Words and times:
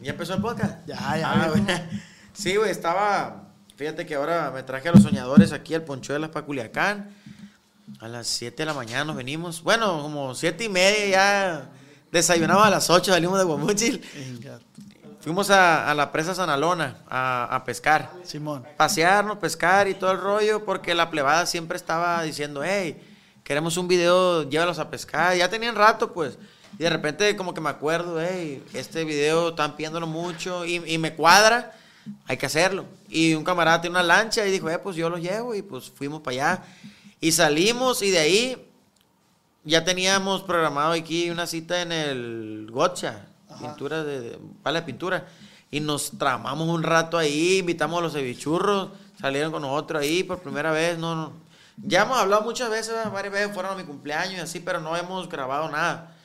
¿Ya 0.00 0.10
empezó 0.12 0.34
el 0.34 0.42
podcast? 0.42 0.86
Ya, 0.86 0.96
ya, 1.16 1.32
Ah, 1.32 1.48
güey. 1.48 1.62
Sí, 2.32 2.56
güey, 2.56 2.70
estaba. 2.70 3.44
Fíjate 3.76 4.06
que 4.06 4.14
ahora 4.14 4.50
me 4.54 4.62
traje 4.62 4.88
a 4.88 4.92
los 4.92 5.02
soñadores 5.02 5.52
aquí 5.52 5.74
al 5.74 5.82
Ponchuelas 5.82 6.30
para 6.30 6.44
Culiacán. 6.46 7.10
A 8.00 8.08
las 8.08 8.26
7 8.26 8.56
de 8.56 8.66
la 8.66 8.74
mañana 8.74 9.04
nos 9.04 9.16
venimos. 9.16 9.62
Bueno, 9.62 10.02
como 10.02 10.34
7 10.34 10.64
y 10.64 10.68
media 10.68 11.06
ya 11.08 11.70
desayunamos 12.10 12.66
a 12.66 12.70
las 12.70 12.90
8, 12.90 13.12
salimos 13.12 13.38
de 13.38 13.44
Guamuchil. 13.44 14.02
Fuimos 15.20 15.50
a, 15.50 15.90
a 15.90 15.94
la 15.94 16.12
presa 16.12 16.34
Sanalona 16.34 16.98
a, 17.08 17.44
a 17.56 17.64
pescar. 17.64 18.10
Simón. 18.22 18.64
Pasearnos, 18.76 19.38
pescar 19.38 19.88
y 19.88 19.94
todo 19.94 20.12
el 20.12 20.20
rollo, 20.20 20.64
porque 20.64 20.94
la 20.94 21.10
plebada 21.10 21.46
siempre 21.46 21.76
estaba 21.76 22.22
diciendo, 22.22 22.62
hey, 22.64 23.00
queremos 23.42 23.76
un 23.76 23.88
video, 23.88 24.48
llévalos 24.48 24.78
a 24.78 24.88
pescar. 24.88 25.36
Ya 25.36 25.48
tenían 25.48 25.74
rato, 25.74 26.12
pues. 26.12 26.38
Y 26.78 26.82
de 26.82 26.90
repente 26.90 27.36
como 27.36 27.54
que 27.54 27.60
me 27.60 27.70
acuerdo, 27.70 28.20
hey, 28.20 28.62
este 28.74 29.04
video 29.04 29.50
están 29.50 29.76
pidiéndolo 29.76 30.06
mucho 30.06 30.64
y, 30.66 30.82
y 30.86 30.98
me 30.98 31.14
cuadra, 31.14 31.72
hay 32.26 32.36
que 32.36 32.46
hacerlo. 32.46 32.84
Y 33.08 33.34
un 33.34 33.44
camarada 33.44 33.80
tiene 33.80 33.94
una 33.94 34.02
lancha 34.02 34.46
y 34.46 34.50
dijo, 34.50 34.68
eh, 34.68 34.78
pues 34.78 34.96
yo 34.96 35.08
los 35.08 35.20
llevo 35.20 35.54
y 35.54 35.62
pues 35.62 35.90
fuimos 35.90 36.20
para 36.20 36.34
allá. 36.34 36.64
Y 37.20 37.32
salimos 37.32 38.02
y 38.02 38.10
de 38.10 38.18
ahí 38.18 38.68
ya 39.64 39.84
teníamos 39.84 40.42
programado 40.42 40.92
aquí 40.92 41.30
una 41.30 41.46
cita 41.46 41.80
en 41.80 41.92
el 41.92 42.68
Gotcha, 42.70 43.26
pintura 43.58 44.04
de, 44.04 44.38
de 44.38 44.82
pintura. 44.82 45.26
Y 45.70 45.80
nos 45.80 46.12
tramamos 46.18 46.68
un 46.68 46.82
rato 46.82 47.18
ahí, 47.18 47.58
invitamos 47.58 47.98
a 47.98 48.02
los 48.02 48.12
cevichurros, 48.12 48.90
salieron 49.20 49.50
con 49.50 49.62
nosotros 49.62 50.02
ahí 50.02 50.22
por 50.22 50.40
primera 50.40 50.70
vez. 50.70 50.98
No, 50.98 51.14
no. 51.14 51.32
Ya 51.78 52.02
hemos 52.02 52.18
hablado 52.18 52.42
muchas 52.42 52.70
veces, 52.70 52.94
varias 53.12 53.32
veces 53.32 53.52
fueron 53.52 53.72
a 53.72 53.74
mi 53.74 53.84
cumpleaños 53.84 54.34
y 54.34 54.40
así, 54.40 54.60
pero 54.60 54.80
no 54.80 54.96
hemos 54.96 55.28
grabado 55.28 55.70
nada. 55.70 56.15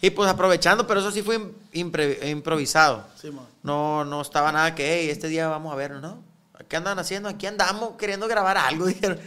Y 0.00 0.10
pues 0.10 0.28
aprovechando, 0.30 0.86
pero 0.86 1.00
eso 1.00 1.10
sí 1.12 1.22
fue 1.22 1.40
improvisado. 1.72 3.06
Simón. 3.20 3.46
No, 3.62 4.04
no 4.04 4.20
estaba 4.20 4.50
nada 4.52 4.74
que, 4.74 5.00
hey, 5.00 5.10
este 5.10 5.28
día 5.28 5.48
vamos 5.48 5.72
a 5.72 5.76
ver, 5.76 5.92
¿no? 5.92 6.22
¿Qué 6.68 6.76
andan 6.76 6.98
haciendo? 6.98 7.28
Aquí 7.28 7.46
andamos 7.46 7.96
queriendo 7.98 8.26
grabar 8.28 8.56
algo, 8.56 8.86
dijeron. 8.86 9.18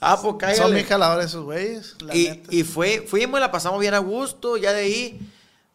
Ah, 0.00 0.18
pues 0.20 0.56
Son 0.56 0.72
mis 0.74 0.86
jaladores 0.86 1.26
esos 1.26 1.44
güeyes. 1.44 1.96
Y, 2.12 2.42
y 2.50 2.62
fue, 2.62 3.04
fuimos 3.06 3.38
y 3.38 3.40
la 3.40 3.50
pasamos 3.50 3.80
bien 3.80 3.94
a 3.94 3.98
gusto. 3.98 4.56
Ya 4.56 4.72
de 4.72 4.80
ahí 4.82 5.20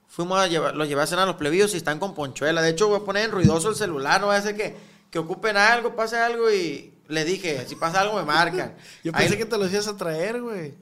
fuimos 0.08 0.40
a 0.40 0.47
llevar, 0.47 0.75
los 0.75 0.88
llevé 0.88 1.02
a 1.02 1.08
cenar 1.08 1.24
a 1.24 1.28
los 1.28 1.35
plebillos 1.35 1.74
y 1.74 1.78
están 1.78 2.00
con 2.00 2.14
ponchuela. 2.14 2.62
De 2.62 2.69
hecho, 2.69 2.88
voy 2.88 3.00
a 3.02 3.03
poner 3.06 3.25
en 3.25 3.31
ruidoso 3.31 3.69
el 3.69 3.75
celular. 3.75 4.22
No 4.22 4.28
va 4.28 4.35
a 4.38 4.41
ser 4.41 4.56
que, 4.56 4.75
que 5.09 5.19
ocupen 5.19 5.58
algo, 5.58 5.96
pase 5.96 6.18
algo 6.18 6.50
y 6.52 6.94
les 7.08 7.25
dije, 7.25 7.66
si 7.68 7.75
pasa 7.75 8.02
algo 8.02 8.16
me 8.18 8.24
marcan. 8.24 8.75
Yo 9.03 9.12
Ahí- 9.16 9.24
pensé 9.24 9.38
que 9.38 9.46
te 9.46 9.58
los 9.58 9.72
ibas 9.72 9.88
a 9.88 9.97
traer, 9.97 10.41
güey. 10.41 10.74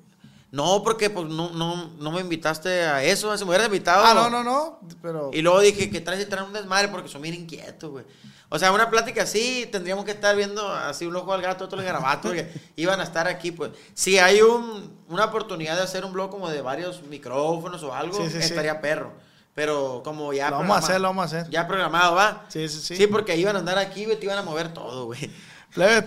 No, 0.52 0.82
porque 0.84 1.10
pues 1.10 1.28
no, 1.28 1.50
no, 1.52 1.90
no 2.00 2.12
me 2.12 2.22
invitaste 2.22 2.84
a 2.84 3.04
eso. 3.04 3.38
Si 3.38 3.44
me 3.44 3.50
hubieras 3.50 3.68
invitado. 3.68 4.04
Ah, 4.06 4.14
no, 4.14 4.30
no, 4.30 4.44
no. 4.44 4.80
Pero. 5.02 5.30
Y 5.34 5.42
luego 5.42 5.60
dije 5.60 5.90
que 5.90 6.00
traes 6.00 6.22
y 6.22 6.26
traen 6.26 6.48
un 6.48 6.54
desmadre 6.54 6.88
porque 6.88 7.10
son 7.10 7.22
bien 7.22 7.36
inquietos, 7.36 7.90
güey. 7.90 8.06
O 8.50 8.58
sea, 8.58 8.72
una 8.72 8.90
plática 8.90 9.24
así, 9.24 9.68
tendríamos 9.70 10.06
que 10.06 10.12
estar 10.12 10.34
viendo 10.36 10.66
así 10.72 11.06
un 11.06 11.14
ojo 11.18 11.34
al 11.34 11.42
gato, 11.42 11.66
otro 11.66 11.78
al 11.80 11.84
garabato, 11.84 12.30
porque 12.30 12.50
iban 12.78 13.02
a 13.02 13.04
estar 13.04 13.28
aquí, 13.28 13.52
pues. 13.52 13.72
Si 13.94 14.18
hay 14.20 14.42
un, 14.42 14.98
una 15.10 15.26
oportunidad 15.26 15.76
de 15.76 15.84
hacer 15.84 16.06
un 16.06 16.14
blog 16.14 16.30
como 16.32 16.50
de 16.50 16.62
varios 16.62 17.04
micrófonos 17.04 17.84
o 17.84 17.94
algo, 17.94 18.16
Sí, 18.16 18.30
sí, 18.30 18.38
sí. 18.42 18.48
estaría 18.48 18.80
perro. 18.80 19.12
Pero 19.54 20.02
como 20.04 20.32
ya. 20.34 20.50
Lo 20.52 20.60
vamos 20.60 20.76
a 20.76 20.80
hacer, 20.80 21.02
lo 21.02 21.08
vamos 21.10 21.24
a 21.24 21.26
hacer. 21.26 21.52
Ya 21.52 21.68
programado, 21.68 22.16
¿va? 22.16 22.46
Sí, 22.48 22.70
sí, 22.70 22.80
sí. 22.80 22.96
Sí, 22.96 23.08
porque 23.08 23.36
iban 23.36 23.56
a 23.56 23.60
andar 23.60 23.80
aquí, 23.80 24.06
güey, 24.06 24.18
te 24.18 24.26
iban 24.28 24.38
a 24.38 24.44
mover 24.44 24.72
todo, 24.74 25.06
güey. 25.06 25.30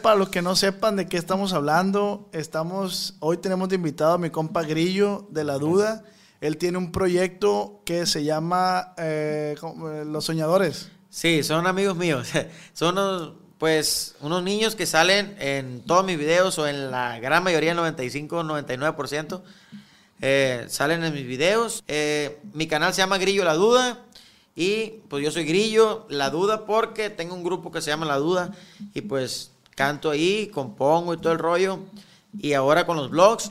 Para 0.02 0.16
los 0.16 0.30
que 0.30 0.42
no 0.42 0.56
sepan 0.56 0.96
de 0.96 1.06
qué 1.06 1.16
estamos 1.16 1.52
hablando, 1.52 2.28
estamos, 2.32 3.14
hoy 3.20 3.36
tenemos 3.36 3.68
de 3.68 3.76
invitado 3.76 4.14
a 4.14 4.18
mi 4.18 4.30
compa 4.30 4.62
Grillo 4.62 5.28
de 5.30 5.44
La 5.44 5.58
Duda. 5.58 6.02
Él 6.40 6.56
tiene 6.56 6.78
un 6.78 6.90
proyecto 6.90 7.80
que 7.84 8.06
se 8.06 8.24
llama 8.24 8.94
eh. 8.96 9.54
Eh, 9.62 10.04
Los 10.06 10.24
Soñadores. 10.24 10.90
Sí, 11.08 11.42
son 11.44 11.66
amigos 11.66 11.96
míos. 11.96 12.28
Son 12.72 12.96
unos, 12.96 13.34
pues, 13.58 14.16
unos 14.20 14.42
niños 14.42 14.74
que 14.74 14.86
salen 14.86 15.36
en 15.38 15.82
todos 15.82 16.04
mis 16.04 16.18
videos 16.18 16.58
o 16.58 16.66
en 16.66 16.90
la 16.90 17.18
gran 17.20 17.42
mayoría, 17.44 17.72
el 17.72 17.76
95, 17.76 18.42
99%. 18.44 19.42
eh, 20.22 20.66
salen 20.68 21.04
en 21.04 21.12
mis 21.12 21.26
videos. 21.26 21.82
Eh, 21.88 22.40
mi 22.54 22.66
canal 22.66 22.92
se 22.94 23.02
llama 23.02 23.18
Grillo 23.18 23.44
La 23.44 23.54
Duda. 23.54 23.98
Y 24.56 25.00
pues 25.08 25.24
yo 25.24 25.30
soy 25.30 25.44
Grillo 25.44 26.06
La 26.10 26.30
Duda 26.30 26.66
porque 26.66 27.08
tengo 27.10 27.34
un 27.34 27.44
grupo 27.44 27.70
que 27.70 27.80
se 27.80 27.90
llama 27.90 28.06
La 28.06 28.16
Duda. 28.18 28.52
Y 28.94 29.00
pues 29.02 29.52
canto 29.76 30.10
ahí, 30.10 30.48
compongo 30.48 31.14
y 31.14 31.18
todo 31.18 31.32
el 31.32 31.38
rollo. 31.38 31.78
Y 32.38 32.52
ahora 32.52 32.84
con 32.86 32.96
los 32.96 33.10
vlogs, 33.10 33.50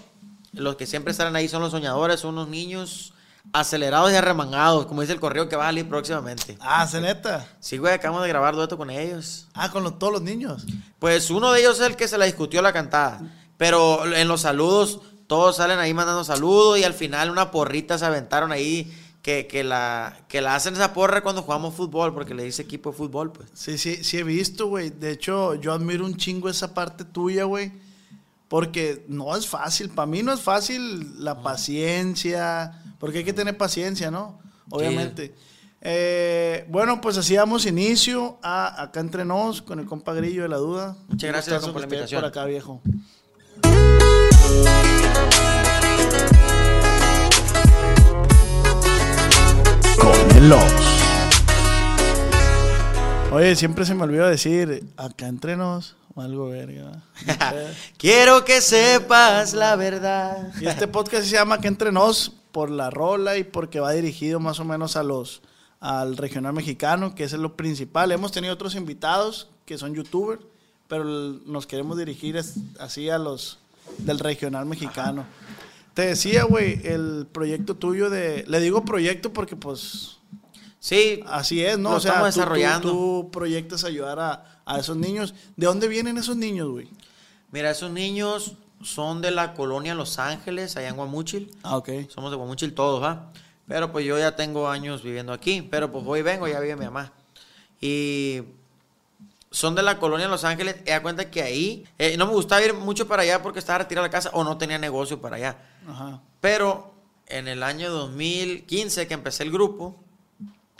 los 0.53 0.75
que 0.75 0.85
siempre 0.85 1.13
salen 1.13 1.35
ahí 1.35 1.47
son 1.47 1.61
los 1.61 1.71
soñadores, 1.71 2.19
son 2.19 2.31
unos 2.35 2.49
niños 2.49 3.13
acelerados 3.51 4.11
y 4.11 4.15
arremangados, 4.15 4.85
como 4.85 5.01
dice 5.01 5.13
el 5.13 5.19
correo 5.19 5.49
que 5.49 5.55
va 5.55 5.63
a 5.63 5.67
salir 5.67 5.87
próximamente. 5.89 6.57
Ah, 6.59 6.85
¿se 6.85 7.01
neta? 7.01 7.47
Sí, 7.59 7.77
güey, 7.77 7.93
acabamos 7.93 8.21
de 8.23 8.29
grabar 8.29 8.53
dueto 8.55 8.77
con 8.77 8.89
ellos. 8.91 9.47
Ah, 9.53 9.71
con 9.71 9.83
los- 9.83 9.97
todos 9.97 10.13
los 10.13 10.21
niños. 10.21 10.65
Pues 10.99 11.31
uno 11.31 11.51
de 11.51 11.61
ellos 11.61 11.79
es 11.79 11.87
el 11.87 11.95
que 11.95 12.07
se 12.07 12.17
la 12.17 12.25
discutió 12.25 12.61
la 12.61 12.73
cantada. 12.73 13.21
Pero 13.57 14.05
en 14.13 14.27
los 14.27 14.41
saludos, 14.41 14.99
todos 15.27 15.55
salen 15.57 15.79
ahí 15.79 15.93
mandando 15.93 16.23
saludos 16.23 16.77
y 16.79 16.83
al 16.83 16.93
final 16.93 17.29
una 17.31 17.49
porrita 17.51 17.97
se 17.97 18.05
aventaron 18.05 18.51
ahí 18.51 18.91
que, 19.29 19.45
que 19.45 19.63
la, 19.63 20.17
que 20.27 20.41
la 20.41 20.55
hacen 20.55 20.73
esa 20.73 20.91
porra 20.91 21.21
cuando 21.21 21.43
jugamos 21.43 21.75
fútbol, 21.75 22.15
porque 22.15 22.33
le 22.33 22.43
dice 22.43 22.63
equipo 22.63 22.89
de 22.89 22.97
fútbol, 22.97 23.31
pues. 23.31 23.47
Sí, 23.53 23.77
sí, 23.77 24.03
sí 24.03 24.17
he 24.17 24.23
visto, 24.23 24.65
güey. 24.65 24.89
De 24.89 25.11
hecho, 25.11 25.53
yo 25.53 25.71
admiro 25.71 26.03
un 26.03 26.17
chingo 26.17 26.49
esa 26.49 26.73
parte 26.73 27.05
tuya, 27.05 27.43
güey. 27.43 27.71
Porque 28.47 29.05
no 29.07 29.35
es 29.35 29.45
fácil. 29.47 29.89
Para 29.89 30.07
mí 30.07 30.23
no 30.23 30.33
es 30.33 30.41
fácil 30.41 31.23
la 31.23 31.43
paciencia. 31.43 32.81
Porque 32.97 33.19
hay 33.19 33.23
que 33.23 33.33
tener 33.33 33.55
paciencia, 33.55 34.09
¿no? 34.09 34.39
Obviamente. 34.71 35.35
Eh, 35.81 36.65
bueno, 36.67 36.99
pues 36.99 37.15
así 37.17 37.35
damos 37.35 37.67
inicio 37.67 38.39
a 38.41 38.81
Acá 38.81 38.99
Entre 38.99 39.25
Nos 39.25 39.61
con 39.61 39.79
el 39.79 39.85
compa 39.85 40.15
Grillo 40.15 40.41
de 40.41 40.49
la 40.49 40.57
Duda. 40.57 40.97
Muchas 41.07 41.29
gracias, 41.29 41.61
compa, 41.61 41.73
que 41.75 41.79
la 41.81 41.85
invitación. 41.85 42.21
por 42.21 42.29
acá, 42.29 42.45
viejo. 42.45 42.81
Ops. 50.39 51.03
Oye, 53.33 53.57
siempre 53.57 53.85
se 53.85 53.93
me 53.93 54.03
olvidó 54.03 54.25
decir 54.25 54.85
acá 54.95 55.27
entre 55.27 55.57
nos 55.57 55.97
o 56.15 56.21
algo 56.21 56.47
verga. 56.47 57.03
Quiero 57.97 58.45
que 58.45 58.61
sepas 58.61 59.53
la 59.53 59.75
verdad. 59.75 60.53
y 60.61 60.67
este 60.67 60.87
podcast 60.87 61.25
se 61.25 61.31
llama 61.35 61.55
Acá 61.55 61.67
entre 61.67 61.91
nos 61.91 62.31
por 62.53 62.71
la 62.71 62.89
rola 62.89 63.37
y 63.37 63.43
porque 63.43 63.81
va 63.81 63.91
dirigido 63.91 64.39
más 64.39 64.61
o 64.61 64.65
menos 64.65 64.95
a 64.95 65.03
los 65.03 65.41
al 65.81 66.15
regional 66.15 66.53
mexicano, 66.53 67.15
que 67.15 67.25
ese 67.25 67.35
es 67.35 67.41
lo 67.41 67.57
principal. 67.57 68.13
Hemos 68.13 68.31
tenido 68.31 68.53
otros 68.53 68.75
invitados 68.75 69.49
que 69.65 69.77
son 69.77 69.93
youtubers, 69.93 70.41
pero 70.87 71.03
nos 71.03 71.67
queremos 71.67 71.97
dirigir 71.97 72.41
así 72.79 73.09
a 73.09 73.17
los 73.17 73.59
del 73.97 74.19
regional 74.19 74.65
mexicano. 74.65 75.25
Te 75.93 76.03
decía, 76.03 76.45
güey, 76.45 76.79
el 76.85 77.27
proyecto 77.29 77.75
tuyo 77.75 78.09
de 78.09 78.45
le 78.47 78.61
digo 78.61 78.85
proyecto 78.85 79.33
porque 79.33 79.57
pues 79.57 80.18
Sí, 80.79 81.21
Así 81.27 81.63
es, 81.63 81.77
¿no? 81.77 81.91
Lo 81.91 81.97
o 81.97 81.99
sea, 81.99 82.11
estamos 82.11 82.33
tú- 82.33 82.39
desarrollando. 82.39 82.89
Tú, 82.91 83.29
proyectas 83.31 83.83
ayudar 83.83 84.19
a, 84.19 84.61
a 84.65 84.79
esos 84.79 84.95
niños. 84.97 85.33
¿De 85.57 85.65
dónde 85.65 85.87
vienen 85.87 86.17
esos 86.17 86.35
niños, 86.37 86.69
güey? 86.69 86.87
mira, 87.51 87.71
esos 87.71 87.89
niños 87.91 88.53
son 88.83 89.21
de 89.21 89.31
la 89.31 89.53
colonia 89.55 89.93
Los 89.95 90.19
Ángeles, 90.19 90.77
allá 90.77 90.87
en 90.89 90.95
Guamúchil. 90.95 91.51
Ah, 91.63 91.75
ok. 91.77 91.89
Somos 92.09 92.31
de 92.31 92.37
Guamúchil 92.37 92.73
todos, 92.73 93.03
¿va? 93.03 93.31
Pero 93.67 93.91
pues 93.91 94.05
yo 94.05 94.17
ya 94.17 94.35
tengo 94.35 94.69
años 94.69 95.03
viviendo 95.03 95.33
aquí, 95.33 95.61
pero 95.61 95.91
pues 95.91 96.05
voy 96.05 96.19
y 96.19 96.23
vengo, 96.23 96.47
ya 96.47 96.59
vive 96.59 96.75
mi 96.75 96.85
mamá. 96.85 97.11
Y 97.81 98.41
son 99.51 99.75
de 99.75 99.81
la 99.83 99.99
colonia 99.99 100.27
Los 100.27 100.43
Ángeles. 100.43 100.77
Y 100.85 100.89
da 100.89 101.01
cuenta 101.01 101.29
que 101.29 101.41
ahí 101.41 101.85
eh, 101.97 102.15
no 102.17 102.25
me 102.27 102.33
gustaba 102.33 102.63
ir 102.63 102.73
mucho 102.73 103.07
para 103.07 103.23
allá 103.23 103.41
porque 103.43 103.59
estaba 103.59 103.79
retirado 103.79 104.03
de 104.03 104.09
la 104.09 104.11
casa 104.11 104.29
o 104.33 104.43
no 104.43 104.57
tenía 104.57 104.77
negocio 104.77 105.19
para 105.19 105.35
allá. 105.37 105.57
Ajá. 105.87 106.21
Pero 106.39 106.93
en 107.27 107.47
el 107.47 107.63
año 107.63 107.89
2015 107.91 109.07
que 109.07 109.13
empecé 109.13 109.43
el 109.43 109.51
grupo, 109.51 109.95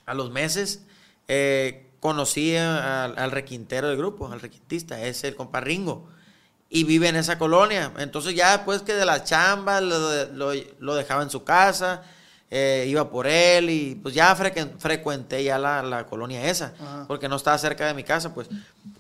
a 0.10 0.14
los 0.14 0.32
meses, 0.32 0.82
eh, 1.28 1.92
conocí 2.00 2.56
a- 2.56 3.06
al, 3.06 3.18
al 3.20 3.32
requintero 3.32 3.88
del 3.90 3.98
grupo, 3.98 4.32
al 4.32 4.40
requintista, 4.42 5.02
es 5.02 5.24
el 5.24 5.36
compa 5.36 5.60
Ringo. 5.62 6.08
Y 6.70 6.84
vive 6.84 7.08
en 7.10 7.16
esa 7.16 7.38
colonia. 7.40 7.92
Entonces 7.98 8.36
ya 8.36 8.56
después 8.58 8.82
que 8.84 8.94
de 8.94 9.06
la 9.06 9.24
chamba 9.24 9.82
lo, 9.82 10.26
lo- 10.28 10.54
lo 10.80 10.96
dejaba 10.96 11.24
en 11.24 11.30
su 11.30 11.44
casa, 11.44 12.04
eh, 12.52 12.86
iba 12.88 13.10
por 13.12 13.28
él 13.28 13.70
y 13.70 13.96
pues 13.96 14.14
ya 14.16 14.36
frequen- 14.36 14.78
frecuenté 14.80 15.44
ya 15.44 15.58
la, 15.60 15.82
la 15.84 16.06
colonia 16.06 16.48
esa, 16.50 16.74
Ajá. 16.80 17.06
porque 17.08 17.28
no 17.28 17.36
estaba 17.36 17.58
cerca 17.58 17.86
de 17.88 17.94
mi 17.94 18.04
casa, 18.04 18.34
pues. 18.34 18.50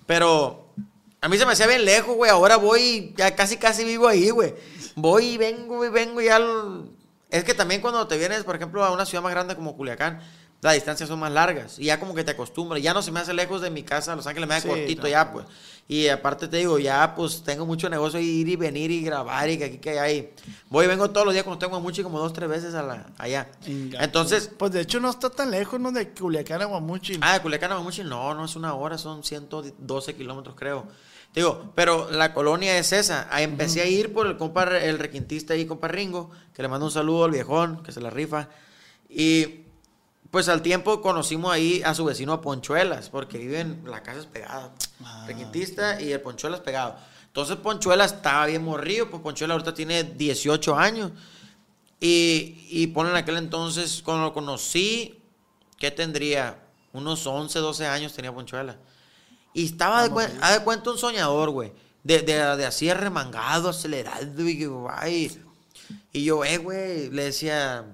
Pero 0.05 0.73
a 1.21 1.27
mí 1.29 1.37
se 1.37 1.45
me 1.45 1.53
hacía 1.53 1.67
bien 1.67 1.85
lejos, 1.85 2.15
güey. 2.15 2.29
Ahora 2.31 2.57
voy, 2.57 3.13
ya 3.17 3.35
casi 3.35 3.57
casi 3.57 3.83
vivo 3.83 4.07
ahí, 4.07 4.29
güey. 4.29 4.53
Voy 4.95 5.25
y 5.33 5.37
vengo 5.37 5.85
y 5.85 5.89
vengo 5.89 6.21
y 6.21 6.25
ya... 6.25 6.39
lo- 6.39 6.85
Es 7.29 7.43
que 7.43 7.53
también 7.53 7.81
cuando 7.81 8.07
te 8.07 8.17
vienes, 8.17 8.43
por 8.43 8.55
ejemplo, 8.55 8.83
a 8.83 8.91
una 8.91 9.05
ciudad 9.05 9.21
más 9.23 9.31
grande 9.31 9.55
como 9.55 9.75
Culiacán, 9.77 10.19
las 10.61 10.73
distancias 10.73 11.07
son 11.07 11.19
más 11.19 11.31
largas 11.31 11.79
y 11.79 11.85
ya 11.85 11.99
como 11.99 12.13
que 12.13 12.23
te 12.23 12.31
acostumbras. 12.31 12.81
Ya 12.81 12.93
no 12.93 13.01
se 13.01 13.11
me 13.11 13.19
hace 13.21 13.33
lejos 13.33 13.61
de 13.61 13.69
mi 13.69 13.83
casa, 13.83 14.15
Los 14.15 14.27
Ángeles 14.27 14.47
me 14.49 14.55
da 14.55 14.61
Sí, 14.61 14.67
cortito 14.67 15.07
ya, 15.07 15.31
pues. 15.31 15.45
Y 15.87 16.07
aparte 16.07 16.47
te 16.47 16.57
digo, 16.57 16.77
ya 16.77 17.15
pues 17.15 17.41
tengo 17.43 17.65
mucho 17.65 17.89
negocio 17.89 18.19
ir 18.19 18.47
y 18.47 18.55
venir 18.55 18.91
y 18.91 19.01
grabar 19.01 19.49
y 19.49 19.57
que 19.57 19.63
aquí 19.65 19.77
que 19.79 19.89
allá. 19.91 20.11
Y 20.11 20.29
voy 20.69 20.85
y 20.85 20.87
vengo 20.87 21.09
todos 21.09 21.25
los 21.25 21.33
días 21.33 21.43
cuando 21.43 21.65
tengo 21.65 21.79
mucho 21.79 22.01
y 22.01 22.03
como 22.03 22.19
dos, 22.19 22.31
tres 22.33 22.47
veces 22.47 22.75
a 22.75 22.83
la, 22.83 23.07
allá. 23.17 23.47
Inga- 23.65 23.97
Entonces, 24.03 24.51
Pues 24.55 24.71
de 24.71 24.81
hecho 24.81 24.99
no 24.99 25.09
está 25.09 25.29
tan 25.31 25.49
lejos, 25.49 25.79
¿no? 25.79 25.91
De 25.91 26.09
Culiacán 26.09 26.61
a 26.61 26.65
Guamuchil. 26.65 27.19
Ah, 27.23 27.33
de 27.33 27.41
Culiacán 27.41 27.71
a 27.71 27.75
Guamuchil, 27.75 28.07
no, 28.07 28.35
no 28.35 28.45
es 28.45 28.55
una 28.55 28.75
hora, 28.75 28.97
son 28.99 29.23
112 29.23 30.13
kilómetros, 30.15 30.55
creo. 30.55 30.85
Digo, 31.33 31.71
pero 31.73 32.11
la 32.11 32.33
colonia 32.35 32.77
es 32.77 32.91
esa. 32.91 33.27
Ahí 33.31 33.43
empecé 33.45 33.81
a 33.81 33.85
ir 33.87 34.13
por 34.13 34.27
el 34.27 34.37
compa, 34.37 34.63
el 34.77 34.99
requintista 34.99 35.53
ahí, 35.55 35.65
compa 35.65 35.87
Ringo, 35.87 36.29
que 36.53 36.61
le 36.61 36.67
mando 36.67 36.85
un 36.85 36.91
saludo 36.91 37.25
al 37.25 37.31
viejón, 37.31 37.81
que 37.81 37.91
se 37.91 38.01
la 38.01 38.09
rifa. 38.11 38.49
Y 39.07 39.61
pues 40.31 40.47
al 40.49 40.61
tiempo 40.61 41.01
conocimos 41.01 41.51
ahí 41.51 41.81
a 41.83 41.93
su 41.95 42.05
vecino 42.05 42.33
a 42.33 42.41
Ponchuelas, 42.41 43.09
porque 43.09 43.37
viven, 43.37 43.81
la 43.85 44.03
casa 44.03 44.19
es 44.19 44.25
pegada. 44.25 44.73
Ah, 45.03 45.25
requintista 45.27 45.99
y 46.01 46.11
el 46.11 46.21
Ponchuelas 46.21 46.59
pegado. 46.61 46.95
Entonces 47.27 47.55
Ponchuelas 47.57 48.13
estaba 48.13 48.45
bien 48.47 48.63
morrido, 48.63 49.09
pues 49.09 49.21
Ponchuelas 49.21 49.53
ahorita 49.55 49.73
tiene 49.73 50.03
18 50.03 50.75
años. 50.77 51.11
Y, 51.99 52.65
y 52.69 52.87
ponen 52.87 53.15
aquel 53.15 53.37
entonces, 53.37 54.01
cuando 54.03 54.23
lo 54.25 54.33
conocí, 54.33 55.21
¿qué 55.77 55.91
tendría? 55.91 56.59
Unos 56.93 57.25
11, 57.27 57.59
12 57.59 57.85
años 57.87 58.13
tenía 58.13 58.33
Ponchuela. 58.33 58.77
Y 59.53 59.65
estaba 59.65 60.03
de, 60.03 60.09
cuen- 60.11 60.37
haz 60.41 60.59
de 60.59 60.63
cuenta 60.63 60.91
un 60.91 60.97
soñador, 60.97 61.49
güey. 61.49 61.73
De, 62.03 62.19
de, 62.21 62.33
de 62.55 62.65
así 62.65 62.91
remangado, 62.93 63.69
acelerado. 63.69 64.25
Y, 64.47 65.31
y 66.13 66.23
yo, 66.23 66.45
eh, 66.45 66.57
güey, 66.57 67.09
le 67.09 67.23
decía. 67.25 67.85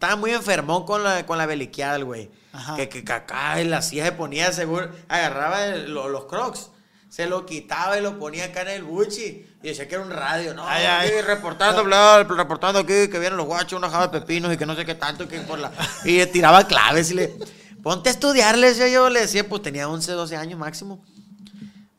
Estaba 0.00 0.16
muy 0.16 0.30
enfermón 0.30 0.86
con 0.86 1.04
la, 1.04 1.26
con 1.26 1.36
la 1.36 1.44
beliqueada, 1.44 1.96
el 1.96 2.06
güey. 2.06 2.30
Ajá. 2.54 2.74
Que, 2.74 2.88
que, 2.88 3.00
acá 3.12 3.60
en 3.60 3.68
la 3.70 3.82
silla 3.82 4.06
se 4.06 4.12
ponía 4.12 4.50
seguro. 4.50 4.88
Agarraba 5.08 5.66
el- 5.66 5.92
lo- 5.92 6.08
los 6.08 6.24
crocs. 6.24 6.70
Se 7.10 7.26
lo 7.26 7.44
quitaba 7.44 7.98
y 7.98 8.02
lo 8.02 8.18
ponía 8.18 8.46
acá 8.46 8.62
en 8.62 8.68
el 8.68 8.82
buchi. 8.84 9.46
Y 9.62 9.68
decía 9.68 9.86
que 9.86 9.96
era 9.96 10.04
un 10.04 10.10
radio. 10.10 10.54
No, 10.54 10.66
Ay, 10.66 10.86
ay. 10.86 11.20
reportando, 11.20 11.84
bla, 11.84 12.24
bla, 12.26 12.34
reportando 12.34 12.78
aquí 12.78 13.08
que 13.08 13.18
vienen 13.18 13.36
los 13.36 13.44
guachos, 13.44 13.78
una 13.78 13.90
java 13.90 14.06
de 14.08 14.20
pepinos 14.20 14.50
y 14.50 14.56
que 14.56 14.64
no 14.64 14.74
sé 14.74 14.86
qué 14.86 14.94
tanto. 14.94 15.28
Que 15.28 15.40
por 15.40 15.58
la... 15.58 15.70
Y 16.06 16.16
le 16.16 16.26
tiraba 16.28 16.66
claves 16.66 17.10
y 17.10 17.14
le. 17.16 17.36
Ponte 17.82 18.08
a 18.08 18.12
estudiar, 18.12 18.56
le 18.56 18.68
decía 18.68 18.88
yo. 18.88 19.10
Le 19.10 19.20
decía, 19.20 19.46
pues 19.46 19.60
tenía 19.60 19.86
11, 19.86 20.12
12 20.12 20.34
años 20.34 20.58
máximo. 20.58 21.04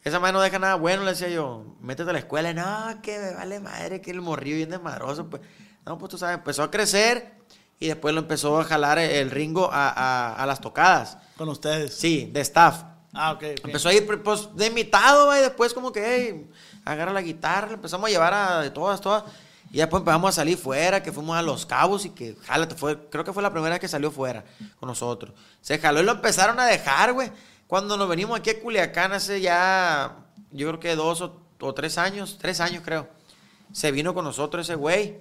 Esa 0.03 0.19
madre 0.19 0.33
no 0.33 0.42
deja 0.42 0.57
nada 0.57 0.74
bueno, 0.74 1.03
le 1.03 1.12
decía 1.12 1.30
yo. 1.30 1.75
Métete 1.81 2.09
a 2.09 2.13
la 2.13 2.19
escuela. 2.19 2.51
No, 2.51 3.00
que 3.03 3.19
me 3.19 3.36
vale 3.36 3.59
madre, 3.59 4.01
que 4.01 4.09
el 4.09 4.21
morrillo 4.21 4.56
bien 4.56 4.71
desmadroso. 4.71 5.30
Pues. 5.30 5.44
No, 5.86 6.00
pues 6.00 6.09
tú 6.09 6.18
sabes, 6.18 6.38
empezó 6.38 6.63
a 6.63 6.71
crecer 6.71 7.40
y 7.81 7.88
después 7.88 8.13
lo 8.13 8.22
empezó 8.22 8.57
a 8.60 8.63
jalar 8.63 8.98
el 9.00 9.30
ringo 9.31 9.69
a, 9.74 9.89
a- 9.89 10.33
a 10.36 10.45
las 10.45 10.62
tocadas. 10.62 11.18
Con 11.38 11.50
ustedes. 11.50 11.94
Sí, 11.94 12.30
de 12.31 12.39
staff. 12.42 12.83
Ah, 13.12 13.31
ok. 13.33 13.44
ok. 13.60 13.66
Empezó 13.66 13.89
a 13.89 13.94
ir 13.94 14.06
pues, 14.24 14.56
de 14.56 14.68
invitado, 14.68 15.25
güey, 15.25 15.42
después 15.42 15.74
como 15.74 15.92
que, 15.92 16.01
hey, 16.06 16.50
agarra 16.86 17.12
la 17.12 17.22
guitarra, 17.22 17.74
empezamos 17.74 18.07
a 18.07 18.12
llevar 18.12 18.33
a 18.33 18.62
de 18.62 18.69
todas, 18.69 19.01
todas. 19.01 19.24
Y 19.74 19.78
después 19.78 20.01
empezamos 20.01 20.30
a 20.30 20.33
salir 20.33 20.57
fuera, 20.57 21.01
que 21.01 21.12
fuimos 21.12 21.36
a 21.38 21.42
Los 21.42 21.66
Cabos 21.66 22.06
y 22.06 22.10
que, 22.12 22.36
jálate, 22.45 22.75
fue, 22.75 23.10
creo 23.10 23.24
que 23.24 23.33
fue 23.33 23.42
la 23.42 23.51
primera 23.51 23.72
vez 23.74 23.80
que 23.80 23.88
salió 23.88 24.12
fuera 24.12 24.44
con 24.80 24.88
nosotros. 24.88 25.34
Se 25.62 25.80
jaló 25.80 26.01
y 26.01 26.04
lo 26.04 26.12
empezaron 26.12 26.60
a 26.60 26.66
dejar, 26.66 27.13
güey. 27.13 27.31
Cuando 27.68 27.95
nos 27.98 28.07
venimos 28.10 28.38
aquí 28.38 28.50
a 28.50 28.60
Culiacán 28.62 29.13
hace 29.13 29.39
ya, 29.42 30.18
yo 30.51 30.68
creo 30.68 30.80
que 30.80 30.95
dos 30.95 31.22
o, 31.22 31.42
o 31.62 31.74
tres 31.74 31.98
años, 31.98 32.38
tres 32.39 32.60
años 32.60 32.84
creo. 32.86 33.07
Se 33.72 33.92
vino 33.92 34.13
con 34.13 34.25
nosotros 34.25 34.68
ese 34.68 34.75
güey. 34.75 35.19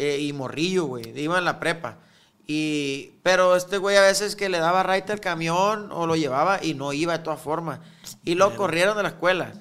Eh, 0.00 0.18
y 0.20 0.32
morrillo, 0.32 0.84
güey. 0.86 1.12
Iba 1.20 1.38
en 1.38 1.44
la 1.44 1.60
prepa. 1.60 1.98
Y, 2.46 3.12
pero 3.22 3.54
este 3.54 3.78
güey 3.78 3.96
a 3.96 4.02
veces 4.02 4.34
que 4.34 4.48
le 4.48 4.58
daba 4.58 4.82
raite 4.82 5.12
al 5.12 5.20
camión 5.20 5.90
o 5.92 6.06
lo 6.06 6.16
llevaba 6.16 6.58
y 6.64 6.74
no 6.74 6.92
iba 6.92 7.16
de 7.16 7.22
todas 7.22 7.40
formas. 7.40 7.78
Y 8.24 8.34
lo 8.34 8.56
corrieron 8.56 8.96
de 8.96 9.02
la 9.04 9.10
escuela. 9.10 9.52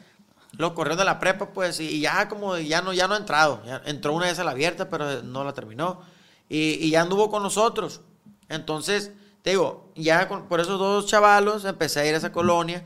Lo 0.54 0.74
corrieron 0.74 0.98
de 0.98 1.06
la 1.06 1.20
prepa, 1.20 1.50
pues, 1.54 1.80
y, 1.80 2.00
ya 2.02 2.28
como 2.28 2.58
ya 2.58 2.82
no, 2.82 2.92
ya 2.94 3.08
no 3.08 3.14
ha 3.14 3.18
entrado. 3.18 3.62
Ya 3.66 3.82
entró 3.86 4.14
una 4.14 4.26
vez 4.26 4.40
a 4.40 4.44
la 4.44 4.52
abierta, 4.52 4.90
pero 4.90 5.22
no 5.24 5.44
la 5.44 5.54
terminó. 5.54 6.02
Y, 6.50 6.84
y 6.84 6.90
ya 6.90 7.02
anduvo 7.02 7.30
con 7.30 7.44
nosotros. 7.44 8.02
Entonces, 8.50 9.12
te 9.44 9.52
digo, 9.52 9.92
ya 9.96 10.28
con- 10.28 10.48
por 10.48 10.60
esos 10.60 10.80
dos 10.80 11.06
chavalos 11.06 11.66
empecé 11.66 12.00
a 12.00 12.06
ir 12.08 12.16
a 12.16 12.18
esa 12.18 12.32
colonia. 12.32 12.84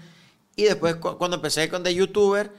Y 0.56 0.64
después, 0.64 0.96
cu- 0.98 1.18
cuando 1.18 1.36
empecé 1.38 1.70
con 1.70 1.82
de 1.82 1.96
youtuber, 1.96 2.52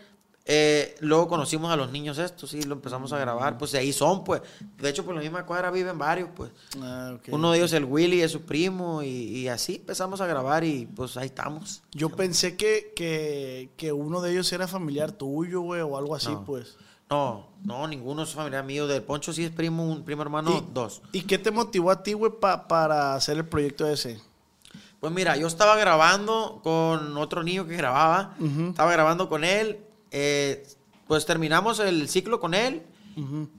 eh, 0.47 0.95
luego 1.01 1.27
conocimos 1.29 1.73
a 1.73 1.77
los 1.77 1.91
niños 1.91 2.19
estos 2.19 2.53
y 2.53 2.63
lo 2.65 2.75
empezamos 2.75 3.13
a 3.15 3.19
grabar. 3.19 3.57
Pues 3.57 3.73
de 3.73 3.79
ahí 3.79 3.93
son, 3.93 4.25
pues. 4.25 4.43
De 4.79 4.91
hecho, 4.91 5.05
por 5.05 5.15
la 5.15 5.21
misma 5.23 5.47
cuadra 5.47 5.71
viven 5.71 5.97
varios, 5.99 6.29
pues. 6.37 6.51
Ah, 6.83 7.13
ok. 7.17 7.29
Uno 7.33 7.51
de 7.53 7.59
ellos, 7.59 7.73
el 7.73 7.85
Willy, 7.85 8.21
es 8.21 8.33
su 8.33 8.43
primo. 8.43 9.03
Y, 9.03 9.07
y 9.09 9.49
así 9.49 9.77
empezamos 9.77 10.21
a 10.21 10.27
grabar 10.27 10.63
y 10.65 10.85
pues 10.87 11.17
ahí 11.17 11.27
estamos. 11.27 11.83
Yo 11.93 12.11
pensé 12.11 12.57
que, 12.57 12.93
que, 12.95 13.71
que 13.77 13.93
uno 13.93 14.21
de 14.21 14.33
ellos 14.33 14.53
era 14.53 14.69
familiar 14.69 15.13
tuyo, 15.13 15.63
güey, 15.63 15.81
o 15.81 15.97
algo 15.97 16.15
así, 16.15 16.31
No. 16.33 16.45
pues. 16.45 16.77
No, 17.11 17.47
no, 17.63 17.87
ninguno 17.87 18.23
es 18.23 18.31
familiar 18.35 18.65
mío. 18.65 18.87
Del 18.87 19.03
Poncho 19.03 19.33
sí 19.33 19.45
es 19.45 19.51
primo, 19.51 19.87
un 19.87 20.05
primo 20.05 20.23
hermano, 20.23 20.51
¿Y, 20.51 20.73
dos. 20.73 21.01
¿Y 21.13 21.21
qué 21.23 21.39
te 21.39 21.51
motivó 21.51 21.91
a 21.91 22.03
ti, 22.03 22.13
güey, 22.15 22.33
pa- 22.41 22.67
para 22.67 23.15
hacer 23.15 23.37
el 23.37 23.45
proyecto 23.47 23.87
ese? 23.87 24.21
Pues 25.01 25.13
mira, 25.13 25.37
yo 25.37 25.47
estaba 25.47 25.77
grabando 25.77 26.61
con 26.63 27.17
otro 27.19 27.43
niño 27.43 27.67
que 27.67 27.77
grababa. 27.77 28.35
Estaba 28.69 28.91
grabando 28.93 29.29
con 29.29 29.45
él. 29.45 29.79
Eh, 30.17 30.65
pues 31.09 31.27
terminamos 31.27 31.81
el 31.81 32.09
ciclo 32.09 32.39
con 32.41 32.55
él. 32.55 32.83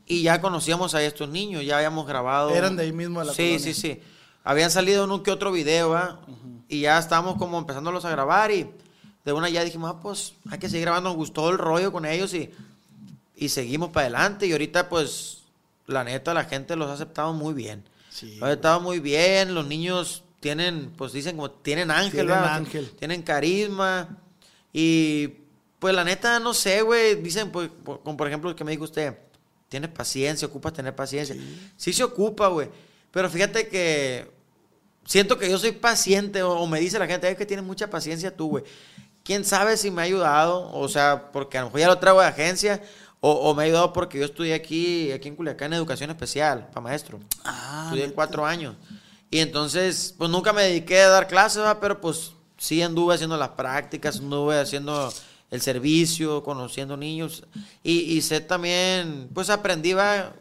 Y 0.06 0.22
ya 0.24 0.42
conocíamos 0.42 0.96
a 0.96 1.04
estos 1.04 1.30
niños. 1.30 1.64
Ya 1.66 1.78
habíamos 1.78 2.06
grabado. 2.08 2.50
Eran 2.50 2.76
de 2.76 2.84
ahí 2.84 2.92
mismo 2.92 3.20
de 3.22 3.28
la 3.28 3.34
Sí, 3.34 3.38
colonia. 3.44 3.60
sí, 3.60 3.74
sí. 3.74 4.00
Habían 4.44 4.70
salido 4.72 5.04
en 5.06 5.12
un 5.12 5.24
que 5.24 5.32
otro 5.32 5.52
video, 5.52 5.90
¿va? 5.92 6.20
Y 6.68 6.82
ya 6.82 6.98
estábamos 7.00 7.38
como 7.38 7.58
empezándolos 7.58 8.04
a 8.06 8.10
grabar. 8.10 8.52
Y 8.52 8.70
de 9.24 9.32
una 9.34 9.48
ya 9.50 9.64
dijimos, 9.64 9.92
ah, 9.96 10.00
pues 10.02 10.34
hay 10.50 10.60
que 10.60 10.68
seguir 10.70 10.86
grabando. 10.86 11.10
Nos 11.10 11.18
gustó 11.18 11.50
el 11.52 11.58
rollo 11.58 11.92
con 11.94 12.06
ellos 12.06 12.34
y, 12.34 12.52
y 13.36 13.48
seguimos 13.50 13.90
para 13.92 14.08
adelante. 14.08 14.46
Y 14.46 14.52
ahorita, 14.52 14.90
pues, 14.90 15.44
la 15.88 16.04
neta, 16.04 16.34
la 16.34 16.44
gente 16.46 16.76
los 16.76 16.90
ha 16.90 16.94
aceptado 16.94 17.32
muy 17.34 17.54
bien. 17.54 17.84
Sí, 18.10 18.38
Ha 18.42 18.52
estado 18.52 18.80
muy 18.82 19.00
bien, 19.00 19.54
los 19.56 19.66
niños 19.68 20.24
tienen, 20.42 20.92
pues 20.98 21.12
dicen 21.14 21.36
como, 21.38 21.52
tienen 21.52 21.92
ángel, 21.92 22.26
Tienen 22.28 22.34
ángel. 22.44 22.90
Tienen 23.00 23.22
carisma. 23.24 24.18
Y 24.74 25.30
pues 25.86 25.94
la 25.96 26.04
neta, 26.04 26.40
no 26.40 26.54
sé, 26.56 26.82
güey. 26.82 27.14
Dicen, 27.22 27.52
pues, 27.52 27.70
por- 27.84 28.02
como 28.02 28.18
por 28.18 28.28
ejemplo, 28.28 28.50
el 28.50 28.56
que 28.56 28.64
me 28.64 28.72
dijo 28.72 28.86
usted, 28.86 29.16
tienes 29.70 29.92
paciencia, 29.92 30.48
ocupas 30.48 30.74
tener 30.74 30.96
paciencia. 30.96 31.36
Sí, 31.78 31.94
se 31.94 32.04
ocupa, 32.04 32.48
güey. 32.48 32.70
Pero 33.12 33.30
fíjate 33.30 33.68
que 33.68 34.32
siento 35.06 35.38
que 35.38 35.48
yo 35.50 35.60
soy 35.60 35.74
paciente, 35.74 36.42
o, 36.42 36.54
o 36.54 36.66
me 36.68 36.80
dice 36.80 36.98
la 36.98 37.06
gente, 37.06 37.30
es 37.30 37.38
que 37.38 37.46
tienes 37.46 37.64
mucha 37.64 37.88
paciencia 37.90 38.36
tú, 38.36 38.48
güey. 38.50 38.64
Quién 39.24 39.46
sabe 39.46 39.78
si 39.78 39.92
me 39.92 40.02
ha 40.02 40.06
ayudado, 40.06 40.72
o 40.74 40.88
sea, 40.90 41.32
porque 41.32 41.58
a 41.58 41.62
lo 41.62 41.68
mejor 41.68 41.80
ya 41.82 41.88
lo 41.88 42.00
traigo 42.00 42.20
de 42.22 42.28
agencia, 42.28 42.82
o, 43.20 43.32
o 43.32 43.54
me 43.54 43.62
ha 43.62 43.66
ayudado 43.68 43.94
porque 43.94 44.18
yo 44.20 44.26
estudié 44.26 44.56
aquí, 44.56 45.12
aquí 45.12 45.28
en 45.28 45.36
Culiacán, 45.36 45.72
en 45.72 45.78
educación 45.78 46.10
especial, 46.10 46.68
para 46.70 46.82
maestro. 46.82 47.20
Ah, 47.44 47.84
Estudié 47.86 48.04
neta. 48.06 48.16
cuatro 48.16 48.46
años. 48.46 48.76
Y 49.30 49.40
entonces, 49.40 50.16
pues 50.18 50.30
nunca 50.32 50.52
me 50.52 50.64
dediqué 50.64 51.02
a 51.02 51.10
dar 51.10 51.28
clases, 51.28 51.62
¿va? 51.62 51.80
pero 51.80 52.02
pues 52.02 52.32
sí 52.58 52.82
anduve 52.82 53.14
haciendo 53.16 53.36
las 53.38 53.50
prácticas, 53.50 54.18
anduve 54.20 54.60
haciendo 54.60 55.12
el 55.52 55.62
servicio, 55.62 56.44
conociendo 56.44 56.98
niños. 56.98 57.44
Y, 57.84 58.00
y 58.18 58.22
sé 58.22 58.42
también, 58.42 59.30
pues 59.34 59.50
aprendí, 59.50 59.94
¿va? 59.94 60.34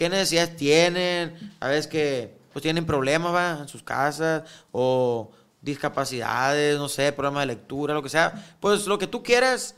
qué 0.00 0.08
necesidades 0.08 0.56
tienen, 0.56 1.52
a 1.60 1.68
veces 1.68 1.86
que 1.86 2.34
pues 2.54 2.62
tienen 2.62 2.86
problemas 2.86 3.34
¿va? 3.34 3.58
en 3.60 3.68
sus 3.68 3.82
casas 3.82 4.44
o 4.72 5.30
discapacidades, 5.60 6.78
no 6.78 6.88
sé, 6.88 7.12
problemas 7.12 7.42
de 7.42 7.48
lectura, 7.48 7.92
lo 7.92 8.02
que 8.02 8.08
sea. 8.08 8.56
Pues 8.60 8.86
lo 8.86 8.98
que 8.98 9.06
tú 9.06 9.22
quieras, 9.22 9.74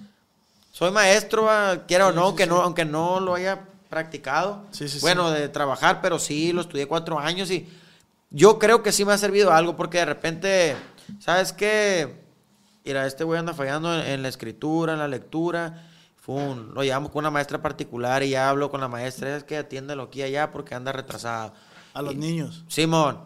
soy 0.71 0.93
maestro, 0.93 1.43
¿va? 1.43 1.87
quiera 1.88 2.07
o 2.07 2.12
no, 2.12 2.37
que 2.37 2.47
no, 2.47 2.62
aunque 2.62 2.85
no 2.85 3.19
lo 3.19 3.35
haya 3.35 3.64
practicado. 3.91 4.64
Sí, 4.71 4.88
sí, 4.88 5.00
bueno, 5.00 5.33
de 5.33 5.49
trabajar, 5.49 6.00
pero 6.00 6.21
sí, 6.21 6.52
lo 6.52 6.61
estudié 6.61 6.87
cuatro 6.87 7.19
años 7.19 7.50
y 7.50 7.69
yo 8.31 8.61
creo 8.61 8.81
que 8.85 8.93
sí 8.93 9.05
me 9.05 9.14
ha 9.14 9.19
servido 9.19 9.52
algo 9.52 9.75
porque 9.75 9.99
de 9.99 10.05
repente, 10.05 10.76
¿sabes 11.19 11.52
qué? 11.52 12.22
Mira, 12.85 13.07
este 13.07 13.25
güey 13.25 13.39
anda 13.39 13.55
fallando 13.55 13.95
en, 13.95 14.07
en 14.07 14.23
la 14.23 14.29
escritura, 14.29 14.93
en 14.95 14.99
la 14.99 15.09
lectura. 15.09 15.89
Fum, 16.17 16.73
lo 16.73 16.85
llevamos 16.85 17.11
con 17.11 17.21
una 17.21 17.31
maestra 17.31 17.61
particular 17.61 18.23
y 18.23 18.31
ya 18.31 18.49
hablo 18.49 18.71
con 18.71 18.81
la 18.81 18.89
maestra, 18.89 19.37
es 19.37 19.43
que 19.45 19.57
atiéndelo 19.57 20.05
aquí 20.05 20.21
y 20.21 20.23
allá 20.23 20.51
porque 20.53 20.75
anda 20.75 20.93
retrasado. 20.93 21.53
A 21.95 22.01
los 22.03 22.15
niños. 22.15 22.65
Simón. 22.69 23.21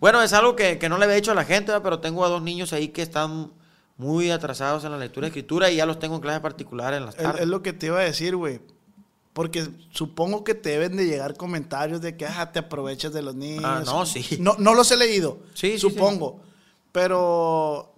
Bueno, 0.00 0.22
es 0.22 0.32
algo 0.32 0.56
que, 0.56 0.78
que 0.78 0.88
no 0.88 0.98
le 0.98 1.04
había 1.04 1.16
dicho 1.16 1.32
a 1.32 1.34
la 1.34 1.44
gente, 1.44 1.72
¿verdad? 1.72 1.82
pero 1.82 1.98
tengo 2.00 2.24
a 2.24 2.28
dos 2.28 2.42
niños 2.42 2.72
ahí 2.72 2.88
que 2.88 3.02
están 3.02 3.52
muy 3.98 4.30
atrasados 4.30 4.84
en 4.84 4.92
la 4.92 4.98
lectura 4.98 5.26
y 5.26 5.28
escritura 5.28 5.70
y 5.70 5.76
ya 5.76 5.86
los 5.86 5.98
tengo 5.98 6.14
en 6.16 6.20
clase 6.22 6.40
particular 6.40 6.94
en 6.94 7.04
las 7.06 7.16
Es, 7.16 7.22
tardes. 7.22 7.42
es 7.42 7.48
lo 7.48 7.62
que 7.62 7.72
te 7.72 7.86
iba 7.86 7.98
a 7.98 8.02
decir, 8.04 8.34
güey. 8.36 8.60
Porque 9.32 9.68
supongo 9.92 10.42
que 10.42 10.54
te 10.54 10.70
deben 10.70 10.96
de 10.96 11.06
llegar 11.06 11.36
comentarios 11.36 12.00
de 12.00 12.16
que 12.16 12.26
ah, 12.26 12.50
te 12.50 12.58
aprovechas 12.60 13.12
de 13.12 13.22
los 13.22 13.34
niños. 13.34 13.64
Ah, 13.64 13.82
no, 13.84 14.04
sí. 14.06 14.38
No, 14.40 14.56
no 14.58 14.74
los 14.74 14.90
he 14.90 14.96
leído. 14.96 15.38
Sí, 15.54 15.72
sí, 15.72 15.78
supongo. 15.78 16.40
Pero 16.92 17.94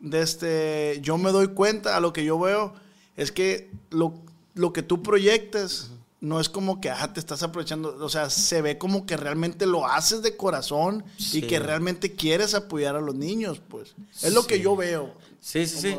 desde 0.00 0.98
yo 1.02 1.18
me 1.18 1.32
doy 1.32 1.48
cuenta, 1.48 1.96
a 1.96 2.00
lo 2.00 2.12
que 2.12 2.24
yo 2.24 2.38
veo, 2.38 2.74
es 3.16 3.32
que 3.32 3.70
lo, 3.90 4.14
lo 4.54 4.72
que 4.72 4.82
tú 4.82 5.02
proyectas 5.02 5.90
no 6.20 6.40
es 6.40 6.48
como 6.48 6.80
que 6.80 6.90
ah, 6.90 7.12
te 7.12 7.20
estás 7.20 7.42
aprovechando. 7.42 7.96
O 8.00 8.08
sea, 8.08 8.30
se 8.30 8.62
ve 8.62 8.78
como 8.78 9.04
que 9.06 9.16
realmente 9.16 9.66
lo 9.66 9.86
haces 9.86 10.22
de 10.22 10.36
corazón 10.36 11.04
Sí. 11.18 11.38
y 11.38 11.42
que 11.42 11.58
realmente 11.58 12.12
quieres 12.14 12.54
apoyar 12.54 12.96
a 12.96 13.00
los 13.00 13.14
niños, 13.14 13.60
pues. 13.68 13.94
Es 14.22 14.32
lo 14.32 14.46
que 14.46 14.60
yo 14.60 14.74
veo. 14.74 15.14
Sí, 15.40 15.66
sí, 15.66 15.78
sí. 15.78 15.96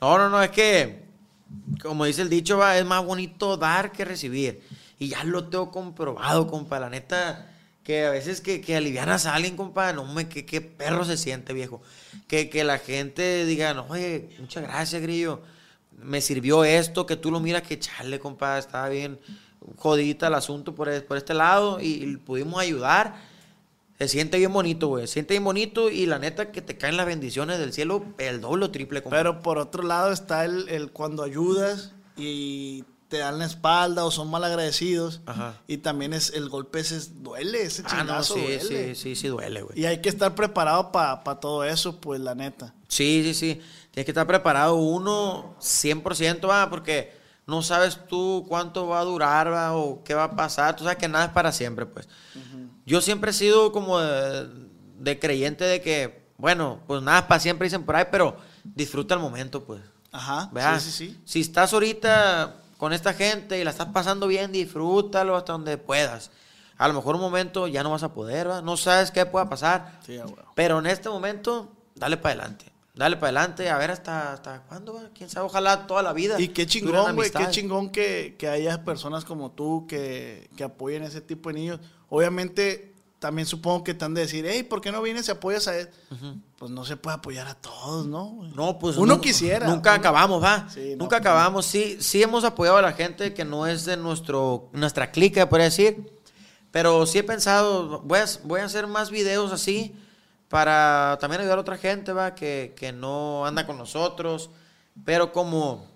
No, 0.00 0.18
no, 0.18 0.28
no, 0.28 0.42
es 0.42 0.50
que, 0.50 1.04
como 1.80 2.04
dice 2.04 2.22
el 2.22 2.28
dicho, 2.28 2.58
va, 2.58 2.76
es 2.76 2.84
más 2.84 3.04
bonito 3.04 3.56
dar 3.56 3.92
que 3.92 4.04
recibir. 4.04 4.60
Y 4.98 5.08
ya 5.08 5.24
lo 5.24 5.48
tengo 5.48 5.70
comprobado, 5.70 6.46
compa. 6.48 6.78
La 6.78 6.90
neta, 6.90 7.51
que 7.84 8.04
a 8.06 8.10
veces 8.10 8.40
que, 8.40 8.60
que 8.60 8.76
alivianas 8.76 9.26
a 9.26 9.34
alguien, 9.34 9.56
compa, 9.56 9.92
no 9.92 10.04
me, 10.12 10.28
que, 10.28 10.44
qué 10.46 10.60
perro 10.60 11.04
se 11.04 11.16
siente, 11.16 11.52
viejo. 11.52 11.82
Que, 12.28 12.48
que 12.48 12.64
la 12.64 12.78
gente 12.78 13.44
diga, 13.44 13.74
no, 13.74 13.86
oye, 13.88 14.28
muchas 14.38 14.62
gracias, 14.64 15.02
Grillo. 15.02 15.42
Me 15.96 16.20
sirvió 16.20 16.64
esto, 16.64 17.06
que 17.06 17.16
tú 17.16 17.30
lo 17.30 17.40
miras, 17.40 17.62
que 17.62 17.78
chale, 17.78 18.18
compa, 18.18 18.58
estaba 18.58 18.88
bien 18.88 19.18
jodita 19.76 20.26
el 20.26 20.34
asunto 20.34 20.74
por, 20.74 20.88
es- 20.88 21.02
por 21.02 21.16
este 21.16 21.34
lado 21.34 21.80
y, 21.80 22.16
pudimos 22.18 22.60
ayudar. 22.60 23.14
Se 23.98 24.08
siente 24.08 24.38
bien 24.38 24.52
bonito, 24.52 24.88
güey. 24.88 25.06
Se 25.06 25.12
siente 25.14 25.34
bien 25.34 25.44
bonito 25.44 25.88
y 25.90 26.06
la 26.06 26.18
neta 26.18 26.50
que 26.50 26.60
te 26.62 26.76
caen 26.76 26.96
las 26.96 27.06
bendiciones 27.06 27.58
del 27.60 27.72
cielo 27.72 28.04
el 28.18 28.40
doble 28.40 28.64
o 28.64 28.70
triple, 28.70 29.02
compa. 29.02 29.16
Pero 29.18 29.42
por 29.42 29.58
otro 29.58 29.82
lado 29.84 30.10
está 30.12 30.44
el, 30.44 30.68
el 30.68 30.90
cuando 30.90 31.22
ayudas 31.22 31.92
y 32.16 32.84
te 33.12 33.18
dan 33.18 33.38
la 33.38 33.44
espalda 33.44 34.06
o 34.06 34.10
son 34.10 34.30
mal 34.30 34.42
agradecidos. 34.42 35.20
Ajá. 35.26 35.60
Y 35.66 35.76
también 35.76 36.14
es 36.14 36.30
el 36.30 36.48
golpe 36.48 36.80
ese 36.80 36.96
es- 36.96 37.22
duele, 37.22 37.62
ese 37.62 37.82
Ah, 37.84 37.92
no, 37.92 37.98
chingazo 38.00 38.34
sí, 38.36 38.40
duele. 38.40 38.94
sí, 38.94 39.02
sí, 39.02 39.16
sí 39.16 39.28
duele, 39.28 39.60
güey. 39.60 39.78
Y 39.78 39.84
hay 39.84 40.00
que 40.00 40.08
estar 40.08 40.34
preparado 40.34 40.90
para 40.92 41.22
todo 41.40 41.62
eso, 41.62 42.00
pues 42.00 42.20
la 42.22 42.34
neta. 42.34 42.72
Sí, 42.88 43.20
sí, 43.22 43.34
sí. 43.34 43.60
Tienes 43.90 44.06
que 44.06 44.12
estar 44.12 44.26
preparado 44.26 44.76
uno 44.76 45.54
100%, 45.60 46.48
va, 46.48 46.70
porque 46.70 47.12
no 47.46 47.60
sabes 47.62 47.98
tú 48.08 48.46
cuánto 48.48 48.86
va 48.86 49.00
a 49.00 49.04
durar, 49.04 49.52
va, 49.52 49.74
o 49.76 50.02
qué 50.04 50.14
va 50.14 50.24
a 50.24 50.34
pasar. 50.34 50.74
Tú 50.74 50.84
sabes 50.84 50.96
que 50.98 51.08
nada 51.08 51.26
es 51.26 51.32
para 51.32 51.52
siempre, 51.52 51.84
pues. 51.84 52.08
Yo 52.86 53.02
siempre 53.02 53.32
he 53.32 53.34
sido 53.34 53.72
como 53.72 54.00
de, 54.00 54.48
de 55.00 55.18
creyente 55.18 55.64
de 55.64 55.82
que, 55.82 56.24
bueno, 56.38 56.80
pues 56.86 57.02
nada 57.02 57.18
es 57.18 57.24
para 57.26 57.40
siempre, 57.40 57.66
dicen 57.66 57.84
por 57.84 57.94
ahí, 57.94 58.06
pero 58.10 58.38
disfruta 58.64 59.12
el 59.14 59.20
momento, 59.20 59.62
pues. 59.64 59.82
Ajá. 60.14 60.48
¿verdad? 60.52 60.78
Sí, 60.80 60.90
sí, 60.90 61.06
sí. 61.08 61.20
Si 61.24 61.40
estás 61.40 61.72
ahorita 61.72 62.61
con 62.82 62.92
esta 62.92 63.14
gente 63.14 63.60
y 63.60 63.62
la 63.62 63.70
estás 63.70 63.90
pasando 63.92 64.26
bien, 64.26 64.50
disfrútalo 64.50 65.36
hasta 65.36 65.52
donde 65.52 65.78
puedas. 65.78 66.32
A 66.76 66.88
lo 66.88 66.94
mejor 66.94 67.14
un 67.14 67.20
momento 67.20 67.68
ya 67.68 67.84
no 67.84 67.92
vas 67.92 68.02
a 68.02 68.12
poder, 68.12 68.50
¿va? 68.50 68.60
no 68.60 68.76
sabes 68.76 69.12
qué 69.12 69.24
pueda 69.24 69.48
pasar. 69.48 70.00
Sí. 70.04 70.18
Pero 70.56 70.80
en 70.80 70.86
este 70.86 71.08
momento, 71.08 71.70
dale 71.94 72.16
para 72.16 72.40
adelante. 72.40 72.72
Dale 72.96 73.18
para 73.18 73.38
adelante, 73.38 73.70
a 73.70 73.78
ver 73.78 73.92
hasta, 73.92 74.32
hasta 74.32 74.62
cuándo, 74.62 74.94
va? 74.94 75.02
quién 75.14 75.30
sabe, 75.30 75.46
ojalá 75.46 75.86
toda 75.86 76.02
la 76.02 76.12
vida. 76.12 76.40
Y 76.40 76.48
qué 76.48 76.66
chingón, 76.66 77.14
güey, 77.14 77.30
qué 77.30 77.50
chingón 77.50 77.90
que, 77.90 78.34
que 78.36 78.48
haya 78.48 78.82
personas 78.82 79.24
como 79.24 79.52
tú 79.52 79.86
que, 79.86 80.50
que 80.56 80.64
apoyen 80.64 81.04
ese 81.04 81.20
tipo 81.20 81.50
de 81.50 81.54
niños. 81.54 81.80
Obviamente, 82.08 82.91
también 83.22 83.46
supongo 83.46 83.84
que 83.84 83.94
te 83.94 84.04
han 84.04 84.14
de 84.14 84.22
decir, 84.22 84.44
hey, 84.48 84.64
¿por 84.64 84.80
qué 84.80 84.90
no 84.90 85.00
vienes 85.00 85.28
y 85.28 85.30
apoyas 85.30 85.68
a 85.68 85.78
él? 85.78 85.88
Pues 86.58 86.72
no 86.72 86.84
se 86.84 86.96
puede 86.96 87.14
apoyar 87.18 87.46
a 87.46 87.54
todos, 87.54 88.04
¿no? 88.04 88.50
No, 88.56 88.80
pues 88.80 88.96
Uno 88.96 89.20
quisiera. 89.20 89.68
Nunca 89.68 89.90
Uno- 89.92 90.00
acabamos, 90.00 90.42
va. 90.42 90.68
Sí, 90.68 90.90
no, 90.96 91.04
nunca 91.04 91.18
pues, 91.18 91.20
acabamos. 91.20 91.64
Sí, 91.64 91.98
sí 92.00 92.20
hemos 92.20 92.42
apoyado 92.42 92.78
a 92.78 92.82
la 92.82 92.92
gente 92.94 93.32
que 93.32 93.44
no 93.44 93.68
es 93.68 93.84
de 93.84 93.96
nuestro, 93.96 94.68
nuestra 94.72 95.12
clica, 95.12 95.48
podría 95.48 95.66
decir. 95.66 96.04
Pero 96.72 97.06
sí 97.06 97.18
he 97.18 97.22
pensado, 97.22 98.00
voy 98.00 98.18
a, 98.18 98.24
voy 98.42 98.60
a 98.60 98.64
hacer 98.64 98.88
más 98.88 99.10
videos 99.12 99.52
así 99.52 99.94
para 100.48 101.16
también 101.20 101.42
ayudar 101.42 101.58
a 101.58 101.60
otra 101.60 101.78
gente, 101.78 102.12
va, 102.12 102.34
que, 102.34 102.74
que 102.76 102.92
no 102.92 103.46
anda 103.46 103.66
con 103.68 103.78
nosotros. 103.78 104.50
Pero 105.04 105.30
como, 105.32 105.86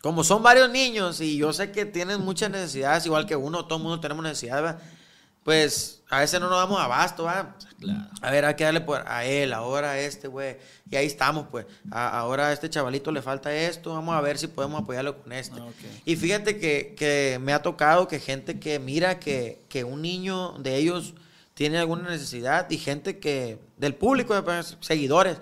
como 0.00 0.24
son 0.24 0.42
varios 0.42 0.70
niños 0.70 1.20
y 1.20 1.36
yo 1.36 1.52
sé 1.52 1.70
que 1.70 1.84
tienen 1.84 2.24
muchas 2.24 2.50
necesidades, 2.50 3.04
igual 3.04 3.26
que 3.26 3.36
uno, 3.36 3.66
todo 3.66 3.76
el 3.76 3.82
mundo 3.84 4.00
tenemos 4.00 4.24
necesidades, 4.24 4.64
va. 4.64 4.78
Pues 5.46 6.02
a 6.10 6.18
veces 6.18 6.40
no 6.40 6.50
nos 6.50 6.58
damos 6.58 6.80
abasto, 6.80 7.22
va. 7.22 7.54
A 8.20 8.30
ver, 8.32 8.44
hay 8.46 8.54
que 8.56 8.64
darle 8.64 8.80
por 8.80 9.04
a 9.06 9.24
él, 9.24 9.52
ahora 9.52 9.92
a 9.92 9.98
este, 10.00 10.26
güey. 10.26 10.56
Y 10.90 10.96
ahí 10.96 11.06
estamos, 11.06 11.46
pues. 11.52 11.66
A- 11.92 12.18
ahora 12.18 12.48
a 12.48 12.52
este 12.52 12.68
chavalito 12.68 13.12
le 13.12 13.22
falta 13.22 13.54
esto, 13.54 13.94
vamos 13.94 14.16
a 14.16 14.20
ver 14.20 14.38
si 14.38 14.48
podemos 14.48 14.82
apoyarlo 14.82 15.22
con 15.22 15.32
este. 15.32 15.60
Ah, 15.60 15.66
ok. 15.66 15.74
Y 16.04 16.16
fíjate 16.16 16.58
que, 16.58 16.96
que 16.98 17.38
me 17.40 17.52
ha 17.52 17.62
tocado 17.62 18.08
que 18.08 18.18
gente 18.18 18.58
que 18.58 18.80
mira 18.80 19.20
que, 19.20 19.62
que 19.68 19.84
un 19.84 20.02
niño 20.02 20.54
de 20.58 20.74
ellos 20.78 21.14
tiene 21.54 21.78
alguna 21.78 22.10
necesidad 22.10 22.68
y 22.68 22.78
gente 22.78 23.20
que, 23.20 23.60
del 23.76 23.94
público, 23.94 24.34
pues, 24.44 24.76
seguidores, 24.80 25.38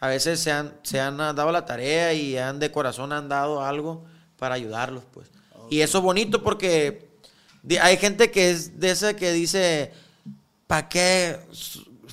a 0.00 0.08
veces 0.08 0.40
se 0.40 0.50
han, 0.50 0.72
se 0.82 0.98
han 0.98 1.18
dado 1.18 1.52
la 1.52 1.66
tarea 1.66 2.14
y 2.14 2.38
han 2.38 2.58
de 2.58 2.72
corazón 2.72 3.12
han 3.12 3.28
dado 3.28 3.62
algo 3.62 4.02
para 4.38 4.54
ayudarlos, 4.54 5.04
pues. 5.12 5.30
Y 5.68 5.82
eso 5.82 5.98
es 5.98 6.04
bonito 6.04 6.42
porque 6.42 7.09
hay 7.80 7.96
gente 7.96 8.30
que 8.30 8.50
es 8.50 8.78
de 8.80 8.90
esa 8.90 9.14
que 9.14 9.32
dice, 9.32 9.92
¿para 10.66 10.88
qué, 10.88 11.38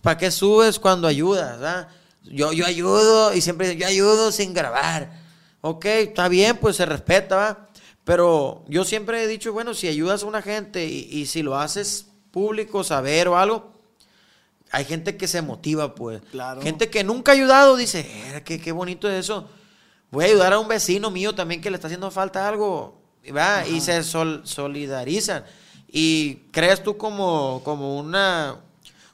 pa' 0.02 0.18
qué 0.18 0.32
subes 0.32 0.80
cuando 0.80 1.08
ayudas? 1.08 1.60
ah? 1.62 1.88
Yo, 2.24 2.52
yo 2.52 2.66
ayudo 2.66 3.34
y 3.34 3.42
siempre 3.42 3.70
digo, 3.70 3.82
yo 3.82 3.88
ayudo 3.88 4.32
sin 4.32 4.54
grabar. 4.54 5.12
Ok, 5.62 5.86
está 5.86 6.28
bien, 6.28 6.58
pues 6.58 6.76
se 6.76 6.86
respeta, 6.86 7.36
¿va? 7.36 7.68
Pero 8.04 8.64
yo 8.68 8.84
siempre 8.86 9.24
he 9.24 9.28
dicho, 9.28 9.52
bueno, 9.54 9.74
si 9.74 9.88
ayudas 9.88 10.24
a 10.24 10.28
una 10.28 10.42
gente 10.42 10.86
y, 10.86 11.08
y 11.12 11.26
si 11.26 11.42
lo 11.44 11.58
haces 11.58 12.08
público, 12.32 12.84
saber 12.84 13.28
o 13.28 13.38
algo, 13.38 13.72
hay 14.72 14.86
gente 14.86 15.18
que 15.18 15.28
se 15.28 15.42
motiva, 15.42 15.96
pues. 15.96 16.22
Claro. 16.32 16.62
Gente 16.62 16.90
que 16.90 17.04
nunca 17.04 17.32
ha 17.32 17.36
ayudado 17.36 17.76
dice, 17.76 18.02
"Eh, 18.02 18.44
qué, 18.46 18.60
qué 18.62 18.72
bonito 18.72 19.10
es 19.10 19.20
eso. 19.26 19.50
Voy 20.12 20.26
a 20.26 20.28
ayudar 20.28 20.54
a 20.54 20.60
un 20.60 20.68
vecino 20.68 21.10
mío 21.12 21.36
también 21.36 21.62
que 21.62 21.70
le 21.70 21.76
está 21.76 21.88
haciendo 21.88 22.12
falta 22.12 22.48
algo. 22.48 23.02
¿Va? 23.36 23.66
Y 23.68 23.82
se 23.82 24.04
sol- 24.04 24.42
solidarizan. 24.46 25.44
Y 25.90 26.36
creas 26.52 26.84
tú 26.84 26.98
como, 26.98 27.62
como 27.64 27.98
una, 27.98 28.58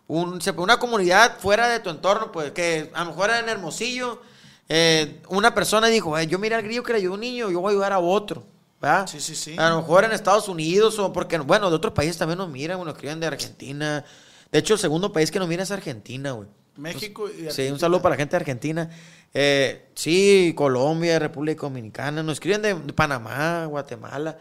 un, 0.07 0.39
una 0.57 0.77
comunidad 0.79 1.37
fuera 1.39 1.67
de 1.69 1.79
tu 1.79 1.89
entorno, 1.89 2.31
pues 2.31 2.51
que 2.51 2.89
a 2.93 3.03
lo 3.03 3.11
mejor 3.11 3.29
en 3.31 3.47
Hermosillo, 3.49 4.21
eh, 4.69 5.21
una 5.29 5.53
persona 5.53 5.87
dijo, 5.87 6.17
"Eh, 6.17 6.25
yo 6.27 6.39
miré 6.39 6.55
al 6.55 6.63
grillo 6.63 6.83
que 6.83 6.93
le 6.93 6.97
ayudó 6.99 7.11
a 7.13 7.15
un 7.15 7.21
niño, 7.21 7.49
yo 7.51 7.59
voy 7.61 7.69
a 7.69 7.73
ayudar 7.73 7.93
a 7.93 7.99
otro. 7.99 8.43
¿va? 8.83 9.07
Sí, 9.07 9.21
sí, 9.21 9.33
sí. 9.35 9.55
A 9.57 9.69
lo 9.69 9.77
mejor 9.77 10.03
en 10.03 10.11
Estados 10.11 10.49
Unidos 10.49 10.99
o 10.99 11.13
porque, 11.13 11.37
bueno, 11.37 11.69
de 11.69 11.75
otros 11.77 11.93
países 11.93 12.17
también 12.17 12.37
nos 12.37 12.49
miran, 12.49 12.79
nos 12.79 12.89
escriben 12.89 13.17
de 13.19 13.27
Argentina. 13.27 14.03
De 14.51 14.59
hecho, 14.59 14.73
el 14.73 14.79
segundo 14.79 15.13
país 15.13 15.31
que 15.31 15.39
nos 15.39 15.47
mira 15.47 15.63
es 15.63 15.71
Argentina, 15.71 16.31
güey. 16.33 16.49
México 16.77 17.27
y 17.29 17.31
Sí, 17.33 17.37
un 17.41 17.47
Argentina. 17.47 17.79
saludo 17.79 18.01
para 18.01 18.15
la 18.15 18.19
gente 18.19 18.31
de 18.31 18.37
Argentina. 18.37 18.89
Eh, 19.33 19.89
sí, 19.95 20.53
Colombia, 20.55 21.19
República 21.19 21.61
Dominicana, 21.61 22.23
nos 22.23 22.33
escriben 22.33 22.61
de, 22.61 22.73
de 22.75 22.93
Panamá, 22.93 23.65
Guatemala. 23.65 24.37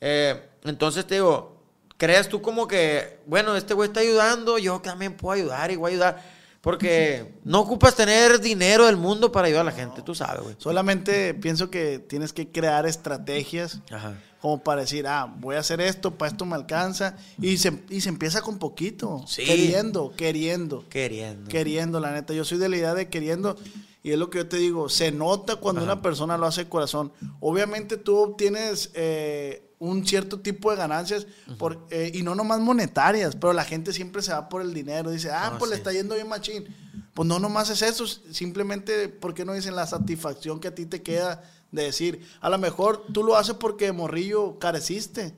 Eh, 0.00 0.40
entonces 0.64 1.06
te 1.06 1.14
digo, 1.16 1.62
creas 1.96 2.28
tú 2.28 2.42
como 2.42 2.66
que, 2.68 3.20
bueno, 3.26 3.56
este 3.56 3.74
güey 3.74 3.88
está 3.88 4.00
ayudando, 4.00 4.58
yo 4.58 4.80
también 4.80 5.14
puedo 5.16 5.32
ayudar 5.40 5.70
y 5.70 5.76
voy 5.76 5.90
a 5.90 5.94
ayudar. 5.94 6.36
Porque 6.60 7.32
no 7.44 7.60
ocupas 7.60 7.94
tener 7.94 8.40
dinero 8.40 8.86
del 8.86 8.96
mundo 8.96 9.30
para 9.32 9.46
ayudar 9.46 9.62
a 9.62 9.70
la 9.70 9.72
gente, 9.72 10.02
tú 10.02 10.14
sabes, 10.14 10.42
güey. 10.42 10.56
Solamente 10.58 11.32
pienso 11.34 11.70
que 11.70 11.98
tienes 11.98 12.32
que 12.32 12.50
crear 12.50 12.86
estrategias 12.86 13.80
Ajá. 13.90 14.14
Como 14.46 14.62
para 14.62 14.82
decir, 14.82 15.08
ah, 15.08 15.26
voy 15.40 15.56
a 15.56 15.58
hacer 15.58 15.80
esto, 15.80 16.16
para 16.16 16.30
esto 16.30 16.46
me 16.46 16.54
alcanza. 16.54 17.16
Y 17.42 17.56
se, 17.56 17.82
y 17.90 18.00
se 18.00 18.10
empieza 18.10 18.42
con 18.42 18.60
poquito. 18.60 19.24
Sí. 19.26 19.44
Queriendo, 19.44 20.12
queriendo. 20.16 20.88
Queriendo. 20.88 21.48
Queriendo, 21.48 21.98
la 21.98 22.12
neta. 22.12 22.32
Yo 22.32 22.44
soy 22.44 22.58
de 22.58 22.68
la 22.68 22.76
idea 22.76 22.94
de 22.94 23.08
queriendo. 23.08 23.56
Y 24.04 24.12
es 24.12 24.18
lo 24.20 24.30
que 24.30 24.38
yo 24.38 24.46
te 24.46 24.58
digo, 24.58 24.88
se 24.88 25.10
nota 25.10 25.56
cuando 25.56 25.82
una 25.82 26.00
persona 26.00 26.38
lo 26.38 26.46
hace 26.46 26.62
de 26.62 26.70
corazón. 26.70 27.10
Obviamente 27.40 27.96
tú 27.96 28.18
obtienes 28.18 28.92
eh, 28.94 29.68
un 29.80 30.06
cierto 30.06 30.38
tipo 30.38 30.70
de 30.70 30.76
ganancias 30.76 31.26
por, 31.58 31.84
eh, 31.90 32.12
y 32.14 32.22
no 32.22 32.36
nomás 32.36 32.60
monetarias, 32.60 33.34
pero 33.34 33.52
la 33.52 33.64
gente 33.64 33.92
siempre 33.92 34.22
se 34.22 34.30
va 34.30 34.48
por 34.48 34.62
el 34.62 34.72
dinero. 34.72 35.10
Dice, 35.10 35.32
ah, 35.32 35.56
pues 35.58 35.72
le 35.72 35.76
está 35.76 35.92
yendo 35.92 36.14
bien 36.14 36.28
machín. 36.28 36.72
Pues 37.14 37.26
no 37.26 37.40
nomás 37.40 37.68
es 37.70 37.82
eso, 37.82 38.06
simplemente, 38.06 39.08
¿por 39.08 39.34
qué 39.34 39.44
no 39.44 39.54
dicen 39.54 39.74
la 39.74 39.88
satisfacción 39.88 40.60
que 40.60 40.68
a 40.68 40.74
ti 40.76 40.86
te 40.86 41.02
queda 41.02 41.42
De 41.76 41.84
decir, 41.84 42.26
a 42.40 42.50
lo 42.50 42.58
mejor 42.58 43.04
tú 43.12 43.22
lo 43.22 43.36
haces 43.36 43.54
porque 43.54 43.92
morrillo 43.92 44.58
careciste. 44.58 45.32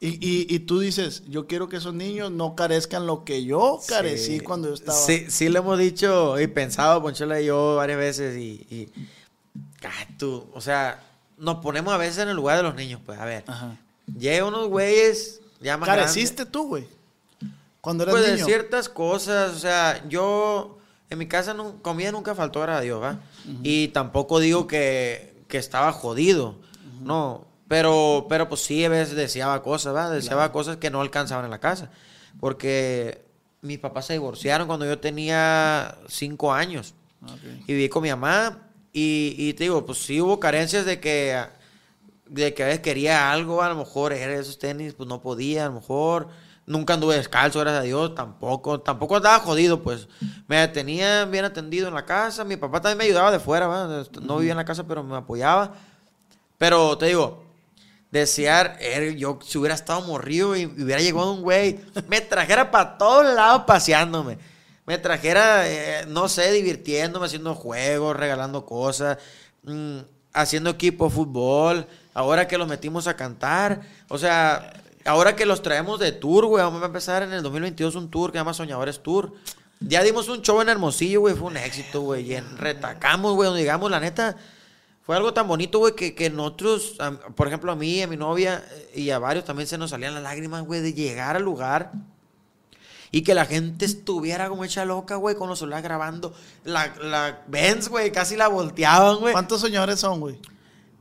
y, 0.00 0.08
y, 0.08 0.46
y 0.54 0.58
tú 0.60 0.78
dices, 0.80 1.22
yo 1.28 1.46
quiero 1.46 1.68
que 1.68 1.76
esos 1.78 1.94
niños 1.94 2.30
no 2.30 2.54
carezcan 2.54 3.06
lo 3.06 3.24
que 3.24 3.42
yo 3.44 3.80
carecí 3.88 4.38
Sí. 4.38 4.40
cuando 4.40 4.68
yo 4.68 4.74
estaba. 4.74 4.98
Sí, 4.98 5.26
sí 5.30 5.48
lo 5.48 5.60
hemos 5.60 5.78
dicho 5.78 6.38
y 6.38 6.46
pensado, 6.46 7.00
Ponchola 7.02 7.40
y 7.40 7.46
yo, 7.46 7.76
varias 7.76 7.98
veces. 7.98 8.36
Y, 8.36 8.66
y- 8.70 8.88
tú, 10.18 10.46
o 10.52 10.60
sea, 10.60 11.02
nos 11.38 11.56
ponemos 11.56 11.92
a 11.94 11.96
veces 11.96 12.18
en 12.18 12.28
el 12.28 12.36
lugar 12.36 12.56
de 12.58 12.62
los 12.64 12.74
niños, 12.74 13.00
pues, 13.04 13.18
a 13.18 13.24
ver. 13.24 13.44
Ajá. 13.46 13.76
Llega 14.18 14.44
unos 14.44 14.68
güeyes 14.68 15.40
ya 15.60 15.76
más 15.78 15.88
¿Careciste 15.88 16.44
tú, 16.44 16.66
güey? 16.68 16.86
Cuando 17.80 18.02
eras 18.04 18.14
Pues 18.14 18.26
de 18.26 18.32
niño. 18.34 18.44
ciertas 18.46 18.88
cosas, 18.88 19.54
o 19.54 19.58
sea, 19.58 20.04
yo, 20.08 20.78
en 21.10 21.18
mi 21.18 21.26
casa, 21.26 21.54
nu- 21.54 21.80
comida 21.82 22.12
nunca 22.12 22.34
faltó, 22.34 22.60
gracias 22.60 22.80
a 22.80 22.84
Dios, 22.84 23.02
¿va? 23.02 23.20
Y 23.62 23.88
tampoco 23.88 24.40
digo 24.40 24.66
que, 24.66 25.44
que 25.48 25.58
estaba 25.58 25.92
jodido, 25.92 26.56
no. 27.02 27.46
Pero, 27.68 28.26
pero 28.28 28.48
pues 28.48 28.60
sí, 28.62 28.84
a 28.84 28.88
veces 28.88 29.16
deseaba 29.16 29.62
cosas, 29.62 29.94
¿va? 29.94 30.10
Deseaba 30.10 30.52
cosas 30.52 30.76
que 30.76 30.90
no 30.90 31.00
alcanzaban 31.00 31.44
en 31.44 31.50
la 31.50 31.60
casa. 31.60 31.90
Porque 32.40 33.24
mis 33.62 33.78
papás 33.78 34.06
se 34.06 34.12
divorciaron 34.14 34.66
cuando 34.66 34.86
yo 34.86 34.98
tenía 34.98 35.96
cinco 36.08 36.52
años. 36.52 36.94
Ok. 37.22 37.62
Y 37.66 37.72
viví 37.72 37.88
con 37.88 38.02
mi 38.02 38.10
mamá. 38.10 38.68
Y, 38.92 39.34
y 39.38 39.54
te 39.54 39.64
digo, 39.64 39.84
pues 39.84 39.98
sí 39.98 40.20
hubo 40.20 40.38
carencias 40.38 40.84
de 40.84 41.00
que, 41.00 41.42
de 42.28 42.54
que 42.54 42.62
a 42.62 42.66
veces 42.66 42.80
quería 42.80 43.32
algo, 43.32 43.62
a 43.62 43.68
lo 43.68 43.76
mejor 43.76 44.12
era 44.12 44.34
esos 44.34 44.58
tenis, 44.58 44.94
pues 44.94 45.08
no 45.08 45.20
podía, 45.20 45.64
a 45.64 45.68
lo 45.68 45.74
mejor. 45.74 46.28
Nunca 46.66 46.94
anduve 46.94 47.16
descalzo, 47.16 47.60
gracias 47.60 47.82
a 47.82 47.84
Dios, 47.84 48.14
tampoco. 48.14 48.80
Tampoco 48.80 49.16
andaba 49.16 49.38
jodido, 49.40 49.82
pues. 49.82 50.08
Me 50.48 50.66
tenían 50.68 51.30
bien 51.30 51.44
atendido 51.44 51.88
en 51.88 51.94
la 51.94 52.06
casa. 52.06 52.44
Mi 52.44 52.56
papá 52.56 52.80
también 52.80 52.98
me 52.98 53.04
ayudaba 53.04 53.30
de 53.30 53.38
fuera, 53.38 53.66
¿va? 53.66 54.04
No 54.22 54.38
vivía 54.38 54.52
en 54.52 54.56
la 54.56 54.64
casa, 54.64 54.86
pero 54.86 55.02
me 55.02 55.16
apoyaba. 55.16 55.74
Pero 56.56 56.96
te 56.96 57.06
digo, 57.06 57.44
desear, 58.10 58.78
er, 58.80 59.14
yo 59.16 59.38
si 59.44 59.58
hubiera 59.58 59.74
estado 59.74 60.00
morrido 60.02 60.56
y 60.56 60.64
hubiera 60.66 61.02
llegado 61.02 61.32
un 61.32 61.42
güey, 61.42 61.80
me 62.08 62.20
trajera 62.20 62.70
para 62.70 62.96
todos 62.96 63.34
lados 63.34 63.64
paseándome. 63.66 64.38
Me 64.86 64.98
trajera, 64.98 65.68
eh, 65.68 66.04
no 66.06 66.28
sé, 66.28 66.52
divirtiéndome, 66.52 67.26
haciendo 67.26 67.54
juegos, 67.54 68.16
regalando 68.16 68.64
cosas, 68.64 69.18
mm, 69.64 69.98
haciendo 70.32 70.70
equipo 70.70 71.06
de 71.06 71.10
fútbol. 71.10 71.86
Ahora 72.14 72.46
que 72.46 72.56
los 72.56 72.68
metimos 72.68 73.06
a 73.06 73.16
cantar, 73.16 73.80
o 74.08 74.16
sea, 74.16 74.72
ahora 75.04 75.36
que 75.36 75.46
los 75.46 75.62
traemos 75.62 75.98
de 76.00 76.12
tour, 76.12 76.46
güey, 76.46 76.62
vamos 76.64 76.82
a 76.82 76.86
empezar 76.86 77.22
en 77.22 77.32
el 77.32 77.42
2022 77.42 77.94
un 77.96 78.10
tour 78.10 78.30
que 78.32 78.36
se 78.38 78.40
llama 78.40 78.54
Soñadores 78.54 79.02
Tour. 79.02 79.32
Ya 79.80 80.02
dimos 80.02 80.28
un 80.28 80.40
show 80.42 80.60
en 80.60 80.68
Hermosillo, 80.68 81.20
güey, 81.20 81.34
fue 81.34 81.48
un 81.48 81.56
éxito, 81.56 82.00
güey. 82.02 82.30
y 82.30 82.34
en- 82.34 82.56
Retacamos, 82.58 83.34
güey, 83.34 83.46
donde 83.48 83.60
digamos, 83.62 83.90
la 83.90 84.00
neta, 84.00 84.36
fue 85.02 85.16
algo 85.16 85.34
tan 85.34 85.46
bonito, 85.46 85.78
güey, 85.80 85.94
que, 85.94 86.14
que 86.14 86.30
nosotros, 86.30 86.94
a- 87.00 87.12
por 87.12 87.46
ejemplo, 87.48 87.70
a 87.72 87.76
mí, 87.76 88.00
a 88.02 88.06
mi 88.06 88.16
novia 88.16 88.64
eh, 88.94 89.00
y 89.00 89.10
a 89.10 89.18
varios 89.18 89.44
también 89.44 89.66
se 89.66 89.76
nos 89.76 89.90
salían 89.90 90.14
las 90.14 90.22
lágrimas, 90.22 90.62
güey, 90.64 90.80
de 90.80 90.94
llegar 90.94 91.36
al 91.36 91.42
lugar 91.42 91.92
y 93.10 93.22
que 93.22 93.34
la 93.34 93.44
gente 93.46 93.84
estuviera 93.84 94.48
como 94.48 94.64
hecha 94.64 94.84
loca, 94.84 95.16
güey, 95.16 95.36
con 95.36 95.48
los 95.48 95.58
celulares 95.58 95.84
grabando. 95.84 96.32
La, 96.64 96.94
la 97.00 97.42
Benz, 97.46 97.88
güey, 97.88 98.10
casi 98.10 98.36
la 98.36 98.48
volteaban, 98.48 99.18
güey. 99.18 99.32
¿Cuántos 99.32 99.60
señores 99.60 100.00
son, 100.00 100.18
güey? 100.20 100.40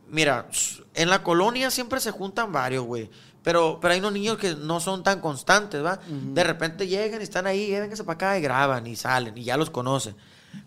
Mira, 0.09 0.47
en 0.93 1.09
la 1.09 1.23
colonia 1.23 1.71
siempre 1.71 1.99
se 1.99 2.11
juntan 2.11 2.51
varios, 2.51 2.83
güey. 2.85 3.09
Pero, 3.43 3.79
pero 3.81 3.93
hay 3.93 3.99
unos 3.99 4.13
niños 4.13 4.37
que 4.37 4.55
no 4.55 4.79
son 4.79 5.03
tan 5.03 5.19
constantes, 5.19 5.83
¿va? 5.83 5.99
De 6.07 6.43
repente 6.43 6.87
llegan 6.87 7.19
y 7.19 7.23
están 7.23 7.45
ahí, 7.45 7.69
vénganse 7.71 8.03
para 8.03 8.15
acá 8.15 8.37
y 8.37 8.41
graban 8.41 8.87
y 8.87 8.95
salen 8.95 9.37
y 9.37 9.43
ya 9.43 9.57
los 9.57 9.69
conocen. 9.69 10.15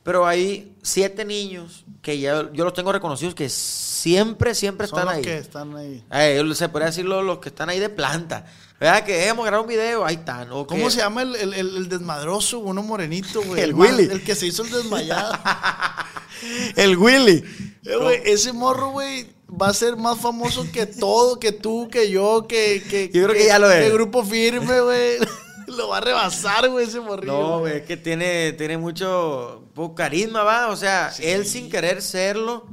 Pero 0.02 0.26
hay 0.26 0.75
siete 0.83 1.25
niños 1.25 1.85
que 2.02 2.18
ya 2.18 2.50
yo 2.52 2.64
los 2.64 2.75
tengo 2.75 2.92
reconocidos 2.92 3.35
que 3.35 3.49
siempre, 3.49 4.54
siempre 4.54 4.87
Son 4.88 4.99
están 4.99 5.06
los 5.09 5.16
ahí. 5.16 5.23
que 5.23 5.38
están 5.38 5.76
ahí. 5.76 6.04
Eh, 6.12 6.42
se 6.54 6.68
podría 6.68 6.87
decirlo 6.88 7.23
los 7.23 7.38
que 7.38 7.49
están 7.50 7.68
ahí 7.68 7.78
de 7.78 7.88
planta. 7.88 8.45
¿Verdad? 8.78 9.04
Que 9.04 9.26
hemos 9.28 9.47
grabado 9.47 9.62
un 9.62 9.68
video, 9.71 10.04
ahí 10.04 10.16
están. 10.16 10.52
o 10.52 10.66
¿Cómo 10.66 10.85
que- 10.87 10.90
se 10.90 10.99
llama 10.99 11.23
el, 11.23 11.35
el, 11.37 11.54
el- 11.54 11.76
el 11.76 11.88
desmadroso, 11.88 12.59
uno 12.59 12.83
morenito, 12.83 13.40
güey? 13.42 13.61
El 13.62 13.75
más- 13.75 13.90
Willy. 13.92 14.12
El 14.12 14.23
que 14.23 14.35
se 14.35 14.47
hizo 14.49 14.64
el 14.64 14.71
desmayado. 14.71 15.33
El 16.76 16.97
Willy. 16.99 17.42
Eh, 17.85 17.97
güey, 17.97 18.21
ese 18.25 18.53
morro, 18.53 18.90
güey, 18.90 19.29
va 19.61 19.69
a 19.69 19.75
ser 19.75 19.97
más 19.97 20.19
famoso 20.19 20.66
que 20.71 20.87
todo, 20.87 21.38
que 21.38 21.53
tú, 21.53 21.88
que 21.90 22.11
yo, 22.11 22.47
que... 22.49 22.83
que 22.88 23.11
Yo 23.12 23.25
creo 23.25 23.35
que 23.35 23.47
ya 23.47 23.59
lo 23.59 23.71
es. 23.71 23.85
Que 23.85 23.92
grupo 23.92 24.25
firme, 24.25 24.81
güey. 24.81 25.19
lo 25.66 25.88
va 25.88 25.99
a 25.99 26.01
rebasar, 26.01 26.69
güey, 26.69 26.87
ese 26.87 27.01
morrillo. 27.01 27.33
No, 27.33 27.59
güey, 27.61 27.79
es 27.79 27.83
que 27.83 27.97
tiene, 27.97 28.53
tiene 28.53 28.79
mucho 28.79 29.64
poco 29.75 29.95
carisma, 29.95 30.42
va. 30.42 30.69
O 30.69 30.77
sea, 30.77 31.12
él 31.21 31.47
sin 31.47 31.71
querer 31.71 32.03
serlo, 32.03 32.66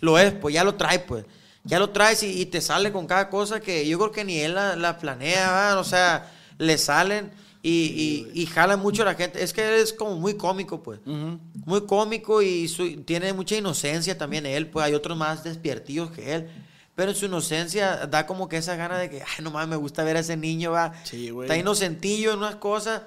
lo 0.00 0.18
es, 0.18 0.32
pues 0.32 0.54
ya 0.54 0.64
lo 0.64 0.74
trae, 0.74 0.98
pues. 1.00 1.24
Ya 1.64 1.78
lo 1.78 1.90
traes 1.90 2.22
y, 2.24 2.40
y 2.40 2.46
te 2.46 2.60
sale 2.60 2.90
con 2.90 3.06
cada 3.06 3.30
cosa 3.30 3.60
que 3.60 3.86
yo 3.86 3.98
creo 3.98 4.10
que 4.10 4.24
ni 4.24 4.40
él 4.40 4.54
la, 4.54 4.74
la 4.74 4.98
planea, 4.98 5.50
va. 5.52 5.78
O 5.78 5.84
sea, 5.84 6.30
le 6.58 6.78
salen 6.78 7.30
y, 7.62 8.26
y, 8.34 8.42
y 8.42 8.46
jalan 8.46 8.80
mucho 8.80 9.02
a 9.02 9.04
la 9.04 9.14
gente. 9.14 9.42
Es 9.42 9.52
que 9.52 9.66
él 9.66 9.74
es 9.74 9.92
como 9.92 10.16
muy 10.16 10.34
cómico, 10.34 10.82
pues. 10.82 11.00
Muy 11.06 11.86
cómico 11.86 12.42
y 12.42 12.66
su- 12.68 13.02
tiene 13.02 13.32
mucha 13.32 13.56
inocencia 13.56 14.18
también 14.18 14.46
él, 14.46 14.66
pues 14.68 14.84
hay 14.86 14.94
otros 14.94 15.16
más 15.16 15.44
despiertillos 15.44 16.10
que 16.10 16.34
él. 16.34 16.50
Pero 16.94 17.10
en 17.12 17.16
su 17.16 17.24
inocencia 17.24 18.06
da 18.06 18.26
como 18.26 18.48
que 18.50 18.58
esa 18.58 18.76
gana 18.76 18.98
de 18.98 19.08
que, 19.08 19.22
ay, 19.22 19.42
no 19.42 19.50
mames, 19.50 19.68
me 19.70 19.76
gusta 19.76 20.04
ver 20.04 20.16
a 20.18 20.20
ese 20.20 20.36
niño, 20.36 20.72
va. 20.72 20.92
Sí, 21.04 21.30
güey. 21.30 21.46
Está 21.46 21.56
inocentillo 21.56 22.32
en 22.32 22.38
unas 22.38 22.56
cosas, 22.56 23.00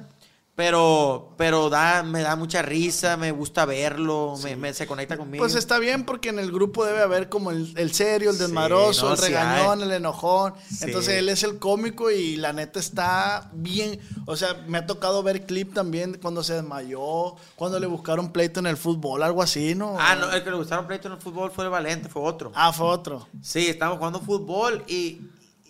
pero, 0.55 1.33
pero 1.37 1.69
da, 1.69 2.01
me 2.03 2.21
da 2.21 2.37
mucha 2.37 2.61
risa, 2.61 3.17
me 3.17 3.31
gusta 3.31 3.65
verlo, 3.65 4.35
me, 4.41 4.55
me- 4.55 4.73
se 4.73 4.87
conecta 4.87 5.17
conmigo. 5.17 5.41
Pues 5.41 5.53
está 5.55 5.79
bien 5.79 6.05
porque 6.05 6.29
en 6.29 6.39
el 6.39 6.49
grupo 6.51 6.85
debe 6.85 7.01
haber 7.01 7.27
como 7.27 7.51
el, 7.51 7.73
el 7.77 7.93
serio, 7.93 8.29
el 8.29 8.37
Sí, 8.37 8.43
desmadroso, 8.43 9.07
no, 9.07 9.11
el 9.13 9.17
sí 9.19 9.25
regañón, 9.25 9.81
el 9.83 9.91
enojón. 9.91 10.53
Sí. 10.69 10.85
Entonces 10.85 11.15
él 11.15 11.27
es 11.27 11.43
el 11.43 11.59
cómico 11.59 12.09
y 12.09 12.37
la 12.37 12.53
neta 12.53 12.79
está 12.79 13.49
bien. 13.53 13.99
O 14.27 14.37
sea, 14.37 14.53
me 14.67 14.77
ha 14.77 14.85
tocado 14.87 15.21
ver 15.23 15.45
clip 15.45 15.73
también 15.73 16.19
cuando 16.21 16.41
se 16.41 16.53
desmayó, 16.53 17.35
cuando 17.55 17.77
le 17.79 17.87
buscaron 17.87 18.31
pleito 18.31 18.61
en 18.61 18.67
el 18.67 18.77
fútbol, 18.77 19.23
algo 19.23 19.41
así, 19.43 19.75
¿no? 19.75 19.97
Ah, 19.99 20.15
no, 20.15 20.31
el 20.31 20.41
que 20.43 20.51
le 20.51 20.55
gustaron 20.55 20.87
pleito 20.87 21.09
en 21.09 21.15
el 21.15 21.19
fútbol 21.21 21.51
fue 21.51 21.65
el 21.65 21.69
Valente, 21.69 22.07
fue 22.07 22.21
otro. 22.21 22.53
Ah, 22.55 22.71
fue 22.71 22.87
otro. 22.87 23.27
Sí, 23.41 23.67
estábamos 23.67 23.97
jugando 23.97 24.21
fútbol 24.21 24.85
y, 24.87 25.19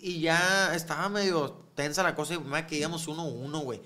y 0.00 0.20
ya 0.20 0.72
estaba 0.76 1.08
medio 1.08 1.66
tensa 1.74 2.02
la 2.04 2.14
cosa 2.14 2.34
y 2.34 2.38
más 2.38 2.66
que 2.66 2.76
íbamos 2.78 3.06
1-1, 3.08 3.62
güey. 3.64 3.80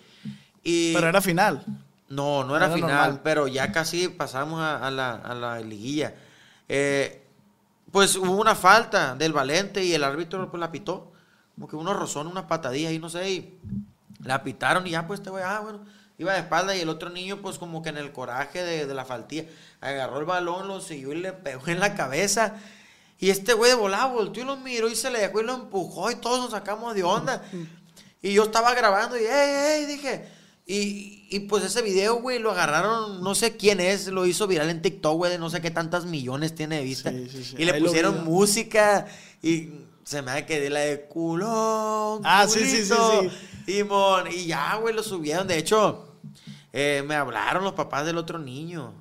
Y 0.62 0.94
Pero 0.94 1.08
era 1.08 1.20
final. 1.20 1.64
No, 2.08 2.44
no 2.44 2.56
era, 2.56 2.66
Era 2.66 2.74
final, 2.74 2.90
normal. 2.90 3.20
pero 3.22 3.46
ya 3.46 3.70
casi 3.72 4.08
pasamos 4.08 4.60
a, 4.60 4.84
a 4.86 4.90
la, 4.90 5.14
a 5.14 5.34
la 5.34 5.60
liguilla. 5.60 6.14
Eh, 6.68 7.24
pues 7.92 8.16
hubo 8.16 8.32
una 8.36 8.54
falta 8.54 9.14
del 9.14 9.32
Valente 9.32 9.84
y 9.84 9.92
el 9.94 10.04
árbitro 10.04 10.50
pues 10.50 10.60
la 10.60 10.70
pitó. 10.72 11.12
Como 11.54 11.68
que 11.68 11.76
unos 11.76 11.96
rozones, 11.96 12.32
unas 12.32 12.44
patadillas 12.44 12.92
y 12.92 12.98
no 12.98 13.08
sé, 13.08 13.30
y 13.30 13.58
la 14.24 14.42
pitaron 14.42 14.86
y 14.86 14.90
ya 14.90 15.06
pues 15.06 15.20
este 15.20 15.30
güey, 15.30 15.44
ah, 15.44 15.60
bueno, 15.60 15.84
iba 16.18 16.32
de 16.32 16.40
espalda 16.40 16.74
y 16.74 16.80
el 16.80 16.88
otro 16.88 17.10
niño 17.10 17.38
pues 17.42 17.58
como 17.58 17.82
que 17.82 17.90
en 17.90 17.96
el 17.98 18.12
coraje 18.12 18.62
de, 18.62 18.86
de 18.86 18.94
la 18.94 19.04
faltilla 19.04 19.44
agarró 19.80 20.18
el 20.18 20.24
balón, 20.24 20.68
lo 20.68 20.80
siguió 20.80 21.12
y 21.12 21.20
le 21.20 21.32
pegó 21.32 21.66
en 21.68 21.80
la 21.80 21.94
cabeza. 21.94 22.54
Y 23.18 23.30
este 23.30 23.52
güey 23.52 23.70
de 23.70 23.76
volada 23.76 24.06
volteó 24.06 24.42
y 24.42 24.46
lo 24.46 24.56
miró 24.56 24.88
y 24.88 24.96
se 24.96 25.10
le 25.10 25.20
dejó 25.20 25.42
y 25.42 25.44
lo 25.44 25.54
empujó 25.54 26.10
y 26.10 26.16
todos 26.16 26.40
nos 26.40 26.50
sacamos 26.52 26.94
de 26.94 27.02
onda. 27.04 27.42
Y 28.22 28.32
yo 28.32 28.44
estaba 28.44 28.72
grabando 28.74 29.16
y, 29.18 29.20
¡ey, 29.24 29.28
ey! 29.82 29.86
Dije. 29.86 30.39
Y, 30.72 31.26
y 31.30 31.40
pues 31.40 31.64
ese 31.64 31.82
video, 31.82 32.20
güey, 32.20 32.38
lo 32.38 32.52
agarraron, 32.52 33.24
no 33.24 33.34
sé 33.34 33.56
quién 33.56 33.80
es, 33.80 34.06
lo 34.06 34.24
hizo 34.24 34.46
viral 34.46 34.70
en 34.70 34.80
TikTok, 34.80 35.16
güey, 35.16 35.32
de 35.32 35.38
no 35.38 35.50
sé 35.50 35.60
qué 35.60 35.72
tantas 35.72 36.06
millones 36.06 36.54
tiene 36.54 36.76
de 36.76 36.84
vista. 36.84 37.10
Sí, 37.10 37.28
sí, 37.28 37.42
sí. 37.42 37.56
Y 37.58 37.64
le 37.64 37.72
Ahí 37.72 37.82
pusieron 37.82 38.24
música 38.24 39.08
y 39.42 39.70
se 40.04 40.22
me 40.22 40.30
da 40.30 40.46
que 40.46 40.60
de 40.60 40.70
la 40.70 40.78
de 40.78 41.06
culón. 41.06 42.22
Ah, 42.22 42.46
sí, 42.48 42.60
sí, 42.60 42.84
sí, 42.84 42.94
sí. 43.66 43.78
Y, 43.78 43.82
mon, 43.82 44.30
y 44.30 44.46
ya, 44.46 44.76
güey, 44.76 44.94
lo 44.94 45.02
subieron. 45.02 45.48
De 45.48 45.58
hecho, 45.58 46.14
eh, 46.72 47.02
me 47.04 47.16
hablaron 47.16 47.64
los 47.64 47.72
papás 47.72 48.06
del 48.06 48.16
otro 48.16 48.38
niño, 48.38 48.94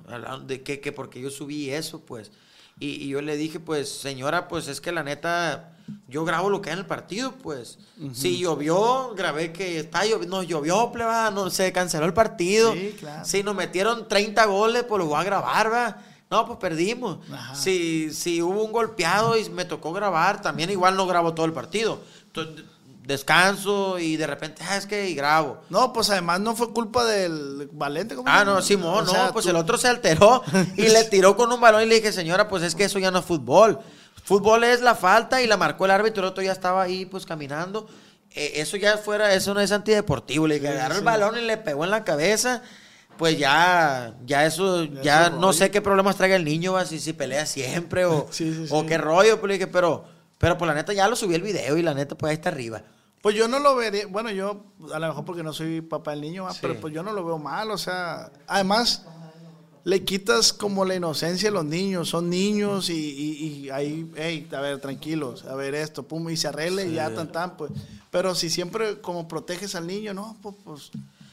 de 0.44 0.64
que, 0.64 0.80
que 0.80 0.90
porque 0.90 1.20
yo 1.20 1.30
subí 1.30 1.70
eso, 1.70 2.00
pues. 2.00 2.32
Y, 2.80 3.04
y 3.04 3.08
yo 3.10 3.22
le 3.22 3.36
dije, 3.36 3.60
pues, 3.60 3.88
señora, 3.88 4.48
pues 4.48 4.66
es 4.66 4.80
que 4.80 4.90
la 4.90 5.04
neta, 5.04 5.78
yo 6.08 6.24
grabo 6.24 6.48
lo 6.50 6.60
que 6.62 6.70
hay 6.70 6.74
en 6.74 6.80
el 6.80 6.86
partido, 6.86 7.32
pues. 7.42 7.78
Si 8.14 8.38
llovió, 8.38 9.14
grabé 9.14 9.52
que 9.52 9.78
está 9.80 10.04
lloviendo, 10.04 10.36
no 10.38 10.42
llovió, 10.42 10.90
pleba, 10.92 11.30
no, 11.30 11.50
se 11.50 11.72
canceló 11.72 12.04
el 12.06 12.14
partido. 12.14 12.72
Sí, 12.72 12.96
claro. 12.98 13.24
Si 13.24 13.42
nos 13.42 13.54
metieron 13.54 14.08
30 14.08 14.44
goles, 14.46 14.84
pues 14.84 14.98
lo 14.98 15.06
voy 15.06 15.20
a 15.20 15.24
grabar, 15.24 15.72
va. 15.72 15.98
No, 16.30 16.46
pues 16.46 16.58
perdimos. 16.58 17.18
Ajá. 17.32 17.54
Si, 17.54 18.12
si 18.14 18.40
hubo 18.40 18.62
un 18.64 18.70
golpeado 18.72 19.36
y 19.36 19.48
me 19.50 19.64
tocó 19.64 19.92
grabar, 19.92 20.40
también 20.42 20.70
igual 20.70 20.96
no 20.96 21.06
grabo 21.06 21.34
todo 21.34 21.44
el 21.46 21.52
partido. 21.52 22.00
Entonces, 22.26 22.64
descanso 23.04 23.98
y 23.98 24.16
de 24.16 24.26
repente, 24.26 24.62
ah, 24.68 24.76
es 24.76 24.86
que 24.86 25.10
y 25.10 25.14
grabo. 25.14 25.58
No, 25.68 25.92
pues 25.92 26.10
además 26.10 26.38
no 26.40 26.54
fue 26.54 26.70
culpa 26.72 27.04
del 27.04 27.68
Valente. 27.72 28.14
¿cómo 28.14 28.28
Ah, 28.30 28.44
no, 28.44 28.62
Simón, 28.62 29.04
O 29.04 29.10
sea, 29.10 29.26
no, 29.26 29.32
pues 29.32 29.44
tú- 29.44 29.50
el 29.50 29.56
otro 29.56 29.76
se 29.78 29.88
alteró 29.88 30.42
y 30.76 30.82
le 30.82 31.04
tiró 31.04 31.36
con 31.36 31.50
un 31.52 31.60
balón 31.60 31.82
y 31.82 31.86
le 31.86 31.96
dije, 31.96 32.12
señora, 32.12 32.48
pues 32.48 32.62
es 32.62 32.74
que 32.74 32.84
eso 32.84 32.98
ya 32.98 33.10
no 33.10 33.18
es 33.18 33.24
fútbol. 33.24 33.78
Fútbol 34.30 34.64
es 34.64 34.80
la 34.80 34.94
falta 34.94 35.42
y 35.42 35.46
la 35.46 35.56
marcó 35.56 35.84
el 35.86 35.90
árbitro, 35.90 36.22
el 36.22 36.28
otro 36.28 36.42
ya 36.42 36.52
estaba 36.52 36.82
ahí 36.82 37.04
pues 37.04 37.26
caminando. 37.26 37.88
Eh, 38.30 38.52
eso 38.60 38.76
ya 38.76 38.96
fuera, 38.96 39.34
eso 39.34 39.52
no 39.54 39.60
es 39.60 39.72
antideportivo. 39.72 40.46
Le 40.46 40.54
dije, 40.60 40.68
agarró 40.68 40.94
el 40.96 41.04
balón 41.04 41.36
y 41.36 41.42
le 41.42 41.56
pegó 41.56 41.84
en 41.84 41.90
la 41.90 42.04
cabeza. 42.04 42.62
pues 43.18 43.36
ya, 43.38 44.14
ya 44.24 44.46
eso, 44.46 44.84
ya, 44.84 45.30
no 45.30 45.36
rollo. 45.40 45.52
sé 45.52 45.70
qué 45.72 45.80
problemas 45.82 46.16
traiga 46.16 46.36
el 46.36 46.44
niño, 46.44 46.74
va, 46.74 46.86
si, 46.86 47.00
si 47.00 47.12
pelea 47.12 47.44
siempre 47.44 48.04
o, 48.04 48.28
Sí, 48.30 48.54
sí, 48.54 48.66
o 48.70 48.80
sí. 48.82 48.86
qué 48.86 48.98
rollo, 48.98 49.40
pues 49.40 49.66
pero, 49.72 50.04
pero 50.38 50.56
pues 50.56 50.68
la 50.68 50.74
neta 50.74 50.92
ya 50.92 51.08
lo 51.08 51.16
subí 51.16 51.34
el 51.34 51.42
video 51.42 51.76
y 51.76 51.82
la 51.82 51.92
neta 51.92 52.14
pues 52.14 52.30
ahí 52.30 52.34
está 52.36 52.50
arriba. 52.50 52.82
Pues 53.20 53.34
yo 53.36 53.48
no 53.48 53.58
lo 53.58 53.74
vería, 53.76 54.06
bueno, 54.06 54.30
yo 54.30 54.64
a 54.94 54.98
lo 54.98 55.08
mejor 55.08 55.24
porque 55.24 55.42
no 55.42 55.52
soy 55.52 55.80
papá 55.82 56.12
del 56.12 56.22
niño, 56.22 56.44
¿va? 56.44 56.52
Sí. 56.52 56.60
pero 56.62 56.80
pues 56.80 56.94
yo 56.94 57.02
no 57.02 57.12
lo 57.12 57.22
veo 57.24 57.36
mal, 57.36 57.70
o 57.70 57.76
sea, 57.76 58.30
además 58.46 59.04
le 59.84 60.04
quitas 60.04 60.52
como 60.52 60.84
la 60.84 60.94
inocencia 60.94 61.48
a 61.48 61.52
los 61.52 61.64
niños, 61.64 62.08
son 62.08 62.28
niños 62.28 62.90
y, 62.90 62.94
y, 62.94 63.32
y 63.66 63.70
ahí, 63.70 64.10
hey, 64.16 64.48
a 64.52 64.60
ver, 64.60 64.78
tranquilos, 64.80 65.44
a 65.44 65.54
ver 65.54 65.74
esto, 65.74 66.02
pum, 66.02 66.28
y 66.30 66.36
se 66.36 66.48
arregla 66.48 66.82
y 66.84 66.92
ya 66.94 67.14
tan 67.14 67.32
tan, 67.32 67.56
pues. 67.56 67.72
Pero 68.10 68.34
si 68.34 68.50
siempre 68.50 69.00
como 69.00 69.26
proteges 69.28 69.74
al 69.74 69.86
niño, 69.86 70.12
no, 70.14 70.36
pues, 70.42 70.54
pues 70.64 70.90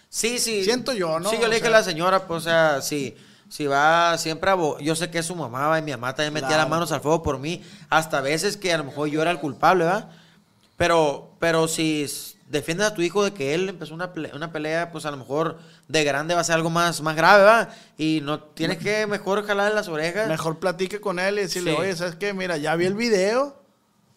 Sí, 0.09 0.39
sí. 0.39 0.63
Siento 0.63 0.93
yo, 0.93 1.19
¿no? 1.19 1.29
Sí, 1.29 1.37
yo 1.41 1.47
le 1.47 1.55
dije 1.55 1.67
a 1.67 1.71
la 1.71 1.83
señora, 1.83 2.25
pues, 2.27 2.43
o 2.43 2.43
sea, 2.45 2.81
si, 2.81 3.13
si 3.49 3.67
va 3.67 4.17
siempre 4.17 4.49
a... 4.49 4.57
Yo 4.79 4.95
sé 4.95 5.09
que 5.11 5.19
es 5.19 5.25
su 5.25 5.35
mamá, 5.35 5.77
y 5.77 5.81
mi 5.81 5.91
mamá 5.91 6.15
también 6.15 6.33
metía 6.33 6.47
Claro. 6.47 6.63
las 6.63 6.69
manos 6.69 6.91
al 6.93 7.01
fuego 7.01 7.21
por 7.21 7.39
mí, 7.39 7.61
hasta 7.89 8.21
veces 8.21 8.55
que 8.55 8.73
a 8.73 8.77
lo 8.77 8.85
mejor 8.85 9.09
yo 9.09 9.21
era 9.21 9.31
el 9.31 9.39
culpable, 9.39 9.83
¿va? 9.83 10.09
Pero, 10.77 11.31
pero 11.39 11.67
si 11.67 12.05
defiendes 12.49 12.87
a 12.87 12.93
tu 12.93 13.01
hijo 13.01 13.23
de 13.23 13.33
que 13.33 13.53
él 13.53 13.67
empezó 13.69 13.93
una, 13.93 14.13
ple- 14.13 14.33
una 14.33 14.51
pelea, 14.51 14.91
pues 14.91 15.05
a 15.05 15.11
lo 15.11 15.17
mejor 15.17 15.57
de 15.87 16.03
grande 16.03 16.33
va 16.33 16.41
a 16.41 16.43
ser 16.43 16.55
algo 16.55 16.69
más, 16.69 17.01
más 17.01 17.15
grave, 17.15 17.43
¿va? 17.43 17.69
Y 17.97 18.21
no 18.23 18.39
tienes 18.39 18.77
que 18.77 19.05
mejor 19.07 19.45
jalarle 19.45 19.75
las 19.75 19.87
orejas. 19.87 20.27
mejor 20.29 20.59
platique 20.59 20.99
con 21.01 21.19
él 21.19 21.39
y 21.39 21.41
decirle, 21.41 21.71
Sí. 21.71 21.77
oye, 21.79 21.95
¿sabes 21.95 22.15
qué? 22.15 22.33
Mira, 22.33 22.57
ya 22.57 22.75
vi 22.75 22.85
el 22.85 22.93
video, 22.93 23.61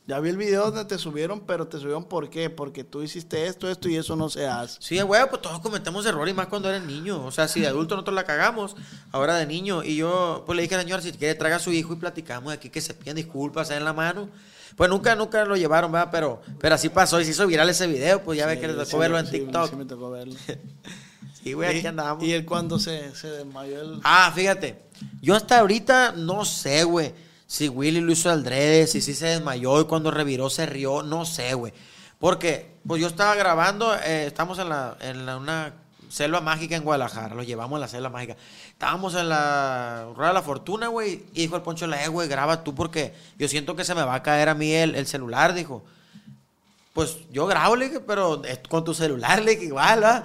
ya 0.06 0.18
vi 0.20 0.30
el 0.30 0.36
video 0.36 0.70
donde 0.70 0.84
te 0.84 0.98
subieron, 0.98 1.40
pero 1.40 1.66
te 1.68 1.78
subieron 1.78 2.04
¿por 2.04 2.30
qué? 2.30 2.50
Porque 2.50 2.82
tú 2.84 3.02
hiciste 3.02 3.46
esto, 3.46 3.68
esto 3.68 3.88
y 3.88 3.96
eso 3.96 4.16
no 4.16 4.28
se 4.28 4.46
hace. 4.46 4.76
Sí, 4.80 5.00
güey, 5.00 5.22
pues 5.28 5.42
todos 5.42 5.60
cometemos 5.60 6.04
errores, 6.06 6.32
y 6.32 6.36
más 6.36 6.46
cuando 6.48 6.68
eres 6.68 6.82
niño. 6.82 7.24
O 7.24 7.30
sea, 7.30 7.46
si 7.48 7.60
de 7.60 7.66
adulto 7.68 7.94
nosotros 7.94 8.14
la 8.14 8.24
cagamos, 8.24 8.76
ahora 9.12 9.36
de 9.36 9.46
niño. 9.46 9.82
Y 9.84 9.96
yo, 9.96 10.42
pues 10.46 10.56
le 10.56 10.62
dije 10.62 10.74
a 10.74 10.78
la 10.78 10.84
señora, 10.84 11.02
si 11.02 11.12
quiere, 11.12 11.34
traiga 11.34 11.56
a 11.56 11.60
su 11.60 11.72
hijo 11.72 11.92
y 11.92 11.96
platicamos 11.96 12.52
aquí, 12.52 12.70
que 12.70 12.80
se 12.80 12.94
pidan 12.94 13.16
disculpas 13.16 13.70
en 13.70 13.84
la 13.84 13.92
mano. 13.92 14.28
Pues 14.80 14.88
nunca, 14.88 15.14
nunca 15.14 15.44
lo 15.44 15.58
llevaron, 15.58 15.92
¿verdad? 15.92 16.08
Pero, 16.10 16.40
pero 16.58 16.74
así 16.74 16.88
pasó 16.88 17.20
y 17.20 17.26
se 17.26 17.32
hizo 17.32 17.46
viral 17.46 17.68
ese 17.68 17.86
video, 17.86 18.22
pues 18.22 18.38
ya 18.38 18.46
ves 18.46 18.58
que 18.58 18.66
les 18.66 18.76
tocó 18.78 18.88
Sí, 18.92 18.96
verlo 18.96 19.18
en 19.18 19.26
sí, 19.26 19.32
TikTok. 19.32 19.68
Sí, 19.68 19.76
me 19.76 19.84
tocó 19.84 20.10
verlo. 20.10 20.34
Sí, 21.42 21.52
güey, 21.52 21.68
aquí 21.68 21.80
Y- 21.80 21.86
andamos. 21.86 22.24
Y 22.24 22.32
él 22.32 22.46
cuando 22.46 22.78
se, 22.78 23.14
se 23.14 23.28
desmayó 23.30 23.78
el... 23.82 24.00
Ah, 24.04 24.32
fíjate. 24.34 24.80
Yo 25.20 25.34
hasta 25.36 25.58
ahorita 25.58 26.12
no 26.16 26.46
sé, 26.46 26.84
güey. 26.84 27.12
Si 27.46 27.68
Willy 27.68 28.00
lo 28.00 28.10
hizo 28.10 28.30
al 28.30 28.42
drede, 28.42 28.86
si 28.86 29.02
sí 29.02 29.12
se 29.14 29.26
desmayó 29.26 29.82
y 29.82 29.84
cuando 29.84 30.10
reviró 30.10 30.48
se 30.48 30.64
rió, 30.64 31.02
no 31.02 31.26
sé, 31.26 31.52
güey. 31.52 31.74
Porque, 32.18 32.76
pues 32.86 33.02
yo 33.02 33.08
estaba 33.08 33.34
grabando, 33.34 33.94
eh, 33.96 34.24
estamos 34.28 34.58
en, 34.60 34.70
la, 34.70 34.96
en 35.02 35.26
la- 35.26 35.36
una 35.36 35.74
selva 36.08 36.40
mágica 36.40 36.74
en 36.76 36.84
Guadalajara, 36.84 37.34
lo 37.34 37.42
llevamos 37.42 37.76
a 37.76 37.80
la 37.80 37.88
selva 37.88 38.08
mágica. 38.08 38.36
Estábamos 38.80 39.14
en 39.14 39.28
la 39.28 40.06
Rueda 40.16 40.28
de 40.28 40.34
la 40.36 40.42
Fortuna, 40.42 40.88
güey, 40.88 41.26
y 41.34 41.42
dijo 41.42 41.54
el 41.54 41.60
Poncho, 41.60 41.86
la 41.86 42.02
eh, 42.02 42.08
güey, 42.08 42.26
graba 42.28 42.64
tú 42.64 42.74
porque 42.74 43.12
yo 43.36 43.46
siento 43.46 43.76
que 43.76 43.84
se 43.84 43.94
me 43.94 44.02
va 44.04 44.14
a 44.14 44.22
caer 44.22 44.48
a 44.48 44.54
mí 44.54 44.72
el, 44.72 44.94
el 44.94 45.06
celular, 45.06 45.52
dijo. 45.52 45.84
Pues 46.94 47.18
yo 47.30 47.46
grabo, 47.46 47.76
le 47.76 47.88
dije, 47.90 48.00
pero 48.00 48.42
es 48.42 48.58
con 48.70 48.82
tu 48.82 48.94
celular, 48.94 49.42
le 49.42 49.50
dije, 49.50 49.66
igual, 49.66 50.02
¿va? 50.02 50.22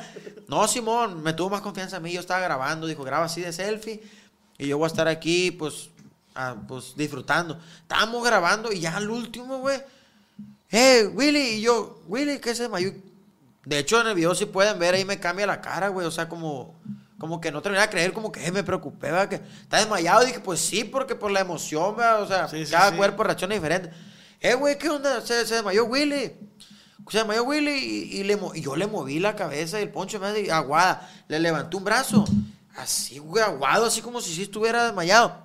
No, 0.48 0.66
Simón, 0.70 1.22
me 1.22 1.34
tuvo 1.34 1.50
más 1.50 1.60
confianza 1.60 1.98
a 1.98 2.00
mí, 2.00 2.14
yo 2.14 2.22
estaba 2.22 2.40
grabando, 2.40 2.88
dijo, 2.88 3.04
graba 3.04 3.26
así 3.26 3.42
de 3.42 3.52
selfie 3.52 4.02
y 4.58 4.68
yo 4.68 4.78
voy 4.78 4.86
a 4.86 4.88
estar 4.88 5.10
aquí, 5.10 5.52
pues, 5.52 5.90
ah, 6.34 6.56
pues 6.66 6.94
disfrutando. 6.96 7.60
Estábamos 7.82 8.24
grabando 8.24 8.72
y 8.72 8.80
ya 8.80 8.96
al 8.96 9.10
último, 9.10 9.58
güey, 9.58 9.82
eh, 10.72 11.12
Willy, 11.14 11.58
y 11.58 11.62
yo, 11.62 12.00
Willy, 12.08 12.40
¿qué 12.40 12.56
se 12.56 12.64
desmayó? 12.64 12.94
De 13.66 13.80
hecho, 13.80 14.00
en 14.00 14.08
el 14.08 14.16
video 14.16 14.34
si 14.34 14.46
pueden 14.46 14.80
ver, 14.80 14.94
ahí 14.94 15.04
me 15.04 15.20
cambia 15.20 15.46
la 15.46 15.60
cara, 15.60 15.90
güey, 15.90 16.08
o 16.08 16.12
sea, 16.12 16.30
como, 16.30 16.74
como 17.26 17.42
que 17.42 17.52
no 17.52 17.60
terminé 17.60 17.82
de 17.82 17.90
creer, 17.90 18.14
como 18.14 18.32
que 18.32 18.46
eh, 18.46 18.52
me 18.52 18.64
preocupé, 18.64 19.10
¿va? 19.10 19.28
que 19.28 19.42
está 19.64 19.78
desmayado, 19.80 20.24
dije, 20.24 20.40
pues 20.40 20.60
sí, 20.60 20.84
porque 20.84 21.16
por 21.16 21.32
la 21.32 21.40
emoción, 21.40 21.96
¿va? 21.98 22.20
o 22.20 22.28
sea, 22.28 22.48
Sí, 22.48 22.64
sí, 22.64 22.72
cada 22.72 22.92
sí. 22.92 22.98
cuerpo 22.98 23.24
reacciona 23.24 23.56
diferente. 23.56 23.90
Eh, 24.40 24.54
güey, 24.54 24.78
¿qué 24.78 24.92
onda? 24.92 25.22
Se, 25.22 25.44
se 25.48 25.56
desmayó 25.56 25.86
Willy. 25.86 26.34
Se 27.10 27.18
desmayó 27.18 27.44
Willy 27.46 27.72
y, 27.72 28.20
y 28.20 28.24
le, 28.26 28.40
y 28.54 28.62
yo 28.62 28.76
le 28.76 28.86
moví 28.86 29.18
la 29.18 29.36
cabeza 29.36 29.80
y 29.80 29.84
el 29.84 29.90
poncho 29.90 30.20
me 30.20 30.28
hace 30.28 30.52
aguada. 30.52 31.10
Le 31.28 31.40
levanté 31.40 31.78
un 31.78 31.84
brazo. 31.84 32.26
Así, 32.78 33.18
güey, 33.18 33.44
aguado, 33.44 33.88
así 33.88 34.02
como 34.02 34.22
si 34.22 34.32
sí 34.36 34.44
estuviera 34.44 34.86
desmayado. 34.86 35.36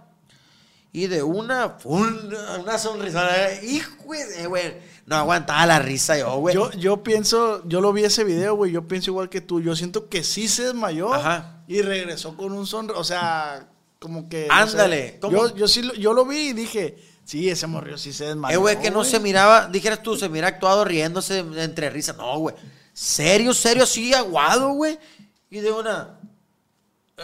Y 0.93 1.07
de 1.07 1.23
una, 1.23 1.79
una, 1.85 2.59
una 2.59 2.77
sonrisa. 2.79 3.27
Hijo, 3.62 3.90
de, 4.12 4.47
güey. 4.49 4.90
No 5.07 5.16
aguantaba 5.16 5.66
la 5.66 5.79
risa 5.81 6.16
yo, 6.19 6.37
güey. 6.37 6.55
Yo, 6.55 6.71
yo 6.73 7.03
pienso, 7.03 7.66
yo 7.66 7.81
lo 7.81 7.93
vi 7.93 8.05
ese 8.05 8.23
video, 8.23 8.55
güey, 8.55 8.71
yo 8.71 8.87
pienso 8.87 9.11
igual 9.11 9.29
que 9.29 9.40
tú, 9.40 9.61
yo 9.61 9.75
siento 9.75 10.09
que 10.09 10.23
sí 10.23 10.47
se 10.47 10.66
desmayó 10.66 11.12
Ajá. 11.12 11.60
Y 11.73 11.83
regresó 11.83 12.37
con 12.37 12.53
un 12.53 12.67
sonro, 12.67 12.99
o 12.99 13.05
sea, 13.05 13.69
como 13.99 14.29
que... 14.29 14.49
Ándale. 14.51 15.19
Yo, 15.23 15.55
yo 15.55 15.69
sí, 15.69 15.83
lo- 15.83 15.95
yo 15.95 16.13
lo 16.13 16.25
vi 16.25 16.49
y 16.49 16.53
dije, 16.53 16.97
sí, 17.25 17.49
ese 17.49 17.67
morrió 17.67 17.97
sí 17.97 18.13
se 18.13 18.25
desmayó. 18.27 18.55
Eh, 18.55 18.59
güey, 18.59 18.81
que 18.81 18.91
no 18.91 19.05
se 19.05 19.21
miraba, 19.21 19.69
dijeras 19.69 20.03
tú, 20.03 20.17
se 20.17 20.29
mira 20.29 20.49
actuado 20.49 20.85
riéndose 20.85 21.39
entre 21.39 21.91
risas. 21.91 22.17
No, 22.17 22.39
güey. 22.39 22.57
Serio, 22.93 23.55
serio, 23.55 23.85
así, 23.85 24.13
aguado, 24.15 24.71
güey. 24.73 24.99
Y 25.49 25.61
de 25.61 25.71
una. 25.73 26.19
eh, 27.17 27.23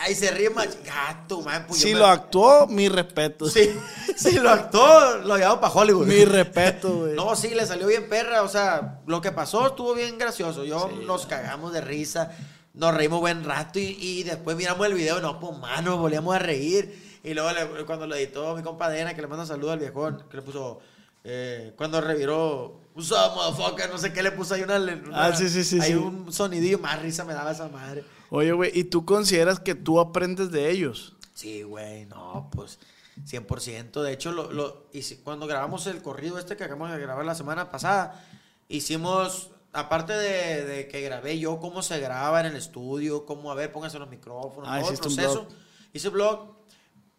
ay, 0.00 0.14
se 0.14 0.30
ríe 0.30 0.50
más. 0.50 0.68
Gato, 0.84 1.40
man. 1.42 1.64
Pues 1.68 1.80
Si 1.80 1.92
me- 1.92 1.98
lo 2.00 2.06
actuó, 2.06 2.66
mi 2.66 2.88
respeto. 2.88 3.48
Sí, 3.48 3.70
sí, 4.16 4.38
lo 4.38 4.50
actuó, 4.50 5.16
lo 5.18 5.36
llevaba 5.36 5.60
para 5.60 5.72
Hollywood. 5.74 6.06
Mi 6.06 6.24
respeto, 6.24 6.96
güey. 7.00 7.14
No, 7.14 7.34
sí, 7.36 7.50
le 7.50 7.66
salió 7.66 7.86
bien 7.88 8.08
perra. 8.08 8.42
O 8.42 8.48
sea, 8.48 9.00
lo 9.06 9.20
que 9.20 9.32
pasó 9.32 9.66
estuvo 9.68 9.94
bien 9.94 10.18
gracioso. 10.18 10.64
Yo 10.64 10.88
nos 11.06 11.26
cagamos 11.26 11.72
de 11.72 11.80
risa, 11.80 12.30
nos 12.74 12.94
reímos 12.94 13.20
buen 13.20 13.44
rato 13.44 13.78
y, 13.78 13.96
y 14.00 14.22
después 14.22 14.56
miramos 14.56 14.86
el 14.86 14.94
video. 14.94 15.20
No, 15.20 15.38
pues 15.40 15.56
mano, 15.58 15.98
volvíamos 15.98 16.34
a 16.34 16.38
reír. 16.38 17.18
Y 17.24 17.34
luego 17.34 17.50
le- 17.52 17.84
cuando 17.84 18.06
lo 18.06 18.14
editó 18.16 18.56
mi 18.56 18.62
compa 18.62 18.88
Dena, 18.88 19.14
que 19.14 19.20
le 19.22 19.28
manda 19.28 19.46
saludo 19.46 19.72
al 19.72 19.78
viejón, 19.78 20.24
que 20.30 20.36
le 20.38 20.42
puso. 20.42 20.80
eh, 21.24 21.72
cuando 21.76 22.00
reviró, 22.00 22.80
up, 22.96 23.34
motherfucker, 23.36 23.88
no 23.90 23.96
sé 23.98 24.12
qué 24.12 24.22
le 24.24 24.32
puso 24.32 24.54
ahí 24.54 24.62
una. 24.62 24.76
una- 24.78 25.00
Ah, 25.26 25.36
sí, 25.36 25.48
sí, 25.48 25.62
sí, 25.62 25.78
Hay 25.80 25.90
sí. 25.92 25.94
un 25.96 26.32
sonidillo, 26.32 26.78
más 26.80 27.00
risa 27.00 27.24
me 27.24 27.32
daba 27.32 27.52
esa 27.52 27.68
madre. 27.68 28.02
Oye, 28.30 28.50
güey, 28.52 28.72
¿y 28.74 28.84
tú 28.84 29.04
consideras 29.04 29.60
que 29.60 29.74
tú 29.76 30.00
aprendes 30.00 30.50
de 30.50 30.70
ellos? 30.70 31.14
Sí, 31.34 31.62
güey, 31.62 32.06
no, 32.06 32.48
pues 32.52 32.78
100%. 33.24 34.02
De 34.02 34.12
hecho, 34.12 34.32
lo, 34.32 34.50
lo, 34.50 34.90
hici- 34.92 35.18
cuando 35.22 35.46
grabamos 35.46 35.86
el 35.86 36.02
corrido 36.02 36.38
este 36.38 36.56
que 36.56 36.64
acabamos 36.64 36.90
de 36.90 36.98
grabar 36.98 37.24
la 37.24 37.34
semana 37.36 37.70
pasada, 37.70 38.24
hicimos, 38.68 39.50
aparte 39.72 40.12
de, 40.12 40.64
de 40.64 40.88
que 40.88 41.00
grabé 41.00 41.38
yo 41.38 41.58
cómo 41.60 41.82
se 41.82 41.98
graba 42.00 42.40
en 42.40 42.46
el 42.46 42.56
estudio, 42.56 43.24
cómo, 43.26 43.50
a 43.50 43.54
ver, 43.54 43.72
pónganse 43.72 43.98
los 43.98 44.08
micrófonos, 44.08 44.68
Ah, 44.70 44.80
todo 44.80 44.90
el 44.92 44.98
proceso. 44.98 45.42
blog. 45.44 45.48
Hice 45.94 46.08
blog, 46.08 46.56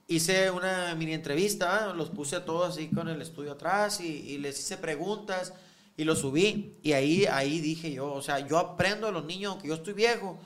hice 0.07 0.51
una 0.51 0.93
mini 0.95 1.13
entrevista, 1.13 1.93
los 1.93 2.09
puse 2.09 2.35
a 2.35 2.45
todos 2.45 2.69
así 2.69 2.89
con 2.89 3.07
el 3.09 3.21
estudio 3.21 3.53
atrás 3.53 3.99
y, 4.01 4.07
y 4.07 4.37
les 4.37 4.59
hice 4.59 4.77
preguntas 4.77 5.53
y 5.97 6.03
lo 6.03 6.15
subí. 6.15 6.77
Y 6.83 6.93
ahí, 6.93 7.25
ahí 7.25 7.59
dije 7.59 7.91
yo, 7.91 8.11
o 8.13 8.21
sea, 8.21 8.39
yo 8.39 8.57
aprendo 8.57 9.07
de 9.07 9.13
los 9.13 9.25
niños, 9.25 9.51
aunque 9.53 9.67
yo 9.67 9.75
estoy 9.75 9.93
viejo, 9.93 10.39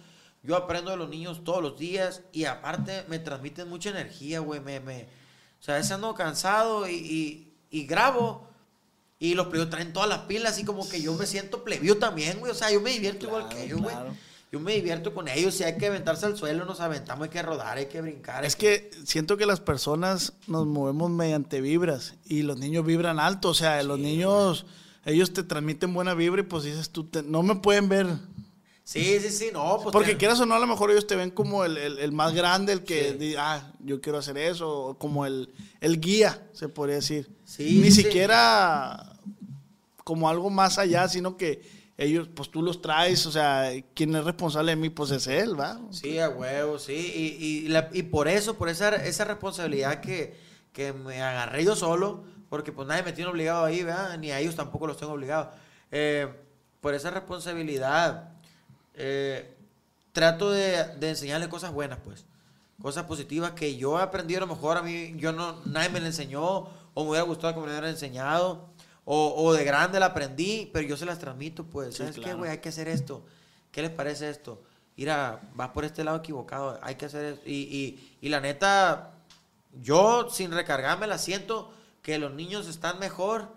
yo 0.44 0.56
aprendo 0.56 0.92
de 0.92 0.98
los 0.98 1.10
niños 1.10 1.44
todos 1.44 1.62
los 1.62 1.78
días 1.78 2.22
y 2.32 2.46
aparte 2.46 3.04
me 3.08 3.20
transmiten 3.20 3.68
mucha 3.70 3.90
energía, 3.90 4.40
güey. 4.40 4.60
Me, 4.62 4.80
me, 4.80 5.04
o 5.60 5.64
sea, 5.64 5.76
a 5.76 5.78
veces 5.78 5.92
ando 5.94 6.14
cansado 6.14 6.88
y, 6.88 6.94
y, 6.96 7.54
y 7.70 7.86
grabo 7.86 8.47
y 9.20 9.34
los 9.34 9.48
plebeyos 9.48 9.70
traen 9.70 9.94
todas 9.94 10.08
las 10.10 10.20
pilas 10.20 10.54
así 10.54 10.64
como 10.64 10.88
que 10.88 11.02
yo 11.02 11.14
me 11.16 11.26
siento 11.26 11.64
plebeo 11.64 11.98
también, 11.98 12.40
güey. 12.40 12.52
O 12.52 12.56
sea, 12.56 12.72
yo 12.72 12.82
me 12.82 12.92
divierto 12.92 13.26
igual 13.26 13.50
que 13.50 13.64
ellos, 13.64 13.82
güey. 13.82 13.94
claro. 13.96 14.16
Yo 14.50 14.62
me 14.62 14.74
divierto 14.76 15.14
con 15.14 15.28
ellos. 15.28 15.56
Si 15.56 15.64
hay 15.66 15.78
que 15.78 15.88
aventarse 15.88 16.26
al 16.26 16.38
suelo, 16.38 16.64
nos 16.66 16.80
aventamos, 16.80 17.26
hay 17.26 17.30
que 17.30 17.42
rodar, 17.42 17.78
hay 17.78 17.88
que 17.88 18.00
brincar. 18.00 18.44
hay 18.44 18.48
Es 18.48 18.56
que 18.56 18.90
siento 19.06 19.36
que 19.36 19.46
las 19.46 19.60
personas 19.60 20.34
nos 20.48 20.66
movemos 20.66 21.12
mediante 21.12 21.60
vibras 21.60 22.14
y 22.26 22.44
los 22.44 22.58
niños 22.58 22.86
vibran 22.86 23.20
alto, 23.20 23.50
o 23.50 23.54
sea, 23.54 23.84
los 23.84 24.00
niños, 24.00 24.66
ellos 25.06 25.34
te 25.34 25.44
transmiten 25.44 25.94
buena 25.94 26.14
vibra 26.14 26.42
y 26.42 26.46
pues 26.46 26.64
dices 26.64 26.92
tú, 26.92 27.04
te- 27.04 27.24
no 27.24 27.44
me 27.44 27.56
pueden 27.56 27.90
ver. 27.90 28.08
Sí, 28.90 29.20
sí, 29.20 29.30
sí, 29.32 29.50
no, 29.52 29.80
pues. 29.84 29.92
Porque 29.92 30.12
te- 30.12 30.18
quieras 30.18 30.40
o 30.40 30.46
no, 30.46 30.56
a 30.56 30.60
lo 30.60 30.66
mejor 30.66 30.92
ellos 30.92 31.06
te 31.06 31.18
ven 31.18 31.30
como 31.30 31.66
el, 31.66 31.78
el- 31.78 32.00
el 32.00 32.12
más 32.14 32.34
grande, 32.34 32.72
el 32.72 32.84
que, 32.86 33.18
Sí. 33.20 33.36
ah, 33.38 33.74
yo 33.80 34.00
quiero 34.00 34.18
hacer 34.18 34.38
eso, 34.38 34.70
o 34.74 34.98
como 34.98 35.26
el, 35.26 35.54
el 35.82 36.00
guía, 36.00 36.48
se 36.54 36.70
podría 36.70 36.96
decir. 36.96 37.30
Sí, 37.44 37.80
Ni 37.82 37.92
sí. 37.92 38.04
siquiera 38.04 39.14
como 40.06 40.30
algo 40.30 40.50
más 40.50 40.78
allá, 40.78 41.10
sino 41.10 41.36
que 41.36 41.62
ellos, 41.98 42.30
pues 42.34 42.50
tú 42.50 42.62
los 42.62 42.82
traes, 42.82 43.26
o 43.26 43.32
sea, 43.32 43.72
quien 43.94 44.16
es 44.16 44.24
responsable 44.24 44.72
de 44.72 44.76
mí, 44.78 44.90
pues 44.90 45.12
es 45.12 45.28
él, 45.28 45.60
¿va? 45.60 45.82
Sí, 45.92 46.18
a 46.20 46.30
huevo, 46.30 46.80
sí. 46.80 46.94
Y, 46.94 47.46
y, 47.46 47.68
la- 47.68 47.90
y 47.92 48.04
por 48.04 48.30
eso, 48.30 48.58
por 48.58 48.70
esa, 48.70 48.96
esa 48.96 49.26
responsabilidad 49.26 50.00
que, 50.00 50.34
que 50.72 50.94
me 50.94 51.22
agarré 51.22 51.66
yo 51.66 51.76
solo, 51.76 52.24
porque 52.48 52.72
pues 52.72 52.88
nadie 52.88 53.04
me 53.04 53.12
tiene 53.12 53.30
obligado 53.32 53.66
ahí, 53.66 53.84
¿verdad? 53.84 54.18
Ni 54.18 54.32
a 54.32 54.40
ellos 54.40 54.56
tampoco 54.56 54.88
los 54.88 54.96
tengo 54.96 55.12
obligados. 55.12 55.50
Eh, 55.92 56.30
por 56.80 56.94
esa 56.94 57.10
responsabilidad, 57.10 58.30
eh, 58.98 59.56
trato 60.12 60.52
de, 60.52 60.84
de 60.98 61.10
enseñarle 61.10 61.50
cosas 61.50 61.72
buenas, 61.72 62.00
pues. 62.04 62.26
Cosas 62.82 63.06
positivas 63.06 63.52
que 63.52 63.78
yo 63.78 64.00
he 64.00 64.04
aprendido 64.04 64.40
a 64.44 64.48
lo 64.48 64.54
mejor 64.54 64.78
a 64.78 64.82
mí, 64.84 65.14
yo 65.18 65.32
no, 65.32 65.62
nadie 65.66 65.90
me 65.90 66.00
la 66.00 66.08
enseñó, 66.08 66.44
o 66.94 67.04
me 67.04 67.10
hubiera 67.10 67.24
gustado 67.24 67.54
que 67.54 67.60
me 67.60 67.66
lo 67.66 67.72
hubieran 67.72 67.90
enseñado, 67.90 68.70
o, 69.06 69.34
o 69.36 69.54
de 69.54 69.64
grande 69.64 70.00
la 70.00 70.08
aprendí, 70.08 70.70
pero 70.74 70.88
yo 70.88 70.98
se 70.98 71.06
las 71.06 71.18
transmito, 71.18 71.66
pues. 71.66 71.96
Sí, 71.96 72.04
¿Sabes 72.04 72.20
qué, 72.20 72.34
güey? 72.34 72.52
Hay 72.52 72.60
que 72.60 72.70
hacer 72.70 72.88
esto. 72.88 73.26
¿Qué 73.72 73.82
les 73.82 73.92
parece 73.92 74.30
esto? 74.30 74.62
mira, 74.98 75.40
vas 75.54 75.70
por 75.70 75.86
este 75.86 76.04
lado 76.04 76.18
equivocado, 76.18 76.80
hay 76.82 76.96
que 76.96 77.06
hacer 77.06 77.26
eso. 77.26 77.42
Y, 77.46 77.54
y, 77.54 78.18
y 78.20 78.30
la 78.30 78.42
neta, 78.42 79.14
yo 79.82 80.30
sin 80.30 80.52
recargarme 80.52 81.08
la 81.08 81.20
siento 81.20 81.72
que 82.02 82.18
los 82.18 82.34
niños 82.34 82.68
están 82.68 83.00
mejor 83.00 83.54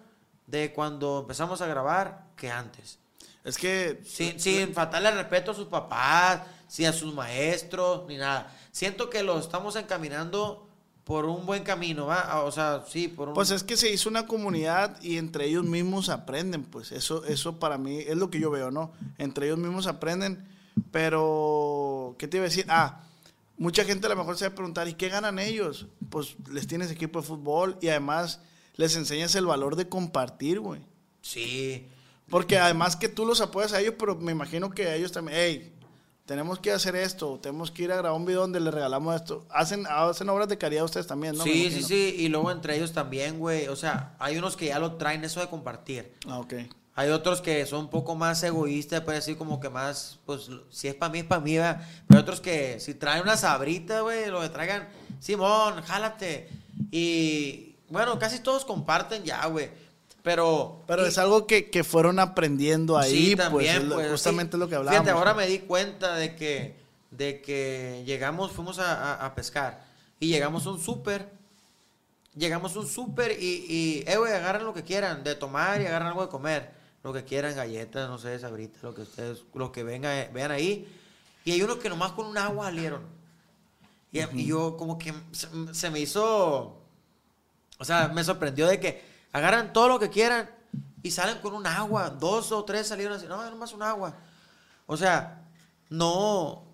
de 0.46 0.72
cuando 0.72 1.20
empezamos 1.20 1.62
a 1.62 1.66
grabar 1.66 2.26
que 2.36 2.50
antes. 2.50 2.99
Es 3.44 3.56
que... 3.56 4.00
Sin, 4.04 4.38
sin 4.38 4.74
faltarle 4.74 5.10
respeto 5.10 5.52
a 5.52 5.54
sus 5.54 5.66
papás, 5.66 6.42
sin 6.68 6.86
a 6.86 6.92
sus 6.92 7.14
maestros, 7.14 8.06
ni 8.08 8.16
nada. 8.16 8.54
Siento 8.72 9.10
que 9.10 9.22
lo 9.22 9.38
estamos 9.38 9.76
encaminando 9.76 10.66
por 11.04 11.24
un 11.24 11.44
buen 11.44 11.64
camino, 11.64 12.06
¿va? 12.06 12.20
Ah, 12.20 12.42
O 12.42 12.52
sea, 12.52 12.84
sí, 12.88 13.08
por 13.08 13.28
un... 13.28 13.34
Pues 13.34 13.50
es 13.50 13.64
que 13.64 13.76
se 13.76 13.90
hizo 13.90 14.08
una 14.08 14.26
comunidad 14.26 15.02
y 15.02 15.16
entre 15.16 15.46
ellos 15.46 15.64
mismos 15.64 16.08
aprenden, 16.08 16.62
pues 16.62 16.92
eso, 16.92 17.24
eso 17.24 17.58
para 17.58 17.78
mí 17.78 17.98
es 17.98 18.16
lo 18.16 18.30
que 18.30 18.38
yo 18.38 18.50
veo, 18.50 18.70
¿no? 18.70 18.92
Entre 19.18 19.46
ellos 19.46 19.58
mismos 19.58 19.86
aprenden, 19.86 20.46
pero, 20.92 22.14
¿qué 22.18 22.28
te 22.28 22.36
iba 22.36 22.44
a 22.46 22.48
decir? 22.48 22.66
Ah, 22.68 23.00
mucha 23.56 23.84
gente 23.84 24.06
a 24.06 24.10
lo 24.10 24.16
mejor 24.16 24.36
se 24.36 24.46
va 24.46 24.52
a 24.52 24.54
preguntar, 24.54 24.86
¿y 24.86 24.94
qué 24.94 25.08
ganan 25.08 25.38
ellos? 25.38 25.86
Pues 26.10 26.36
les 26.52 26.66
tienes 26.66 26.90
equipo 26.90 27.20
de 27.20 27.26
fútbol 27.26 27.76
y 27.80 27.88
además 27.88 28.40
les 28.76 28.94
enseñas 28.96 29.34
el 29.34 29.46
valor 29.46 29.76
de 29.76 29.88
compartir, 29.88 30.60
güey. 30.60 30.80
Sí. 31.22 31.88
Porque 32.30 32.58
además 32.58 32.96
que 32.96 33.08
tú 33.08 33.26
los 33.26 33.40
apoyas 33.40 33.72
a 33.72 33.80
ellos, 33.80 33.94
pero 33.98 34.16
me 34.16 34.32
imagino 34.32 34.70
que 34.70 34.86
a 34.86 34.94
ellos 34.94 35.12
también, 35.12 35.38
hey, 35.38 35.72
tenemos 36.30 36.60
que 36.60 36.70
hacer 36.70 36.94
esto, 36.94 37.40
tenemos 37.42 37.72
que 37.72 37.82
ir 37.82 37.90
a 37.90 37.96
grabar 37.96 38.16
un 38.16 38.24
video 38.24 38.42
donde 38.42 38.60
le 38.60 38.70
regalamos 38.70 39.16
esto. 39.16 39.44
Hacen, 39.50 39.84
hacen 39.88 40.28
obras 40.28 40.48
de 40.48 40.56
caridad 40.56 40.84
ustedes 40.84 41.08
también, 41.08 41.36
¿no? 41.36 41.42
Sí, 41.42 41.72
sí, 41.72 41.82
sí. 41.82 42.14
Y 42.18 42.28
luego 42.28 42.52
entre 42.52 42.76
ellos 42.76 42.92
también, 42.92 43.40
güey. 43.40 43.66
O 43.66 43.74
sea, 43.74 44.14
hay 44.20 44.38
unos 44.38 44.56
que 44.56 44.66
ya 44.66 44.78
lo 44.78 44.94
traen 44.94 45.24
eso 45.24 45.40
de 45.40 45.48
compartir. 45.48 46.14
Ah, 46.28 46.38
ok. 46.38 46.54
Hay 46.94 47.10
otros 47.10 47.40
que 47.40 47.66
son 47.66 47.80
un 47.80 47.90
poco 47.90 48.14
más 48.14 48.42
egoístas, 48.44 49.00
puede 49.00 49.18
decir 49.18 49.36
como 49.36 49.58
que 49.58 49.70
más, 49.70 50.20
pues, 50.24 50.50
si 50.70 50.86
es 50.86 50.94
para 50.94 51.10
mí, 51.10 51.18
es 51.20 51.24
para 51.24 51.40
mí, 51.40 51.56
¿verdad? 51.56 51.84
Pero 52.06 52.18
hay 52.18 52.22
otros 52.22 52.40
que 52.40 52.78
si 52.78 52.94
traen 52.94 53.22
una 53.22 53.36
sabrita, 53.36 54.02
güey, 54.02 54.28
lo 54.28 54.40
que 54.40 54.50
traigan, 54.50 54.88
Simón, 55.18 55.82
jálate. 55.82 56.48
Y, 56.92 57.74
bueno, 57.88 58.18
casi 58.20 58.38
todos 58.38 58.64
comparten 58.64 59.24
ya, 59.24 59.44
güey. 59.46 59.70
Pero... 60.22 60.82
Pero 60.86 61.04
y- 61.04 61.08
es 61.08 61.18
algo 61.18 61.46
que, 61.46 61.70
que 61.70 61.82
fueron 61.84 62.18
aprendiendo 62.18 62.98
ahí, 62.98 63.10
Sí, 63.30 63.36
pues, 63.36 63.48
también, 63.48 63.88
pues, 63.90 64.10
justamente 64.10 64.56
sí. 64.56 64.60
lo 64.60 64.68
que 64.68 64.74
hablábamos. 64.76 65.02
Fíjate, 65.04 65.18
ahora 65.18 65.32
¿no? 65.32 65.38
me 65.38 65.46
di 65.46 65.60
cuenta 65.60 66.14
de 66.16 66.36
que, 66.36 66.76
de 67.10 67.40
que 67.40 68.02
llegamos, 68.06 68.52
fuimos 68.52 68.78
a, 68.78 69.14
a- 69.14 69.26
a 69.26 69.34
pescar 69.34 69.82
y 70.18 70.28
llegamos 70.28 70.66
a 70.66 70.70
un 70.70 70.80
súper. 70.80 71.30
Llegamos 72.36 72.76
a 72.76 72.80
un 72.80 72.86
súper 72.86 73.32
y, 73.32 73.66
y, 73.68 74.04
eh, 74.06 74.16
güey, 74.16 74.32
agarran 74.32 74.64
lo 74.64 74.72
que 74.72 74.84
quieran 74.84 75.24
de 75.24 75.34
tomar 75.34 75.80
y 75.80 75.86
agarran 75.86 76.08
algo 76.08 76.22
de 76.22 76.28
comer. 76.28 76.70
Lo 77.02 77.12
que 77.12 77.24
quieran, 77.24 77.56
galletas, 77.56 78.08
no 78.08 78.18
sé, 78.18 78.38
sabritas, 78.38 78.82
lo 78.82 78.94
que 78.94 79.02
ustedes, 79.02 79.42
lo 79.54 79.72
que 79.72 79.82
venga, 79.82 80.28
vean 80.32 80.50
ahí. 80.52 80.86
Y 81.44 81.52
hay 81.52 81.62
unos 81.62 81.78
que 81.78 81.88
nomás 81.88 82.12
con 82.12 82.26
un 82.26 82.36
agua 82.38 82.66
salieron. 82.66 83.02
Y, 84.12 84.20
y 84.38 84.46
yo 84.46 84.76
como 84.76 84.96
que 84.98 85.12
se, 85.32 85.48
se 85.72 85.90
me 85.90 85.98
hizo, 86.00 86.78
o 87.78 87.84
sea, 87.84 88.08
me 88.08 88.22
sorprendió 88.22 88.68
de 88.68 88.78
que 88.78 89.02
agarran 89.32 89.72
todo 89.72 89.88
lo 89.88 89.98
que 89.98 90.10
quieran 90.10 90.50
y 91.02 91.10
salen 91.10 91.38
con 91.38 91.54
un 91.54 91.66
agua. 91.66 92.10
Dos 92.10 92.52
o 92.52 92.64
tres 92.64 92.88
salieron 92.88 93.16
así, 93.16 93.26
no, 93.26 93.48
nomás 93.50 93.72
un 93.72 93.82
agua. 93.82 94.14
O 94.86 94.96
sea, 94.96 95.42
no. 95.88 96.64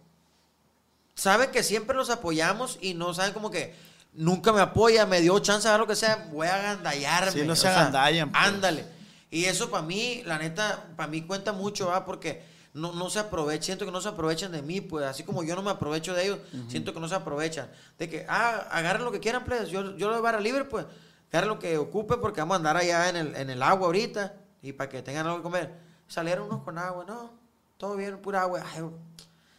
Saben 1.14 1.50
que 1.50 1.62
siempre 1.62 1.96
los 1.96 2.10
apoyamos 2.10 2.78
y 2.80 2.94
no 2.94 3.14
saben 3.14 3.32
como 3.32 3.50
que 3.50 3.74
nunca 4.12 4.52
me 4.52 4.60
apoya, 4.60 5.06
me 5.06 5.20
dio 5.20 5.38
chance 5.38 5.66
de 5.66 5.70
dar 5.70 5.80
lo 5.80 5.86
que 5.86 5.96
sea, 5.96 6.28
voy 6.32 6.46
a 6.46 6.56
agandallarme. 6.56 7.32
Sí, 7.32 7.42
no 7.42 7.54
se 7.54 7.62
sea, 7.62 7.80
agandallan, 7.80 8.30
pues. 8.30 8.42
Ándale. 8.44 8.86
Y 9.30 9.44
eso 9.44 9.70
para 9.70 9.82
mí, 9.82 10.22
la 10.24 10.38
neta, 10.38 10.86
para 10.96 11.08
mí 11.08 11.22
cuenta 11.22 11.52
mucho, 11.52 11.88
¿va? 11.88 12.04
Porque 12.04 12.42
no, 12.74 12.92
no 12.92 13.10
se 13.10 13.18
aprovecha, 13.18 13.64
siento 13.64 13.84
que 13.84 13.90
no 13.90 14.00
se 14.00 14.08
aprovechan 14.08 14.52
de 14.52 14.62
mí, 14.62 14.80
pues 14.80 15.06
así 15.06 15.24
como 15.24 15.42
yo 15.42 15.56
no 15.56 15.62
me 15.62 15.70
aprovecho 15.70 16.14
de 16.14 16.24
ellos, 16.24 16.38
siento 16.68 16.92
que 16.92 17.00
no 17.00 17.08
se 17.08 17.14
aprovechan. 17.14 17.70
De 17.98 18.08
que, 18.08 18.26
ah, 18.28 18.66
agarren 18.70 19.04
lo 19.04 19.12
que 19.12 19.20
quieran, 19.20 19.44
pues, 19.44 19.68
yo, 19.68 19.96
yo 19.96 20.08
lo 20.08 20.14
doy 20.14 20.22
barra 20.22 20.40
libre, 20.40 20.64
pues, 20.64 20.84
agarren 21.30 21.50
lo 21.50 21.58
que 21.58 21.76
ocupe 21.78 22.16
porque 22.16 22.40
vamos 22.40 22.54
a 22.54 22.58
andar 22.58 22.76
allá 22.76 23.08
en 23.08 23.16
el, 23.16 23.36
en 23.36 23.50
el 23.50 23.62
agua 23.62 23.86
ahorita 23.86 24.34
y 24.62 24.72
para 24.72 24.88
que 24.88 25.02
tengan 25.02 25.26
algo 25.26 25.38
que 25.38 25.42
comer. 25.44 25.74
Salieron 26.08 26.46
unos 26.46 26.62
con 26.62 26.78
agua, 26.78 27.04
no, 27.06 27.30
todo 27.76 27.96
bien, 27.96 28.18
pura 28.18 28.42
agua. 28.42 28.62
Ay, 28.74 28.82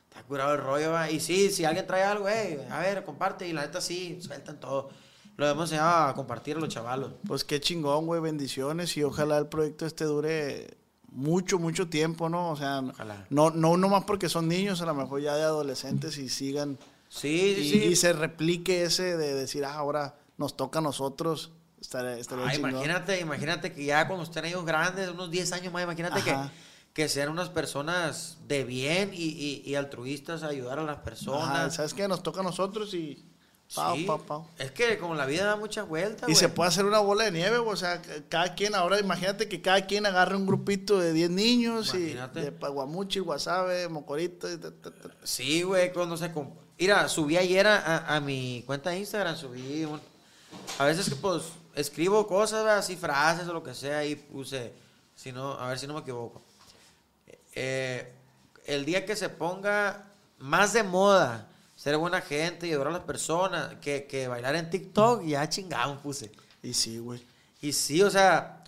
está 0.09 0.23
curado 0.23 0.53
el 0.53 0.61
rollo, 0.61 0.91
va. 0.91 1.09
Y 1.11 1.19
sí, 1.19 1.49
si 1.49 1.65
alguien 1.65 1.85
trae 1.85 2.03
algo, 2.03 2.27
hey, 2.29 2.65
a 2.69 2.79
ver, 2.79 3.03
comparte. 3.03 3.47
Y 3.47 3.53
la 3.53 3.61
neta 3.61 3.81
sí, 3.81 4.19
sueltan 4.21 4.59
todo. 4.59 4.89
Lo 5.35 5.47
hemos 5.47 5.65
enseñado 5.65 6.07
a 6.07 6.13
compartir 6.15 6.57
a 6.57 6.59
los 6.59 6.69
chavalos. 6.69 7.13
Pues 7.27 7.43
qué 7.43 7.59
chingón, 7.61 8.07
güey, 8.07 8.19
bendiciones 8.19 8.97
y 8.97 9.03
ojalá 9.03 9.37
el 9.37 9.47
proyecto 9.47 9.85
este 9.85 10.05
dure 10.05 10.77
mucho, 11.09 11.59
mucho 11.59 11.89
tiempo, 11.89 12.27
¿no? 12.27 12.51
O 12.51 12.55
sea, 12.55 12.79
Ojalá. 12.79 13.27
no, 13.29 13.51
no 13.51 13.77
nomás 13.77 14.03
porque 14.05 14.29
son 14.29 14.47
niños, 14.47 14.81
a 14.81 14.85
lo 14.85 14.95
mejor 14.95 15.21
ya 15.21 15.35
de 15.35 15.43
adolescentes 15.43 16.17
y 16.17 16.29
sigan 16.29 16.79
sí, 17.07 17.55
y, 17.59 17.69
sí. 17.69 17.83
y 17.83 17.95
se 17.95 18.13
replique 18.13 18.83
ese 18.83 19.15
de 19.15 19.33
decir, 19.35 19.63
ah, 19.63 19.75
ahora 19.75 20.15
nos 20.37 20.57
toca 20.57 20.79
a 20.79 20.81
nosotros, 20.81 21.51
estaría, 21.81 22.17
estaría 22.17 22.45
Ah, 22.47 22.55
imagínate, 22.55 23.19
imagínate 23.19 23.71
que 23.71 23.85
ya 23.85 24.07
cuando 24.07 24.23
estén 24.23 24.45
ellos 24.45 24.65
grandes, 24.65 25.09
unos 25.09 25.29
10 25.31 25.51
años 25.53 25.71
más, 25.73 25.83
imagínate 25.83 26.21
que, 26.23 26.31
Ajá. 26.31 26.51
que 26.93 27.07
sean 27.09 27.29
unas 27.29 27.49
personas 27.49 28.37
de 28.47 28.63
bien 28.63 29.11
y, 29.13 29.23
y- 29.25 29.61
y 29.65 29.75
altruistas 29.75 30.43
a 30.43 30.47
ayudar 30.47 30.79
a 30.79 30.83
las 30.83 30.95
Ajá, 30.97 31.03
personas. 31.03 31.75
¿Sabes 31.75 31.93
qué? 31.93 32.07
Nos 32.07 32.23
toca 32.23 32.39
a 32.41 32.43
nosotros 32.43 32.93
y 32.93 33.23
pau, 33.75 33.95
Sí. 33.97 34.03
pau, 34.05 34.21
pau. 34.25 34.47
Es 34.57 34.71
que 34.71 34.97
como 34.97 35.13
la 35.13 35.25
vida 35.25 35.45
da 35.45 35.55
muchas 35.57 35.87
vueltas, 35.87 36.27
Y 36.29 36.35
se 36.35 36.49
puede 36.49 36.69
hacer 36.69 36.85
una 36.85 36.99
bola 36.99 37.25
de 37.25 37.31
nieve, 37.31 37.57
güey, 37.59 37.73
o 37.73 37.77
sea, 37.77 38.01
cada 38.29 38.55
quien, 38.55 38.73
ahora 38.75 38.99
imagínate 38.99 39.47
que 39.49 39.61
cada 39.61 39.85
quien 39.85 40.05
agarre 40.05 40.35
un 40.35 40.45
grupito 40.47 40.99
de 40.99 41.11
10 41.13 41.29
niños 41.29 41.93
y 41.93 42.13
de 42.33 42.51
pa- 42.51 42.69
guamuchi, 42.69 43.19
wasabe, 43.19 43.87
mocorito, 43.89 44.51
y 44.51 44.57
ta, 44.57 44.71
ta, 44.71 44.89
ta. 44.91 45.09
Sí, 45.23 45.61
güey, 45.63 45.91
cuando 45.93 46.15
se... 46.17 46.31
Mira, 46.79 47.09
subí 47.09 47.37
ayer 47.37 47.67
a, 47.67 47.77
a- 47.77 48.15
a 48.15 48.19
mi 48.21 48.63
cuenta 48.65 48.89
de 48.91 48.99
Instagram, 48.99 49.35
subí... 49.35 49.83
un- 49.85 49.99
A 50.79 50.85
veces 50.85 51.09
que 51.09 51.15
pues 51.15 51.43
escribo 51.77 52.27
cosas, 52.27 52.65
así 52.65 52.95
frases 52.95 53.47
o 53.47 53.53
lo 53.53 53.63
que 53.63 53.73
sea, 53.73 54.05
y 54.05 54.15
puse... 54.15 54.73
Si 55.15 55.31
no, 55.31 55.53
a 55.53 55.69
ver 55.69 55.79
si 55.79 55.87
no 55.87 55.95
me 55.95 56.01
equivoco. 56.01 56.43
Eh, 57.55 58.13
el 58.65 58.85
día 58.85 59.03
que 59.03 59.15
se 59.15 59.29
ponga 59.29 60.05
más 60.37 60.73
de 60.73 60.83
moda 60.83 61.47
ser 61.75 61.97
buena 61.97 62.21
gente 62.21 62.67
y 62.67 62.71
ayudar 62.71 62.87
a 62.89 62.91
las 62.91 63.01
personas, 63.01 63.75
que, 63.81 64.05
que 64.05 64.27
bailar 64.27 64.55
en 64.55 64.69
TikTok, 64.69 65.23
ya 65.23 65.47
chingamos 65.49 65.99
puse. 65.99 66.31
Y 66.61 66.73
sí, 66.73 66.99
güey. 66.99 67.23
Y 67.61 67.73
sí, 67.73 68.03
o 68.03 68.11
sea, 68.11 68.63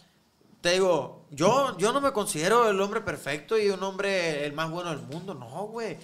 te 0.61 0.71
digo, 0.71 1.25
yo, 1.31 1.77
yo 1.77 1.93
no 1.93 2.01
me 2.01 2.11
considero 2.11 2.69
el 2.69 2.81
hombre 2.81 3.01
perfecto 3.01 3.57
y 3.57 3.69
un 3.69 3.81
hombre 3.83 4.45
el 4.45 4.53
más 4.53 4.69
bueno 4.71 4.89
del 4.89 5.01
mundo. 5.01 5.33
No, 5.33 5.67
güey. 5.67 5.97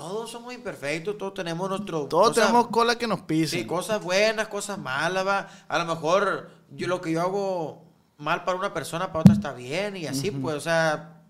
Todos 0.00 0.30
somos 0.30 0.54
imperfectos, 0.54 1.18
todos 1.18 1.34
tenemos 1.34 1.68
nuestro... 1.68 2.06
Todos 2.06 2.28
cosas- 2.28 2.46
tenemos 2.46 2.68
cola 2.68 2.96
que 2.96 3.06
nos 3.06 3.20
pisen. 3.20 3.60
Sí, 3.60 3.66
cosas 3.66 4.02
buenas, 4.02 4.48
cosas 4.48 4.78
malas, 4.78 5.26
va. 5.26 5.46
A 5.68 5.78
lo 5.78 5.84
mejor 5.84 6.50
yo, 6.70 6.86
lo 6.86 7.02
que 7.02 7.12
yo 7.12 7.20
hago 7.20 7.84
mal 8.16 8.44
para 8.44 8.56
una 8.56 8.72
persona, 8.72 9.08
para 9.08 9.20
otra 9.20 9.34
está 9.34 9.52
bien 9.52 9.98
y 9.98 10.06
así, 10.06 10.30
pues, 10.30 10.56
o 10.56 10.60
sea, 10.60 11.20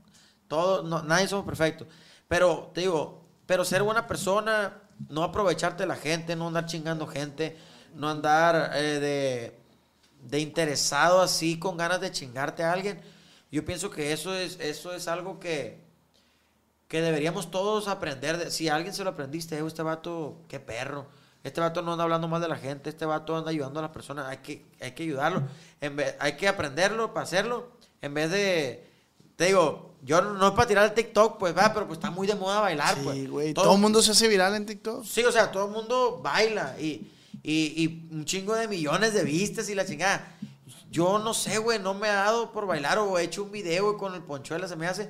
todo, 0.46 0.84
no, 0.84 1.02
nadie 1.02 1.26
somos 1.26 1.44
perfectos. 1.44 1.88
Pero, 2.28 2.70
te 2.72 2.82
digo, 2.82 3.24
pero 3.44 3.64
ser 3.64 3.82
buena 3.82 4.06
persona, 4.06 4.80
no 5.08 5.24
aprovecharte 5.24 5.82
de 5.82 5.88
la 5.88 5.96
gente, 5.96 6.36
no 6.36 6.46
andar 6.46 6.66
chingando 6.66 7.08
gente, 7.08 7.58
no 7.96 8.08
andar 8.08 8.70
eh, 8.74 9.00
de, 9.00 9.58
de 10.28 10.38
interesado 10.38 11.20
así 11.22 11.58
con 11.58 11.76
ganas 11.76 12.00
de 12.00 12.12
chingarte 12.12 12.62
a 12.62 12.72
alguien. 12.72 13.00
Yo 13.50 13.64
pienso 13.64 13.90
que 13.90 14.12
eso 14.12 14.32
es, 14.32 14.60
eso 14.60 14.92
es 14.94 15.08
algo 15.08 15.40
que, 15.40 15.80
que 16.90 17.00
deberíamos 17.00 17.52
todos 17.52 17.86
aprender. 17.86 18.36
De, 18.36 18.50
si 18.50 18.68
a 18.68 18.74
alguien 18.74 18.92
se 18.92 19.04
lo 19.04 19.10
aprendiste, 19.10 19.56
eh, 19.56 19.62
este 19.64 19.82
vato, 19.82 20.38
qué 20.48 20.58
perro. 20.58 21.06
Este 21.44 21.60
vato 21.60 21.82
no 21.82 21.92
anda 21.92 22.02
hablando 22.02 22.26
mal 22.26 22.42
de 22.42 22.48
la 22.48 22.56
gente, 22.56 22.90
este 22.90 23.06
vato 23.06 23.34
anda 23.36 23.50
ayudando 23.50 23.78
a 23.78 23.82
las 23.82 23.92
personas, 23.92 24.26
hay 24.26 24.38
que, 24.38 24.66
hay 24.80 24.90
que 24.90 25.04
ayudarlo. 25.04 25.44
En 25.80 25.94
vez, 25.94 26.16
hay 26.18 26.36
que 26.36 26.48
aprenderlo 26.48 27.14
para 27.14 27.22
hacerlo. 27.24 27.70
En 28.02 28.12
vez 28.12 28.30
de, 28.32 28.84
te 29.36 29.44
digo, 29.46 29.94
yo 30.02 30.20
no, 30.20 30.34
no 30.34 30.48
es 30.48 30.52
para 30.54 30.66
tirar 30.66 30.84
el 30.84 30.92
TikTok, 30.92 31.38
pues 31.38 31.56
va, 31.56 31.72
pero 31.72 31.86
pues 31.86 31.98
está 31.98 32.10
muy 32.10 32.26
de 32.26 32.34
moda 32.34 32.60
bailar, 32.60 32.96
Sí, 32.96 33.00
pues. 33.04 33.30
güey. 33.30 33.54
Todo 33.54 33.74
el 33.74 33.80
mundo 33.80 34.02
se 34.02 34.10
hace 34.10 34.26
viral 34.26 34.56
en 34.56 34.66
TikTok. 34.66 35.04
Sí, 35.04 35.22
o 35.24 35.30
sea, 35.30 35.52
todo 35.52 35.66
el 35.66 35.70
mundo 35.70 36.20
baila 36.22 36.74
y, 36.80 37.08
y, 37.44 37.84
y 37.84 38.08
un 38.12 38.24
chingo 38.24 38.56
de 38.56 38.66
millones 38.66 39.14
de 39.14 39.22
vistas 39.22 39.68
y 39.68 39.76
la 39.76 39.86
chingada. 39.86 40.36
Yo 40.90 41.20
no 41.20 41.34
sé, 41.34 41.58
güey, 41.58 41.78
no 41.78 41.94
me 41.94 42.08
ha 42.08 42.14
dado 42.14 42.50
por 42.50 42.66
bailar 42.66 42.98
o 42.98 43.16
he 43.16 43.22
hecho 43.22 43.44
un 43.44 43.52
video 43.52 43.96
con 43.96 44.12
el 44.16 44.22
ponchuela, 44.22 44.66
se 44.66 44.74
me 44.74 44.88
hace. 44.88 45.08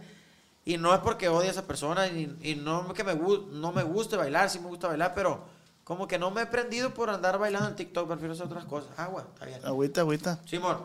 Y 0.64 0.76
no 0.76 0.92
es 0.94 1.00
porque 1.00 1.28
odie 1.28 1.48
a 1.48 1.52
esa 1.52 1.66
persona 1.66 2.06
y, 2.06 2.36
y 2.42 2.54
no 2.54 2.92
que 2.92 3.02
me, 3.04 3.14
no 3.14 3.72
me 3.72 3.82
guste 3.82 4.16
bailar, 4.16 4.50
sí 4.50 4.58
me 4.58 4.66
gusta 4.68 4.88
bailar, 4.88 5.14
pero 5.14 5.42
como 5.84 6.06
que 6.06 6.18
no 6.18 6.30
me 6.30 6.42
he 6.42 6.46
prendido 6.46 6.92
por 6.94 7.10
andar 7.10 7.38
bailando 7.38 7.68
en 7.68 7.76
TikTok, 7.76 8.06
prefiero 8.06 8.34
hacer 8.34 8.46
otras 8.46 8.64
cosas. 8.66 8.90
Agua, 8.98 9.26
está 9.32 9.46
bien. 9.46 9.60
Agüita, 9.64 10.02
agüita. 10.02 10.38
Simón. 10.46 10.78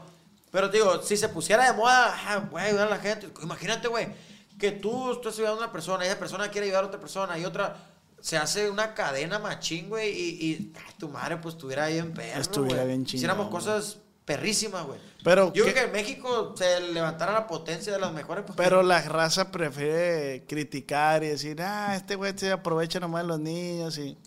Pero 0.52 0.70
te 0.70 0.78
digo, 0.78 1.02
si 1.04 1.18
se 1.18 1.28
pusiera 1.30 1.66
de 1.70 1.78
moda, 1.78 2.16
ah, 2.28 2.48
voy 2.50 2.62
a 2.62 2.66
ayudar 2.66 2.88
a 2.88 2.92
la 2.92 3.00
gente. 3.00 3.30
Imagínate, 3.44 3.88
güey, 3.90 4.08
que 4.58 4.72
tú 4.72 5.12
estás 5.12 5.36
ayudando 5.36 5.62
a 5.62 5.64
una 5.66 5.72
persona 5.74 6.06
y 6.06 6.08
esa 6.08 6.18
persona 6.18 6.50
quiere 6.50 6.68
ayudar 6.68 6.86
a 6.86 6.88
otra 6.88 7.00
persona 7.00 7.38
y 7.38 7.44
otra 7.46 7.76
se 8.22 8.38
hace 8.38 8.70
una 8.72 8.94
cadena 8.96 9.38
machín, 9.38 9.90
güey, 9.90 10.10
y, 10.10 10.46
y 10.46 10.74
ah, 10.78 10.94
tu 10.98 11.10
madre 11.10 11.38
pues 11.38 11.56
estuviera 11.56 11.88
bien 11.88 12.14
perro, 12.14 12.42
Estuviera 12.42 12.78
güey. 12.78 12.88
bien 12.88 13.06
chingón, 13.06 13.18
Hiciéramos 13.18 13.50
cosas 13.50 13.98
perrísima, 14.26 14.82
güey. 14.82 15.00
Pero 15.24 15.54
Yo 15.54 15.64
¿qué- 15.66 15.72
creo 15.72 15.84
que 15.84 15.88
en 15.90 15.92
México 15.92 16.54
se 16.58 16.80
levantara 16.92 17.34
la 17.34 17.48
potencia 17.48 17.94
de 17.94 18.00
las 18.00 18.12
mejores. 18.14 18.44
pues, 18.46 18.58
Pero 18.58 18.84
la 18.84 19.02
raza 19.02 19.52
prefiere 19.52 20.44
criticar 20.48 21.24
y 21.24 21.28
decir, 21.30 21.62
ah, 21.62 21.96
este 21.96 22.16
güey 22.16 22.34
se 22.36 22.52
aprovecha 22.52 23.00
nomás 23.00 23.24
de 23.24 23.28
los 23.28 23.40
niños 23.40 23.98
y... 23.98 24.18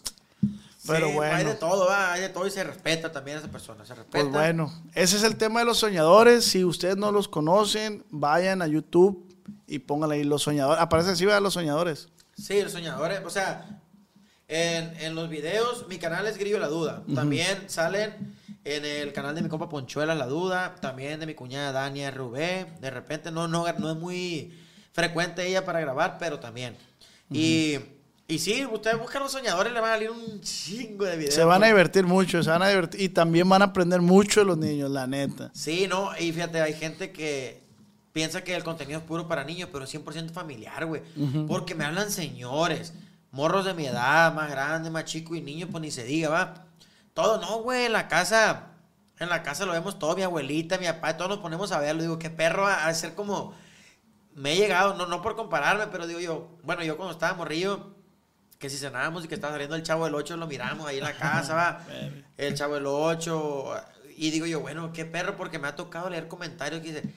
Pero 0.87 1.09
Sí, 1.09 1.15
bueno. 1.15 1.35
Hay 1.37 1.45
de 1.45 1.55
todo, 1.55 1.87
va, 1.87 2.13
hay 2.15 2.21
de 2.23 2.29
todo 2.31 2.47
y 2.47 2.51
se 2.51 2.65
respeta 2.65 3.13
también 3.13 3.37
a 3.37 3.41
esa 3.41 3.49
persona. 3.51 3.85
Se 3.85 3.95
respeta. 3.95 4.23
Pues 4.25 4.33
bueno, 4.33 4.73
ese 4.95 5.17
es 5.17 5.23
el 5.25 5.37
tema 5.37 5.61
de 5.61 5.67
los 5.67 5.79
soñadores. 5.79 6.45
Si 6.47 6.65
ustedes 6.65 6.97
no 6.97 7.13
los 7.13 7.29
conocen, 7.29 8.05
vayan 8.11 8.63
a 8.63 8.67
YouTube 8.67 9.27
y 9.67 9.81
pónganle 9.81 10.17
ahí 10.17 10.25
los 10.25 10.43
soñadores. 10.45 10.81
Aparece 10.81 11.11
así, 11.11 11.27
vean 11.27 11.43
los 11.43 11.53
soñadores. 11.55 12.09
Sí, 12.41 12.63
los 12.63 12.73
soñadores. 12.73 13.21
O 13.27 13.29
sea, 13.29 13.81
en, 14.47 14.97
en 15.01 15.15
los 15.15 15.29
videos, 15.29 15.87
mi 15.89 15.99
canal 15.99 16.27
es 16.27 16.39
Grillo 16.39 16.59
La 16.59 16.69
Duda. 16.69 17.03
También 17.15 17.69
salen 17.69 18.37
en 18.75 18.85
el 18.85 19.13
canal 19.13 19.35
de 19.35 19.43
mi 19.43 19.49
compa 19.49 19.69
Ponchuela 19.69 20.15
La 20.15 20.27
Duda. 20.27 20.75
También 20.81 21.21
de 21.21 21.27
mi 21.27 21.35
cuñada 21.35 21.73
Dania 21.73 22.11
Rubé. 22.11 22.67
De 22.81 22.91
repente, 22.91 23.31
no, 23.31 23.49
no, 23.49 23.67
no 23.79 23.91
es 23.91 23.97
muy 23.97 24.53
frecuente 24.93 25.47
ella 25.47 25.65
para 25.65 25.81
grabar, 25.81 26.17
pero 26.19 26.39
también. 26.39 26.77
Y, 27.31 27.79
y 28.27 28.39
sí, 28.39 28.67
ustedes 28.67 28.99
buscan 28.99 29.23
los 29.23 29.33
soñadores, 29.33 29.73
le 29.73 29.81
van 29.81 29.91
a 29.91 29.95
salir 29.95 30.11
un 30.11 30.41
chingo 30.41 31.05
de 31.05 31.17
videos. 31.17 31.35
Se 31.35 31.45
van 31.45 31.57
a 31.57 31.59
pues. 31.61 31.71
divertir 31.71 32.05
mucho, 32.05 32.43
se 32.43 32.51
van 32.51 32.63
a 32.63 32.69
divertir. 32.69 33.01
Y 33.01 33.09
también 33.09 33.49
van 33.49 33.63
a 33.63 33.67
aprender 33.67 34.01
mucho 34.01 34.41
de 34.41 34.47
los 34.47 34.59
niños, 34.59 34.91
la 34.91 35.07
neta. 35.07 35.51
Sí, 35.55 35.87
no, 35.89 36.11
y 36.19 36.33
fíjate, 36.33 36.61
hay 36.61 36.75
gente 36.75 37.13
que 37.13 37.63
piensa 38.13 38.43
que 38.43 38.55
el 38.55 38.65
contenido 38.65 38.99
es 38.99 39.05
puro 39.05 39.29
para 39.29 39.45
niños, 39.45 39.69
pero 39.73 39.85
es 39.85 39.95
100% 39.95 40.31
familiar, 40.31 40.85
güey. 40.87 41.03
Porque 41.47 41.75
me 41.75 41.85
hablan 41.85 42.11
señores, 42.11 42.93
morros 43.31 43.65
de 43.65 43.75
mi 43.75 43.87
edad, 43.87 44.35
más 44.35 44.51
grandes, 44.51 44.91
más 44.91 45.05
chicos 45.05 45.37
y 45.37 45.41
niños, 45.41 45.69
pues 45.71 45.81
ni 45.81 45.91
se 45.91 46.05
diga, 46.05 46.29
va. 46.29 46.68
Todo, 47.19 47.41
no, 47.41 47.63
güey, 47.63 47.87
en 47.87 47.93
la 47.93 48.07
casa, 48.07 48.67
en 49.19 49.29
la 49.29 49.43
casa 49.43 49.67
lo 49.67 49.73
vemos 49.73 49.99
todo, 49.99 50.15
mi 50.15 50.23
abuelita, 50.23 50.79
mi 50.79 50.87
papá, 50.87 51.17
todos 51.17 51.29
nos 51.29 51.39
ponemos 51.41 51.73
a 51.73 51.81
verlo. 51.81 52.03
Digo, 52.03 52.17
qué 52.17 52.31
perro, 52.31 52.65
a, 52.65 52.95
ser 52.95 53.17
como, 53.17 53.57
me 54.37 54.53
he 54.53 54.57
llegado, 54.57 54.95
no, 54.95 55.07
no 55.07 55.21
por 55.21 55.35
compararme, 55.35 55.89
pero 55.89 56.07
digo 56.07 56.21
yo, 56.21 56.57
bueno, 56.63 56.85
yo 56.85 56.97
cuando 56.97 57.15
estaba 57.15 57.35
morrillo, 57.35 57.97
que 58.61 58.71
si 58.71 58.77
cenábamos 58.77 59.25
y 59.25 59.27
que 59.27 59.35
estaba 59.35 59.53
saliendo 59.53 59.75
el 59.75 59.83
Chavo 59.83 60.05
del 60.05 60.15
8, 60.15 60.37
lo 60.37 60.47
miramos 60.47 60.87
ahí 60.87 60.99
en 60.99 61.03
la 61.03 61.17
casa, 61.17 61.55
va. 61.55 61.85
El 62.37 62.55
Chavo 62.55 62.75
del 62.75 62.87
8. 62.87 63.75
Y 64.17 64.31
digo 64.31 64.47
yo, 64.47 64.61
bueno, 64.61 64.93
qué 64.93 65.05
perro, 65.05 65.37
porque 65.37 65.59
me 65.59 65.67
ha 65.67 65.75
tocado 65.75 66.09
leer 66.09 66.29
comentarios 66.29 66.81
que 66.83 66.93
dicen, 66.93 67.15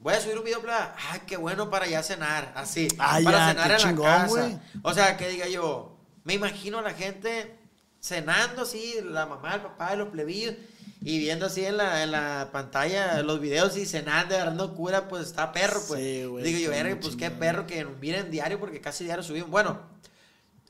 voy 0.00 0.14
a 0.14 0.20
subir 0.20 0.36
un 0.36 0.42
video, 0.42 0.62
bla, 0.62 0.96
ay, 1.12 1.20
qué 1.28 1.36
bueno 1.36 1.70
para 1.70 1.86
ya 1.86 2.02
cenar, 2.02 2.50
así. 2.56 2.88
Ah, 2.98 3.20
para 3.22 3.38
ya, 3.38 3.48
cenar 3.50 3.70
en 3.70 3.76
chingón, 3.76 4.06
la 4.06 4.26
casa. 4.26 4.60
O 4.82 4.92
sea, 4.92 5.16
que 5.16 5.28
diga 5.28 5.46
yo, 5.46 5.96
me 6.24 6.34
imagino 6.34 6.80
a 6.80 6.82
la 6.82 6.92
gente 6.92 7.56
cenando 8.04 8.62
así, 8.62 8.96
la 9.02 9.24
mamá, 9.24 9.54
el 9.54 9.62
papá, 9.62 9.96
los 9.96 10.08
plebillos. 10.08 10.54
Y 11.02 11.18
viendo 11.18 11.46
así 11.46 11.64
en 11.64 11.76
la, 11.76 12.02
en 12.02 12.12
la 12.12 12.48
pantalla 12.52 13.22
los 13.22 13.40
videos 13.40 13.76
y 13.76 13.84
cenando, 13.84 14.34
agarrando 14.34 14.74
cura, 14.74 15.08
pues 15.08 15.26
está 15.26 15.52
perro, 15.52 15.80
pues. 15.86 16.00
Sí, 16.00 16.24
güey, 16.24 16.44
Digo 16.44 16.58
yo, 16.58 16.70
verga, 16.70 16.98
pues 17.00 17.16
qué 17.16 17.30
perro 17.30 17.66
que 17.66 17.84
miren 17.84 18.30
diario, 18.30 18.58
porque 18.58 18.80
casi 18.80 19.04
diario 19.04 19.22
subimos. 19.22 19.50
Bueno, 19.50 19.80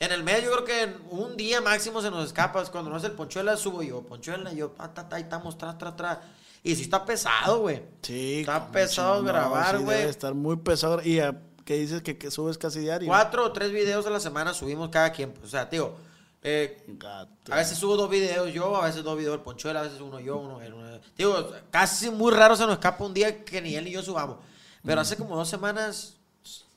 en 0.01 0.13
el 0.13 0.25
medio 0.25 0.45
yo 0.45 0.53
creo 0.53 0.65
que 0.65 0.83
en 0.83 0.97
un 1.11 1.37
día 1.37 1.61
máximo 1.61 2.03
se 2.03 2.11
nos 2.11 2.27
escapa. 2.27 2.63
es 2.63 2.71
Cuando 2.71 2.91
no 2.91 2.97
es 2.97 3.05
el 3.05 3.13
Ponchuela, 3.13 3.57
subo 3.57 3.83
yo. 3.83 4.03
Ponchuela, 4.03 4.53
yo, 4.53 4.71
ta, 4.71 4.93
ta, 4.93 5.09
ta, 5.09 5.17
ahí 5.17 5.23
estamos, 5.23 5.57
tra, 5.57 5.77
tra, 5.79 5.95
tra. 5.95 6.21
Y 6.65 6.75
sí 6.75 6.83
está 6.83 7.05
pesado, 7.05 7.61
güey. 7.61 7.83
Sí. 8.03 8.41
Está 8.41 8.71
pesado 8.73 9.19
chingón, 9.19 9.27
grabar, 9.27 9.77
sí, 9.77 9.85
güey. 9.85 9.99
Debe 9.99 10.11
estar 10.11 10.35
muy 10.35 10.57
pesado. 10.57 11.01
Y 11.03 11.21
ah, 11.21 11.37
que 11.65 11.75
dices 11.75 12.03
que, 12.03 12.19
que 12.19 12.33
subes 12.33 12.59
casi 12.59 12.81
diario. 12.81 13.07
Cuatro 13.07 13.45
o 13.45 13.53
tres 13.53 13.71
videos 13.71 14.05
a 14.07 14.11
la 14.11 14.21
semana 14.21 14.53
subimos 14.53 14.89
cada 14.89 15.13
quien. 15.13 15.33
O 15.45 15.47
sea, 15.47 15.69
tío, 15.69 15.95
eh, 16.47 16.77
a 17.51 17.57
veces 17.57 17.79
subo 17.79 17.97
dos 17.97 18.11
videos 18.11 18.53
yo, 18.53 18.77
a 18.77 18.85
veces 18.85 19.03
dos 19.03 19.17
videos 19.17 19.37
el 19.37 19.41
Ponchuela, 19.41 19.81
a 19.81 19.85
veces 19.85 20.03
uno 20.03 20.21
yo, 20.21 20.37
uno 20.37 20.61
él. 20.61 20.75
Uno. 20.75 21.01
Digo, 21.17 21.51
casi 21.71 22.11
muy 22.11 22.33
raro 22.33 22.55
se 22.55 22.65
nos 22.65 22.75
escapa 22.75 23.03
un 23.03 23.15
día 23.15 23.47
que 23.47 23.63
ni 23.63 23.75
él 23.75 23.87
ni 23.87 23.93
yo 23.93 24.03
subamos. 24.03 24.37
Pero 24.85 25.01
hace 25.01 25.17
como 25.17 25.37
dos 25.37 25.49
semanas, 25.49 26.19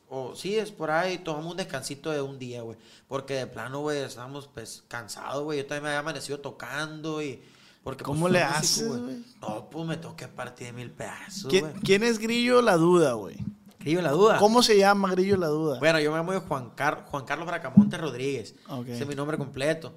o 0.08 0.34
sí, 0.38 0.56
es 0.58 0.71
por 0.71 0.89
ahí, 0.89 1.17
tomamos 1.17 1.51
un 1.51 1.58
descansito 1.58 2.12
de 2.12 2.21
un 2.21 2.39
día, 2.39 2.62
güey. 2.62 2.77
Porque 3.10 3.34
de 3.34 3.47
plano, 3.47 3.82
güey, 3.82 3.99
estábamos 3.99 4.47
pues 4.47 4.86
cansados, 4.88 5.43
güey. 5.43 5.58
Yo 5.60 5.65
también 5.65 5.84
me 5.84 5.89
había 5.89 5.99
amanecido 5.99 6.39
tocando 6.39 7.21
y... 7.21 7.43
Porque, 7.84 8.06
pues, 8.06 8.15
¿Cómo 8.15 8.30
le 8.30 8.41
haces, 8.41 8.88
güey? 8.88 9.23
No, 9.41 9.69
pues 9.69 9.86
me 9.86 9.97
toqué 9.97 10.30
partir 10.30 10.67
de 10.67 10.73
mil 10.73 10.91
pedazos, 10.91 11.49
¿Quién, 11.49 11.69
güey. 11.69 11.82
quién 11.82 12.03
es 12.03 12.19
Grillo 12.19 12.62
la 12.62 12.77
Duda, 12.77 13.13
güey? 13.13 13.36
Crillo 13.79 14.01
la 14.01 14.11
duda. 14.11 14.37
¿Cómo 14.39 14.61
se 14.63 14.77
llama 14.77 15.11
Grillo 15.11 15.37
la 15.37 15.47
Duda? 15.47 15.79
Bueno, 15.79 15.99
yo 15.99 16.11
me 16.11 16.17
llamo 16.17 16.39
Juan, 16.41 16.71
Car- 16.71 17.05
Juan 17.05 17.25
Carlos 17.25 17.47
Bracamonte 17.47 17.97
Rodríguez. 17.97 18.55
Ese 18.93 19.03
es 19.03 19.07
mi 19.07 19.15
nombre 19.15 19.37
completo. 19.37 19.93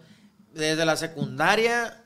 Desde 0.52 0.84
la 0.84 0.96
secundaria 0.96 2.02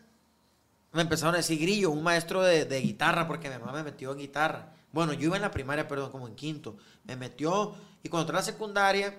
me 0.92 1.02
empezaron 1.02 1.34
a 1.34 1.38
decir 1.38 1.58
grillo, 1.58 1.90
un 1.90 2.02
maestro 2.02 2.42
de, 2.42 2.64
de 2.66 2.80
guitarra, 2.80 3.26
porque 3.26 3.50
mi 3.50 3.58
mamá 3.58 3.72
me 3.72 3.82
metió 3.82 4.12
en 4.12 4.18
guitarra. 4.18 4.72
Bueno, 4.92 5.12
yo 5.12 5.26
iba 5.26 5.37
en 5.37 5.42
la 5.42 5.50
primaria, 5.50 5.88
perdón, 5.88 6.10
como 6.12 6.28
en 6.28 6.37
quinto. 6.37 6.76
Me 7.04 7.16
metió, 7.16 7.74
y 8.02 8.08
cuando 8.08 8.22
entré 8.22 8.37
a 8.37 8.40
la 8.40 8.44
secundaria, 8.44 9.18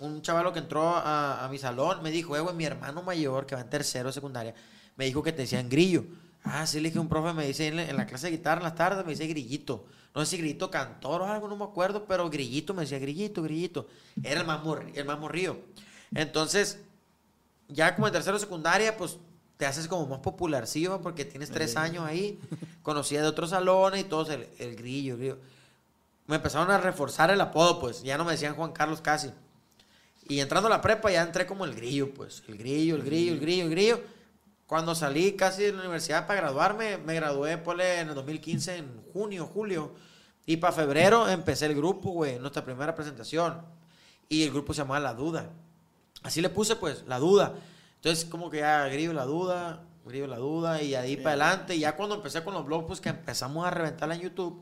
un 0.00 0.20
chavalo 0.20 0.52
que 0.52 0.58
entró 0.58 0.86
a, 0.96 1.44
a 1.44 1.48
mi 1.48 1.56
salón 1.58 2.02
me 2.02 2.10
dijo, 2.10 2.36
eh, 2.36 2.40
güey, 2.40 2.54
mi 2.54 2.64
hermano 2.66 3.02
mayor, 3.02 3.46
que 3.46 3.54
va 3.54 3.62
en 3.62 3.70
tercero 3.70 4.10
de 4.10 4.12
secundaria, 4.12 4.54
me 4.96 5.06
dijo 5.06 5.22
que 5.22 5.32
te 5.32 5.42
decían 5.42 5.68
grillo. 5.70 6.04
Ah, 6.44 6.66
sí, 6.66 6.78
le 6.78 6.88
dije, 6.90 6.98
un 7.00 7.08
profe 7.08 7.32
me 7.32 7.46
dice 7.46 7.68
en 7.68 7.76
la, 7.76 7.84
en 7.88 7.96
la 7.96 8.06
clase 8.06 8.26
de 8.26 8.36
guitarra 8.36 8.58
en 8.60 8.64
las 8.64 8.74
tardes, 8.74 9.04
me 9.06 9.12
dice 9.12 9.26
grillito. 9.26 9.86
No 10.18 10.24
sé 10.24 10.32
si 10.32 10.38
grillito 10.38 10.68
cantor 10.68 11.22
o 11.22 11.26
algo, 11.26 11.46
no 11.46 11.56
me 11.56 11.64
acuerdo, 11.64 12.04
pero 12.06 12.28
grillito 12.28 12.74
me 12.74 12.82
decía 12.82 12.98
grillito, 12.98 13.40
grillito. 13.42 13.86
Era 14.24 14.40
el 14.40 14.46
más, 14.46 14.60
morri- 14.64 14.90
el 14.96 15.04
más 15.04 15.16
morrío. 15.18 15.56
Entonces, 16.12 16.80
ya 17.68 17.94
como 17.94 18.08
en 18.08 18.12
tercero 18.12 18.36
secundaria, 18.38 18.96
pues 18.96 19.16
te 19.56 19.66
haces 19.66 19.86
como 19.86 20.06
más 20.06 20.18
popularcillo 20.18 21.00
porque 21.02 21.24
tienes 21.24 21.50
tres 21.50 21.76
años 21.76 22.04
ahí. 22.04 22.38
Conocía 22.82 23.22
de 23.22 23.28
otros 23.28 23.50
salones 23.50 24.00
y 24.00 24.04
todos 24.04 24.30
el, 24.30 24.48
el 24.58 24.74
grillo, 24.74 25.14
el 25.14 25.18
grillo. 25.20 25.38
Me 26.26 26.36
empezaron 26.36 26.70
a 26.72 26.78
reforzar 26.78 27.30
el 27.30 27.40
apodo, 27.40 27.78
pues. 27.78 28.02
Ya 28.02 28.18
no 28.18 28.24
me 28.24 28.32
decían 28.32 28.54
Juan 28.56 28.72
Carlos 28.72 29.00
casi. 29.00 29.30
Y 30.28 30.40
entrando 30.40 30.66
a 30.66 30.70
la 30.70 30.80
prepa 30.82 31.10
ya 31.12 31.22
entré 31.22 31.46
como 31.46 31.64
el 31.64 31.74
grillo, 31.76 32.12
pues. 32.12 32.42
El 32.48 32.58
grillo, 32.58 32.96
el 32.96 33.02
grillo, 33.02 33.32
el 33.34 33.40
grillo, 33.40 33.64
el 33.64 33.70
grillo. 33.70 34.00
Cuando 34.66 34.94
salí 34.94 35.32
casi 35.32 35.62
de 35.62 35.72
la 35.72 35.80
universidad 35.80 36.26
para 36.26 36.40
graduarme, 36.40 36.98
me 36.98 37.14
gradué 37.14 37.56
ponle, 37.58 38.00
en 38.00 38.08
el 38.08 38.14
2015, 38.14 38.76
en 38.76 39.02
junio, 39.12 39.46
julio. 39.46 39.92
Y 40.48 40.56
para 40.56 40.72
febrero 40.72 41.28
empecé 41.28 41.66
el 41.66 41.74
grupo, 41.74 42.10
güey, 42.10 42.38
nuestra 42.38 42.64
primera 42.64 42.94
presentación. 42.94 43.60
Y 44.30 44.44
el 44.44 44.50
grupo 44.50 44.72
se 44.72 44.78
llamaba 44.80 44.98
La 44.98 45.12
Duda. 45.12 45.50
Así 46.22 46.40
le 46.40 46.48
puse, 46.48 46.74
pues, 46.76 47.04
La 47.06 47.18
Duda. 47.18 47.54
Entonces, 47.96 48.24
como 48.24 48.48
que 48.48 48.58
ya 48.60 48.86
grillo 48.88 49.12
La 49.12 49.24
Duda, 49.26 49.82
grillo 50.06 50.26
La 50.26 50.38
Duda, 50.38 50.80
y 50.82 50.94
ahí 50.94 51.16
para 51.18 51.44
adelante. 51.44 51.76
Y 51.76 51.80
ya 51.80 51.96
cuando 51.96 52.14
empecé 52.14 52.42
con 52.42 52.54
los 52.54 52.64
blogs, 52.64 52.86
pues 52.86 53.00
que 53.00 53.10
empezamos 53.10 53.66
a 53.66 53.70
reventarla 53.70 54.14
en 54.14 54.22
YouTube. 54.22 54.58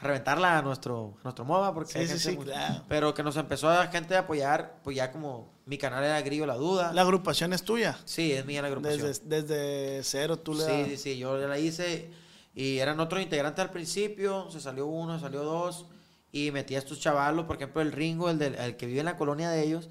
A 0.00 0.04
reventarla 0.04 0.58
a 0.58 0.62
nuestro, 0.62 1.14
a 1.20 1.22
nuestro 1.24 1.44
moda, 1.44 1.72
porque 1.72 1.92
Sí, 1.92 1.98
hay 2.00 2.06
sí, 2.06 2.10
gente 2.14 2.30
sí, 2.30 2.36
muy- 2.36 2.44
claro. 2.46 2.82
Pero 2.88 3.14
que 3.14 3.22
nos 3.22 3.36
empezó 3.36 3.68
a 3.68 3.86
gente 3.86 4.16
a 4.16 4.20
apoyar, 4.20 4.80
pues 4.82 4.96
ya 4.96 5.12
como 5.12 5.52
mi 5.66 5.78
canal 5.78 6.02
era 6.04 6.20
Grillo 6.22 6.46
La 6.46 6.54
Duda. 6.54 6.92
La 6.92 7.02
agrupación 7.02 7.52
es 7.52 7.62
tuya. 7.62 7.96
Sí, 8.04 8.32
es 8.32 8.44
mía 8.44 8.60
la 8.62 8.68
agrupación. 8.68 9.06
Desde, 9.06 9.24
desde 9.24 10.02
cero 10.04 10.36
tú 10.38 10.54
le 10.54 10.64
Sí, 10.64 10.70
das- 10.70 10.88
sí, 10.88 10.96
sí, 10.96 11.18
yo 11.18 11.36
la 11.36 11.58
hice 11.58 12.10
y 12.58 12.78
eran 12.80 12.98
otros 12.98 13.22
integrantes 13.22 13.62
al 13.62 13.70
principio, 13.70 14.50
se 14.50 14.60
salió 14.60 14.86
uno, 14.86 15.20
salió 15.20 15.44
dos 15.44 15.86
y 16.32 16.50
metí 16.50 16.74
a 16.74 16.78
estos 16.78 16.98
chavalos, 16.98 17.44
por 17.46 17.54
ejemplo, 17.56 17.80
el 17.80 17.92
Ringo, 17.92 18.28
el, 18.30 18.38
del, 18.38 18.56
el 18.56 18.76
que 18.76 18.86
vive 18.86 18.98
en 18.98 19.06
la 19.06 19.16
colonia 19.16 19.48
de 19.50 19.62
ellos, 19.62 19.88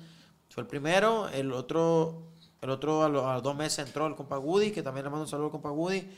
fue 0.50 0.64
el 0.64 0.68
primero, 0.68 1.30
el 1.30 1.54
otro, 1.54 2.24
el 2.62 2.70
otro 2.70 3.04
a, 3.04 3.10
lo- 3.10 3.28
a 3.30 3.36
los 3.36 3.44
dos 3.44 3.56
meses 3.56 3.88
entró 3.88 4.06
el 4.08 4.16
compa 4.16 4.38
Woody, 4.38 4.72
que 4.72 4.84
también 4.84 5.06
le 5.06 5.10
mando 5.10 5.24
un 5.24 5.30
saludo 5.30 5.46
al 5.48 5.52
compa 5.52 5.72
Woody, 5.72 6.10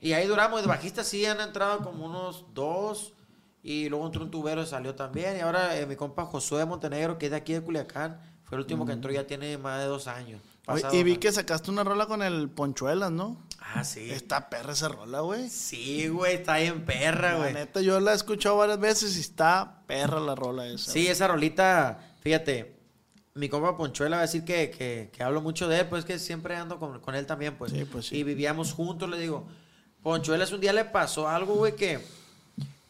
y 0.00 0.12
ahí 0.12 0.26
duramos, 0.26 0.60
de 0.60 0.68
bajistas 0.68 1.06
sí 1.08 1.24
han 1.24 1.40
entrado 1.40 1.78
como 1.80 2.04
unos 2.04 2.44
dos, 2.52 3.14
y 3.62 3.88
luego 3.88 4.04
entró 4.06 4.22
un 4.22 4.30
tubero 4.30 4.62
y 4.62 4.66
salió 4.66 4.94
también, 4.94 5.36
y 5.38 5.40
ahora 5.40 5.78
eh, 5.78 5.86
mi 5.86 5.96
compa 5.96 6.26
Josué 6.26 6.66
Montenegro, 6.66 7.16
que 7.16 7.26
es 7.26 7.30
de 7.30 7.38
aquí 7.38 7.54
de 7.54 7.62
Culiacán, 7.62 8.20
fue 8.44 8.56
el 8.56 8.60
último 8.60 8.84
que 8.84 8.92
entró, 8.92 9.10
ya 9.10 9.26
tiene 9.26 9.56
más 9.56 9.80
de 9.80 9.86
dos 9.86 10.06
años. 10.08 10.42
Oye, 10.66 10.84
y 10.92 11.02
vi 11.02 11.16
que 11.18 11.30
sacaste 11.30 11.70
una 11.70 11.84
rola 11.84 12.06
con 12.06 12.22
el 12.22 12.48
Ponchuelas, 12.48 13.10
¿no? 13.10 13.36
Ah, 13.60 13.84
sí. 13.84 14.10
Está 14.10 14.48
perra 14.48 14.72
esa 14.72 14.88
rola, 14.88 15.20
güey. 15.20 15.48
Sí, 15.50 16.08
güey, 16.08 16.36
está 16.36 16.56
bien 16.58 16.84
perra, 16.84 17.32
La 17.32 17.38
güey. 17.38 17.54
neta, 17.54 17.80
yo 17.82 18.00
la 18.00 18.12
he 18.12 18.14
escuchado 18.16 18.56
varias 18.56 18.78
veces 18.80 19.16
y 19.16 19.20
está 19.20 19.82
perra 19.86 20.20
la 20.20 20.34
rola 20.34 20.66
esa. 20.66 20.90
Sí, 20.90 21.06
esa 21.06 21.28
rolita, 21.28 21.98
fíjate, 22.20 22.76
mi 23.34 23.48
compa 23.48 23.76
Ponchuela 23.76 24.16
va 24.16 24.22
a 24.22 24.26
decir 24.26 24.44
que, 24.44 24.70
que, 24.70 25.10
que 25.12 25.22
hablo 25.22 25.40
mucho 25.42 25.68
de 25.68 25.80
él, 25.80 25.88
pues 25.88 26.04
que 26.04 26.18
siempre 26.18 26.56
ando 26.56 26.78
con, 26.78 27.00
con 27.00 27.14
él 27.14 27.26
también, 27.26 27.56
pues. 27.56 27.72
Sí, 27.72 27.84
pues 27.84 28.06
sí. 28.06 28.16
Y 28.18 28.22
vivíamos 28.22 28.72
juntos, 28.72 29.08
le 29.10 29.18
digo. 29.18 29.46
Ponchuelas 30.02 30.52
un 30.52 30.60
día 30.60 30.72
le 30.72 30.84
pasó 30.84 31.28
algo, 31.28 31.54
güey, 31.56 31.74
que, 31.76 31.98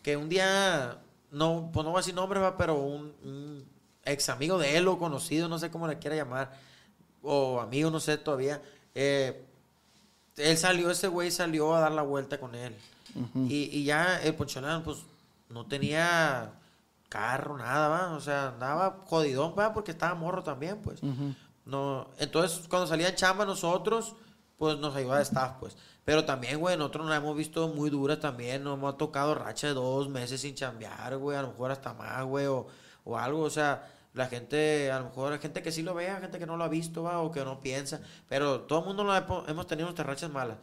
que 0.03 0.17
un 0.17 0.29
día, 0.29 0.99
no, 1.31 1.71
pues 1.73 1.85
no 1.85 1.91
voy 1.91 1.99
a 1.99 2.01
decir 2.03 2.15
nombres, 2.15 2.43
va, 2.43 2.57
pero 2.57 2.75
un, 2.75 3.13
un 3.25 3.65
ex 4.05 4.29
amigo 4.29 4.59
de 4.59 4.77
él 4.77 4.87
o 4.89 4.99
conocido, 4.99 5.49
no 5.49 5.59
sé 5.59 5.71
cómo 5.71 5.87
le 5.89 5.99
quiera 5.99 6.17
llamar, 6.17 6.53
o 7.25 7.61
amigo, 7.61 7.91
no 7.91 8.01
sé 8.01 8.19
todavía, 8.19 8.63
eh, 8.95 9.45
él 10.37 10.57
salió, 10.57 10.91
ese 10.91 11.09
güey 11.09 11.31
salió 11.31 11.75
a 11.75 11.81
dar 11.81 11.93
la 11.93 12.03
vuelta 12.03 12.39
con 12.39 12.55
él. 12.55 12.75
y, 13.49 13.71
y 13.77 13.85
ya 13.85 14.21
el 14.23 14.35
Poncholán, 14.35 14.83
pues, 14.83 14.99
no 15.49 15.67
tenía 15.67 16.53
carro, 17.09 17.57
nada, 17.57 17.89
¿va? 17.89 18.11
O 18.17 18.21
sea, 18.21 18.49
andaba 18.49 19.03
jodidón, 19.07 19.55
¿va? 19.57 19.73
Porque 19.73 19.93
estaba 19.93 20.15
morro 20.15 20.43
también, 20.43 20.79
pues. 20.83 21.01
No, 21.65 22.09
entonces, 22.19 22.67
cuando 22.69 22.87
salía 22.87 23.09
en 23.09 23.15
chamba 23.15 23.45
nosotros, 23.45 24.15
pues 24.59 24.79
nos 24.79 24.95
ayuda 24.97 25.17
de 25.19 25.23
staff, 25.23 25.53
pues. 25.61 25.77
Pero 26.05 26.25
también, 26.25 26.59
güey, 26.59 26.77
nosotros 26.77 27.07
nos 27.07 27.17
hemos 27.17 27.37
visto 27.37 27.69
muy 27.69 27.89
duras 27.89 28.21
también. 28.21 28.63
Nos 28.65 28.77
hemos 28.77 28.99
tocado 28.99 29.35
racha 29.35 29.69
de 29.69 29.75
dos 29.75 30.09
meses 30.09 30.41
sin 30.41 30.55
chambear, 30.55 31.17
güey. 31.17 31.39
A 31.39 31.43
lo 31.43 31.49
mejor 31.49 31.71
hasta 31.71 31.95
más, 31.95 32.25
güey, 32.25 32.47
o, 32.47 32.67
o 33.05 33.17
algo. 33.17 33.43
O 33.43 33.51
sea, 33.51 33.89
la 34.15 34.27
gente, 34.29 34.91
a 34.93 35.01
lo 35.01 35.07
mejor 35.07 35.33
hay 35.33 35.41
gente 35.41 35.63
que 35.63 35.73
sí 35.73 35.83
lo 35.83 35.93
vea, 35.93 36.21
gente 36.21 36.39
que 36.39 36.47
no 36.47 36.57
lo 36.57 36.65
ha 36.65 36.69
visto, 36.69 37.03
va, 37.03 37.19
o 37.19 37.33
que 37.33 37.45
no 37.45 37.61
piensa. 37.61 38.01
Pero 38.29 38.61
todo 38.63 38.79
el 38.81 38.85
mundo 38.87 39.05
lo 39.05 39.15
hemos, 39.15 39.49
hemos 39.49 39.67
tenido 39.67 39.87
nuestras 39.87 40.07
rachas 40.07 40.31
malas. 40.31 40.57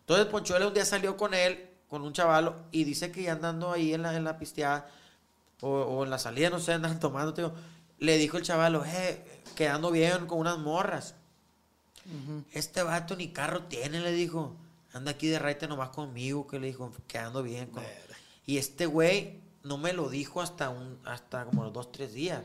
Entonces, 0.00 0.26
Ponchuela 0.26 0.66
un 0.66 0.74
día 0.74 0.84
salió 0.84 1.16
con 1.16 1.32
él, 1.32 1.70
con 1.88 2.02
un 2.02 2.12
chavalo, 2.12 2.56
y 2.72 2.84
dice 2.84 3.12
que 3.12 3.22
ya 3.22 3.32
andando 3.32 3.70
ahí 3.72 3.94
en 3.94 4.02
la, 4.02 4.16
en 4.16 4.24
la 4.24 4.38
pisteada, 4.38 4.88
o, 5.60 5.68
o 5.70 6.04
en 6.04 6.10
la 6.10 6.18
salida, 6.18 6.50
no 6.50 6.58
sé, 6.58 6.72
andan 6.72 6.98
tomando, 7.00 7.32
tío. 7.32 7.52
Le 7.98 8.16
dijo 8.16 8.38
el 8.38 8.42
chavalo, 8.42 8.84
eh, 8.84 9.24
quedando 9.54 9.90
bien 9.90 10.26
con 10.26 10.38
unas 10.38 10.58
morras. 10.58 11.14
Este 12.52 12.82
vato 12.82 13.14
ni 13.14 13.28
carro 13.28 13.64
tiene, 13.64 14.00
le 14.00 14.10
dijo. 14.12 14.56
Anda 14.92 15.12
aquí 15.12 15.28
de 15.28 15.38
raite 15.38 15.68
nomás 15.68 15.90
conmigo, 15.90 16.48
que 16.48 16.58
le 16.58 16.66
dijo, 16.66 16.90
quedando 17.06 17.42
bien. 17.44 17.66
con-". 17.66 17.84
Y 18.46 18.58
este 18.58 18.86
güey 18.86 19.40
no 19.62 19.78
me 19.78 19.92
lo 19.92 20.08
dijo 20.08 20.40
hasta 20.40 20.70
un 20.70 20.98
hasta 21.04 21.44
como 21.44 21.62
los 21.62 21.72
dos, 21.72 21.92
tres 21.92 22.12
días. 22.12 22.42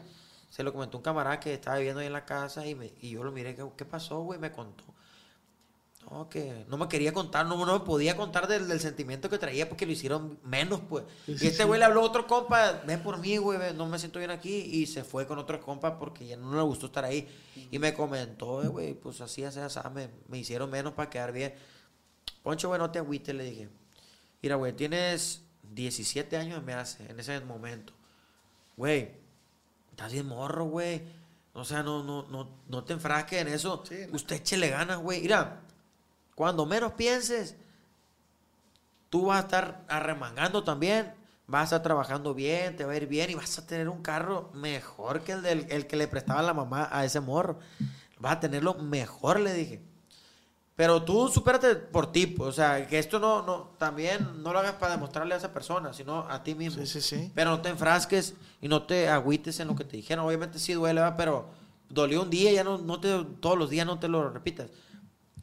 Se 0.56 0.64
lo 0.64 0.72
comentó 0.72 0.95
un 0.95 1.03
camarada 1.03 1.38
que 1.38 1.53
estaba 1.53 1.76
viviendo 1.76 1.99
ahí 1.99 2.08
en 2.08 2.14
la 2.14 2.24
casa 2.24 2.66
y, 2.66 2.76
me, 2.76 2.93
y 3.01 3.10
yo 3.10 3.26
lo 3.26 3.32
miré, 3.34 3.53
¿qué, 3.56 3.68
qué 3.76 3.84
pasó, 3.84 4.22
güey? 4.22 4.39
Me 4.39 4.53
contó. 4.53 4.86
No, 6.10 6.30
que 6.30 6.64
no 6.70 6.78
me 6.78 6.88
quería 6.88 7.12
contar, 7.12 7.45
no, 7.45 7.66
no 7.66 7.80
me 7.80 7.84
podía 7.84 8.16
contar 8.16 8.47
del, 8.47 8.66
del 8.70 8.80
sentimiento 8.80 9.30
que 9.30 9.38
traía 9.38 9.68
porque 9.68 9.86
lo 9.86 9.91
hicieron 9.91 10.39
menos, 10.45 10.80
pues. 10.88 11.03
y 11.28 11.45
este 11.45 11.66
güey 11.66 11.78
le 11.78 11.84
habló 11.86 11.99
a 11.99 12.03
otro 12.06 12.26
compa, 12.26 12.84
ven 12.88 13.03
por 13.03 13.18
mí, 13.18 13.36
güey, 13.36 13.74
no 13.74 13.86
me 13.88 13.99
siento 13.99 14.18
bien 14.20 14.32
aquí. 14.32 14.56
Y 14.56 14.86
se 14.86 15.03
fue 15.03 15.28
con 15.28 15.39
otro 15.39 15.60
compa 15.60 15.99
porque 15.99 16.26
ya 16.26 16.38
no 16.38 16.56
le 16.56 16.62
gustó 16.62 16.86
estar 16.86 17.03
ahí. 17.03 17.28
Y 17.70 17.78
me 17.78 17.93
comentó, 17.93 18.64
"Eh, 18.64 18.70
güey, 18.70 18.93
pues 18.93 19.20
así, 19.20 19.43
así, 19.43 19.60
así, 19.60 19.78
me, 19.93 20.10
me 20.30 20.38
hicieron 20.38 20.70
menos 20.70 20.93
para 20.93 21.10
quedar 21.10 21.34
bien. 21.34 21.53
Poncho, 22.43 22.70
güey, 22.70 22.80
no 22.80 22.89
te 22.91 22.99
agüites, 22.99 23.36
le 23.36 23.43
dije. 23.43 23.70
Mira, 24.41 24.56
güey, 24.56 24.72
tienes 24.72 25.43
17 25.64 26.38
años, 26.38 26.64
me 26.64 26.72
hace, 26.74 27.12
en 27.12 27.20
ese 27.20 27.41
momento. 27.41 27.91
Güey, 28.78 29.24
estás 29.96 30.12
bien 30.12 30.28
morro, 30.28 30.66
güey. 30.66 31.02
O 31.54 31.64
sea, 31.64 31.82
no, 31.82 32.04
no, 32.04 32.24
no, 32.24 32.50
no 32.68 32.84
te 32.84 32.91
enfrasques 32.91 33.41
en 33.41 33.48
eso. 33.48 33.82
Usted 34.12 34.36
échele 34.36 34.68
ganas, 34.68 34.98
güey. 34.98 35.22
Mira, 35.22 35.62
cuando 36.36 36.66
menos 36.66 36.91
pienses, 36.93 37.56
tú 39.10 39.28
vas 39.28 39.38
a 39.38 39.46
estar 39.46 39.86
arremangando 39.88 40.66
también. 40.66 41.14
Vas 41.48 41.62
a 41.62 41.64
estar 41.64 41.84
trabajando 41.84 42.34
bien, 42.34 42.76
te 42.76 42.84
va 42.84 42.91
a 42.91 42.98
ir 42.98 43.08
bien 43.08 43.30
y 43.30 43.36
vas 43.36 43.58
a 43.58 43.66
tener 43.66 43.88
un 43.88 44.02
carro 44.02 44.50
mejor 44.54 45.22
que 45.22 45.32
el, 45.32 45.41
del, 45.43 45.68
el 45.70 45.88
que 45.88 45.96
le 45.96 46.08
prestaba 46.08 46.41
la 46.41 46.54
mamá 46.54 46.89
a 46.91 47.06
ese 47.06 47.22
morro. 47.22 47.60
Vas 48.20 48.34
a 48.34 48.39
tenerlo 48.41 48.74
mejor, 48.74 49.39
le 49.39 49.54
dije. 49.54 49.82
Pero 50.76 51.03
tú 51.03 51.30
supérate 51.30 51.76
por 51.76 52.11
ti, 52.11 52.28
pues, 52.28 52.49
o 52.49 52.51
sea, 52.51 52.86
que 52.86 52.99
esto 52.99 53.17
no, 53.17 53.41
no, 53.43 53.69
también 53.78 54.43
no 54.43 54.51
lo 54.51 54.59
hagas 54.59 54.73
para 54.73 54.93
demostrarle 54.95 55.34
a 55.34 55.38
esa 55.38 55.53
persona, 55.53 55.93
sino 55.93 56.28
a 56.30 56.43
ti 56.43 56.53
mismo. 56.53 56.86
Sí, 56.86 56.99
sí, 56.99 57.01
sí. 57.17 57.32
Pero 57.34 57.51
no 57.51 57.61
te 57.61 57.69
enfrasques 57.69 58.34
y 58.61 58.67
no 58.67 58.84
te 58.84 59.07
agüites 59.07 59.59
en 59.61 59.69
lo 59.69 59.76
que 59.76 59.86
te 59.86 59.95
dijeron. 59.95 60.26
Obviamente 60.26 60.59
sí 60.59 60.73
duele, 60.73 60.99
¿va? 60.99 61.15
pero 61.15 61.47
dolió 61.88 62.23
un 62.23 62.30
día, 62.30 62.51
ya 62.51 62.65
no, 62.65 62.78
no 62.78 62.99
te, 62.99 63.23
todos 63.39 63.57
los 63.57 63.69
días 63.69 63.86
no 63.88 63.99
te 63.99 64.09
lo 64.09 64.30
repitas. 64.30 64.69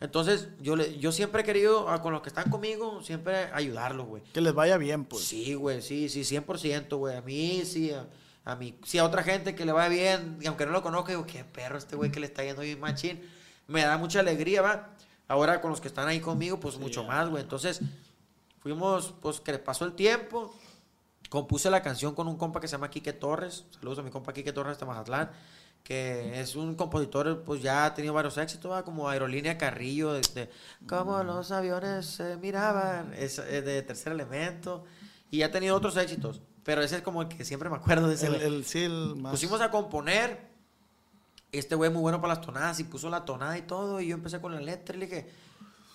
Entonces, 0.01 0.49
yo, 0.61 0.75
le, 0.77 0.99
yo 0.99 1.13
siempre 1.13 1.43
he 1.43 1.45
querido, 1.45 1.89
a- 1.89 2.03
con 2.03 2.13
los 2.13 2.23
que 2.23 2.29
están 2.29 2.51
conmigo, 2.51 3.03
siempre 3.03 3.51
ayudarlos, 3.55 4.07
güey. 4.07 4.23
Que 4.35 4.41
les 4.41 4.53
vaya 4.53 4.77
bien, 4.77 5.05
pues. 5.05 5.25
Sí, 5.25 5.55
güey, 5.55 5.81
sí, 5.81 6.09
sí, 6.09 6.25
100%, 6.25 6.97
güey. 6.99 7.17
A 7.17 7.23
mí, 7.23 7.63
sí, 7.65 7.93
a, 7.93 8.07
a 8.45 8.57
mí, 8.57 8.77
sí, 8.85 8.99
a 8.99 9.05
otra 9.05 9.23
gente 9.23 9.55
que 9.55 9.65
le 9.65 9.71
vaya 9.73 9.89
bien, 9.89 10.39
y 10.41 10.47
aunque 10.47 10.67
no 10.67 10.73
lo 10.73 10.83
conozca, 10.83 11.13
digo, 11.13 11.25
qué 11.25 11.45
perro 11.45 11.79
este 11.79 11.95
güey 11.95 12.11
que 12.11 12.19
le 12.21 12.27
está 12.27 12.43
yendo 12.45 12.63
bien 12.63 12.81
machín. 12.81 13.23
Me 13.69 13.83
da 13.83 13.97
mucha 13.97 14.21
alegría, 14.21 14.61
va. 14.61 14.91
Ahora 15.33 15.61
con 15.63 15.71
los 15.71 15.81
que 15.81 15.89
están 15.89 16.09
ahí 16.09 16.21
conmigo, 16.21 16.61
pues 16.61 16.77
mucho 16.79 17.05
más, 17.05 17.29
güey. 17.31 17.43
Entonces, 17.43 17.81
fuimos, 18.61 19.15
pues, 19.23 19.41
que 19.41 19.59
pasó 19.59 19.85
el 19.87 19.95
tiempo. 19.95 20.55
Compuse 21.31 21.71
la 21.71 21.81
canción 21.83 22.15
con 22.15 22.29
un 22.29 22.37
compa 22.37 22.61
que 22.61 22.69
se 22.69 22.73
llama 22.73 22.91
Quique 22.91 23.15
Torres. 23.15 23.65
Saludos 23.71 24.01
a 24.01 24.03
mi 24.03 24.11
compa 24.11 24.35
Quique 24.35 24.53
Torres 24.53 24.79
de 24.79 24.85
Mazatlán. 24.85 25.31
Que 25.83 26.39
es 26.41 26.55
un 26.55 26.75
compositor, 26.75 27.43
pues 27.45 27.63
ya 27.63 27.87
ha 27.87 27.95
tenido 27.95 28.13
varios 28.15 28.37
éxitos, 28.37 28.71
¿va? 28.71 28.85
como 28.85 29.09
Aerolínea 29.09 29.57
Carrillo, 29.59 30.13
de 30.13 30.51
Como 30.87 31.23
los 31.25 31.51
aviones 31.51 32.07
se 32.07 32.37
miraban, 32.37 33.13
es, 33.15 33.39
es 33.39 33.65
de 33.65 33.83
tercer 33.83 34.13
elemento. 34.13 34.85
Y 35.31 35.43
ha 35.43 35.51
tenido 35.51 35.75
otros 35.75 35.97
éxitos. 35.97 36.43
Pero 36.63 36.83
ese 36.83 36.97
es 36.97 37.03
como 37.03 37.23
el 37.23 37.29
que 37.29 37.45
siempre 37.47 37.71
me 37.71 37.77
acuerdo 37.77 38.07
de 38.07 38.15
ese. 38.15 38.27
El, 38.27 38.35
el- 38.43 38.65
sí, 38.67 38.85
el 38.85 39.17
más. 39.17 39.33
Pusimos 39.33 39.61
a 39.63 39.71
componer. 39.71 40.52
Este 41.53 41.75
güey 41.75 41.91
muy 41.91 42.01
bueno 42.01 42.21
para 42.21 42.35
las 42.35 42.45
tonadas 42.45 42.81
y 42.81 42.85
puso 42.85 43.11
la 43.11 43.25
tonada 43.27 43.57
y 43.59 43.63
todo. 43.63 44.01
Y 44.01 44.09
yo 44.09 44.15
empecé 44.15 44.41
con 44.41 44.55
la 44.55 44.61
letra 44.61 44.97
y 44.97 45.01
le 45.01 45.07
dije. 45.07 45.31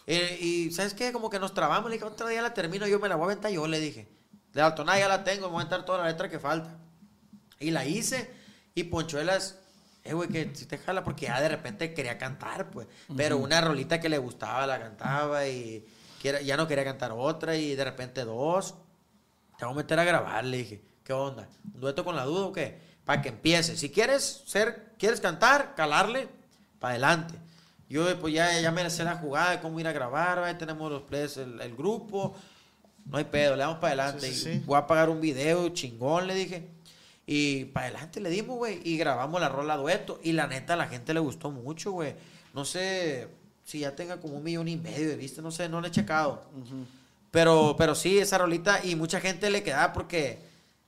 eh, 0.06 0.38
y 0.40 0.72
¿sabes 0.72 0.94
qué? 0.94 1.12
Como 1.12 1.30
que 1.30 1.40
nos 1.40 1.54
trabamos. 1.54 1.90
Le 1.90 1.96
dije, 1.98 2.06
otro 2.06 2.28
día 2.28 2.42
la 2.44 2.54
termino. 2.54 2.88
Yo 2.88 3.00
me 3.00 3.10
la 3.10 3.16
voy 3.16 3.24
a 3.24 3.26
aventar 3.32 3.52
yo, 3.52 3.68
le 3.68 3.80
dije. 3.80 4.08
De 4.54 4.62
la 4.62 4.76
tonada 4.76 5.00
ya 5.00 5.08
la 5.08 5.24
tengo. 5.24 5.48
Me 5.48 5.54
voy 5.54 5.58
a 5.58 5.62
aventar 5.62 5.84
toda 5.86 5.98
la 6.00 6.08
letra 6.10 6.30
que 6.30 6.40
falta. 6.40 6.78
Y 7.60 7.72
la 7.72 7.86
hice. 7.86 8.32
Y 8.76 8.84
Ponchuelas. 8.84 9.58
Eh, 10.04 10.14
güey, 10.14 10.30
que 10.30 10.52
si 10.54 10.68
te 10.68 10.78
jala. 10.78 11.04
Porque 11.04 11.26
ya 11.26 11.42
de 11.42 11.50
repente 11.50 11.94
quería 11.94 12.18
cantar, 12.20 12.70
pues. 12.70 12.88
Pero 13.16 13.38
una 13.38 13.60
rolita 13.60 14.00
que 14.00 14.10
le 14.10 14.20
gustaba 14.20 14.68
la 14.68 14.80
cantaba. 14.80 15.48
Y 15.48 15.86
ya 16.22 16.56
no 16.56 16.68
quería 16.68 16.84
cantar 16.84 17.12
otra. 17.14 17.56
Y 17.56 17.74
de 17.76 17.84
repente 17.84 18.24
dos. 18.26 18.76
Te 19.58 19.66
voy 19.66 19.74
a 19.74 19.78
meter 19.78 20.00
a 20.00 20.04
grabar, 20.04 20.46
le 20.46 20.58
dije. 20.58 20.82
¿Qué 21.04 21.14
onda? 21.14 21.50
¿Un 21.74 21.82
dueto 21.82 22.06
con 22.06 22.16
la 22.16 22.26
duda 22.26 22.46
o 22.46 22.52
qué? 22.54 22.86
Para 23.08 23.22
que 23.22 23.30
empiece. 23.30 23.78
Si 23.78 23.90
quieres 23.90 24.44
ser, 24.46 24.92
quieres 25.00 25.22
cantar, 25.22 25.76
calarle, 25.76 26.28
para 26.78 26.92
adelante. 26.92 27.36
Yo 27.90 28.20
pues 28.20 28.34
ya, 28.34 28.60
ya 28.60 28.70
me 28.70 28.88
sé 28.90 29.06
la 29.06 29.16
jugada 29.16 29.52
de 29.52 29.60
cómo 29.62 29.80
ir 29.80 29.88
a 29.88 29.94
grabar, 29.94 30.40
ahí 30.40 30.56
tenemos 30.56 30.92
los 30.92 31.04
plays, 31.04 31.38
el, 31.38 31.62
el 31.62 31.74
grupo. 31.74 32.36
No 33.06 33.18
hay 33.18 33.24
pedo, 33.24 33.56
le 33.56 33.62
damos 33.62 33.78
para 33.78 33.94
adelante. 33.94 34.28
Sí, 34.28 34.36
sí, 34.36 34.50
Y 34.50 34.54
sí. 34.56 34.64
Voy 34.66 34.78
a 34.78 34.86
pagar 34.86 35.10
un 35.10 35.22
video 35.22 35.70
chingón, 35.70 36.28
le 36.28 36.36
dije. 36.36 36.68
Y 37.26 37.64
para 37.66 37.86
adelante 37.86 38.20
le 38.20 38.30
dimos, 38.30 38.58
güey. 38.58 38.82
Y 38.84 38.98
grabamos 38.98 39.40
la 39.40 39.48
rola 39.48 39.78
dueto. 39.78 40.20
Y 40.22 40.34
la 40.34 40.48
neta, 40.48 40.74
a 40.74 40.76
la 40.76 40.88
gente 40.88 41.14
le 41.14 41.22
gustó 41.22 41.50
mucho, 41.50 41.94
güey. 41.94 42.14
No 42.54 42.66
sé 42.66 43.30
si 43.64 43.80
ya 43.80 43.96
tenga 43.96 44.20
como 44.20 44.36
un 44.36 44.44
millón 44.44 44.68
y 44.68 44.76
medio 44.76 45.08
de 45.08 45.16
vistas, 45.16 45.42
no 45.42 45.52
sé, 45.52 45.70
no 45.70 45.80
le 45.80 45.88
he 45.88 45.92
checado. 45.92 46.44
Pero, 47.32 47.76
pero 47.78 47.96
sí, 47.96 48.20
esa 48.20 48.38
rolita, 48.38 48.84
y 48.84 48.96
mucha 48.96 49.22
gente 49.22 49.50
le 49.50 49.64
queda 49.64 49.94
porque 49.94 50.40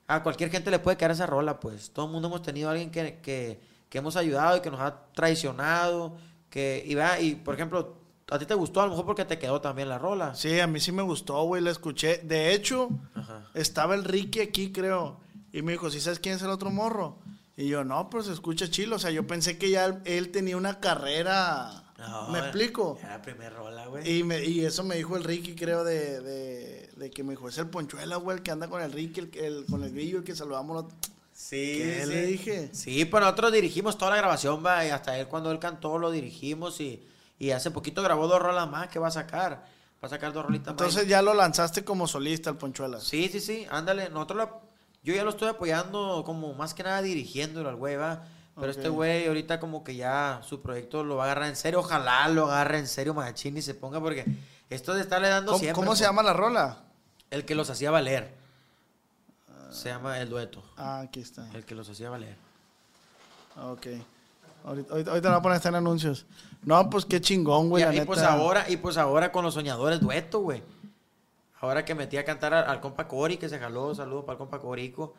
a 0.09 0.23
cualquier 0.23 0.49
gente 0.49 0.71
le 0.71 0.79
puede 0.79 0.97
quedar 0.97 1.11
esa 1.11 1.27
rola, 1.27 1.59
pues. 1.59 1.91
Todo 1.91 2.07
el 2.07 2.11
mundo 2.11 2.27
hemos 2.29 2.41
tenido 2.41 2.67
a 2.67 2.71
alguien 2.71 2.89
que, 2.89 3.19
que, 3.21 3.61
que 3.89 3.97
hemos 3.99 4.15
ayudado 4.15 4.57
y 4.57 4.61
que 4.61 4.71
nos 4.71 4.79
ha 4.81 5.05
traicionado. 5.13 6.17
Que, 6.49 6.83
y, 6.83 6.95
va, 6.95 7.19
y 7.19 7.35
por 7.35 7.53
ejemplo, 7.53 7.95
a 8.27 8.39
ti 8.39 8.47
te 8.47 8.55
gustó 8.55 8.81
a 8.81 8.85
lo 8.85 8.89
mejor 8.91 9.05
porque 9.05 9.23
te 9.23 9.37
quedó 9.37 9.61
también 9.61 9.87
la 9.87 9.99
rola. 9.99 10.33
Sí, 10.33 10.59
a 10.59 10.65
mí 10.65 10.79
sí 10.79 10.91
me 10.91 11.03
gustó, 11.03 11.43
güey, 11.43 11.61
la 11.61 11.69
escuché. 11.69 12.17
De 12.23 12.55
hecho, 12.55 12.89
Ajá. 13.13 13.51
estaba 13.53 13.93
el 13.93 14.03
Ricky 14.03 14.39
aquí, 14.39 14.71
creo. 14.71 15.19
Y 15.53 15.61
me 15.61 15.73
dijo, 15.73 15.91
¿sí 15.91 16.01
sabes 16.01 16.19
quién 16.19 16.35
es 16.35 16.41
el 16.41 16.49
otro 16.49 16.71
morro? 16.71 17.19
Y 17.55 17.67
yo, 17.67 17.83
no, 17.83 18.09
pero 18.09 18.23
se 18.23 18.33
escucha 18.33 18.67
chilo. 18.67 18.95
O 18.95 18.99
sea, 18.99 19.11
yo 19.11 19.27
pensé 19.27 19.59
que 19.59 19.69
ya 19.69 20.01
él 20.05 20.31
tenía 20.31 20.57
una 20.57 20.79
carrera. 20.79 21.88
No, 21.99 22.29
¿Me 22.29 22.39
explico? 22.39 22.97
Era 23.01 23.17
la 23.17 23.21
primera 23.21 23.49
rola, 23.51 23.87
güey. 23.87 24.19
Y, 24.19 24.23
me, 24.23 24.43
y 24.43 24.63
eso 24.65 24.83
me 24.83 24.95
dijo 24.95 25.17
el 25.17 25.23
Ricky, 25.23 25.53
creo, 25.55 25.83
de, 25.83 26.21
de, 26.21 26.89
de 26.95 27.11
que 27.11 27.23
me 27.23 27.31
dijo, 27.31 27.49
es 27.49 27.57
el 27.57 27.67
Ponchuela, 27.67 28.15
güey, 28.15 28.37
el 28.37 28.43
que 28.43 28.51
anda 28.51 28.67
con 28.67 28.81
el 28.81 28.91
Ricky, 28.91 29.19
el, 29.19 29.31
el- 29.37 29.65
con 29.65 29.83
el 29.83 29.91
grillo, 29.91 30.19
el 30.19 30.23
que 30.23 30.35
saludamos. 30.35 30.85
Sí, 31.33 31.75
¿Qué 31.77 32.05
le 32.05 32.25
dije? 32.25 32.69
Sí, 32.73 33.05
pero 33.05 33.21
nosotros 33.21 33.51
dirigimos 33.53 33.97
toda 33.97 34.11
la 34.11 34.17
grabación, 34.17 34.63
va, 34.65 34.85
y 34.85 34.89
hasta 34.89 35.17
él 35.17 35.27
cuando 35.27 35.51
él 35.51 35.59
cantó 35.59 35.97
lo 35.97 36.11
dirigimos 36.11 36.81
y, 36.81 37.01
y 37.37 37.51
hace 37.51 37.71
poquito 37.71 38.01
grabó 38.03 38.27
dos 38.27 38.41
rolas 38.41 38.69
más 38.69 38.89
que 38.89 38.99
va 38.99 39.07
a 39.07 39.11
sacar. 39.11 39.65
Va 40.01 40.07
a 40.07 40.09
sacar 40.09 40.31
dos 40.33 40.45
rolitas 40.45 40.73
más. 40.73 40.81
Entonces 40.81 41.07
ya 41.07 41.21
lo 41.21 41.33
lanzaste 41.33 41.83
como 41.83 42.07
solista, 42.07 42.49
el 42.49 42.55
Ponchuela. 42.57 42.99
Sí, 43.01 43.29
sí, 43.29 43.39
sí, 43.41 43.65
ándale. 43.69 44.09
Nosotros 44.09 44.37
lo- 44.49 44.61
yo 45.03 45.13
ya 45.13 45.23
lo 45.23 45.29
estoy 45.29 45.47
apoyando 45.49 46.23
como 46.25 46.53
más 46.53 46.73
que 46.73 46.83
nada 46.83 47.01
dirigiéndolo 47.01 47.69
al 47.69 47.75
güey, 47.75 47.95
va. 47.95 48.25
Pero 48.59 48.71
este 48.71 48.89
güey 48.89 49.27
ahorita 49.27 49.59
como 49.59 49.83
que 49.83 49.95
ya 49.95 50.41
su 50.43 50.61
proyecto 50.61 51.03
lo 51.03 51.15
va 51.15 51.23
a 51.23 51.25
agarrar 51.27 51.49
en 51.49 51.55
serio. 51.55 51.79
Ojalá 51.79 52.27
lo 52.27 52.45
agarre 52.45 52.79
en 52.79 52.87
serio 52.87 53.13
Machín 53.13 53.57
y 53.57 53.61
se 53.61 53.73
ponga 53.73 53.99
porque 54.01 54.25
esto 54.69 54.93
de 54.93 55.01
estarle 55.01 55.29
dando 55.29 55.51
¿Cómo, 55.53 55.59
siempre. 55.59 55.75
cómo 55.83 55.95
se 55.95 56.03
llama 56.03 56.23
la 56.23 56.33
rola? 56.33 56.77
El 57.31 57.45
que 57.45 57.55
los 57.55 57.69
hacía 57.69 57.91
valer. 57.91 58.33
Se 59.71 59.89
llama 59.89 60.19
el 60.19 60.29
dueto. 60.29 60.63
Ah, 60.77 61.01
aquí 61.01 61.21
está. 61.21 61.47
El 61.53 61.63
que 61.63 61.75
los 61.75 61.87
hacía 61.89 62.09
valer. 62.09 62.35
Ok. 63.61 63.87
Ahorita, 64.65 64.91
ahorita, 64.91 65.11
ahorita 65.11 65.29
lo 65.29 65.33
voy 65.35 65.39
a 65.39 65.41
poner 65.41 65.55
hasta 65.57 65.69
en 65.69 65.75
anuncios. 65.75 66.25
No, 66.63 66.89
pues 66.89 67.05
qué 67.05 67.21
chingón, 67.21 67.69
güey, 67.69 67.83
y, 67.83 67.85
la 67.85 67.93
y 67.93 67.95
neta. 67.99 68.07
pues 68.07 68.21
ahora, 68.21 68.65
y 68.69 68.77
pues 68.77 68.97
ahora 68.97 69.31
con 69.31 69.45
los 69.45 69.53
soñadores 69.53 69.99
dueto, 70.01 70.39
güey. 70.39 70.63
Ahora 71.61 71.85
que 71.85 71.93
metí 71.95 72.17
a 72.17 72.25
cantar 72.25 72.53
al, 72.53 72.65
al 72.69 72.81
compa 72.81 73.07
Cori, 73.07 73.37
que 73.37 73.47
se 73.47 73.59
jaló, 73.59 73.93
saludo 73.95 74.25
para 74.25 74.33
el 74.33 74.37
compa 74.39 74.59
Corico. 74.59 75.13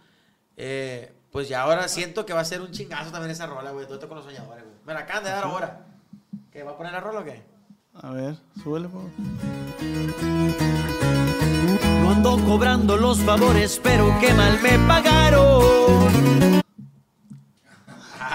Eh, 0.63 1.11
pues 1.33 1.49
ya 1.49 1.63
ahora 1.63 1.89
siento 1.89 2.27
que 2.27 2.35
va 2.35 2.41
a 2.41 2.45
ser 2.45 2.61
un 2.61 2.71
chingazo 2.71 3.11
también 3.11 3.31
esa 3.31 3.47
rola, 3.47 3.71
güey. 3.71 3.87
Dueto 3.87 4.07
con 4.09 4.19
los 4.19 4.27
soñadores, 4.27 4.63
güey. 4.65 4.77
Me 4.85 4.93
la 4.93 5.01
acaban 5.01 5.25
de 5.25 5.31
dar 5.31 5.45
ahora. 5.45 5.87
¿Qué? 6.53 6.63
¿Va 6.63 6.73
a 6.73 6.77
poner 6.77 6.93
la 6.93 7.01
rola 7.01 7.21
o 7.21 7.25
qué? 7.25 7.43
A 7.95 8.11
ver, 8.11 8.35
súbele, 8.63 8.89
por 8.89 9.01
favor. 9.03 10.51
No 12.03 12.11
ando 12.11 12.37
cobrando 12.45 12.97
los 12.99 13.19
favores, 13.21 13.81
pero 13.83 14.15
qué 14.21 14.35
mal 14.35 14.61
me 14.61 14.79
pagaron. 14.87 16.61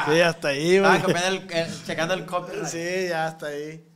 Sí, 0.08 0.22
hasta 0.22 0.48
ahí, 0.50 0.80
güey. 0.80 1.02
el- 1.28 1.52
el- 1.52 1.84
checando 1.86 2.14
el 2.16 2.26
copyright. 2.26 2.66
Sí, 2.68 3.08
ya 3.10 3.28
hasta 3.28 3.48
ahí. 3.48 3.88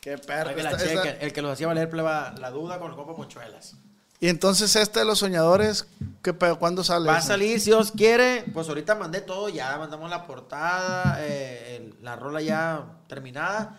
Qué 0.00 0.18
perro. 0.18 0.44
Para 0.44 0.54
que 0.56 0.62
la 0.62 0.70
Esta- 0.70 0.84
esta- 0.84 1.02
chequen. 1.02 1.16
El 1.22 1.32
que 1.32 1.42
los 1.42 1.52
hacía 1.52 1.66
valer 1.66 1.88
pleba 1.90 2.34
la 2.38 2.50
duda 2.50 2.78
con 2.78 2.90
el 2.90 2.96
compa 2.96 3.16
Ponchuelas. 3.16 3.76
Y 4.24 4.28
entonces 4.30 4.74
este 4.74 5.00
de 5.00 5.04
los 5.04 5.18
soñadores, 5.18 5.86
¿qué 6.22 6.32
pedo? 6.32 6.58
¿Cuándo 6.58 6.82
sale? 6.82 7.08
Va 7.08 7.18
a 7.18 7.20
salir, 7.20 7.60
si 7.60 7.66
Dios 7.68 7.92
quiere. 7.92 8.42
Pues 8.54 8.66
ahorita 8.70 8.94
mandé 8.94 9.20
todo 9.20 9.50
ya. 9.50 9.76
Mandamos 9.76 10.08
la 10.08 10.26
portada, 10.26 11.18
eh, 11.20 11.76
el- 11.76 12.02
la 12.02 12.16
rola 12.16 12.40
ya 12.40 12.86
terminada. 13.06 13.78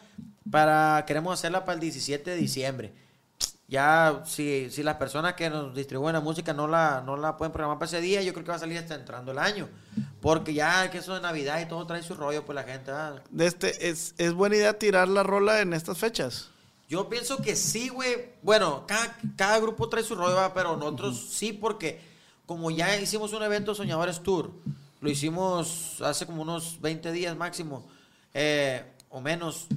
Para, 0.51 1.03
queremos 1.07 1.33
hacerla 1.33 1.65
para 1.65 1.73
el 1.73 1.79
17 1.79 2.29
de 2.29 2.35
diciembre. 2.37 2.93
Ya, 3.67 4.21
si, 4.27 4.69
si 4.69 4.83
las 4.83 4.97
personas 4.97 5.33
que 5.33 5.49
nos 5.49 5.73
distribuyen 5.73 6.13
la 6.13 6.19
música 6.21 6.53
no 6.53 6.67
la, 6.67 7.01
no 7.03 7.17
la 7.17 7.37
pueden 7.37 7.51
programar 7.51 7.79
para 7.79 7.87
ese 7.87 7.99
día, 7.99 8.21
yo 8.21 8.31
creo 8.31 8.45
que 8.45 8.51
va 8.51 8.57
a 8.57 8.59
salir 8.59 8.77
hasta 8.77 8.93
entrando 8.93 9.31
el 9.31 9.39
año. 9.39 9.67
Porque 10.21 10.53
ya 10.53 10.91
que 10.91 10.99
eso 10.99 11.15
de 11.15 11.21
Navidad 11.21 11.59
y 11.59 11.65
todo 11.65 11.87
trae 11.87 12.03
su 12.03 12.13
rollo, 12.13 12.45
pues 12.45 12.55
la 12.55 12.61
gente. 12.65 12.91
ah. 12.91 13.15
De 13.31 13.47
este, 13.47 13.89
es, 13.89 14.13
es 14.19 14.33
buena 14.33 14.57
idea 14.57 14.77
tirar 14.77 15.07
la 15.07 15.23
rola 15.23 15.61
en 15.61 15.73
estas 15.73 15.97
fechas. 15.97 16.51
Yo 16.87 17.09
pienso 17.09 17.37
que 17.37 17.55
sí, 17.55 17.89
güey. 17.89 18.33
Bueno, 18.41 18.85
cada, 18.87 19.17
cada 19.35 19.59
grupo 19.59 19.89
trae 19.89 20.03
su 20.03 20.15
rollo, 20.15 20.51
pero 20.53 20.77
nosotros 20.77 21.19
sí, 21.29 21.51
porque 21.51 21.99
como 22.45 22.69
ya 22.69 22.95
hicimos 22.97 23.33
un 23.33 23.43
evento 23.43 23.73
Soñadores 23.73 24.21
Tour, 24.21 24.51
lo 25.01 25.09
hicimos 25.09 26.01
hace 26.01 26.25
como 26.25 26.43
unos 26.43 26.79
20 26.81 27.11
días 27.11 27.35
máximo, 27.35 27.87
eh, 28.33 28.83
o 29.09 29.19
menos. 29.19 29.67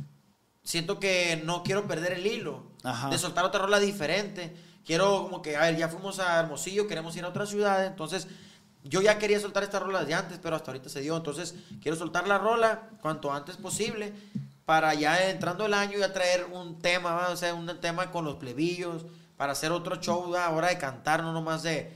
Siento 0.63 0.99
que 0.99 1.41
no 1.45 1.63
quiero 1.63 1.87
perder 1.87 2.13
el 2.13 2.27
hilo 2.27 2.63
Ajá. 2.83 3.09
de 3.09 3.17
soltar 3.17 3.45
otra 3.45 3.61
rola 3.61 3.81
diferente. 3.81 4.55
Quiero 4.85 5.23
como 5.23 5.41
que, 5.41 5.57
a 5.57 5.63
ver, 5.63 5.77
ya 5.77 5.89
fuimos 5.89 6.19
a 6.19 6.39
Hermosillo, 6.41 6.87
queremos 6.87 7.17
ir 7.17 7.25
a 7.25 7.29
otra 7.29 7.47
ciudad, 7.47 7.87
entonces 7.87 8.27
yo 8.85 9.03
ya 9.03 9.19
quería 9.19 9.41
soltar 9.41 9.63
esta 9.63 9.79
rola 9.79 10.01
desde 10.01 10.15
antes, 10.15 10.39
pero 10.43 10.57
hasta 10.57 10.71
ahorita 10.71 10.89
se 10.89 11.01
dio. 11.01 11.17
Entonces, 11.17 11.55
quiero 11.83 11.97
soltar 11.97 12.29
la 12.29 12.39
rola 12.39 12.91
cuanto 13.01 13.33
antes 13.33 13.57
posible 13.57 14.13
para 14.69 14.93
ya 14.93 15.31
entrando 15.31 15.65
el 15.65 15.73
año 15.73 15.99
ya 15.99 16.13
traer 16.13 16.45
un 16.53 16.79
tema, 16.79 17.15
¿va? 17.15 17.31
o 17.31 17.37
sea, 17.39 17.55
un 17.55 17.67
tema 17.81 18.11
con 18.11 18.27
los 18.27 18.35
plebillos, 18.35 19.07
para 19.39 19.53
hacer 19.53 19.73
otro 19.73 19.97
show, 19.97 20.31
¿va? 20.31 20.45
ahora 20.45 20.69
de 20.69 20.77
cantar, 20.77 21.23
no 21.23 21.33
nomás 21.33 21.63
de, 21.63 21.91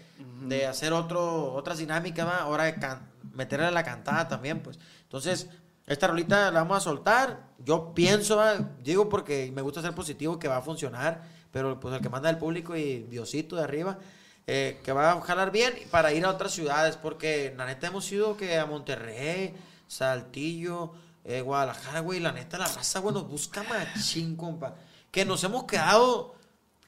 de 0.49 0.64
hacer 0.66 0.95
otro, 0.95 1.53
otras 1.53 1.77
dinámicas, 1.77 2.27
¿va? 2.27 2.39
ahora 2.39 2.64
de 2.64 2.77
can- 2.77 3.11
meterle 3.35 3.70
la 3.70 3.85
cantada 3.85 4.27
también, 4.27 4.61
pues. 4.62 4.79
Entonces, 5.03 5.51
esta 5.87 6.07
rolita 6.07 6.51
la 6.51 6.61
vamos 6.61 6.79
a 6.79 6.81
soltar. 6.81 7.41
Yo 7.59 7.93
pienso, 7.93 8.37
¿va? 8.39 8.55
digo 8.83 9.11
porque 9.11 9.53
me 9.55 9.61
gusta 9.61 9.83
ser 9.83 9.95
positivo 9.95 10.39
que 10.39 10.49
va 10.49 10.57
a 10.57 10.62
funcionar, 10.62 11.25
pero 11.51 11.79
pues 11.79 11.95
el 11.95 12.01
que 12.01 12.09
manda 12.09 12.31
el 12.31 12.39
público 12.39 12.75
y 12.75 13.01
Diosito 13.03 13.57
de 13.57 13.64
arriba, 13.64 13.99
eh, 14.47 14.81
que 14.83 14.93
va 14.93 15.12
a 15.12 15.20
jalar 15.20 15.51
bien 15.51 15.75
para 15.91 16.14
ir 16.14 16.25
a 16.25 16.31
otras 16.31 16.53
ciudades, 16.53 16.97
porque 16.97 17.53
la 17.55 17.66
neta 17.66 17.89
hemos 17.89 18.11
ido 18.11 18.35
que 18.39 18.59
a 18.59 18.64
Monterrey, 18.64 19.55
Saltillo, 19.87 20.95
eh, 21.25 21.41
Guadalajara, 21.41 22.01
güey, 22.01 22.20
la 22.20 22.33
neta 22.33 22.59
la 22.59 22.66
raza, 22.66 22.99
güey, 23.01 23.14
nos 23.14 23.29
busca 23.29 23.62
machín, 23.62 24.37
compa. 24.37 24.75
Que 25.11 25.25
nos 25.25 25.43
hemos 25.45 25.64
quedado 25.64 26.35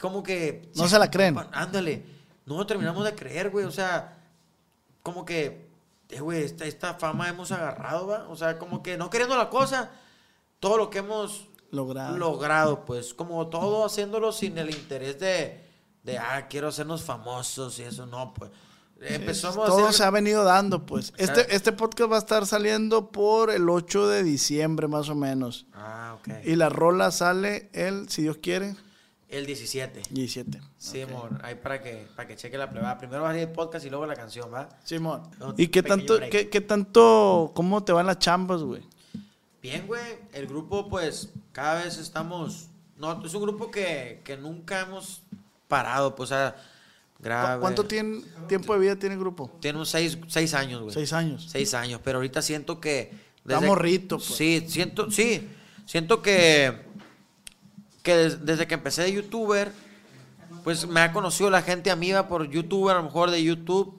como 0.01 0.23
que... 0.23 0.71
No 0.75 0.89
se 0.89 0.99
la 0.99 1.11
creen. 1.11 1.35
compa, 1.35 1.51
Ándale, 1.53 2.05
no 2.47 2.67
terminamos 2.67 3.05
de 3.05 3.15
creer, 3.15 3.51
güey, 3.51 3.65
o 3.65 3.71
sea, 3.71 4.17
como 5.03 5.25
que, 5.25 5.69
eh, 6.09 6.21
güey, 6.21 6.43
esta, 6.43 6.65
esta 6.65 6.95
fama 6.95 7.29
hemos 7.29 7.53
agarrado, 7.53 8.07
¿va? 8.07 8.27
O 8.29 8.37
sea, 8.37 8.59
como 8.59 8.83
que 8.83 8.97
no 8.97 9.11
queriendo 9.11 9.37
la 9.37 9.51
cosa, 9.51 9.91
todo 10.61 10.77
lo 10.79 10.91
que 10.91 10.99
hemos 10.99 11.47
Logrado. 11.71 12.17
logrado, 12.17 12.85
pues, 12.85 13.15
como 13.15 13.49
todo 13.49 13.85
haciéndolo 13.85 14.33
sin 14.33 14.59
el 14.59 14.71
interés 14.71 15.19
de, 15.19 15.65
de 16.03 16.19
ah, 16.19 16.47
quiero 16.49 16.69
hacernos 16.69 17.03
famosos 17.03 17.79
y 17.79 17.83
eso, 17.83 18.07
no, 18.07 18.33
pues. 18.35 18.51
Empezamos 19.09 19.59
a 19.59 19.67
Todo 19.71 19.87
hacer- 19.89 19.95
se 19.95 20.05
ha 20.05 20.11
venido 20.11 20.45
dando, 20.45 20.87
pues. 20.87 21.11
Exacto. 21.17 21.41
Este, 21.41 21.57
este 21.57 21.73
podcast 21.73 22.11
va 22.13 22.17
a 22.17 22.21
estar 22.21 22.47
saliendo 22.47 23.11
por 23.11 23.51
el 23.51 23.69
8 23.69 24.09
de 24.09 24.23
diciembre, 24.23 24.89
más 24.89 25.09
o 25.09 25.15
menos. 25.15 25.67
Ah, 25.75 26.17
ok. 26.19 26.29
Y 26.45 26.57
la 26.57 26.69
rola 26.69 27.11
sale 27.11 27.69
el, 27.73 28.09
si 28.09 28.23
Dios 28.23 28.39
quiere, 28.39 28.77
El 29.29 29.47
17. 29.47 30.03
17. 30.11 30.61
Sí, 30.79 31.01
amor, 31.03 31.41
ahí 31.43 31.57
para 31.57 31.83
que, 31.83 32.07
para 32.15 32.29
que 32.29 32.37
cheque 32.37 32.57
la 32.57 32.71
plebada. 32.71 32.97
Primero 32.99 33.23
va 33.23 33.31
a 33.31 33.33
salir 33.33 33.49
el 33.49 33.53
podcast 33.53 33.85
y 33.85 33.91
luego 33.91 34.07
la 34.07 34.15
canción, 34.15 34.53
¿va? 34.53 34.69
Simón. 34.85 35.23
Un 35.41 35.55
¿Y 35.57 35.69
qué 35.69 35.83
tanto, 35.83 36.19
qué, 36.31 36.49
qué 36.49 36.61
tanto, 36.61 37.51
cómo 37.55 37.83
te 37.83 37.93
van 37.93 38.07
las 38.07 38.19
chambas, 38.21 38.63
güey? 38.63 38.83
Bien, 39.61 39.87
güey. 39.87 40.03
El 40.33 40.47
grupo, 40.47 40.89
pues, 40.89 41.31
cada 41.53 41.83
vez 41.83 41.99
estamos. 41.99 42.69
No, 42.97 43.25
es 43.25 43.35
un 43.35 43.43
grupo 43.43 43.71
que, 43.71 44.21
que 44.25 44.37
nunca 44.37 44.81
hemos 44.83 45.23
parado, 45.69 46.15
pues, 46.15 46.31
o 46.31 46.35
sea, 46.35 46.55
grave. 47.19 47.57
¿Cu- 47.57 47.61
¿Cuánto 47.63 47.85
tiene, 47.85 48.21
tiempo 48.49 48.75
de 48.75 48.81
vida 48.81 48.97
tiene 48.97 49.15
el 49.15 49.21
grupo? 49.21 49.57
Tiene 49.61 49.77
unos 49.79 49.91
seis, 49.91 50.19
seis 50.29 50.55
años, 50.55 50.83
güey. 50.83 50.93
Seis 50.95 51.13
años. 51.13 51.47
Seis 51.51 51.75
años, 51.75 52.01
pero 52.05 52.19
ahorita 52.19 52.43
siento 52.43 52.81
que. 52.81 53.13
Está 53.47 53.61
morrito, 53.61 54.17
pues. 54.19 54.29
Sí, 54.37 54.65
siento, 54.69 55.11
sí. 55.11 55.49
Siento 55.87 56.23
que. 56.23 56.83
Que 58.03 58.17
des- 58.17 58.45
desde 58.45 58.67
que 58.67 58.75
empecé 58.75 59.03
de 59.03 59.13
youtuber, 59.13 59.73
pues 60.63 60.87
me 60.87 61.01
ha 61.01 61.13
conocido 61.13 61.51
la 61.51 61.63
gente 61.63 61.91
amiga 61.91 62.29
por 62.29 62.49
youtuber, 62.51 62.95
a 62.97 62.99
lo 62.99 63.05
mejor 63.05 63.31
de 63.31 63.43
YouTube. 63.43 63.99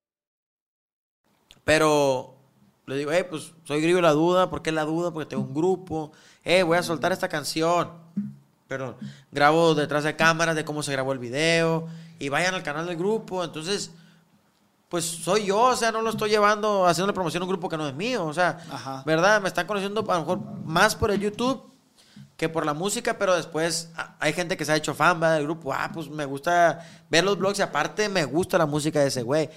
Pero 1.63 2.35
le 2.85 2.97
digo, 2.97 3.11
eh, 3.11 3.23
pues 3.23 3.53
soy 3.63 3.81
Grillo 3.81 4.01
La 4.01 4.11
Duda. 4.11 4.49
¿Por 4.49 4.61
qué 4.61 4.71
La 4.71 4.85
Duda? 4.85 5.11
Porque 5.11 5.29
tengo 5.29 5.43
un 5.43 5.53
grupo. 5.53 6.11
Eh, 6.43 6.63
voy 6.63 6.77
a 6.77 6.83
soltar 6.83 7.11
esta 7.11 7.29
canción. 7.29 7.89
Pero 8.67 8.97
grabo 9.31 9.75
detrás 9.75 10.03
de 10.03 10.15
cámaras 10.15 10.55
de 10.55 10.65
cómo 10.65 10.83
se 10.83 10.91
grabó 10.91 11.13
el 11.13 11.19
video. 11.19 11.87
Y 12.19 12.29
vayan 12.29 12.53
al 12.53 12.63
canal 12.63 12.85
del 12.87 12.97
grupo. 12.97 13.43
Entonces, 13.43 13.91
pues 14.89 15.05
soy 15.05 15.45
yo. 15.45 15.59
O 15.59 15.75
sea, 15.75 15.91
no 15.91 16.01
lo 16.01 16.09
estoy 16.09 16.29
llevando 16.29 16.85
haciendo 16.85 17.13
promoción 17.13 17.43
a 17.43 17.45
un 17.45 17.49
grupo 17.49 17.69
que 17.69 17.77
no 17.77 17.87
es 17.87 17.93
mío. 17.93 18.25
O 18.25 18.33
sea, 18.33 18.59
Ajá. 18.71 19.03
¿verdad? 19.05 19.41
Me 19.41 19.47
están 19.47 19.67
conociendo 19.67 20.05
a 20.09 20.13
lo 20.15 20.19
mejor 20.19 20.39
más 20.65 20.95
por 20.95 21.11
el 21.11 21.19
YouTube 21.19 21.71
que 22.41 22.49
por 22.49 22.65
la 22.65 22.73
música, 22.73 23.19
pero 23.19 23.35
después 23.35 23.91
hay 24.19 24.33
gente 24.33 24.57
que 24.57 24.65
se 24.65 24.71
ha 24.71 24.75
hecho 24.75 24.95
fan 24.95 25.21
¿va? 25.21 25.33
del 25.33 25.43
grupo. 25.43 25.71
Ah, 25.71 25.91
pues 25.93 26.09
me 26.09 26.25
gusta 26.25 26.79
ver 27.07 27.23
los 27.23 27.37
blogs 27.37 27.59
y 27.59 27.61
aparte 27.61 28.09
me 28.09 28.25
gusta 28.25 28.57
la 28.57 28.65
música 28.65 28.99
de 28.99 29.09
ese 29.09 29.21
güey. 29.21 29.47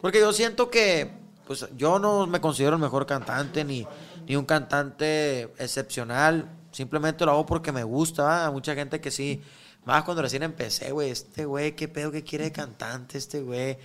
Porque 0.00 0.20
yo 0.20 0.32
siento 0.32 0.70
que, 0.70 1.12
pues 1.50 1.66
yo 1.76 1.98
no 1.98 2.28
me 2.28 2.40
considero 2.40 2.76
el 2.76 2.80
mejor 2.80 3.06
cantante 3.06 3.64
ni, 3.64 3.84
ni 4.28 4.36
un 4.36 4.44
cantante 4.44 5.52
excepcional. 5.58 6.48
Simplemente 6.70 7.24
lo 7.24 7.32
hago 7.32 7.44
porque 7.44 7.72
me 7.72 7.82
gusta. 7.82 8.46
Hay 8.46 8.52
mucha 8.52 8.72
gente 8.76 9.00
que 9.00 9.10
sí, 9.10 9.42
más 9.84 10.04
cuando 10.04 10.22
recién 10.22 10.44
empecé, 10.44 10.92
güey, 10.92 11.10
este 11.10 11.46
güey, 11.46 11.74
qué 11.74 11.88
pedo 11.88 12.12
que 12.12 12.22
quiere 12.22 12.44
de 12.44 12.52
cantante, 12.52 13.18
este 13.18 13.40
güey. 13.40 13.78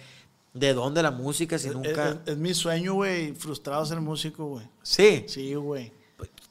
¿De 0.53 0.75
dónde 0.75 1.01
la 1.01 1.09
música 1.09 1.57
si 1.57 1.69
Es, 1.69 1.73
nunca? 1.73 2.09
es- 2.09 2.17
es 2.33 2.37
mi 2.37 2.53
sueño, 2.53 2.93
güey, 2.93 3.33
frustrado 3.33 3.83
ser 3.83 3.99
músico, 3.99 4.45
güey. 4.45 4.67
sí. 4.83 5.25
Sí, 5.27 5.55
güey. 5.55 5.91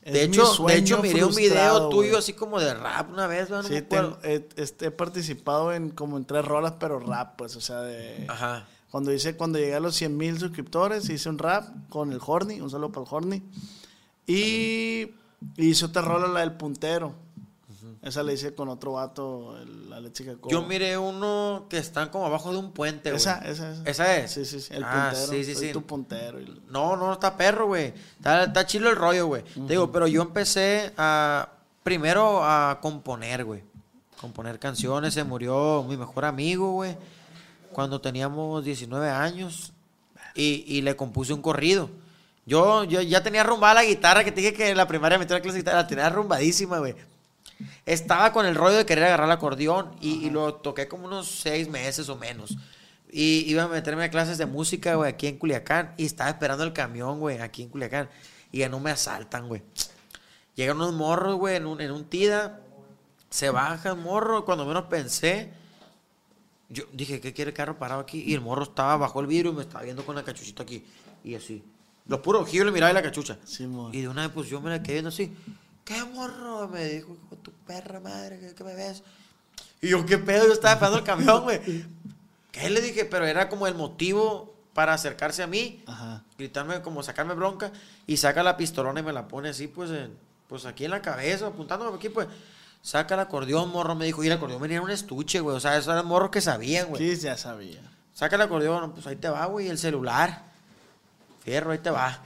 Es 0.03 0.13
De 0.13 0.25
hecho, 0.25 0.53
de 0.67 0.77
hecho 0.79 1.01
miré 1.01 1.25
un 1.25 1.35
video 1.35 1.89
tuyo 1.91 2.19
así 2.19 2.33
como 2.33 2.59
de 2.59 2.75
rap 2.75 3.09
una 3.11 3.29
vez, 3.29 3.49
no 3.51 3.63
me 3.63 3.69
Sí, 3.69 3.83
tengo- 3.83 4.19
he, 4.25 4.47
este, 4.57 4.87
he 4.87 4.91
participado 4.91 5.73
en 5.73 5.91
como 5.91 6.17
en 6.17 6.25
tres 6.25 6.45
rolas, 6.45 6.75
pero 6.81 6.99
rap, 6.99 7.37
pues, 7.39 7.55
o 7.55 7.61
sea, 7.61 7.83
de... 7.83 8.27
Ajá. 8.29 8.67
Cuando 8.95 9.13
hice, 9.13 9.37
cuando 9.37 9.59
llegué 9.59 9.75
a 9.75 9.81
los 9.81 9.97
100 9.97 10.17
mil 10.17 10.39
suscriptores, 10.39 11.11
hice 11.11 11.29
un 11.29 11.37
rap 11.37 11.67
con 11.89 12.13
el 12.13 12.21
Horny, 12.25 12.61
un 12.61 12.71
saludo 12.71 12.93
para 12.93 13.05
el 13.05 13.13
Horny. 13.13 13.43
Y 14.25 15.11
hice 15.57 15.85
otra 15.87 16.01
rola, 16.03 16.29
la 16.29 16.41
del 16.41 16.53
puntero. 16.53 17.13
Esa 18.03 18.23
la 18.23 18.33
hice 18.33 18.55
con 18.55 18.69
otro 18.69 18.93
vato, 18.93 19.59
el- 19.59 19.91
la 19.91 20.13
chica 20.13 20.35
Yo 20.49 20.63
miré 20.63 20.97
uno 20.97 21.67
que 21.69 21.79
están 21.79 22.09
como 22.11 22.27
abajo 22.27 22.53
de 22.53 22.59
un 22.59 22.71
puente, 22.71 23.11
güey. 23.11 23.17
Esa, 23.21 23.39
esa, 23.39 23.73
esa. 23.73 23.83
¿Esa 23.85 24.17
es? 24.19 24.31
Sí, 24.31 24.45
sí, 24.45 24.61
sí, 24.61 24.75
el 24.75 24.85
Ah, 24.85 25.09
puntero. 25.11 25.33
sí, 25.33 25.45
sí, 25.45 25.55
soy 25.57 25.67
sí. 25.69 25.73
tu 25.73 25.83
puntero. 25.83 26.41
y- 26.41 26.63
No, 26.71 26.97
no, 26.97 27.15
está 27.15 27.37
perro, 27.37 27.67
güey. 27.67 27.93
Está, 28.19 28.45
está 28.45 28.65
chilo 28.65 28.91
el 28.91 28.95
rollo, 28.97 29.27
güey. 29.27 29.43
Te 29.43 29.73
digo, 29.73 29.91
pero 29.91 30.07
yo 30.07 30.23
empecé 30.23 30.93
a, 30.97 31.49
primero 31.83 32.45
a 32.45 32.79
componer, 32.81 33.45
güey. 33.45 33.65
Componer 34.21 34.61
canciones. 34.61 35.15
Se 35.15 35.25
murió 35.25 35.83
mi 35.89 35.97
mejor 35.97 36.27
amigo, 36.27 36.71
güey. 36.75 36.97
Cuando 37.75 38.01
teníamos 38.01 38.65
19 38.65 39.11
años. 39.11 39.73
Y, 40.35 40.81
le 40.81 40.97
compuse 40.97 41.33
un 41.33 41.43
corrido. 41.43 41.91
Yo, 42.47 42.85
ya 42.85 43.23
tenía 43.23 43.45
rumbada 43.45 43.75
la 43.75 43.85
guitarra, 43.85 44.25
que 44.25 44.33
te 44.33 44.41
dije 44.41 44.55
que 44.55 44.71
en 44.71 44.77
la 44.77 44.89
primaria 44.89 45.19
metí 45.19 45.33
la 45.33 45.41
clase 45.41 45.59
de 45.59 45.61
guitarra, 45.61 45.83
la 45.83 45.87
tenía 45.87 46.09
rumbadísima, 46.09 46.79
güey. 46.79 46.97
Estaba 47.87 48.33
con 48.33 48.45
el 48.47 48.57
rollo 48.57 48.79
de 48.79 48.87
querer 48.87 49.05
agarrar 49.05 49.27
el 49.27 49.33
acordeón 49.33 49.91
y, 50.01 50.27
y 50.27 50.31
lo 50.31 50.55
toqué 50.55 50.89
como 50.89 51.07
unos 51.07 51.29
seis 51.29 51.69
meses 51.69 52.09
o 52.09 52.17
menos. 52.17 52.57
Y 53.17 53.49
iba 53.49 53.63
a 53.63 53.69
meterme 53.69 54.03
a 54.03 54.11
clases 54.11 54.39
de 54.39 54.47
música, 54.47 54.97
güey, 54.97 55.09
aquí 55.09 55.29
en 55.29 55.39
Culiacán. 55.39 55.95
Y 55.97 56.05
estaba 56.05 56.31
esperando 56.31 56.65
el 56.65 56.73
camión, 56.73 57.21
güey, 57.21 57.39
aquí 57.39 57.63
en 57.63 57.69
Culiacán. 57.69 58.09
Y 58.51 58.59
ya 58.59 58.69
no 58.69 58.81
me 58.81 58.91
asaltan, 58.91 59.47
güey. 59.47 59.63
Llegan 60.57 60.79
unos 60.79 60.95
morros, 60.95 61.37
güey, 61.37 61.55
en 61.55 61.67
un, 61.67 61.81
en 61.81 61.93
un 61.93 62.05
tida. 62.07 62.61
Se 63.31 63.51
baja 63.51 63.91
el 63.91 63.97
morro. 63.97 64.45
Cuando 64.45 64.67
menos 64.67 64.87
pensé, 64.87 65.53
yo 66.75 66.85
dije, 66.93 67.21
¿qué 67.21 67.33
quiere 67.33 67.51
el 67.51 67.57
carro 67.57 67.79
parado 67.79 68.01
aquí? 68.01 68.23
Y 68.27 68.35
el 68.35 68.41
morro 68.43 68.65
estaba 68.65 68.97
bajo 68.97 69.21
el 69.21 69.27
vidrio 69.27 69.53
y 69.53 69.55
me 69.55 69.63
estaba 69.63 69.83
viendo 69.85 70.05
con 70.05 70.15
la 70.15 70.23
cachuchita 70.25 70.63
aquí. 70.65 70.85
Y 71.25 71.35
así. 71.35 71.65
Los 72.07 72.21
puros 72.21 72.47
giros 72.49 72.67
le 72.67 72.73
miraba 72.73 72.91
y 72.91 72.95
la 72.95 73.03
cachucha. 73.03 73.39
Simón. 73.45 73.95
y 73.95 74.03
de 74.03 74.09
una 74.09 74.23
vez, 74.23 74.31
pues 74.35 74.49
yo 74.49 74.61
me 74.61 74.69
la 74.71 74.83
quedé 74.83 74.95
viendo 74.95 75.09
así. 75.09 75.33
¿Qué 75.85 76.03
morro? 76.05 76.69
Me 76.69 76.85
dijo, 76.85 77.17
tu 77.43 77.51
perra 77.67 78.01
madre, 78.01 78.39
¿qué, 78.41 78.55
qué 78.55 78.65
me 78.65 78.75
ves? 78.75 79.03
Y 79.81 79.89
yo, 79.89 80.05
¿qué 80.05 80.19
pedo? 80.19 80.47
Yo 80.47 80.53
estaba 80.53 80.75
esperando 80.75 80.99
el 80.99 81.05
camión, 81.05 81.43
güey. 81.45 81.61
¿Qué 82.53 82.71
le 82.71 82.81
dije? 82.81 83.05
Pero 83.05 83.27
era 83.27 83.49
como 83.49 83.67
el 83.67 83.75
motivo 83.75 84.55
para 84.75 84.93
acercarse 84.95 85.43
a 85.43 85.47
mí, 85.47 85.83
Ajá. 85.87 86.25
gritarme, 86.37 86.83
como 86.83 87.03
sacarme 87.03 87.35
bronca, 87.35 87.71
y 88.07 88.17
saca 88.17 88.43
la 88.43 88.57
pistolona 88.57 89.01
y 89.01 89.03
me 89.03 89.13
la 89.13 89.29
pone 89.29 89.49
así, 89.51 89.67
pues, 89.69 89.91
en- 89.91 90.17
pues 90.49 90.65
aquí 90.67 90.85
en 90.85 90.91
la 90.91 91.01
cabeza, 91.03 91.47
apuntándome 91.49 91.97
aquí, 91.97 92.09
pues. 92.09 92.27
Saca 92.85 93.15
el 93.15 93.21
acordeón, 93.21 93.71
morro, 93.71 93.95
me 93.95 94.05
dijo. 94.05 94.23
Y 94.23 94.27
el 94.27 94.35
acordeón 94.35 94.61
venía 94.61 94.77
en 94.77 94.83
un 94.83 94.91
estuche, 94.91 95.41
güey. 95.41 95.57
O 95.57 95.61
sea, 95.61 95.79
esos 95.79 95.91
eran 95.91 96.05
morros 96.07 96.29
que 96.31 96.43
sabían, 96.43 96.89
güey. 96.89 97.17
Sí, 97.17 97.23
ya 97.23 97.35
sabía. 97.39 97.81
Saca 98.13 98.37
el 98.37 98.43
acordeón, 98.43 98.93
pues 98.93 99.07
ahí 99.07 99.17
te 99.17 99.29
va, 99.31 99.47
güey, 99.47 99.69
el 99.69 99.79
celular. 99.79 100.43
Fierro, 101.43 101.73
ahí 101.73 101.79
te 101.79 101.89
va. 101.91 102.19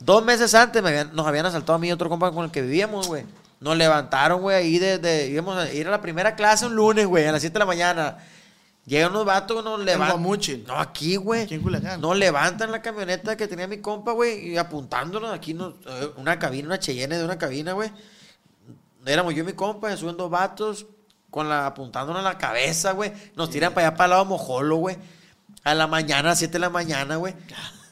Dos 0.00 0.24
meses 0.24 0.54
antes 0.54 0.82
me 0.82 0.88
habían- 0.88 1.14
nos 1.14 1.26
habían 1.26 1.44
asaltado 1.44 1.74
a 1.74 1.78
mí 1.78 1.88
y 1.88 1.92
otro 1.92 2.08
compa 2.08 2.32
con 2.32 2.46
el 2.46 2.50
que 2.50 2.62
vivíamos, 2.62 3.06
güey. 3.06 3.24
Nos 3.60 3.76
levantaron, 3.76 4.40
güey, 4.40 4.56
ahí 4.56 4.78
desde... 4.78 5.28
íbamos 5.28 5.56
a 5.58 5.70
ir 5.72 5.86
a 5.86 5.90
la 5.90 6.00
primera 6.00 6.34
clase 6.36 6.64
un 6.66 6.74
lunes, 6.74 7.06
güey, 7.06 7.26
a 7.26 7.32
las 7.32 7.42
7 7.42 7.52
de 7.52 7.58
la 7.60 7.66
mañana. 7.66 8.16
Llegan 8.86 9.10
unos 9.12 9.26
vatos, 9.26 9.62
nos 9.62 9.78
levantan... 9.84 10.16
No, 10.66 10.76
aquí, 10.80 11.16
güey. 11.16 11.46
Nos 11.98 12.16
levantan 12.16 12.72
la 12.72 12.82
camioneta 12.82 13.36
que 13.36 13.46
tenía 13.46 13.68
mi 13.68 13.78
compa, 13.78 14.12
güey, 14.12 14.48
y 14.48 14.56
apuntándonos 14.58 15.32
aquí, 15.32 15.52
nos- 15.54 15.74
eh, 15.86 16.10
una 16.16 16.38
cabina, 16.38 16.66
una 16.66 16.78
Cheyenne 16.80 17.16
de 17.18 17.24
una 17.24 17.38
cabina, 17.38 17.74
güey. 17.74 17.90
Éramos 19.04 19.34
yo 19.34 19.42
y 19.42 19.46
mi 19.46 19.52
compa, 19.52 19.96
suben 19.96 20.16
dos 20.16 20.30
vatos 20.30 20.86
con 21.30 21.48
la, 21.48 21.66
apuntándonos 21.66 22.20
a 22.20 22.24
la 22.24 22.38
cabeza, 22.38 22.92
güey. 22.92 23.12
Nos 23.36 23.50
tiran 23.50 23.72
para 23.72 23.88
allá 23.88 23.96
para 23.96 24.04
el 24.04 24.10
lado 24.10 24.24
mojolo, 24.26 24.76
güey. 24.76 24.98
A 25.64 25.74
la 25.74 25.86
mañana, 25.86 26.32
a 26.32 26.36
7 26.36 26.52
de 26.52 26.58
la 26.58 26.70
mañana, 26.70 27.16
güey. 27.16 27.34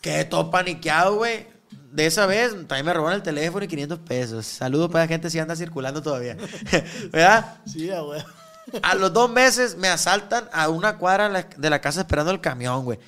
Quedé 0.00 0.24
todo 0.24 0.50
paniqueado, 0.50 1.16
güey. 1.16 1.46
De 1.90 2.06
esa 2.06 2.26
vez, 2.26 2.52
también 2.52 2.86
me 2.86 2.92
robaron 2.92 3.16
el 3.16 3.22
teléfono 3.22 3.64
y 3.64 3.68
500 3.68 3.98
pesos. 4.00 4.46
Saludos 4.46 4.90
para 4.90 5.04
la 5.04 5.08
gente 5.08 5.30
si 5.30 5.38
anda 5.38 5.56
circulando 5.56 6.02
todavía. 6.02 6.36
¿Verdad? 7.10 7.58
Sí, 7.66 7.88
güey. 7.88 8.22
A 8.82 8.94
los 8.94 9.12
dos 9.12 9.30
meses 9.30 9.76
me 9.76 9.88
asaltan 9.88 10.48
a 10.52 10.68
una 10.68 10.98
cuadra 10.98 11.48
de 11.56 11.70
la 11.70 11.80
casa 11.80 12.00
esperando 12.00 12.30
el 12.30 12.40
camión, 12.40 12.84
güey. 12.84 12.98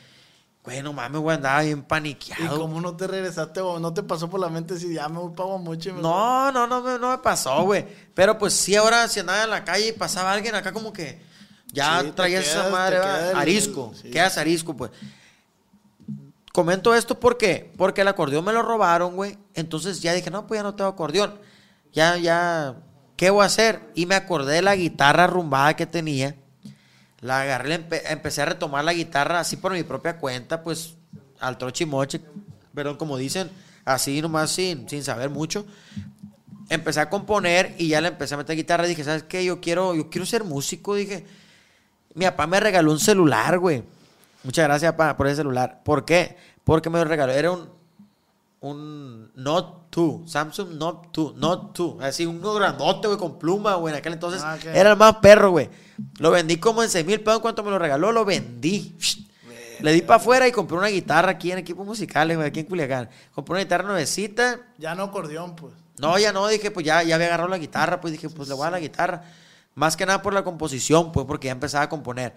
Güey, 0.65 0.81
no 0.81 0.93
mames, 0.93 1.21
güey, 1.21 1.37
andaba 1.37 1.63
bien 1.63 1.79
¿Y 1.81 1.83
paniqueado. 1.83 2.61
cómo 2.61 2.81
no 2.81 2.95
te 2.97 3.09
regresaste 3.09 3.61
o 3.61 3.81
no 3.81 3.93
te 3.93 4.03
pasó 4.05 4.31
por 4.31 4.39
la 4.39 4.49
mente 4.49 4.79
si 4.79 4.95
ya 4.95 5.09
me 5.09 5.19
voy 5.19 5.33
para 5.35 5.49
y 5.49 5.91
voy? 5.91 6.01
No, 6.03 6.53
no, 6.53 6.67
no, 6.69 6.81
me- 6.83 6.99
no 7.01 7.11
me 7.11 7.19
pasó, 7.19 7.65
güey. 7.65 7.85
Pero 8.15 8.39
pues 8.39 8.53
sí, 8.55 8.77
ahora 8.77 9.09
si 9.09 9.19
andaba 9.21 9.43
en 9.43 9.51
la 9.51 9.65
calle 9.65 9.89
y 9.89 9.93
pasaba 9.93 10.33
alguien 10.33 10.55
acá 10.55 10.73
como 10.73 10.93
que 10.93 11.21
ya 11.73 11.99
Sí, 12.01 12.07
te 12.07 12.13
traía 12.13 12.39
esa 12.41 12.61
quedas- 12.61 12.71
madre, 12.73 12.97
queda 13.01 13.31
el- 13.33 13.37
arisco. 13.37 13.93
sí. 14.01 14.11
Quedas 14.11 14.39
arisco, 14.39 14.77
pues. 14.77 14.93
Comento 16.53 16.95
esto 16.95 17.19
porque, 17.19 17.73
porque 17.79 18.03
el 18.03 18.09
acordeón 18.09 18.45
me 18.45 18.53
lo 18.53 18.63
robaron, 18.63 19.17
güey. 19.17 19.39
Entonces 19.55 20.01
ya 20.03 20.13
dije, 20.13 20.31
no, 20.31 20.47
pues 20.47 20.59
ya 20.59 20.63
no 20.63 20.75
tengo 20.75 20.91
acordeón. 20.91 21.41
Ya, 21.93 22.19
ya, 22.19 22.77
¿qué 23.17 23.31
voy 23.31 23.43
a 23.43 23.47
hacer? 23.47 23.91
Y 23.95 24.07
me 24.07 24.15
acordé 24.15 24.55
de 24.57 24.63
la 24.63 24.77
guitarra 24.77 25.27
rumbada 25.27 25.75
que 25.75 25.87
tenía. 25.87 26.37
La 27.23 27.41
agarré, 27.41 27.81
empe- 27.81 28.03
empecé 28.11 28.43
a 28.43 28.45
retomar 28.47 28.85
la 28.85 28.93
guitarra 28.93 29.41
así 29.41 29.57
por 29.57 29.73
mi 29.73 29.83
propia 29.85 30.19
cuenta, 30.19 30.63
pues 30.63 30.95
al 31.41 31.57
trochimoche, 31.57 32.21
perdón, 32.75 32.97
como 32.97 33.17
dicen, 33.17 33.51
así 33.85 34.21
nomás 34.21 34.51
sin, 34.51 34.89
sin 34.89 35.03
saber 35.03 35.31
mucho. 35.31 35.65
Empecé 36.69 37.01
a 37.01 37.09
componer 37.09 37.75
y 37.79 37.89
ya 37.89 38.01
le 38.01 38.09
empecé 38.09 38.35
a 38.35 38.39
meter 38.39 38.57
guitarra. 38.57 38.87
Dije, 38.87 39.05
¿sabes 39.05 39.23
qué? 39.25 39.45
Yo 39.45 39.61
quiero, 39.61 39.95
yo 39.95 40.11
quiero 40.11 40.25
ser 40.27 40.43
músico. 40.45 40.95
Dije, 40.95 41.25
mi 42.15 42.25
papá 42.25 42.47
me 42.47 42.61
regaló 42.61 42.91
un 42.93 43.01
celular, 43.01 43.59
güey. 43.59 43.83
Muchas 44.43 44.65
gracias, 44.67 44.93
papá, 44.93 45.17
por 45.17 45.27
ese 45.27 45.37
celular. 45.37 45.81
¿Por 45.85 46.05
qué? 46.05 46.37
Porque 46.65 46.91
me 46.91 46.99
lo 46.99 47.05
regaló. 47.05 47.33
Era 47.33 47.53
un, 47.53 47.69
un 48.63 49.33
Note 49.35 49.89
2, 49.91 50.31
Samsung 50.31 50.71
Note 50.77 51.09
2, 51.13 51.35
Note 51.37 51.73
2. 51.75 52.03
Así, 52.03 52.25
uno 52.27 52.55
grandote, 52.55 53.09
güey, 53.09 53.19
con 53.19 53.39
pluma, 53.39 53.75
güey. 53.75 53.93
En 53.93 53.99
aquel 53.99 54.15
entonces 54.15 54.41
Ah, 54.43 54.57
era 54.73 54.93
el 54.93 54.97
más 54.97 55.17
perro, 55.17 55.51
güey. 55.51 55.69
Lo 56.19 56.31
vendí 56.31 56.57
como 56.57 56.83
en 56.83 56.89
6 56.89 57.05
mil 57.05 57.21
pesos. 57.21 57.41
¿Cuánto 57.41 57.63
me 57.63 57.71
lo 57.71 57.79
regaló? 57.79 58.13
Lo 58.13 58.25
vendí. 58.25 58.97
Le 59.81 59.93
di 59.93 60.03
para 60.03 60.17
afuera 60.19 60.47
y 60.47 60.53
compré 60.53 60.79
una 60.79 60.87
guitarra 60.87 61.33
aquí 61.33 61.51
en 61.51 61.59
equipos 61.59 61.85
musicales, 61.85 62.37
güey, 62.37 62.49
aquí 62.49 62.61
en 62.61 62.67
Culiacán. 62.67 63.11
Compré 63.35 63.55
una 63.55 63.65
guitarra 63.65 63.85
nuevecita. 63.85 64.61
Ya 64.79 64.95
no 64.95 65.03
acordeón, 65.05 65.57
pues. 65.57 65.75
No, 65.99 66.17
ya 66.19 66.33
no, 66.33 66.47
dije, 66.47 66.71
pues 66.71 66.87
ya, 66.87 67.03
ya 67.03 67.17
había 67.17 67.27
agarrado 67.27 67.49
la 67.49 67.59
guitarra, 67.59 68.01
pues 68.01 68.13
dije, 68.13 68.29
pues 68.29 68.49
le 68.49 68.55
voy 68.55 68.63
a 68.63 68.65
dar 68.67 68.73
la 68.73 68.81
guitarra. 68.81 69.25
Más 69.75 69.97
que 69.97 70.07
nada 70.07 70.23
por 70.23 70.35
la 70.35 70.45
composición, 70.45 71.11
pues 71.11 71.27
porque 71.27 71.47
ya 71.47 71.53
empezaba 71.53 71.85
a 71.85 71.89
componer. 71.89 72.35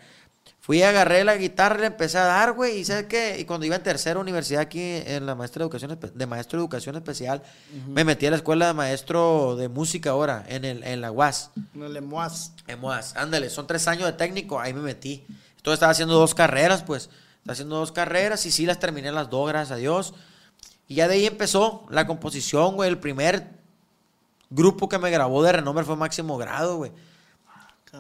Fui, 0.66 0.82
agarré 0.82 1.24
la 1.24 1.38
guitarra, 1.38 1.78
le 1.78 1.86
empecé 1.86 2.18
a 2.18 2.26
dar, 2.26 2.54
güey, 2.54 2.80
y 2.80 2.86
¿sabes 2.86 3.06
qué? 3.06 3.38
Y 3.40 3.46
cuando 3.46 3.68
iba 3.68 3.76
en 3.76 3.84
tercera 3.84 4.20
universidad 4.20 4.62
aquí 4.62 4.82
en 4.82 5.28
la 5.28 5.36
maestra 5.36 5.60
de 5.60 5.66
educación, 5.66 6.00
de 6.14 6.26
maestro 6.26 6.58
de 6.58 6.64
educación 6.64 6.96
especial, 6.96 7.44
me 7.88 8.04
metí 8.04 8.26
a 8.26 8.32
la 8.32 8.38
escuela 8.38 8.66
de 8.66 8.74
maestro 8.74 9.56
de 9.58 9.70
música 9.70 10.10
ahora, 10.10 10.44
en, 10.48 10.66
el, 10.66 10.84
en 10.84 11.02
la 11.02 11.12
UAS. 11.12 11.52
No 11.76 11.88
le 11.88 12.02
muas. 12.02 12.54
En 12.66 12.84
UAS, 12.84 13.16
ándale, 13.16 13.52
son 13.52 13.68
tres 13.68 13.88
años 13.88 14.08
de 14.08 14.14
técnico, 14.14 14.60
ahí 14.60 14.74
me 14.74 14.82
metí. 14.82 15.24
Entonces 15.58 15.76
estaba 15.76 15.92
haciendo 15.92 16.16
dos 16.16 16.34
carreras, 16.34 16.82
pues. 16.82 17.12
Estaba 17.38 17.54
haciendo 17.54 17.76
dos 17.76 17.92
carreras 17.92 18.44
y 18.48 18.52
sí 18.52 18.66
las 18.66 18.80
terminé 18.80 19.12
las 19.12 19.30
dos, 19.30 19.48
gracias 19.48 19.72
a 19.72 19.76
Dios. 19.76 20.16
Y 20.88 20.96
ya 20.96 21.08
de 21.08 21.14
ahí 21.14 21.28
empezó 21.28 21.86
la 21.92 22.08
composición, 22.08 22.74
güey. 22.74 22.90
El 22.90 22.98
primer 22.98 23.50
grupo 24.50 24.90
que 24.90 24.98
me 24.98 25.12
grabó 25.12 25.44
de 25.44 25.52
renombre 25.52 25.86
fue 25.86 25.96
Máximo 25.96 26.38
Grado, 26.38 26.78
güey. 26.78 26.92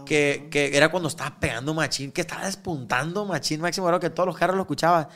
Que, 0.03 0.47
que 0.51 0.75
era 0.75 0.89
cuando 0.89 1.07
estaba 1.07 1.39
pegando 1.39 1.73
machín, 1.73 2.11
que 2.11 2.21
estaba 2.21 2.45
despuntando 2.45 3.25
machín 3.25 3.61
Máximo 3.61 3.87
Grado, 3.87 3.99
que 3.99 4.09
todos 4.09 4.27
los 4.27 4.37
carros 4.37 4.55
lo 4.55 4.63
escuchaban. 4.63 5.07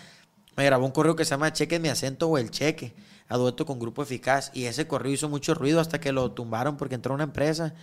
Me 0.55 0.65
grabó 0.65 0.85
un 0.85 0.91
correo 0.91 1.15
que 1.15 1.25
se 1.25 1.31
llama 1.31 1.51
Cheque 1.53 1.79
mi 1.79 1.89
acento 1.89 2.27
o 2.27 2.37
El 2.37 2.51
Cheque, 2.51 2.95
a 3.27 3.37
dueto 3.37 3.65
con 3.65 3.79
Grupo 3.79 4.03
Eficaz. 4.03 4.51
Y 4.53 4.65
ese 4.65 4.87
correo 4.87 5.11
hizo 5.11 5.29
mucho 5.29 5.53
ruido 5.53 5.79
hasta 5.79 5.99
que 5.99 6.11
lo 6.11 6.31
tumbaron 6.31 6.77
porque 6.77 6.95
entró 6.95 7.13
una 7.13 7.23
empresa 7.25 7.73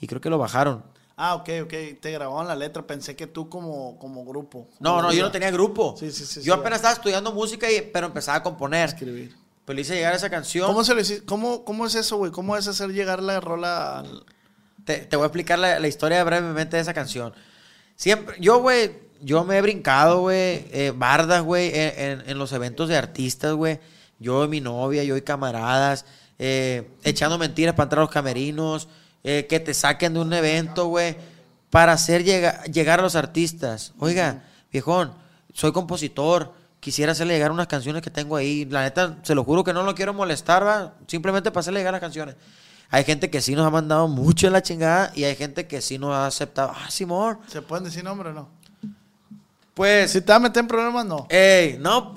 y 0.00 0.06
creo 0.06 0.20
que 0.20 0.30
lo 0.30 0.38
bajaron. 0.38 0.84
Ah, 1.16 1.34
ok, 1.34 1.48
ok. 1.64 1.72
Te 2.00 2.10
grababan 2.12 2.46
la 2.46 2.54
letra. 2.56 2.86
Pensé 2.86 3.16
que 3.16 3.26
tú 3.26 3.48
como, 3.48 3.98
como 3.98 4.24
grupo. 4.24 4.68
No, 4.80 5.00
no, 5.00 5.12
yo 5.12 5.22
no 5.22 5.30
tenía 5.30 5.50
grupo. 5.50 5.94
Sí, 5.98 6.10
sí, 6.12 6.26
sí, 6.26 6.42
yo 6.42 6.54
sí, 6.54 6.60
apenas 6.60 6.76
estaba 6.78 6.94
estudiando 6.94 7.32
música, 7.32 7.70
y, 7.70 7.80
pero 7.92 8.08
empezaba 8.08 8.38
a 8.38 8.42
componer. 8.42 8.88
Escribir. 8.88 9.34
Pues 9.64 9.74
le 9.76 9.82
hice 9.82 9.94
llegar 9.94 10.14
esa 10.14 10.28
canción. 10.28 10.66
¿Cómo, 10.66 10.84
se 10.84 10.94
hici- 10.94 11.24
cómo, 11.24 11.64
¿Cómo 11.64 11.86
es 11.86 11.94
eso, 11.94 12.18
güey? 12.18 12.30
¿Cómo 12.32 12.56
es 12.56 12.68
hacer 12.68 12.90
llegar 12.90 13.22
la 13.22 13.40
rola 13.40 14.00
al... 14.00 14.24
Te, 14.86 14.98
te 15.00 15.16
voy 15.16 15.24
a 15.24 15.26
explicar 15.26 15.58
la, 15.58 15.78
la 15.78 15.88
historia 15.88 16.24
brevemente 16.24 16.76
de 16.76 16.82
esa 16.82 16.94
canción. 16.94 17.34
Siempre, 17.96 18.36
yo, 18.40 18.60
güey, 18.60 18.92
yo 19.20 19.44
me 19.44 19.58
he 19.58 19.62
brincado, 19.62 20.20
güey, 20.20 20.64
eh, 20.72 20.92
bardas, 20.96 21.42
güey, 21.42 21.68
en, 21.74 21.92
en- 22.20 22.30
en 22.30 22.38
los 22.38 22.52
eventos 22.52 22.88
de 22.88 22.96
artistas, 22.96 23.52
güey. 23.52 23.78
Yo 24.18 24.44
y 24.44 24.48
mi 24.48 24.60
novia, 24.62 25.04
yo 25.04 25.16
y 25.16 25.22
camaradas, 25.22 26.06
eh, 26.38 26.88
echando 27.04 27.36
mentiras 27.36 27.74
para 27.74 27.84
entrar 27.84 27.98
a 28.00 28.04
los 28.04 28.10
camerinos, 28.12 28.88
eh, 29.24 29.46
que 29.48 29.60
te 29.60 29.74
saquen 29.74 30.14
de 30.14 30.20
un 30.20 30.32
evento, 30.32 30.86
güey, 30.86 31.16
para 31.68 31.92
hacer 31.92 32.24
llega- 32.24 32.62
llegar 32.64 33.00
a 33.00 33.02
los 33.02 33.16
artistas. 33.16 33.92
Oiga, 33.98 34.44
viejón, 34.72 35.12
soy 35.52 35.72
compositor, 35.72 36.54
quisiera 36.80 37.12
hacerle 37.12 37.34
llegar 37.34 37.50
unas 37.50 37.66
canciones 37.66 38.02
que 38.02 38.10
tengo 38.10 38.36
ahí. 38.36 38.64
La 38.66 38.82
neta, 38.82 39.18
se 39.24 39.34
lo 39.34 39.42
juro 39.42 39.64
que 39.64 39.72
no 39.72 39.82
lo 39.82 39.94
quiero 39.94 40.14
molestar, 40.14 40.64
va, 40.64 40.94
simplemente 41.08 41.50
para 41.50 41.60
hacerle 41.60 41.80
llegar 41.80 41.92
las 41.92 42.00
canciones. 42.00 42.36
Hay 42.90 43.04
gente 43.04 43.30
que 43.30 43.40
sí 43.40 43.54
nos 43.54 43.66
ha 43.66 43.70
mandado 43.70 44.06
mucho 44.08 44.46
en 44.46 44.52
la 44.52 44.62
chingada 44.62 45.12
y 45.14 45.24
hay 45.24 45.34
gente 45.36 45.66
que 45.66 45.80
sí 45.80 45.98
nos 45.98 46.12
ha 46.12 46.26
aceptado. 46.26 46.72
Ah, 46.74 46.90
Simón. 46.90 47.38
¿Se 47.48 47.60
pueden 47.62 47.84
decir 47.84 48.04
nombre 48.04 48.30
o 48.30 48.32
no? 48.32 48.48
Pues, 49.74 50.12
Si 50.12 50.20
te 50.20 50.26
vas 50.32 50.36
a 50.36 50.40
meter 50.40 50.60
en 50.60 50.68
problemas, 50.68 51.04
no. 51.04 51.26
ey, 51.28 51.76
no, 51.78 52.16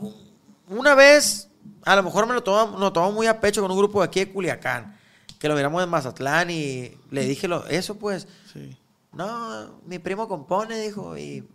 una 0.70 0.96
vez, 0.96 1.50
a 1.84 1.96
lo 1.96 2.04
mejor 2.04 2.26
me 2.28 2.34
lo 2.34 2.42
tomamos, 2.44 2.80
nos 2.80 2.94
tomamos 2.94 3.16
muy 3.16 3.28
a 3.28 3.40
pecho 3.42 3.62
con 3.62 3.70
un 3.72 3.78
grupo 3.78 4.00
de 4.02 4.08
aquí 4.08 4.20
de 4.22 4.32
Culiacán, 4.32 4.96
que 5.40 5.48
lo 5.50 5.56
miramos 5.56 5.84
en 5.84 5.90
Mazatlán 5.90 6.50
y 6.52 6.92
le 7.12 7.26
dije 7.26 7.48
lo, 7.48 7.66
eso 7.68 7.96
pues, 7.98 8.28
Sí. 8.54 8.78
no, 9.12 9.80
mi 9.86 10.00
primo 10.00 10.28
compone, 10.28 10.80
dijo, 10.80 11.18
y 11.18 11.46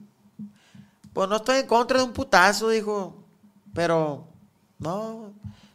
pues 1.12 1.28
no 1.28 1.36
estoy 1.36 1.60
en 1.60 1.66
contra 1.66 1.98
de 1.98 2.04
un 2.04 2.12
putazo, 2.12 2.68
dijo, 2.68 3.16
pero 3.72 4.26
no, 4.78 5.32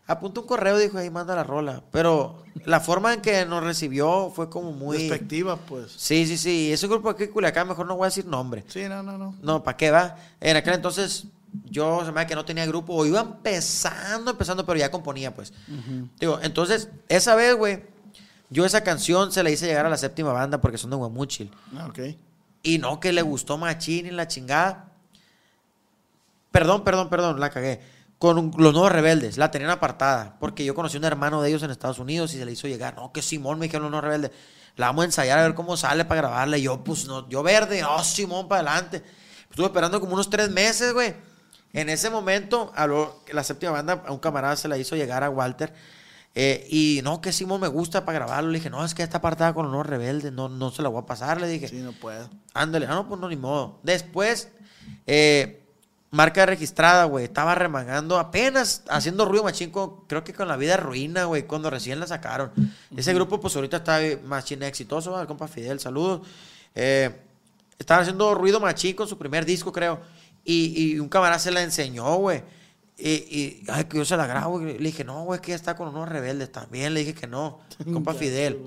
apunta 0.09 0.41
un 0.41 0.47
correo, 0.47 0.77
dijo, 0.77 0.97
ahí 0.97 1.09
manda 1.09 1.35
la 1.35 1.43
rola. 1.43 1.83
Pero 1.91 2.43
la 2.65 2.79
forma 2.79 3.13
en 3.13 3.21
que 3.21 3.45
nos 3.45 3.63
recibió 3.63 4.31
fue 4.35 4.49
como 4.49 4.71
muy... 4.71 4.97
Despectiva, 4.97 5.55
pues. 5.55 5.91
Sí, 5.95 6.25
sí, 6.25 6.37
sí. 6.37 6.73
Ese 6.73 6.87
grupo 6.87 7.09
aquí, 7.09 7.27
Culiacán, 7.27 7.67
mejor 7.67 7.85
no 7.85 7.95
voy 7.95 8.05
a 8.05 8.07
decir 8.07 8.25
nombre. 8.25 8.65
Sí, 8.67 8.83
no, 8.89 9.03
no, 9.03 9.17
no. 9.17 9.35
No, 9.41 9.63
¿para 9.63 9.77
qué 9.77 9.91
va? 9.91 10.17
En 10.41 10.57
aquel 10.57 10.73
entonces 10.73 11.25
yo 11.65 12.03
se 12.03 12.11
me 12.11 12.21
da 12.21 12.27
que 12.27 12.35
no 12.35 12.43
tenía 12.43 12.65
grupo, 12.65 12.93
o 12.95 13.05
iba 13.05 13.21
empezando, 13.21 14.31
empezando, 14.31 14.65
pero 14.65 14.79
ya 14.79 14.89
componía, 14.89 15.33
pues. 15.33 15.53
Digo, 16.19 16.39
entonces, 16.41 16.89
esa 17.07 17.35
vez, 17.35 17.55
güey, 17.55 17.83
yo 18.49 18.65
esa 18.65 18.83
canción 18.83 19.31
se 19.31 19.43
la 19.43 19.51
hice 19.51 19.67
llegar 19.67 19.85
a 19.85 19.89
la 19.89 19.97
séptima 19.97 20.33
banda 20.33 20.59
porque 20.59 20.79
son 20.79 20.89
de 20.89 20.95
Guamuchil. 20.95 21.51
Ah, 21.77 21.87
ok. 21.87 21.99
Y 22.63 22.79
no 22.79 22.99
que 22.99 23.13
le 23.13 23.21
gustó 23.21 23.57
machín 23.57 24.07
y 24.07 24.11
la 24.11 24.27
chingada. 24.27 24.91
Perdón, 26.51 26.83
perdón, 26.83 27.09
perdón, 27.09 27.39
la 27.39 27.51
cagué. 27.51 27.79
Con 28.19 28.51
los 28.57 28.73
nuevos 28.73 28.91
rebeldes, 28.91 29.37
la 29.37 29.49
tenían 29.49 29.71
apartada. 29.71 30.37
Porque 30.39 30.63
yo 30.65 30.75
conocí 30.75 30.97
a 30.97 30.99
un 30.99 31.05
hermano 31.05 31.41
de 31.41 31.49
ellos 31.49 31.63
en 31.63 31.71
Estados 31.71 31.99
Unidos 31.99 32.33
y 32.33 32.37
se 32.37 32.45
le 32.45 32.51
hizo 32.51 32.67
llegar. 32.67 32.95
No, 32.95 33.11
que 33.11 33.21
Simón 33.21 33.57
me 33.59 33.65
dijeron 33.65 33.83
los 33.83 33.91
nuevos 33.91 34.03
rebeldes. 34.05 34.31
La 34.75 34.87
vamos 34.87 35.03
a 35.03 35.05
ensayar 35.05 35.39
a 35.39 35.43
ver 35.43 35.55
cómo 35.55 35.75
sale 35.77 36.05
para 36.05 36.21
grabarla. 36.21 36.57
Y 36.57 36.63
yo, 36.63 36.83
pues, 36.83 37.05
no, 37.05 37.27
yo 37.29 37.41
verde, 37.43 37.81
no, 37.81 38.03
Simón, 38.03 38.47
para 38.47 38.71
adelante. 38.71 39.03
Estuve 39.49 39.65
esperando 39.67 39.99
como 39.99 40.13
unos 40.13 40.29
tres 40.29 40.49
meses, 40.51 40.93
güey. 40.93 41.15
En 41.73 41.87
ese 41.89 42.09
momento, 42.09 42.71
habló 42.75 43.21
la 43.31 43.43
séptima 43.43 43.71
banda, 43.71 44.03
a 44.05 44.11
un 44.11 44.19
camarada 44.19 44.55
se 44.55 44.67
la 44.67 44.77
hizo 44.77 44.95
llegar 44.95 45.23
a 45.23 45.29
Walter. 45.29 45.73
eh, 46.35 46.67
y 46.69 47.01
no, 47.03 47.21
que 47.21 47.31
Simón 47.31 47.61
me 47.61 47.67
gusta 47.67 48.05
para 48.05 48.19
grabarlo. 48.19 48.51
Le 48.51 48.57
dije, 48.59 48.69
no, 48.69 48.83
es 48.85 48.93
que 48.95 49.03
está 49.03 49.17
apartada 49.19 49.53
con 49.53 49.63
los 49.63 49.71
nuevos 49.71 49.87
rebeldes. 49.87 50.31
No, 50.33 50.49
no 50.49 50.71
se 50.71 50.81
la 50.81 50.89
voy 50.89 51.01
a 51.03 51.05
pasar. 51.05 51.39
Le 51.39 51.47
dije, 51.47 51.67
Sí, 51.67 51.77
no 51.77 51.93
puedo. 51.93 52.29
Ándale, 52.53 52.85
ah, 52.87 52.95
no, 52.95 53.07
pues 53.07 53.19
no, 53.21 53.29
ni 53.29 53.35
modo. 53.37 53.79
Después, 53.83 54.49
eh, 55.07 55.58
marca 56.11 56.45
registrada, 56.45 57.05
güey. 57.05 57.25
Estaba 57.25 57.55
remangando, 57.55 58.17
apenas 58.17 58.83
haciendo 58.89 59.25
ruido 59.25 59.43
machín, 59.43 59.69
con- 59.71 60.05
creo 60.07 60.23
que 60.23 60.33
con 60.33 60.47
la 60.47 60.57
vida 60.57 60.77
ruina, 60.77 61.25
güey, 61.25 61.43
cuando 61.43 61.69
recién 61.69 61.99
la 61.99 62.07
sacaron. 62.07 62.51
Ese 62.95 63.13
grupo, 63.13 63.39
pues 63.39 63.55
ahorita 63.55 63.77
está 63.77 63.99
machín 64.25 64.63
exitoso, 64.63 65.25
compa 65.27 65.47
Fidel, 65.47 65.79
saludos. 65.79 66.27
Eh, 66.75 67.11
estaban 67.77 68.01
haciendo 68.03 68.33
ruido 68.35 68.59
machín 68.59 68.95
con 68.95 69.07
su 69.07 69.17
primer 69.17 69.45
disco, 69.45 69.71
creo. 69.71 69.99
Y, 70.43 70.93
y 70.93 70.99
un 70.99 71.09
camarada 71.09 71.39
se 71.39 71.51
la 71.51 71.61
enseñó, 71.61 72.15
güey. 72.15 72.41
Y, 72.97 73.09
y, 73.11 73.63
ay, 73.69 73.85
que 73.85 73.97
yo 73.97 74.03
se 74.05 74.17
la 74.17 74.25
grabo. 74.27 74.59
Le 74.59 74.73
dije, 74.77 75.03
no, 75.03 75.23
güey, 75.23 75.37
es 75.37 75.41
que 75.41 75.49
ya 75.51 75.55
está 75.55 75.75
con 75.75 75.87
unos 75.89 76.09
rebeldes 76.09 76.51
también. 76.51 76.93
Le 76.93 77.01
dije 77.01 77.13
que 77.13 77.27
no, 77.27 77.59
compa 77.93 78.13
Fidel. 78.13 78.59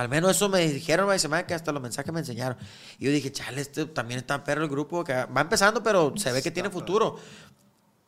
Al 0.00 0.08
menos 0.08 0.30
eso 0.30 0.48
me 0.48 0.66
dijeron, 0.66 1.06
me 1.06 1.14
hace 1.14 1.28
que 1.46 1.54
hasta 1.54 1.72
los 1.72 1.82
mensajes 1.82 2.12
me 2.12 2.20
enseñaron. 2.20 2.56
Y 2.98 3.04
yo 3.04 3.10
dije, 3.12 3.30
chale, 3.30 3.60
este 3.60 3.84
también 3.84 4.20
está 4.20 4.42
perro 4.42 4.62
el 4.62 4.68
grupo, 4.70 5.04
que 5.04 5.12
va 5.12 5.40
empezando, 5.42 5.82
pero 5.82 6.14
se 6.16 6.32
ve 6.32 6.42
que 6.42 6.50
tiene 6.50 6.70
futuro. 6.70 7.16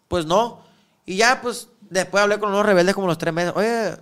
Pues 0.09 0.24
no. 0.24 0.62
Y 1.05 1.16
ya, 1.16 1.40
pues, 1.43 1.68
después 1.90 2.22
hablé 2.22 2.38
con 2.38 2.51
los 2.51 2.64
rebeldes 2.64 2.95
como 2.95 3.07
los 3.07 3.18
tres 3.18 3.34
meses. 3.34 3.53
Oye, 3.55 3.95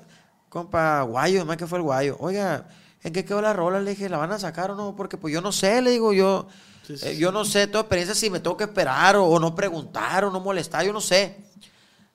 compa, 0.48 1.02
guayo, 1.02 1.44
más 1.44 1.56
que 1.56 1.66
fue 1.66 1.78
el 1.78 1.82
guayo. 1.82 2.16
Oiga, 2.20 2.68
¿en 3.02 3.12
qué 3.12 3.24
quedó 3.24 3.42
la 3.42 3.52
rola? 3.52 3.80
Le 3.80 3.90
dije, 3.90 4.08
¿la 4.08 4.18
van 4.18 4.30
a 4.30 4.38
sacar 4.38 4.70
o 4.70 4.76
no? 4.76 4.94
Porque 4.94 5.16
pues 5.16 5.34
yo 5.34 5.40
no 5.40 5.50
sé, 5.50 5.82
le 5.82 5.90
digo, 5.90 6.12
yo, 6.12 6.46
Sí, 6.86 6.96
sí, 6.96 7.08
eh, 7.08 7.16
yo 7.16 7.32
no 7.32 7.44
sé, 7.44 7.66
tengo 7.66 7.80
experiencia 7.80 8.14
si 8.14 8.30
me 8.30 8.40
tengo 8.40 8.56
que 8.56 8.64
esperar 8.64 9.16
o, 9.16 9.26
o 9.26 9.38
no 9.38 9.54
preguntar 9.54 10.24
o 10.24 10.30
no 10.30 10.40
molestar, 10.40 10.84
yo 10.84 10.92
no 10.92 11.00
sé. 11.00 11.36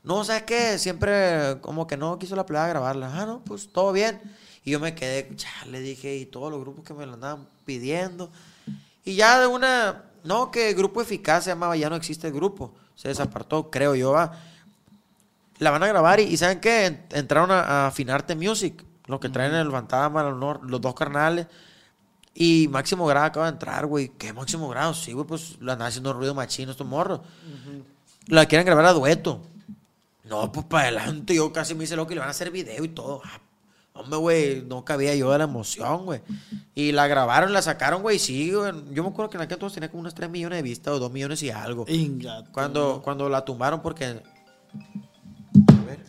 No, 0.06 0.24
¿sabes 0.24 0.44
qué? 0.44 0.78
Siempre 0.78 1.60
como 1.62 1.88
que 1.88 1.98
no 1.98 2.20
quiso 2.20 2.36
la 2.36 2.46
playa 2.46 2.68
grabarla. 2.68 3.12
Ah, 3.12 3.26
no, 3.26 3.44
pues 3.44 3.72
todo 3.72 3.92
bien. 3.92 4.22
Y 4.66 4.72
yo 4.72 4.80
me 4.80 4.96
quedé, 4.96 5.30
ya 5.38 5.66
le 5.70 5.80
dije, 5.80 6.16
y 6.18 6.26
todos 6.26 6.52
los 6.52 6.60
grupos 6.60 6.84
que 6.84 6.94
me 6.94 7.06
lo 7.06 7.14
andaban 7.14 7.48
pidiendo. 7.66 8.30
Y 9.06 9.16
ya 9.16 9.40
de 9.40 9.46
una, 9.48 10.04
no, 10.24 10.50
que 10.52 10.74
grupo 10.74 11.02
eficaz 11.02 11.44
se 11.46 11.52
llamaba, 11.52 11.78
ya 11.78 11.90
no 11.90 11.96
existe 11.96 12.28
el 12.28 12.34
grupo. 12.34 12.74
Se 12.96 13.08
desapartó, 13.08 13.70
creo 13.70 13.94
yo, 13.96 14.12
va. 14.12 14.38
La 15.60 15.72
van 15.72 15.84
a 15.84 15.88
grabar 15.88 16.20
y, 16.20 16.24
y 16.24 16.38
¿saben 16.38 16.60
qué? 16.60 16.88
En- 16.88 17.06
Entraron 17.12 17.52
a, 17.52 17.60
a 17.62 17.88
Afinarte 17.88 18.36
Music, 18.36 18.84
los 19.06 19.20
que 19.20 19.30
traen 19.30 19.54
el 19.54 19.70
fantasma, 19.72 20.24
los, 20.24 20.62
los 20.64 20.82
dos 20.82 20.96
carnales. 20.96 21.48
Y 22.34 22.68
Máximo 22.70 23.06
Grado 23.06 23.28
acaba 23.28 23.46
de 23.46 23.54
entrar, 23.54 23.86
güey. 23.86 24.12
¿Qué 24.18 24.34
Máximo 24.34 24.68
Grado? 24.68 24.94
Sí, 24.94 25.14
güey, 25.14 25.26
pues 25.26 25.58
lo 25.60 25.72
andan 25.72 25.88
haciendo 25.88 26.12
ruido 26.12 26.34
machino 26.34 26.72
estos 26.72 26.86
morros. 26.88 27.22
La 28.28 28.46
quieren 28.48 28.66
grabar 28.66 28.86
a 28.88 28.94
dueto. 28.94 29.42
No, 30.26 30.52
pues 30.52 30.66
para 30.66 30.88
adelante. 30.88 31.36
Yo 31.36 31.54
casi 31.54 31.76
me 31.76 31.84
hice 31.84 31.96
loco 31.96 32.12
y 32.12 32.16
le 32.16 32.20
van 32.20 32.28
a 32.30 32.32
hacer 32.32 32.50
video 32.52 32.84
y 32.84 32.90
todo. 32.90 33.22
Ah, 33.24 33.40
hombre, 33.96 34.18
güey, 34.18 34.62
no 34.62 34.86
cabía 34.86 35.16
yo 35.16 35.32
de 35.32 35.40
la 35.40 35.46
emoción, 35.46 36.06
güey. 36.06 36.22
Y 36.76 36.92
la 36.92 37.08
grabaron, 37.08 37.54
la 37.54 37.62
sacaron, 37.62 38.02
güey. 38.02 38.20
Sí, 38.20 38.52
güey. 38.52 38.72
Yo 38.92 39.04
me 39.04 39.10
acuerdo 39.10 39.30
que 39.30 39.38
en 39.38 39.44
aquel 39.44 39.56
entonces 39.56 39.76
tenía 39.76 39.90
como 39.90 40.02
unos 40.02 40.14
3 40.14 40.30
millones 40.30 40.58
de 40.58 40.64
vistas 40.64 40.94
o 40.94 41.00
2 41.00 41.12
millones 41.12 41.42
y 41.44 41.50
algo. 41.50 41.86
Cuando, 42.52 43.02
cuando 43.04 43.30
la 43.30 43.44
tumbaron 43.44 43.82
porque... 43.82 44.06
A 44.06 45.86
ver. 45.86 46.00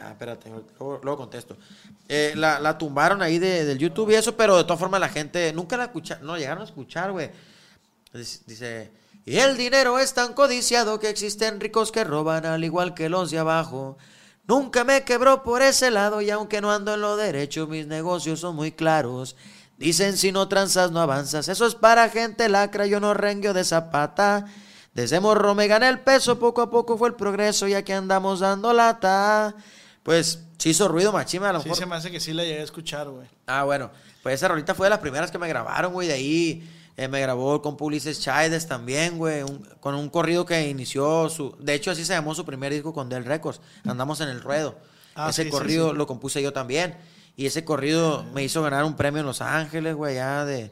Ah, 0.00 0.10
espérate, 0.10 0.50
luego, 0.50 1.00
luego 1.02 1.16
contesto. 1.18 1.56
Eh, 2.08 2.32
la, 2.36 2.58
la 2.58 2.76
tumbaron 2.76 3.22
ahí 3.22 3.38
de, 3.38 3.64
del 3.64 3.78
YouTube 3.78 4.10
y 4.10 4.14
eso, 4.14 4.36
pero 4.36 4.56
de 4.56 4.64
todas 4.64 4.80
formas 4.80 5.00
la 5.00 5.08
gente 5.08 5.52
nunca 5.52 5.76
la 5.76 5.84
escucharon, 5.84 6.26
no 6.26 6.36
llegaron 6.36 6.62
a 6.62 6.66
escuchar, 6.66 7.12
güey. 7.12 7.30
Dice, 8.12 8.40
dice, 8.46 8.92
y 9.26 9.38
el 9.38 9.56
dinero 9.56 9.98
es 9.98 10.12
tan 10.12 10.34
codiciado 10.34 11.00
que 11.00 11.08
existen 11.08 11.60
ricos 11.60 11.90
que 11.90 12.04
roban 12.04 12.44
al 12.44 12.62
igual 12.62 12.94
que 12.94 13.08
los 13.08 13.30
de 13.30 13.38
abajo. 13.38 13.96
Nunca 14.46 14.84
me 14.84 15.04
quebró 15.04 15.42
por 15.42 15.62
ese 15.62 15.90
lado 15.90 16.20
y 16.20 16.30
aunque 16.30 16.60
no 16.60 16.70
ando 16.72 16.94
en 16.94 17.00
lo 17.00 17.16
derecho, 17.16 17.66
mis 17.66 17.86
negocios 17.86 18.40
son 18.40 18.54
muy 18.56 18.72
claros. 18.72 19.36
Dicen 19.78 20.16
si 20.16 20.32
no 20.32 20.48
transas 20.48 20.90
no 20.90 21.00
avanzas, 21.00 21.48
eso 21.48 21.66
es 21.66 21.74
para 21.74 22.08
gente 22.10 22.48
lacra, 22.48 22.86
yo 22.86 23.00
no 23.00 23.14
rengueo 23.14 23.54
de 23.54 23.64
zapata. 23.64 24.46
Desde 24.92 25.18
morro 25.18 25.54
me 25.54 25.66
gané 25.66 25.88
el 25.88 25.98
peso, 26.00 26.38
poco 26.38 26.62
a 26.62 26.70
poco 26.70 26.96
fue 26.96 27.08
el 27.08 27.14
progreso, 27.14 27.66
ya 27.66 27.82
que 27.82 27.94
andamos 27.94 28.40
dando 28.40 28.72
lata. 28.72 29.54
Pues 30.02 30.40
se 30.58 30.68
hizo 30.68 30.86
ruido 30.88 31.10
machima, 31.12 31.48
a 31.48 31.52
lo 31.54 31.60
Sí, 31.60 31.64
mejor. 31.70 31.78
se 31.78 31.86
me 31.86 31.96
hace 31.96 32.10
que 32.10 32.20
sí 32.20 32.32
la 32.32 32.44
llegué 32.44 32.60
a 32.60 32.64
escuchar, 32.64 33.08
güey. 33.08 33.26
Ah, 33.46 33.64
bueno, 33.64 33.90
pues 34.22 34.36
esa 34.36 34.48
rolita 34.48 34.74
fue 34.74 34.86
de 34.86 34.90
las 34.90 34.98
primeras 35.00 35.30
que 35.30 35.38
me 35.38 35.48
grabaron, 35.48 35.92
güey, 35.92 36.06
de 36.06 36.14
ahí 36.14 36.70
eh, 36.96 37.08
me 37.08 37.20
grabó 37.20 37.60
con 37.62 37.76
Ulises 37.78 38.20
Chaides 38.20 38.66
también, 38.66 39.18
güey, 39.18 39.42
un- 39.42 39.66
con 39.80 39.94
un 39.94 40.08
corrido 40.08 40.44
que 40.46 40.68
inició 40.68 41.28
su... 41.28 41.56
De 41.58 41.74
hecho, 41.74 41.90
así 41.90 42.04
se 42.04 42.12
llamó 42.14 42.34
su 42.34 42.44
primer 42.44 42.72
disco 42.72 42.92
con 42.92 43.08
Del 43.08 43.24
Records, 43.24 43.60
Andamos 43.84 44.20
en 44.20 44.28
el 44.28 44.40
Ruedo. 44.40 44.78
Ah, 45.16 45.30
ese 45.30 45.42
sí, 45.42 45.48
sí, 45.48 45.52
corrido 45.52 45.90
sí. 45.90 45.96
lo 45.96 46.06
compuse 46.06 46.42
yo 46.42 46.52
también. 46.52 46.96
Y 47.36 47.46
ese 47.46 47.64
corrido 47.64 48.24
me 48.32 48.44
hizo 48.44 48.62
ganar 48.62 48.84
un 48.84 48.94
premio 48.94 49.20
en 49.20 49.26
Los 49.26 49.40
Ángeles, 49.40 49.94
güey, 49.96 50.14
ya 50.16 50.44
de, 50.44 50.70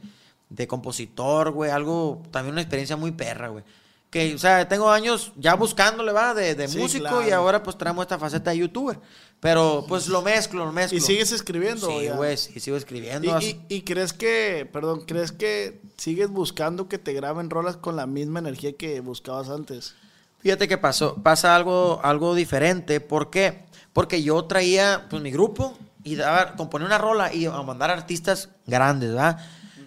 de 0.48 0.66
compositor, 0.68 1.50
güey, 1.50 1.70
algo, 1.70 2.22
también 2.30 2.52
una 2.52 2.60
experiencia 2.62 2.96
muy 2.96 3.10
perra, 3.12 3.48
güey. 3.48 3.64
Que, 4.12 4.34
o 4.34 4.38
sea, 4.38 4.68
tengo 4.68 4.90
años 4.90 5.32
ya 5.36 5.54
buscándole, 5.54 6.12
va, 6.12 6.34
de, 6.34 6.54
de 6.54 6.68
Sí, 6.68 6.76
músico 6.76 7.26
y 7.26 7.30
ahora 7.30 7.62
pues 7.62 7.78
traemos 7.78 8.02
esta 8.02 8.18
faceta 8.18 8.50
de 8.50 8.58
youtuber. 8.58 9.00
Pero 9.40 9.86
pues 9.88 10.06
lo 10.06 10.20
mezclo, 10.20 10.66
lo 10.66 10.70
mezclo. 10.70 10.98
¿Y 10.98 11.00
sigues 11.00 11.32
escribiendo? 11.32 11.88
Sí, 11.88 12.10
güey, 12.10 12.36
sí, 12.36 12.60
sigo 12.60 12.76
escribiendo. 12.76 13.40
¿Y, 13.40 13.64
y, 13.70 13.76
y 13.76 13.82
crees 13.82 14.12
que, 14.12 14.68
perdón, 14.70 15.04
crees 15.06 15.32
que 15.32 15.80
sigues 15.96 16.28
buscando 16.28 16.88
que 16.88 16.98
te 16.98 17.14
graben 17.14 17.48
rolas 17.48 17.78
con 17.78 17.96
la 17.96 18.06
misma 18.06 18.40
energía 18.40 18.74
que 18.74 19.00
buscabas 19.00 19.48
antes? 19.48 19.94
Fíjate 20.40 20.68
que 20.68 20.76
pasó, 20.76 21.14
pasa 21.22 21.56
algo, 21.56 22.00
algo 22.04 22.34
diferente. 22.34 23.00
¿Por 23.00 23.30
qué? 23.30 23.64
Porque 23.94 24.22
yo 24.22 24.44
traía 24.44 25.06
pues 25.08 25.22
mi 25.22 25.30
grupo 25.30 25.78
y 26.04 26.16
daba, 26.16 26.54
componía 26.54 26.86
una 26.86 26.98
rola 26.98 27.32
y 27.32 27.46
a 27.46 27.62
mandar 27.62 27.90
artistas 27.90 28.50
grandes, 28.66 29.10
¿verdad? 29.10 29.38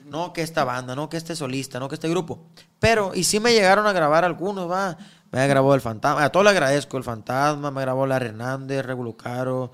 No 0.05 0.33
que 0.33 0.41
esta 0.41 0.63
banda, 0.63 0.95
no 0.95 1.09
que 1.09 1.17
este 1.17 1.35
solista, 1.35 1.79
no 1.79 1.89
que 1.89 1.95
este 1.95 2.09
grupo. 2.09 2.47
Pero, 2.79 3.11
y 3.15 3.23
sí 3.23 3.39
me 3.39 3.53
llegaron 3.53 3.87
a 3.87 3.93
grabar 3.93 4.25
algunos, 4.25 4.69
va. 4.69 4.97
Me 5.31 5.47
grabó 5.47 5.75
el 5.75 5.81
fantasma, 5.81 6.23
a 6.23 6.31
todos 6.31 6.43
le 6.45 6.51
agradezco, 6.51 6.97
el 6.97 7.03
fantasma, 7.03 7.69
me 7.71 7.81
grabó 7.81 8.05
la 8.07 8.17
Hernández, 8.17 8.85
Revolucaro, 8.85 9.71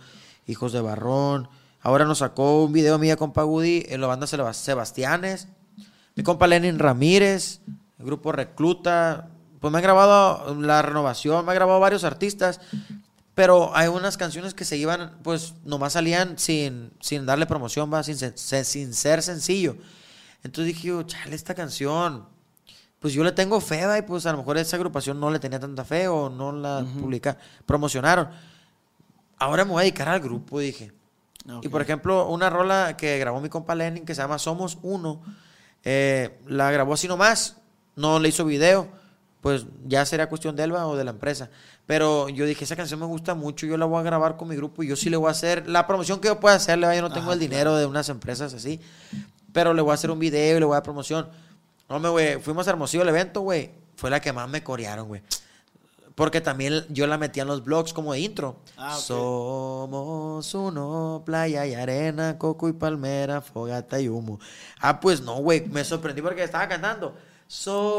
Hijos 0.47 0.71
de 0.73 0.81
Barrón. 0.81 1.49
Ahora 1.81 2.05
nos 2.05 2.19
sacó 2.19 2.63
un 2.63 2.73
video 2.73 2.97
mía 2.97 3.15
con 3.15 3.31
Pagudi 3.33 3.85
en 3.89 4.01
la 4.01 4.07
banda 4.07 4.25
Sebas- 4.27 4.53
Sebastianes. 4.53 5.47
Mi 6.15 6.23
compa 6.23 6.47
Lenin 6.47 6.79
Ramírez, 6.79 7.61
el 7.99 8.05
grupo 8.05 8.31
Recluta. 8.31 9.27
Pues 9.59 9.71
me 9.71 9.77
ha 9.77 9.81
grabado 9.81 10.55
La 10.59 10.81
Renovación, 10.81 11.45
me 11.45 11.51
ha 11.51 11.55
grabado 11.55 11.79
varios 11.79 12.03
artistas. 12.03 12.59
Pero 13.35 13.75
hay 13.75 13.87
unas 13.87 14.17
canciones 14.17 14.53
que 14.53 14.65
se 14.65 14.77
iban, 14.77 15.17
pues 15.23 15.53
nomás 15.63 15.93
salían 15.93 16.37
sin, 16.37 16.91
sin 16.99 17.25
darle 17.25 17.45
promoción, 17.45 17.91
va, 17.93 18.03
sin, 18.03 18.17
sin 18.35 18.93
ser 18.93 19.21
sencillo. 19.21 19.77
Entonces 20.43 20.73
dije 20.75 20.87
yo, 20.89 21.03
chale, 21.03 21.35
esta 21.35 21.53
canción, 21.55 22.25
pues 23.01 23.15
yo 23.15 23.23
le 23.23 23.31
tengo 23.31 23.59
fe, 23.59 23.81
y 23.97 24.01
pues 24.03 24.27
a 24.27 24.31
lo 24.31 24.37
mejor 24.37 24.59
esa 24.59 24.75
agrupación 24.77 25.19
no 25.19 25.31
le 25.31 25.39
tenía 25.39 25.59
tanta 25.59 25.83
fe 25.83 26.07
o 26.07 26.29
no 26.29 26.51
la 26.51 26.85
publica, 26.99 27.35
promocionaron. 27.65 28.29
Ahora 29.39 29.65
me 29.65 29.71
voy 29.71 29.79
a 29.79 29.83
dedicar 29.85 30.07
al 30.07 30.19
grupo, 30.19 30.59
dije. 30.59 30.91
Y 31.63 31.69
por 31.69 31.81
ejemplo, 31.81 32.27
una 32.27 32.51
rola 32.51 32.95
que 32.95 33.17
grabó 33.17 33.41
mi 33.41 33.49
compa 33.49 33.73
Lenin 33.73 34.05
que 34.05 34.13
se 34.13 34.21
llama 34.21 34.37
Somos 34.37 34.77
Uno, 34.83 35.23
eh, 35.83 36.39
la 36.45 36.69
grabó 36.69 36.93
así 36.93 37.07
nomás, 37.07 37.57
no 37.95 38.19
le 38.19 38.29
hizo 38.29 38.45
video, 38.45 38.87
pues 39.41 39.65
ya 39.87 40.05
sería 40.05 40.29
cuestión 40.29 40.55
de 40.55 40.61
Elba 40.61 40.85
o 40.85 40.95
de 40.95 41.03
la 41.03 41.09
empresa. 41.09 41.49
Pero 41.87 42.29
yo 42.29 42.45
dije, 42.45 42.65
esa 42.65 42.75
canción 42.75 42.99
me 42.99 43.07
gusta 43.07 43.33
mucho, 43.33 43.65
yo 43.65 43.77
la 43.77 43.87
voy 43.87 43.99
a 43.99 44.03
grabar 44.03 44.37
con 44.37 44.47
mi 44.47 44.55
grupo 44.55 44.83
y 44.83 44.87
yo 44.87 44.95
sí 44.95 45.09
le 45.09 45.17
voy 45.17 45.29
a 45.29 45.31
hacer 45.31 45.67
la 45.67 45.87
promoción 45.87 46.19
que 46.19 46.27
yo 46.27 46.39
pueda 46.39 46.55
hacerle, 46.55 46.95
yo 46.95 47.01
no 47.01 47.09
tengo 47.09 47.31
Ajá, 47.31 47.33
el 47.33 47.39
dinero 47.39 47.75
de 47.77 47.87
unas 47.87 48.09
empresas 48.09 48.53
así, 48.53 48.79
pero 49.51 49.73
le 49.73 49.81
voy 49.81 49.89
a 49.89 49.95
hacer 49.95 50.11
un 50.11 50.19
video 50.19 50.57
y 50.57 50.59
le 50.59 50.65
voy 50.67 50.73
a 50.73 50.77
dar 50.77 50.83
promoción. 50.83 51.27
No, 51.91 51.99
me, 51.99 52.07
güey, 52.07 52.39
fuimos 52.39 52.65
a 52.67 52.69
Hermosillo 52.69 53.03
el 53.03 53.09
evento, 53.09 53.41
güey, 53.41 53.69
fue 53.97 54.09
la 54.09 54.21
que 54.21 54.31
más 54.31 54.47
me 54.47 54.63
corearon, 54.63 55.09
güey. 55.09 55.21
Porque 56.15 56.39
también 56.39 56.85
yo 56.87 57.05
la 57.05 57.17
metía 57.17 57.41
en 57.41 57.49
los 57.49 57.65
blogs 57.65 57.91
como 57.91 58.13
de 58.13 58.21
intro. 58.21 58.55
Ah. 58.77 58.95
Somos 58.95 60.53
uno, 60.53 61.21
playa 61.25 61.65
y 61.65 61.73
arena, 61.73 62.37
coco 62.37 62.69
y 62.69 62.73
palmera, 62.73 63.41
fogata 63.41 63.99
y 63.99 64.07
humo. 64.07 64.39
Ah, 64.79 65.01
pues 65.01 65.19
no, 65.19 65.35
güey, 65.41 65.65
me 65.67 65.83
sorprendí 65.83 66.21
porque 66.21 66.45
estaba 66.45 66.69
cantando. 66.69 67.13
Somos 67.45 67.91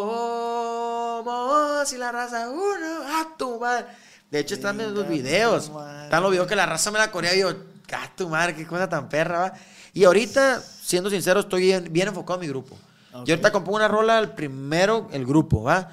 y 1.92 1.98
la 1.98 2.12
raza 2.12 2.48
uno, 2.48 3.02
a 3.10 3.36
tu 3.36 3.60
madre. 3.60 3.84
De 4.30 4.38
hecho, 4.38 4.54
están 4.54 4.80
en 4.80 4.94
los 4.94 5.06
videos. 5.06 5.70
Están 6.04 6.22
los 6.22 6.30
videos 6.30 6.46
que 6.46 6.56
la 6.56 6.64
raza 6.64 6.90
me 6.90 6.98
la 6.98 7.10
corea 7.10 7.34
y 7.34 7.40
yo, 7.40 7.50
a 7.50 8.16
tu 8.16 8.30
madre, 8.30 8.54
qué 8.54 8.66
cosa 8.66 8.88
tan 8.88 9.10
perra, 9.10 9.38
va. 9.38 9.52
Y 9.92 10.04
ahorita, 10.04 10.62
siendo 10.62 11.10
sincero, 11.10 11.40
estoy 11.40 11.60
bien, 11.64 11.88
bien 11.90 12.08
enfocado 12.08 12.40
en 12.40 12.40
mi 12.40 12.48
grupo. 12.48 12.78
Yo 13.12 13.34
ahorita 13.34 13.52
compongo 13.52 13.76
una 13.76 13.88
rola, 13.88 14.18
el 14.18 14.30
primero, 14.30 15.08
el 15.12 15.26
grupo, 15.26 15.62
¿va? 15.62 15.90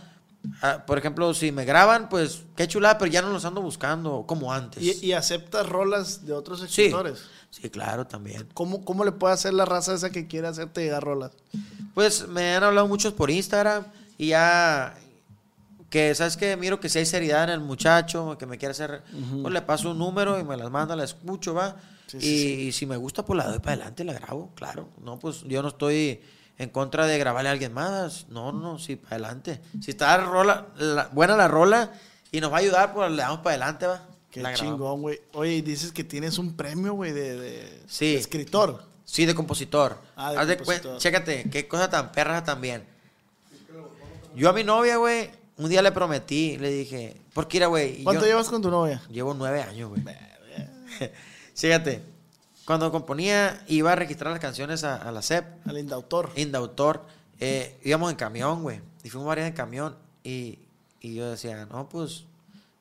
Ah, 0.61 0.83
por 0.85 0.97
ejemplo, 0.97 1.33
si 1.33 1.51
me 1.51 1.65
graban, 1.65 2.07
pues 2.07 2.43
qué 2.55 2.67
chulada, 2.67 2.97
pero 2.97 3.11
ya 3.11 3.21
no 3.21 3.29
los 3.29 3.43
ando 3.43 3.61
buscando 3.61 4.23
como 4.25 4.53
antes. 4.53 4.81
¿Y, 4.81 5.07
y 5.07 5.11
aceptas 5.13 5.67
rolas 5.67 6.25
de 6.25 6.33
otros 6.33 6.61
escritores? 6.61 7.23
sí, 7.49 7.69
claro, 7.69 8.07
también. 8.07 8.47
¿Cómo, 8.53 8.85
¿Cómo 8.85 9.03
le 9.03 9.11
puede 9.11 9.33
hacer 9.33 9.53
la 9.53 9.65
raza 9.65 9.93
esa 9.93 10.11
que 10.11 10.27
quiere 10.27 10.47
hacerte 10.47 10.81
llegar 10.81 11.03
rolas? 11.03 11.31
Pues 11.93 12.27
me 12.27 12.55
han 12.55 12.63
hablado 12.63 12.87
muchos 12.87 13.13
por 13.13 13.29
Instagram 13.29 13.85
y 14.17 14.27
ya 14.27 14.95
que, 15.89 16.15
¿sabes 16.15 16.37
qué? 16.37 16.55
Miro 16.55 16.79
que 16.79 16.87
si 16.87 16.99
hay 16.99 17.05
seriedad 17.05 17.43
en 17.45 17.49
el 17.49 17.59
muchacho, 17.59 18.37
que 18.37 18.45
me 18.45 18.57
quiere 18.57 18.71
hacer, 18.71 19.03
pues 19.41 19.53
le 19.53 19.61
paso 19.61 19.91
un 19.91 19.97
número 19.97 20.39
y 20.39 20.43
me 20.43 20.55
las 20.55 20.69
manda, 20.71 20.95
la 20.95 21.03
escucho, 21.03 21.53
¿va? 21.53 21.75
Sí, 22.07 22.17
y, 22.17 22.21
sí, 22.21 22.61
y 22.67 22.71
si 22.71 22.85
me 22.85 22.95
gusta, 22.97 23.25
pues 23.25 23.37
la 23.37 23.47
doy 23.47 23.59
para 23.59 23.73
adelante, 23.73 24.03
la 24.03 24.13
grabo, 24.13 24.51
claro. 24.55 24.89
No, 25.03 25.19
pues 25.19 25.43
yo 25.43 25.61
no 25.61 25.67
estoy 25.67 26.21
en 26.59 26.69
contra 26.69 27.07
de 27.07 27.17
grabarle 27.17 27.49
a 27.49 27.53
alguien 27.53 27.73
más. 27.73 28.27
No, 28.29 28.51
no, 28.51 28.77
sí, 28.77 28.95
para 28.95 29.15
adelante. 29.15 29.59
Si 29.81 29.89
está 29.91 30.15
la 30.17 30.25
rola, 30.25 30.67
la- 30.77 31.07
buena 31.11 31.35
la 31.35 31.47
rola 31.47 31.91
y 32.31 32.39
nos 32.41 32.51
va 32.51 32.57
a 32.57 32.59
ayudar, 32.59 32.93
pues 32.93 33.09
le 33.09 33.17
damos 33.23 33.39
para 33.39 33.55
adelante, 33.55 33.87
¿va? 33.87 34.05
Qué 34.29 34.41
La 34.41 34.53
chingón, 34.53 35.01
güey. 35.01 35.19
Oye, 35.33 35.63
dices 35.63 35.91
que 35.91 36.03
tienes 36.03 36.37
un 36.37 36.55
premio, 36.55 36.93
güey, 36.93 37.11
de, 37.13 37.35
de- 37.39 37.83
Sí. 37.87 38.13
de 38.13 38.19
escritor. 38.19 38.83
Sí, 39.03 39.25
de 39.25 39.33
compositor. 39.33 39.97
Ah, 40.15 40.31
de 40.33 40.37
Haz 40.53 40.57
compositor. 40.57 40.97
Chécate, 40.99 41.49
qué 41.49 41.67
cosa 41.67 41.89
tan 41.89 42.11
perra 42.11 42.43
también. 42.43 42.85
Yo 44.35 44.49
a 44.49 44.53
mi 44.53 44.63
novia, 44.63 44.97
güey, 44.97 45.31
un 45.57 45.67
día 45.69 45.81
le 45.81 45.91
prometí, 45.91 46.57
le 46.59 46.69
dije, 46.69 47.19
porque 47.33 47.57
mira, 47.57 47.67
güey. 47.67 48.03
¿Cuánto 48.03 48.21
yo 48.21 48.27
llevas 48.27 48.49
con 48.49 48.61
tu 48.61 48.69
novia? 48.69 49.01
Llevo 49.09 49.33
nueve 49.33 49.63
años, 49.63 49.89
güey. 49.89 50.03
Fíjate, 51.55 52.01
cuando 52.69 52.91
componía, 52.91 53.63
iba 53.67 53.91
a 53.91 53.95
registrar 53.95 54.29
las 54.31 54.39
canciones 54.39 54.83
a, 54.83 54.95
a 54.97 55.11
la 55.11 55.23
CEP, 55.23 55.43
Al 55.67 55.79
indautor. 55.79 56.29
Indautor, 56.35 57.03
eh, 57.39 57.75
íbamos 57.83 58.11
en 58.11 58.15
camión, 58.15 58.61
güey, 58.61 58.79
y 59.03 59.09
fuimos 59.09 59.27
varias 59.27 59.47
en 59.47 59.53
camión, 59.55 59.95
y, 60.23 60.59
y 61.01 61.15
yo 61.15 61.31
decía, 61.31 61.65
no, 61.65 61.89
pues, 61.89 62.25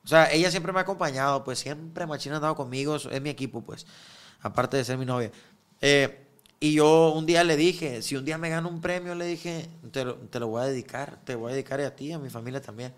o 0.05 0.07
sea, 0.07 0.31
ella 0.31 0.51
siempre 0.51 0.71
me 0.73 0.77
ha 0.77 0.83
acompañado, 0.83 1.43
pues 1.43 1.57
siempre 1.57 2.05
Machina 2.05 2.35
ha 2.35 2.37
andado 2.37 2.55
conmigo, 2.55 2.97
es 2.97 3.19
mi 3.19 3.31
equipo, 3.31 3.61
pues, 3.63 3.87
aparte 4.41 4.77
de 4.77 4.85
ser 4.85 4.99
mi 4.99 5.07
novia. 5.07 5.31
Eh, 5.81 6.23
y 6.59 6.73
yo 6.73 7.11
un 7.13 7.25
día 7.25 7.43
le 7.43 7.57
dije, 7.57 8.03
si 8.03 8.15
un 8.15 8.25
día 8.25 8.37
me 8.37 8.51
gano 8.51 8.69
un 8.69 8.81
premio, 8.81 9.15
le 9.15 9.25
dije, 9.25 9.67
te 9.91 10.05
lo, 10.05 10.17
te 10.17 10.39
lo 10.39 10.49
voy 10.49 10.61
a 10.61 10.65
dedicar, 10.65 11.17
te 11.23 11.33
voy 11.33 11.49
a 11.51 11.53
dedicar 11.55 11.81
a 11.81 11.95
ti, 11.95 12.11
a 12.11 12.19
mi 12.19 12.29
familia 12.29 12.61
también. 12.61 12.93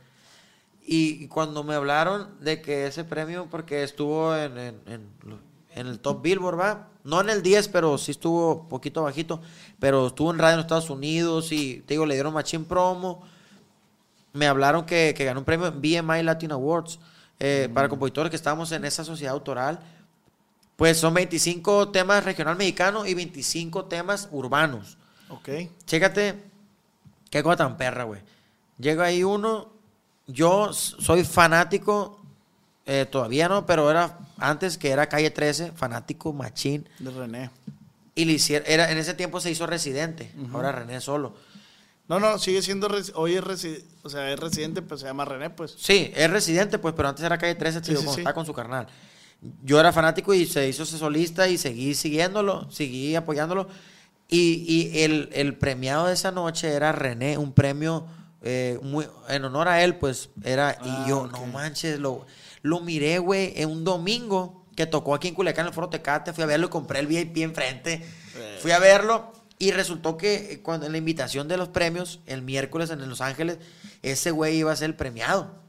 Y 0.86 1.28
cuando 1.30 1.64
me 1.64 1.74
hablaron 1.76 2.38
de 2.42 2.62
que 2.62 2.88
ese 2.88 3.06
premio, 3.06 3.48
porque 3.50 3.82
estuvo 3.84 4.36
en, 4.36 4.58
en- 4.58 4.82
en 4.88 5.02
lo- 5.24 5.51
en 5.76 5.88
el 5.88 6.00
top 6.00 6.22
Billboard, 6.22 6.60
¿va? 6.60 6.88
No 7.04 7.22
en 7.22 7.30
el 7.30 7.42
10, 7.42 7.68
pero 7.70 7.98
sí 7.98 8.12
estuvo 8.12 8.68
poquito 8.70 9.04
bajito, 9.04 9.42
pero 9.80 10.08
estuvo 10.08 10.32
en 10.32 10.40
radio 10.40 10.56
en 10.56 10.60
Estados 10.62 10.90
Unidos 10.90 11.52
y, 11.52 11.82
te 11.88 11.96
digo, 11.96 12.06
le 12.06 12.14
dieron 12.14 12.34
machín 12.34 12.66
promo. 12.66 13.24
Me 14.34 14.48
hablaron 14.48 14.86
que, 14.86 15.14
que 15.16 15.26
ganó 15.26 15.40
un 15.40 15.46
premio 15.46 15.68
en 15.68 15.82
BMI 15.82 16.24
Latin 16.24 16.52
Awards 16.52 17.00
eh, 17.40 17.70
para 17.74 17.90
compositores 17.90 18.30
que 18.30 18.36
estábamos 18.36 18.72
en 18.72 18.86
esa 18.86 19.04
sociedad 19.04 19.34
autoral. 19.34 19.80
Pues 20.76 21.00
son 21.00 21.14
25 21.14 21.90
temas 21.90 22.24
regional 22.24 22.56
mexicano 22.56 23.06
y 23.06 23.14
25 23.14 23.86
temas 23.86 24.30
urbanos. 24.32 24.98
Ok. 25.30 25.50
Chécate, 25.86 26.44
qué 27.32 27.42
cosa 27.42 27.58
tan 27.58 27.78
perra, 27.78 28.04
güey. 28.04 28.22
Llega 28.78 29.06
ahí 29.06 29.24
uno, 29.24 29.72
yo 30.28 30.72
soy 30.72 31.24
fanático, 31.24 32.21
eh, 32.86 33.06
todavía 33.10 33.48
no, 33.48 33.66
pero 33.66 33.90
era 33.90 34.18
antes 34.38 34.78
que 34.78 34.90
era 34.90 35.08
calle 35.08 35.30
13, 35.32 35.72
fanático 35.74 36.34
machín. 36.34 36.88
De 37.00 37.12
René. 37.12 37.50
Y 38.16 38.26
le 38.26 38.34
hicieron, 38.34 38.68
era, 38.70 38.92
en 38.92 38.98
ese 38.98 39.14
tiempo 39.14 39.40
se 39.40 39.52
hizo 39.52 39.66
residente, 39.68 40.32
ahora 40.52 40.72
René 40.72 41.00
solo. 41.00 41.36
No, 42.08 42.20
no, 42.20 42.38
sigue 42.40 42.62
siendo. 42.62 42.90
Hoy 43.16 43.36
es 43.36 43.44
residente. 43.44 43.86
O 44.04 44.10
sea, 44.10 44.34
es 44.34 44.38
residente, 44.40 44.82
pues 44.82 45.00
se 45.00 45.08
llama 45.08 45.24
René, 45.24 45.50
pues. 45.50 45.76
Sí, 45.78 46.12
es 46.14 46.30
residente, 46.30 46.78
pues, 46.78 46.94
pero 46.94 47.08
antes 47.08 47.24
era 47.24 47.38
calle 47.38 47.56
13, 47.56 47.80
te 47.80 47.86
Sí, 47.86 47.92
digo, 47.96 48.14
sí, 48.14 48.20
estaba 48.20 48.34
con 48.34 48.46
su 48.46 48.54
carnal. 48.54 48.88
Yo 49.64 49.80
era 49.80 49.94
fanático 49.94 50.34
y 50.34 50.46
se 50.46 50.68
hizo 50.68 50.84
ese 50.84 50.98
solista 50.98 51.48
y 51.48 51.58
seguí 51.58 51.96
siguiéndolo, 51.96 52.70
seguí 52.70 53.16
apoyándolo. 53.16 53.70
Y, 54.28 54.66
y 54.68 55.04
el, 55.04 55.30
el 55.32 55.56
premiado 55.56 56.08
de 56.08 56.14
esa 56.14 56.32
noche 56.32 56.74
era 56.74 56.92
René, 56.92 57.38
un 57.38 57.54
premio 57.54 58.08
eh, 58.42 58.80
muy, 58.82 59.08
en 59.30 59.46
honor 59.46 59.68
a 59.68 59.84
él, 59.84 59.96
pues 59.96 60.30
era. 60.44 60.78
Ah, 60.82 61.06
y 61.06 61.10
yo, 61.10 61.22
ok. 61.22 61.32
no 61.32 61.46
manches, 61.48 62.00
lo, 62.00 62.26
lo 62.62 62.82
miré, 62.82 63.20
güey, 63.20 63.54
en 63.56 63.70
un 63.70 63.84
domingo 63.84 64.66
que 64.76 64.86
tocó 64.86 65.16
aquí 65.16 65.28
en 65.28 65.36
Culiacán, 65.36 65.66
en 65.66 65.70
el 65.70 65.74
Foro 65.74 65.90
Tecate. 65.90 66.34
Fui 66.34 66.44
a 66.44 66.48
verlo 66.48 66.68
y 66.68 66.70
compré 66.70 67.00
el 67.00 67.08
VIP 67.08 67.38
enfrente. 67.38 68.06
Fui 68.62 68.72
a 68.72 68.80
verlo 68.80 69.34
y 69.62 69.72
resultó 69.72 70.18
que 70.18 70.54
eh, 70.54 70.62
cuando 70.62 70.88
en 70.88 70.92
la 70.92 70.98
invitación 70.98 71.48
de 71.48 71.58
los 71.58 71.70
premios, 71.70 72.20
el 72.26 72.42
miércoles 72.42 72.90
en 72.90 73.08
Los 73.08 73.22
Ángeles, 73.22 73.60
ese 74.02 74.32
güey 74.32 74.58
iba 74.58 74.72
a 74.72 74.76
ser 74.76 74.90
el 74.90 74.96
premiado. 74.96 75.62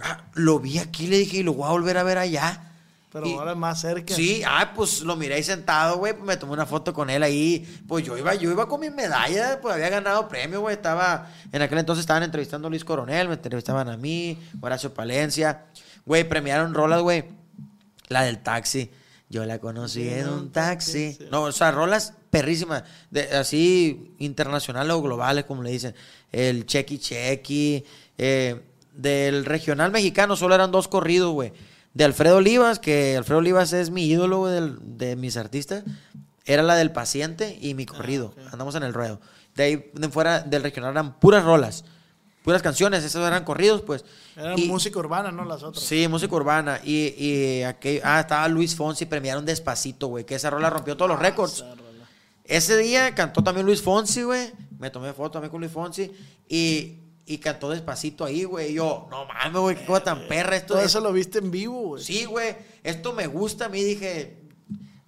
Ah, 0.00 0.24
lo 0.34 0.58
vi 0.58 0.78
aquí, 0.78 1.06
le 1.06 1.18
dije, 1.18 1.38
y 1.38 1.42
lo 1.42 1.54
voy 1.54 1.68
a 1.68 1.70
volver 1.70 1.96
a 1.98 2.02
ver 2.02 2.18
allá. 2.18 2.72
Pero 3.16 3.28
Y- 3.28 3.32
ahora 3.32 3.54
más 3.54 3.80
cerca. 3.80 4.14
Sí, 4.14 4.42
ah, 4.46 4.72
pues 4.74 5.00
lo 5.00 5.16
miré 5.16 5.36
ahí 5.36 5.42
sentado, 5.42 5.96
güey, 5.96 6.12
pues 6.12 6.24
me 6.26 6.36
tomé 6.36 6.52
una 6.52 6.66
foto 6.66 6.92
con 6.92 7.08
él 7.08 7.22
ahí. 7.22 7.66
Pues 7.88 8.04
yo 8.04 8.18
iba, 8.18 8.34
yo 8.34 8.50
iba 8.50 8.68
con 8.68 8.78
mi 8.78 8.90
medalla, 8.90 9.58
pues 9.62 9.74
había 9.74 9.88
ganado 9.88 10.28
premio, 10.28 10.60
güey. 10.60 10.74
Estaba, 10.76 11.26
en 11.50 11.62
aquel 11.62 11.78
entonces 11.78 12.02
estaban 12.02 12.22
entrevistando 12.24 12.68
a 12.68 12.70
Luis 12.70 12.84
Coronel, 12.84 13.28
me 13.28 13.34
entrevistaban 13.34 13.88
a 13.88 13.96
mí, 13.96 14.38
Horacio 14.60 14.92
Palencia. 14.92 15.64
Güey, 16.04 16.28
premiaron 16.28 16.74
rolas, 16.74 17.00
güey. 17.00 17.24
La 18.08 18.22
del 18.22 18.38
taxi. 18.42 18.90
Yo 19.30 19.44
la 19.46 19.58
conocí 19.58 20.08
en 20.08 20.28
un 20.28 20.52
taxi. 20.52 21.18
No, 21.30 21.42
o 21.44 21.52
sea, 21.52 21.70
rolas 21.72 22.12
perrísimas. 22.30 22.84
De, 23.10 23.22
así 23.34 24.14
internacionales 24.18 24.92
o 24.92 25.00
globales, 25.00 25.44
como 25.46 25.62
le 25.62 25.70
dicen. 25.70 25.94
El 26.30 26.66
Chequi 26.66 26.98
Chequi. 26.98 27.82
eh, 28.18 28.60
del 28.94 29.44
regional 29.44 29.90
mexicano 29.90 30.36
solo 30.36 30.54
eran 30.54 30.70
dos 30.70 30.88
corridos, 30.88 31.30
güey. 31.32 31.52
De 31.96 32.04
Alfredo 32.04 32.36
Olivas, 32.36 32.78
que 32.78 33.16
Alfredo 33.16 33.38
Olivas 33.38 33.72
es 33.72 33.88
mi 33.90 34.04
ídolo, 34.04 34.38
güey, 34.40 34.52
del- 34.52 34.78
de 34.98 35.16
mis 35.16 35.36
artistas. 35.38 35.82
Era 36.44 36.62
la 36.62 36.76
del 36.76 36.92
paciente 36.92 37.58
y 37.60 37.72
mi 37.72 37.86
corrido. 37.86 38.34
Andamos 38.52 38.74
en 38.74 38.82
el 38.82 38.92
ruedo. 38.92 39.18
De 39.54 39.62
ahí 39.64 39.90
de 39.94 40.08
fuera 40.10 40.40
del 40.40 40.62
regional 40.62 40.90
eran 40.92 41.18
puras 41.18 41.42
rolas. 41.42 41.84
Puras 42.44 42.60
canciones. 42.60 43.02
Esos 43.02 43.26
eran 43.26 43.44
corridos, 43.44 43.80
pues. 43.80 44.04
Era 44.36 44.54
Y- 44.58 44.66
música 44.68 44.98
urbana, 44.98 45.32
¿no? 45.32 45.46
Las 45.46 45.62
otras. 45.62 45.82
Sí, 45.82 46.06
música 46.06 46.34
urbana. 46.36 46.80
Y, 46.84 47.14
y 47.16 47.62
aquel- 47.62 48.02
ah, 48.04 48.20
estaba 48.20 48.46
Luis 48.48 48.76
Fonsi, 48.76 49.06
premiaron 49.06 49.46
Despacito, 49.46 50.08
güey, 50.08 50.24
que 50.26 50.34
esa 50.34 50.50
rola 50.50 50.68
rompió 50.68 50.96
todos 50.98 51.10
los 51.10 51.18
récords. 51.18 51.54
Esa 51.54 51.74
rola. 51.74 51.82
Ese 52.44 52.76
día 52.76 53.14
cantó 53.14 53.42
también 53.42 53.64
Luis 53.64 53.80
Fonsi, 53.80 54.22
güey. 54.22 54.52
Me 54.78 54.90
tomé 54.90 55.14
foto 55.14 55.30
también 55.32 55.50
con 55.50 55.60
Luis 55.62 55.72
Fonsi. 55.72 56.12
Y, 56.46 56.98
y 57.26 57.38
cantó 57.38 57.68
Despacito 57.70 58.24
ahí, 58.24 58.44
güey. 58.44 58.70
Y 58.70 58.74
yo, 58.74 59.08
no 59.10 59.24
mames, 59.26 59.60
güey, 59.60 59.76
qué 59.76 59.84
cosa 59.84 60.04
tan 60.04 60.28
perra 60.28 60.56
esto. 60.56 60.74
Todo 60.74 60.80
es- 60.80 60.86
eso 60.86 61.00
lo 61.00 61.12
viste 61.12 61.38
en 61.38 61.50
vivo, 61.50 61.80
güey. 61.88 62.02
Sí, 62.02 62.24
güey, 62.24 62.56
esto 62.82 63.12
me 63.12 63.26
gusta 63.26 63.66
a 63.66 63.68
mí, 63.68 63.82
dije. 63.82 64.42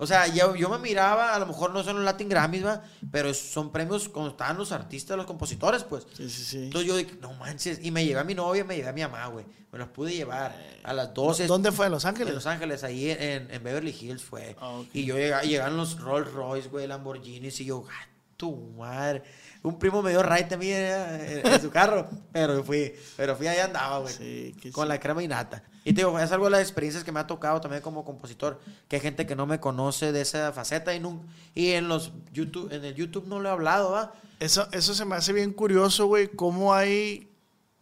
O 0.00 0.06
sea, 0.06 0.28
yo, 0.28 0.54
yo 0.54 0.68
me 0.68 0.78
miraba, 0.78 1.34
a 1.34 1.38
lo 1.40 1.46
mejor 1.46 1.72
no 1.72 1.82
son 1.82 1.96
los 1.96 2.04
Latin 2.04 2.28
Grammys, 2.28 2.64
¿va? 2.64 2.84
Pero 3.10 3.34
son 3.34 3.72
premios 3.72 4.08
cuando 4.08 4.30
estaban 4.30 4.56
los 4.56 4.70
artistas, 4.70 5.16
los 5.16 5.26
compositores, 5.26 5.82
pues. 5.82 6.06
Sí, 6.16 6.30
sí, 6.30 6.44
sí. 6.44 6.56
Entonces 6.64 6.86
yo 6.88 6.96
dije, 6.96 7.16
no 7.20 7.32
manches. 7.34 7.80
Y 7.82 7.90
me 7.90 8.04
llevé 8.04 8.20
a 8.20 8.24
mi 8.24 8.34
novia, 8.36 8.64
me 8.64 8.76
llevé 8.76 8.88
a 8.88 8.92
mi 8.92 9.00
mamá, 9.02 9.26
güey. 9.26 9.44
Me 9.72 9.78
los 9.80 9.88
pude 9.88 10.14
llevar 10.14 10.56
a 10.84 10.92
las 10.92 11.12
12. 11.14 11.46
¿Dónde 11.48 11.72
fue? 11.72 11.86
¿En 11.86 11.92
Los 11.92 12.04
Ángeles? 12.04 12.28
En 12.28 12.34
Los 12.36 12.46
Ángeles, 12.46 12.84
ahí 12.84 13.10
en, 13.10 13.50
en 13.50 13.62
Beverly 13.62 13.90
Hills 13.90 14.22
fue. 14.22 14.54
Ah. 14.60 14.80
Y 14.92 15.04
yo 15.04 15.16
llegaba, 15.16 15.42
llegaban 15.42 15.76
los 15.76 15.98
Rolls 16.00 16.32
Royce, 16.32 16.68
güey, 16.68 16.86
Lamborghinis, 16.86 17.60
y 17.60 17.64
yo, 17.64 17.84
"Ah, 17.90 18.06
tu 18.36 18.54
madre. 18.78 19.24
Un 19.62 19.78
primo 19.78 20.02
me 20.02 20.10
dio 20.10 20.22
right 20.22 20.52
a 20.52 20.56
mí 20.56 20.66
eh, 20.70 21.42
en, 21.44 21.52
en 21.52 21.60
su 21.60 21.70
carro, 21.70 22.08
pero 22.32 22.62
fui, 22.62 22.92
pero 23.16 23.34
fui 23.36 23.46
allá 23.48 23.64
andaba, 23.64 23.98
güey. 23.98 24.14
Sí, 24.14 24.70
con 24.72 24.84
sí. 24.84 24.88
la 24.88 25.00
crema 25.00 25.22
y 25.22 25.28
nata. 25.28 25.62
Y 25.84 25.92
te 25.92 26.02
digo, 26.02 26.18
es 26.18 26.30
algo 26.32 26.44
de 26.46 26.52
las 26.52 26.60
experiencias 26.60 27.02
que 27.02 27.12
me 27.12 27.18
ha 27.20 27.26
tocado 27.26 27.60
también 27.60 27.82
como 27.82 28.04
compositor, 28.04 28.60
que 28.88 28.96
hay 28.96 29.02
gente 29.02 29.26
que 29.26 29.34
no 29.34 29.46
me 29.46 29.58
conoce 29.58 30.12
de 30.12 30.20
esa 30.20 30.52
faceta 30.52 30.94
y, 30.94 31.00
nun- 31.00 31.22
y 31.54 31.72
en 31.72 31.88
los 31.88 32.12
YouTube, 32.32 32.72
en 32.72 32.84
el 32.84 32.94
YouTube 32.94 33.26
no 33.26 33.40
lo 33.40 33.48
he 33.48 33.52
hablado, 33.52 33.90
¿va? 33.92 34.12
Eso, 34.38 34.68
eso 34.72 34.94
se 34.94 35.04
me 35.04 35.16
hace 35.16 35.32
bien 35.32 35.52
curioso, 35.52 36.06
güey. 36.06 36.28
Cómo 36.28 36.74
hay 36.74 37.28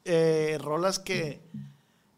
eh, 0.05 0.57
rolas 0.63 0.99
que, 0.99 1.41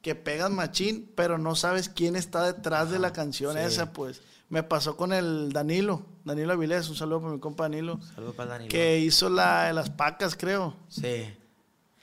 que 0.02 0.14
pegan 0.14 0.54
machín, 0.54 1.10
pero 1.16 1.38
no 1.38 1.56
sabes 1.56 1.88
quién 1.88 2.14
está 2.16 2.44
detrás 2.52 2.90
de 2.90 2.98
la 3.00 3.12
canción 3.12 3.54
sí. 3.54 3.62
esa, 3.64 3.92
pues. 3.92 4.20
Me 4.50 4.62
pasó 4.62 4.96
con 4.96 5.12
el 5.12 5.52
Danilo, 5.52 6.06
Danilo 6.24 6.54
Avilés, 6.54 6.88
un 6.88 6.96
saludo 6.96 7.20
para 7.20 7.32
mi 7.34 7.38
compa 7.40 7.64
Danilo, 7.64 8.00
Saludos 8.14 8.34
para 8.34 8.52
Dani. 8.52 8.68
que 8.68 8.98
hizo 8.98 9.28
la 9.28 9.64
de 9.64 9.72
las 9.74 9.90
pacas, 9.90 10.34
creo. 10.36 10.74
Sí. 10.88 11.34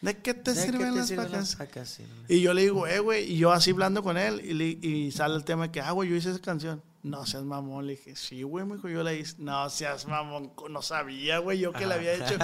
¿De 0.02 0.18
qué 0.22 0.36
te 0.36 0.54
¿De 0.54 0.58
qué 0.60 0.66
sirven 0.66 0.92
te 0.94 0.98
las 1.00 1.08
sirven 1.08 1.26
vacas? 1.32 1.58
vacas? 1.58 1.90
Sí, 1.90 2.04
no. 2.04 2.26
Y 2.36 2.42
yo 2.42 2.54
le 2.54 2.62
digo, 2.62 2.86
eh, 2.86 3.00
güey, 3.00 3.32
y 3.32 3.38
yo 3.40 3.52
así 3.52 3.72
hablando 3.72 4.04
con 4.04 4.18
él, 4.18 4.42
y, 4.46 4.54
le- 4.54 4.88
y 4.88 5.12
sale 5.12 5.36
el 5.36 5.44
tema 5.44 5.64
de 5.64 5.72
que, 5.72 5.82
ah, 5.82 5.90
güey, 5.92 6.08
yo 6.10 6.16
hice 6.16 6.30
esa 6.30 6.40
canción. 6.40 6.84
No 7.02 7.26
seas 7.26 7.44
mamón, 7.44 7.88
le 7.88 7.94
dije, 7.94 8.16
sí, 8.16 8.44
güey, 8.44 8.64
me 8.66 8.76
dijo, 8.76 8.90
yo 8.90 9.02
la 9.04 9.14
hice. 9.14 9.36
No 9.40 9.68
seas 9.72 10.08
mamón, 10.08 10.52
no 10.70 10.82
sabía, 10.84 11.40
güey, 11.40 11.58
yo 11.60 11.72
que 11.74 11.88
la 11.88 11.96
había 11.96 12.14
hecho. 12.14 12.36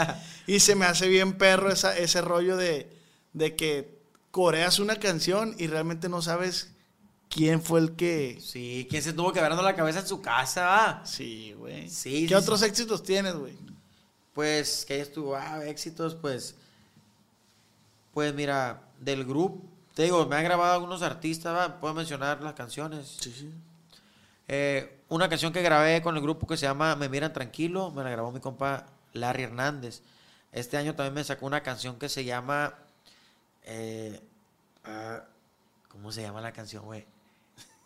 Y 0.47 0.59
se 0.61 0.73
me 0.75 0.85
hace 0.85 1.07
bien 1.09 1.33
perro 1.33 1.71
esa, 1.71 1.95
ese 1.95 2.21
rollo 2.21 2.57
de, 2.57 2.91
de 3.33 3.55
que 3.55 4.01
coreas 4.31 4.79
una 4.79 4.95
canción 4.95 5.53
y 5.59 5.67
realmente 5.67 6.09
no 6.09 6.21
sabes 6.23 6.70
quién 7.31 7.61
fue 7.61 7.79
el 7.79 7.95
que... 7.95 8.39
Sí, 8.41 8.85
¿quién 8.89 9.01
se 9.01 9.13
tuvo 9.13 9.31
quebrando 9.31 9.63
la 9.63 9.75
cabeza 9.75 9.99
en 9.99 10.07
su 10.07 10.21
casa? 10.21 11.01
Sí, 11.05 11.53
güey. 11.57 11.89
Sí, 11.89 12.23
¿Qué 12.23 12.27
sí, 12.27 12.33
otros 12.35 12.61
éxitos 12.61 13.01
tienes, 13.01 13.33
güey? 13.35 13.57
Pues 14.33 14.85
que 14.85 14.99
estuvo, 14.99 15.35
ah, 15.35 15.65
éxitos, 15.65 16.15
pues. 16.15 16.55
Pues 18.13 18.33
mira, 18.33 18.81
del 18.99 19.25
grupo, 19.25 19.63
te 19.95 20.03
digo, 20.03 20.25
me 20.25 20.35
han 20.35 20.43
grabado 20.43 20.73
algunos 20.73 21.01
artistas, 21.01 21.55
¿va? 21.55 21.79
puedo 21.79 21.93
mencionar 21.93 22.41
las 22.41 22.53
canciones. 22.53 23.17
Sí, 23.19 23.31
sí. 23.31 23.51
Eh, 24.47 24.99
una 25.07 25.29
canción 25.29 25.53
que 25.53 25.61
grabé 25.61 26.01
con 26.01 26.15
el 26.15 26.21
grupo 26.21 26.45
que 26.45 26.57
se 26.57 26.65
llama 26.65 26.95
Me 26.97 27.07
Miran 27.09 27.31
Tranquilo, 27.33 27.91
me 27.91 28.03
la 28.03 28.09
grabó 28.09 28.31
mi 28.31 28.39
compa 28.41 28.85
Larry 29.13 29.43
Hernández. 29.43 30.01
Este 30.51 30.75
año 30.77 30.93
también 30.95 31.13
me 31.13 31.23
sacó 31.23 31.45
una 31.45 31.63
canción 31.63 31.97
que 31.97 32.09
se 32.09 32.25
llama. 32.25 32.75
eh, 33.63 34.19
ah, 34.83 35.23
¿Cómo 35.87 36.11
se 36.11 36.21
llama 36.21 36.41
la 36.41 36.51
canción, 36.53 36.85
güey? 36.85 37.05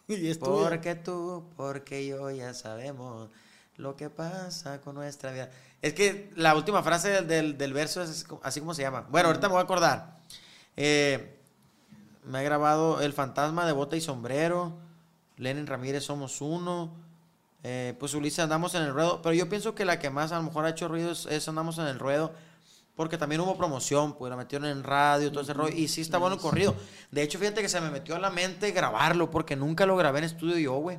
Porque 0.69 0.95
tú, 0.95 1.45
porque 1.55 2.05
yo 2.05 2.29
ya 2.31 2.53
sabemos 2.53 3.29
lo 3.77 3.95
que 3.95 4.09
pasa 4.09 4.79
con 4.81 4.95
nuestra 4.95 5.31
vida. 5.31 5.49
Es 5.81 5.93
que 5.93 6.31
la 6.35 6.55
última 6.55 6.81
frase 6.83 7.21
del, 7.23 7.57
del- 7.57 7.73
verso 7.73 8.01
es 8.01 8.25
así 8.43 8.59
como 8.59 8.73
se 8.73 8.81
llama. 8.83 9.05
Bueno, 9.09 9.27
ahorita 9.27 9.47
me 9.47 9.53
voy 9.53 9.61
a 9.61 9.63
acordar. 9.63 10.17
Eh, 10.77 11.37
me 12.23 12.39
ha 12.39 12.41
grabado 12.41 13.01
El 13.01 13.13
fantasma 13.13 13.65
de 13.65 13.71
bota 13.73 13.95
y 13.95 14.01
sombrero. 14.01 14.73
Lenin 15.37 15.67
Ramírez 15.67 16.03
Somos 16.05 16.39
Uno. 16.41 16.91
eh, 17.63 17.95
pues 17.99 18.13
Ulises 18.13 18.39
Andamos 18.39 18.73
en 18.75 18.83
el 18.83 18.93
Ruedo. 18.93 19.21
Pero 19.21 19.33
yo 19.33 19.49
pienso 19.49 19.75
que 19.75 19.85
la 19.85 19.99
que 19.99 20.09
más 20.09 20.31
a 20.31 20.37
lo 20.37 20.43
mejor 20.43 20.65
ha 20.65 20.69
hecho 20.69 20.87
ruido 20.87 21.11
es, 21.11 21.25
es 21.25 21.47
Andamos 21.49 21.77
en 21.77 21.87
el 21.87 21.99
Ruedo. 21.99 22.31
Porque 22.95 23.17
también 23.17 23.41
hubo 23.41 23.57
promoción, 23.57 24.13
pues 24.17 24.29
la 24.29 24.37
metieron 24.37 24.69
en 24.69 24.83
radio, 24.83 25.29
todo 25.31 25.41
ese 25.43 25.53
rollo. 25.53 25.75
Y 25.75 25.87
sí 25.89 25.99
está 26.01 26.17
bueno 26.17 26.35
el 26.35 26.41
corrido. 26.41 26.73
De 27.11 27.23
hecho, 27.23 27.37
fíjate 27.39 27.61
que 27.61 27.67
se 27.69 27.81
me 27.81 27.89
metió 27.91 28.15
a 28.15 28.19
la 28.19 28.29
mente 28.29 28.71
grabarlo. 28.71 29.29
Porque 29.29 29.55
nunca 29.57 29.85
lo 29.85 29.97
grabé 29.97 30.19
en 30.19 30.25
estudio 30.25 30.57
yo, 30.57 30.75
güey. 30.75 30.97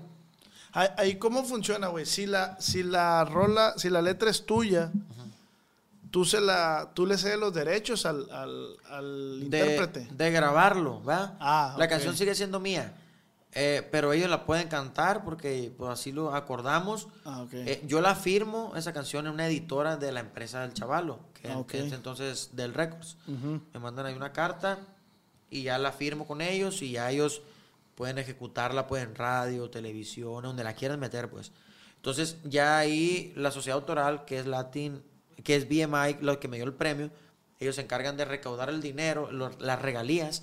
Ahí, 0.72 1.16
cómo 1.16 1.42
funciona, 1.42 1.86
güey. 1.88 2.04
Si 2.04 2.26
la, 2.26 2.60
si 2.60 2.82
la 2.82 3.24
rola, 3.24 3.72
si 3.78 3.88
la 3.88 4.02
letra 4.02 4.28
es 4.30 4.44
tuya, 4.44 4.92
tú 6.10 6.26
se 6.26 6.38
la, 6.38 6.90
tú 6.92 7.06
le 7.06 7.16
cedes 7.16 7.38
los 7.38 7.54
derechos 7.54 8.04
al, 8.04 8.30
al, 8.30 8.76
al 8.90 9.38
de, 9.40 9.44
intérprete. 9.46 10.08
de 10.10 10.30
grabarlo, 10.30 11.02
¿va? 11.02 11.34
Ah, 11.40 11.74
La 11.78 11.88
canción 11.88 12.14
sigue 12.14 12.34
siendo 12.34 12.60
mía. 12.60 12.92
Eh, 13.58 13.88
pero 13.90 14.12
ellos 14.12 14.28
la 14.28 14.44
pueden 14.44 14.68
cantar 14.68 15.24
porque 15.24 15.72
pues, 15.76 15.90
así 15.90 16.12
lo 16.12 16.34
acordamos. 16.34 17.08
Ah, 17.24 17.40
ok. 17.40 17.52
Eh, 17.54 17.82
yo 17.86 18.00
la 18.02 18.14
firmo, 18.14 18.74
esa 18.76 18.92
canción, 18.92 19.26
en 19.26 19.32
una 19.32 19.46
editora 19.46 19.96
de 19.96 20.12
la 20.12 20.20
empresa 20.20 20.60
del 20.60 20.74
Chavalo, 20.74 21.20
que, 21.34 21.48
Ah, 21.48 21.58
ok. 21.58 21.66
que 21.66 21.86
es 21.86 21.92
entonces 21.92 22.50
del 22.52 22.74
Records. 22.74 23.16
Ujú. 23.26 23.60
Me 23.72 23.80
mandan 23.80 24.04
ahí 24.06 24.14
una 24.14 24.32
carta 24.32 24.78
y 25.48 25.62
ya 25.62 25.78
la 25.78 25.92
firmo 25.92 26.26
con 26.26 26.42
ellos 26.42 26.82
y 26.82 26.90
ya 26.92 27.10
ellos 27.10 27.40
pueden 27.94 28.18
ejecutarla 28.18 28.86
pues 28.86 29.02
en 29.02 29.14
radio, 29.14 29.70
televisión, 29.70 30.42
donde 30.42 30.62
la 30.62 30.74
quieran 30.74 31.00
meter 31.00 31.30
pues. 31.30 31.50
Entonces 31.96 32.36
ya 32.44 32.76
ahí 32.76 33.32
la 33.36 33.50
sociedad 33.50 33.78
autoral, 33.78 34.26
que 34.26 34.38
es 34.38 34.44
Latin, 34.46 35.02
que 35.42 35.56
es 35.56 35.66
BMI, 35.66 36.18
lo 36.20 36.38
que 36.38 36.46
me 36.48 36.56
dio 36.58 36.66
el 36.66 36.74
premio, 36.74 37.10
ellos 37.58 37.76
se 37.76 37.80
encargan 37.80 38.18
de 38.18 38.26
recaudar 38.26 38.68
el 38.68 38.82
dinero, 38.82 39.30
lo- 39.32 39.50
las 39.60 39.80
regalías 39.80 40.42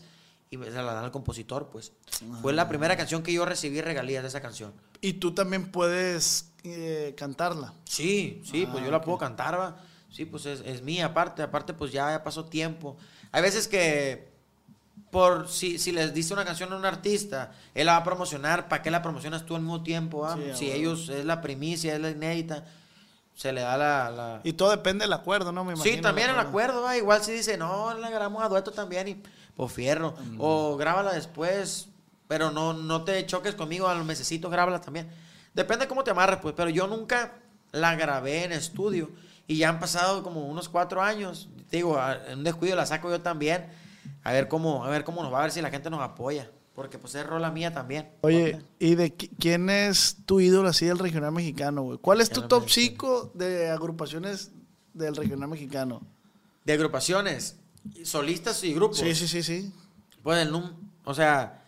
y 0.54 0.58
se 0.64 0.72
la 0.72 0.94
dan 0.94 1.04
al 1.06 1.12
compositor 1.12 1.70
pues. 1.70 1.92
Fue 2.42 2.54
la 2.54 2.68
primera 2.70 2.96
canción 2.98 3.24
que 3.24 3.34
yo 3.34 3.46
recibí 3.46 3.82
regalías 3.82 4.24
de 4.24 4.30
esa 4.30 4.42
canción. 4.42 4.74
Y 5.02 5.14
tú 5.14 5.34
también 5.34 5.72
puedes 5.72 6.52
eh, 6.64 7.14
cantarla. 7.18 7.74
Sí, 7.86 8.42
sí, 8.46 8.66
pues 8.66 8.82
Ah, 8.82 8.86
yo 8.86 8.92
la 8.92 8.98
ok. 8.98 9.04
puedo 9.06 9.18
cantar, 9.18 9.60
va. 9.60 9.78
Sí, 10.12 10.26
pues 10.26 10.46
es, 10.46 10.62
es 10.62 10.82
mía, 10.84 11.08
aparte, 11.08 11.42
aparte, 11.42 11.74
pues 11.74 11.92
ya, 11.92 12.12
ya 12.12 12.24
pasó 12.24 12.46
tiempo. 12.46 12.96
Hay 13.32 13.42
veces 13.42 13.68
que, 13.68 14.32
por 15.10 15.48
si, 15.50 15.80
si 15.80 15.92
les 15.92 16.14
diste 16.14 16.34
una 16.34 16.46
canción 16.46 16.72
a 16.72 16.76
un 16.76 16.86
artista, 16.86 17.52
él 17.74 17.88
la 17.88 17.94
va 17.94 17.98
a 18.00 18.04
promocionar, 18.04 18.68
¿para 18.70 18.82
qué 18.82 18.92
la 18.92 19.02
promocionas 19.02 19.46
tú 19.46 19.56
al 19.56 19.62
mismo 19.62 19.82
tiempo? 19.84 20.28
Sí, 20.36 20.42
si 20.54 20.72
ellos, 20.72 21.10
es 21.10 21.26
la 21.26 21.42
primicia, 21.42 21.96
es 21.96 22.00
la 22.02 22.12
inédita, 22.12 22.64
se 23.36 23.52
le 23.52 23.62
da 23.62 23.76
la... 23.78 24.10
la- 24.12 24.42
Y 24.44 24.54
todo 24.54 24.70
depende 24.70 25.04
del 25.06 25.14
acuerdo, 25.14 25.52
¿no? 25.52 25.64
Me 25.66 25.74
imagino. 25.74 25.96
Sí, 25.96 26.02
también 26.02 26.30
el 26.30 26.38
acuerdo, 26.40 26.84
va. 26.84 26.96
Igual 26.96 27.24
si 27.24 27.32
dice, 27.32 27.58
no, 27.58 27.94
la 27.98 28.10
grabamos 28.12 28.44
a 28.44 28.50
dueto 28.50 28.72
también 28.72 29.08
y 29.08 29.24
pues 29.56 29.72
fierro. 29.72 30.16
Mm. 30.32 30.38
O 30.40 30.78
grábala 30.78 31.14
después, 31.14 31.90
pero 32.28 32.52
no, 32.52 32.74
no 32.74 33.04
te 33.04 33.26
choques 33.26 33.56
conmigo 33.56 33.88
a 33.88 33.96
los 33.96 34.06
mesecitos, 34.06 34.52
grábala 34.52 34.82
también. 34.82 35.10
Depende 35.54 35.88
cómo 35.88 36.04
te 36.04 36.12
amarres, 36.12 36.40
pues. 36.42 36.54
Pero 36.58 36.70
yo 36.70 36.88
nunca 36.88 37.34
la 37.72 37.96
grabé 37.96 38.44
en 38.46 38.52
estudio. 38.52 39.10
Y 39.46 39.58
ya 39.58 39.70
han 39.70 39.80
pasado 39.80 40.24
como 40.24 40.48
unos 40.48 40.70
cuatro 40.70 41.02
años. 41.02 41.50
Te 41.70 41.78
digo, 41.78 42.00
en 42.28 42.40
un 42.40 42.44
descuido 42.44 42.76
la 42.76 42.86
saco 42.86 43.10
yo 43.10 43.22
también. 43.22 43.68
A 44.24 44.32
ver 44.32 44.48
cómo, 44.48 44.86
a 44.86 44.90
ver 44.90 45.04
cómo 45.04 45.22
nos 45.22 45.34
va, 45.34 45.40
a 45.40 45.42
ver 45.44 45.52
si 45.52 45.62
la 45.62 45.70
gente 45.70 45.90
nos 45.90 46.00
apoya. 46.02 46.50
Porque 46.74 46.98
pues 46.98 47.14
es 47.14 47.26
rola 47.28 47.52
mía 47.52 47.72
también. 47.72 48.10
Oye, 48.22 48.60
¿y 48.80 48.96
de 48.96 49.16
qui- 49.16 49.30
quién 49.40 49.70
es 49.70 50.18
tu 50.26 50.40
ídolo 50.40 50.70
así 50.70 50.86
del 50.88 50.98
regional 50.98 51.32
mexicano, 51.32 51.84
güey? 51.84 52.00
¿Cuál 52.00 52.20
es 52.22 52.32
tu 52.32 52.42
top 52.48 52.64
mexicano. 52.64 52.92
5 52.92 53.32
de 53.36 53.70
agrupaciones 53.70 54.52
del 54.94 55.16
regional 55.16 55.50
mexicano? 55.50 56.02
De 56.66 56.74
agrupaciones, 56.74 57.60
solistas 58.04 58.64
y 58.64 58.74
grupos. 58.74 58.98
Sí, 59.00 59.14
sí, 59.16 59.28
sí, 59.28 59.44
sí. 59.44 59.74
Pues 60.22 60.40
el 60.48 60.54
o 61.06 61.14
sea, 61.14 61.62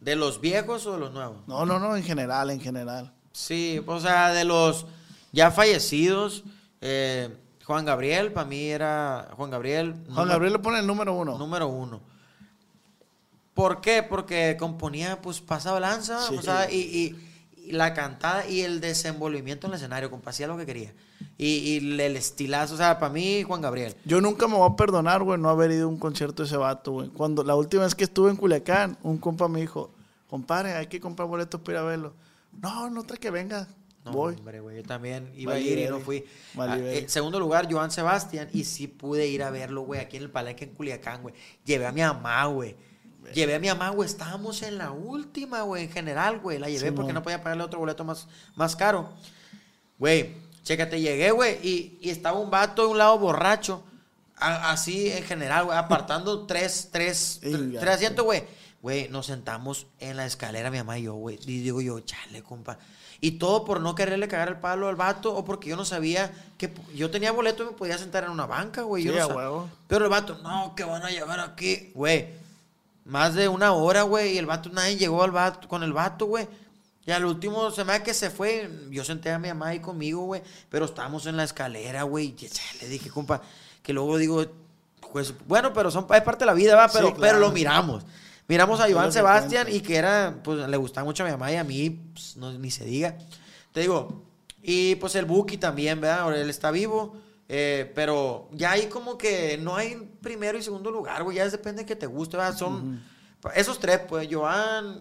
¿de 0.00 0.16
los 0.16 0.40
viejos 0.40 0.86
o 0.86 0.92
de 0.92 0.98
los 0.98 1.12
nuevos? 1.12 1.46
No, 1.46 1.64
no, 1.64 1.78
no, 1.78 1.96
en 1.96 2.02
general, 2.02 2.50
en 2.50 2.60
general. 2.60 3.12
Sí, 3.32 3.80
o 3.86 4.00
sea, 4.00 4.32
de 4.32 4.44
los 4.44 4.86
ya 5.32 5.50
fallecidos, 5.52 6.42
eh, 6.80 7.36
Juan 7.64 7.84
Gabriel, 7.84 8.32
para 8.32 8.46
mí 8.48 8.64
era 8.66 9.28
Juan 9.36 9.50
Gabriel. 9.50 9.92
Juan 9.92 10.06
número- 10.08 10.28
Gabriel 10.28 10.52
le 10.54 10.58
pone 10.58 10.78
el 10.80 10.86
número 10.86 11.14
uno. 11.14 11.38
Número 11.38 11.68
uno. 11.68 12.00
¿Por 13.54 13.80
qué? 13.80 14.02
Porque 14.02 14.56
componía, 14.58 15.20
pues, 15.20 15.40
pasaba 15.40 15.78
lanza, 15.80 16.20
Sí. 16.28 16.36
o 16.36 16.42
sea, 16.42 16.70
y, 16.70 16.76
y- 16.78 17.66
y 17.68 17.72
la 17.72 17.94
cantada 17.94 18.46
y 18.48 18.62
el 18.62 18.80
desenvolvimiento 18.80 19.66
en 19.66 19.72
el 19.72 19.76
escenario, 19.76 20.10
compa, 20.10 20.30
hacía 20.30 20.46
lo 20.48 20.56
que 20.56 20.66
quería. 20.66 20.92
Y, 21.42 21.46
y 21.46 21.76
el 21.78 22.16
estilazo, 22.16 22.74
o 22.74 22.76
sea, 22.76 22.98
para 22.98 23.10
mí, 23.12 23.42
Juan 23.44 23.62
Gabriel. 23.62 23.94
Yo 24.04 24.20
nunca 24.20 24.46
me 24.46 24.56
voy 24.56 24.70
a 24.70 24.76
perdonar, 24.76 25.22
güey, 25.22 25.38
no 25.38 25.48
haber 25.48 25.70
ido 25.70 25.86
a 25.86 25.88
un 25.88 25.98
concierto 25.98 26.42
de 26.42 26.46
ese 26.48 26.58
vato, 26.58 26.92
güey. 26.92 27.08
Cuando 27.08 27.42
la 27.42 27.54
última 27.54 27.84
vez 27.84 27.94
que 27.94 28.04
estuve 28.04 28.30
en 28.30 28.36
Culiacán, 28.36 28.98
un 29.02 29.16
compa 29.16 29.48
me 29.48 29.60
dijo, 29.60 29.90
compadre, 30.28 30.74
hay 30.74 30.86
que 30.88 31.00
comprar 31.00 31.26
boletos 31.28 31.58
para 31.62 31.78
ir 31.78 31.78
a 31.78 31.82
verlo. 31.88 32.12
No, 32.60 32.90
no 32.90 33.04
trae 33.04 33.18
que 33.18 33.30
venga. 33.30 33.66
No, 34.04 34.12
Voy. 34.12 34.34
hombre, 34.34 34.60
güey, 34.60 34.76
yo 34.76 34.82
también 34.82 35.32
iba 35.34 35.54
a 35.54 35.58
ir 35.58 35.78
y 35.78 35.86
no 35.88 36.00
fui. 36.00 36.24
Ah, 36.58 36.76
en 36.78 37.08
segundo 37.08 37.40
lugar, 37.40 37.72
Joan 37.72 37.90
Sebastián, 37.90 38.48
y 38.52 38.64
sí 38.64 38.86
pude 38.86 39.26
ir 39.26 39.42
a 39.42 39.50
verlo, 39.50 39.80
güey, 39.82 40.00
aquí 40.00 40.18
en 40.18 40.24
el 40.24 40.30
Palenque, 40.30 40.64
en 40.64 40.74
Culiacán, 40.74 41.22
güey. 41.22 41.34
Llevé 41.64 41.86
a 41.86 41.92
mi 41.92 42.02
mamá, 42.02 42.44
güey. 42.46 42.76
Llevé 43.32 43.54
a 43.54 43.58
mi 43.58 43.68
mamá, 43.68 43.88
güey, 43.90 44.06
estábamos 44.08 44.62
en 44.62 44.76
la 44.76 44.90
última, 44.92 45.62
güey, 45.62 45.84
en 45.84 45.90
general, 45.90 46.38
güey. 46.40 46.58
La 46.58 46.68
llevé 46.68 46.88
Sí, 46.88 46.90
porque 46.90 47.12
mon. 47.12 47.14
no 47.14 47.22
podía 47.22 47.42
pagarle 47.42 47.62
otro 47.64 47.78
boleto 47.78 48.04
más, 48.04 48.26
más 48.56 48.76
caro. 48.76 49.10
Güey, 49.98 50.34
chécate, 50.62 51.00
llegué, 51.00 51.30
güey, 51.30 51.58
y, 51.66 51.98
y 52.00 52.10
estaba 52.10 52.38
un 52.38 52.50
vato 52.50 52.82
de 52.82 52.88
un 52.88 52.98
lado 52.98 53.18
borracho, 53.18 53.82
a- 54.36 54.70
así 54.72 55.10
en 55.10 55.24
general, 55.24 55.64
güey, 55.66 55.76
apartando 55.78 56.46
tres, 56.46 56.88
tres, 56.92 57.38
tres, 57.40 57.90
asientos, 57.94 58.24
güey. 58.24 58.44
Güey, 58.82 59.08
nos 59.10 59.26
sentamos 59.26 59.86
en 59.98 60.16
la 60.16 60.24
escalera, 60.24 60.70
mi 60.70 60.78
mamá 60.78 60.98
y 60.98 61.02
yo, 61.02 61.12
güey. 61.14 61.38
Y 61.44 61.60
digo 61.60 61.82
yo, 61.82 62.00
chale, 62.00 62.42
compa. 62.42 62.78
Y 63.20 63.32
todo 63.32 63.66
por 63.66 63.82
no 63.82 63.94
quererle 63.94 64.26
cagar 64.26 64.48
el 64.48 64.56
palo 64.56 64.88
al 64.88 64.96
vato 64.96 65.34
o 65.36 65.44
porque 65.44 65.68
yo 65.68 65.76
no 65.76 65.84
sabía 65.84 66.32
que 66.56 66.72
yo 66.94 67.10
tenía 67.10 67.30
boleto 67.32 67.62
y 67.62 67.66
me 67.66 67.72
podía 67.72 67.98
sentar 67.98 68.24
en 68.24 68.30
una 68.30 68.46
banca, 68.46 68.80
güey. 68.80 69.04
Yo 69.04 69.12
no 69.28 69.34
huevo. 69.36 69.68
Pero 69.86 70.06
el 70.06 70.10
vato, 70.10 70.38
no, 70.42 70.74
que 70.74 70.84
van 70.84 71.02
a 71.02 71.10
llegar 71.10 71.38
aquí, 71.40 71.90
güey. 71.94 72.28
Más 73.04 73.34
de 73.34 73.48
una 73.48 73.72
hora, 73.72 74.02
güey, 74.04 74.32
y 74.34 74.38
el 74.38 74.46
vato, 74.46 74.70
nadie 74.70 74.96
llegó 74.96 75.22
al 75.22 75.30
vato, 75.32 75.68
con 75.68 75.82
el 75.82 75.92
vato, 75.92 76.24
güey. 76.24 76.48
Y 77.06 77.12
al 77.12 77.24
último 77.24 77.70
se 77.70 77.84
me 77.84 77.92
da 77.92 78.02
que 78.02 78.14
se 78.14 78.30
fue. 78.30 78.70
Yo 78.90 79.04
senté 79.04 79.30
a 79.30 79.38
mi 79.38 79.48
mamá 79.48 79.68
ahí 79.68 79.80
conmigo, 79.80 80.22
güey. 80.22 80.42
Pero 80.68 80.84
estábamos 80.84 81.26
en 81.26 81.36
la 81.36 81.44
escalera, 81.44 82.02
güey. 82.02 82.36
Le 82.80 82.88
dije, 82.88 83.10
compa, 83.10 83.42
que 83.82 83.92
luego 83.92 84.18
digo, 84.18 84.44
pues, 85.12 85.34
bueno, 85.46 85.72
pero 85.72 85.90
son, 85.90 86.06
es 86.14 86.22
parte 86.22 86.40
de 86.40 86.46
la 86.46 86.54
vida, 86.54 86.76
va, 86.76 86.88
Sí, 86.88 86.98
pero, 86.98 87.14
claro. 87.14 87.20
pero 87.20 87.38
lo 87.38 87.52
miramos. 87.52 88.04
Miramos 88.48 88.80
a 88.80 88.88
Iván 88.88 89.12
Sebastián 89.12 89.68
y 89.70 89.80
que 89.80 89.96
era, 89.96 90.40
pues 90.42 90.68
le 90.68 90.76
gustaba 90.76 91.04
mucho 91.04 91.22
a 91.22 91.26
mi 91.26 91.32
mamá 91.32 91.52
y 91.52 91.56
a 91.56 91.64
mí, 91.64 91.90
pues, 92.12 92.36
no, 92.36 92.52
ni 92.52 92.70
se 92.70 92.84
diga. 92.84 93.16
Te 93.72 93.80
digo, 93.80 94.24
y 94.62 94.96
pues 94.96 95.14
el 95.14 95.24
Buki 95.24 95.56
también, 95.56 96.00
¿verdad? 96.00 96.20
Ahora 96.20 96.40
él 96.40 96.50
está 96.50 96.72
vivo, 96.72 97.16
eh, 97.48 97.90
pero 97.94 98.48
ya 98.52 98.72
hay 98.72 98.86
como 98.86 99.16
que 99.16 99.56
no 99.58 99.76
hay 99.76 100.10
primero 100.20 100.58
y 100.58 100.62
segundo 100.62 100.90
lugar, 100.90 101.22
güey, 101.22 101.36
ya 101.36 101.48
depende 101.48 101.82
de 101.82 101.86
que 101.86 101.94
te 101.94 102.06
guste, 102.06 102.36
¿verdad? 102.36 102.56
Son 102.56 103.00
esos 103.54 103.78
tres, 103.78 104.00
pues, 104.08 104.28
Joan, 104.30 105.00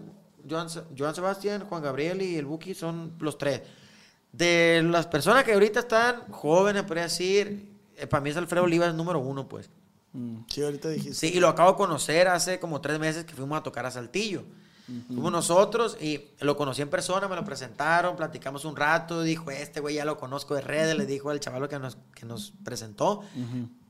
Joan, 0.50 0.70
Se- 0.70 0.84
Joan 0.97 1.14
Sebastián, 1.16 1.66
Juan 1.68 1.82
Gabriel 1.84 2.22
y 2.22 2.36
el 2.38 2.45
Buki 2.45 2.74
son 2.74 3.14
los 3.20 3.38
tres. 3.38 3.62
De 4.32 4.82
las 4.84 5.08
personas 5.08 5.43
que 5.43 5.54
ahorita 5.54 5.80
están 5.82 6.22
jóvenes, 6.32 6.84
podría 6.84 7.04
decir, 7.04 7.72
para 8.10 8.22
mí 8.22 8.30
es 8.30 8.38
Alfredo 8.38 8.64
Olivas 8.66 8.93
número 8.93 9.20
uno, 9.20 9.47
pues. 9.47 9.70
Mm, 10.14 10.38
Sí, 10.47 10.62
ahorita 10.62 10.89
dijiste. 10.89 11.14
Sí, 11.16 11.32
y 11.36 11.39
lo 11.39 11.47
acabo 11.47 11.72
de 11.72 11.78
conocer 11.78 12.28
hace 12.28 12.60
como 12.60 12.80
tres 12.82 13.00
meses 13.00 13.26
que 13.26 13.34
fuimos 13.34 13.58
a 13.60 13.64
tocar 13.64 13.86
a 13.86 13.91
Saltillo. 13.91 14.43
Fuimos 15.08 15.32
nosotros 15.32 15.97
y 16.02 16.30
lo 16.39 16.58
conocí 16.58 16.82
en 16.82 16.89
persona, 16.89 17.28
me 17.28 17.36
lo 17.36 17.45
presentaron, 17.45 18.16
platicamos 18.16 18.66
un 18.66 18.76
rato, 18.76 19.22
dijo, 19.22 19.52
este 19.52 19.82
güey 19.82 19.93
ya 19.95 20.04
lo 20.06 20.18
conozco 20.18 20.56
de 20.56 20.62
redes, 20.62 20.97
le 20.97 21.06
dijo 21.06 21.30
al 21.30 21.39
chaval 21.39 21.70
que 21.70 21.78
nos, 21.78 21.95
que 22.16 22.26
nos 22.26 22.54
presentó. 22.64 23.22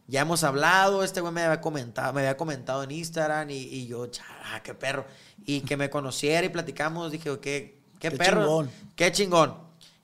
Ya 0.10 0.22
hemos 0.22 0.44
hablado, 0.44 1.04
este 1.04 1.22
güey 1.22 1.32
me 1.32 1.44
había 1.44 1.62
comentado, 1.62 2.12
me 2.14 2.22
había 2.22 2.36
comentado 2.36 2.84
en 2.84 2.92
Instagram 2.92 3.50
y, 3.52 3.54
y 3.58 3.88
yo, 3.88 4.08
"Cha, 4.08 4.26
ah, 4.54 4.62
qué 4.64 4.74
perro. 4.74 5.06
Y 5.46 5.62
que 5.62 5.78
me 5.78 5.90
conociera 5.90 6.46
y 6.46 6.50
platicamos, 6.50 7.12
dije, 7.12 7.30
qué, 7.40 7.80
qué, 8.00 8.10
Qué 8.10 8.12
perro. 8.18 8.42
chingón. 8.42 8.72
Qué 8.96 9.12
chingón. 9.12 9.56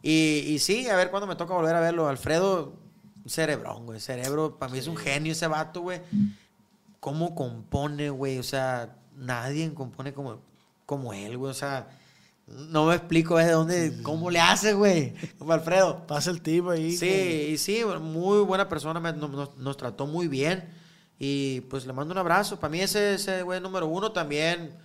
Y, 0.03 0.43
y 0.47 0.59
sí, 0.59 0.87
a 0.87 0.95
ver 0.95 1.09
cuándo 1.09 1.25
me 1.25 1.35
toca 1.35 1.55
volver 1.55 1.75
a 1.75 1.79
verlo. 1.79 2.07
Alfredo, 2.07 2.75
cerebrón, 3.25 3.85
güey. 3.87 3.99
Cerebro, 3.99 4.57
para 4.59 4.71
mí 4.71 4.77
es 4.77 4.87
un 4.87 4.95
genio 4.97 5.31
ese 5.31 5.47
vato, 5.47 5.81
güey. 5.81 6.01
¿Cómo 6.99 7.33
compone, 7.35 8.09
güey? 8.11 8.37
O 8.37 8.43
sea, 8.43 8.95
nadie 9.15 9.73
compone 9.73 10.13
como, 10.13 10.39
como 10.85 11.13
él, 11.13 11.37
güey. 11.37 11.49
O 11.51 11.55
sea, 11.55 11.87
no 12.47 12.85
me 12.85 12.95
explico 12.95 13.37
de 13.37 13.49
dónde, 13.51 14.01
cómo 14.03 14.29
le 14.29 14.39
hace, 14.39 14.73
güey. 14.73 15.13
Como 15.39 15.53
Alfredo. 15.53 16.05
Pasa 16.05 16.29
el 16.31 16.41
tipo 16.41 16.69
ahí. 16.71 16.91
Sí, 16.91 17.07
que- 17.07 17.49
y 17.49 17.57
sí, 17.57 17.81
muy 18.01 18.39
buena 18.43 18.69
persona, 18.69 18.99
me- 18.99 19.13
nos, 19.13 19.77
trató 19.77 20.05
muy 20.05 20.27
bien. 20.27 20.71
Y 21.17 21.61
pues 21.61 21.85
le 21.87 21.93
mando 21.93 22.11
un 22.11 22.17
abrazo. 22.17 22.59
Para 22.59 22.69
mí 22.71 22.81
ese, 22.81 23.15
ese 23.15 23.41
güey 23.41 23.59
número 23.61 23.87
uno 23.87 24.11
también, 24.11 24.75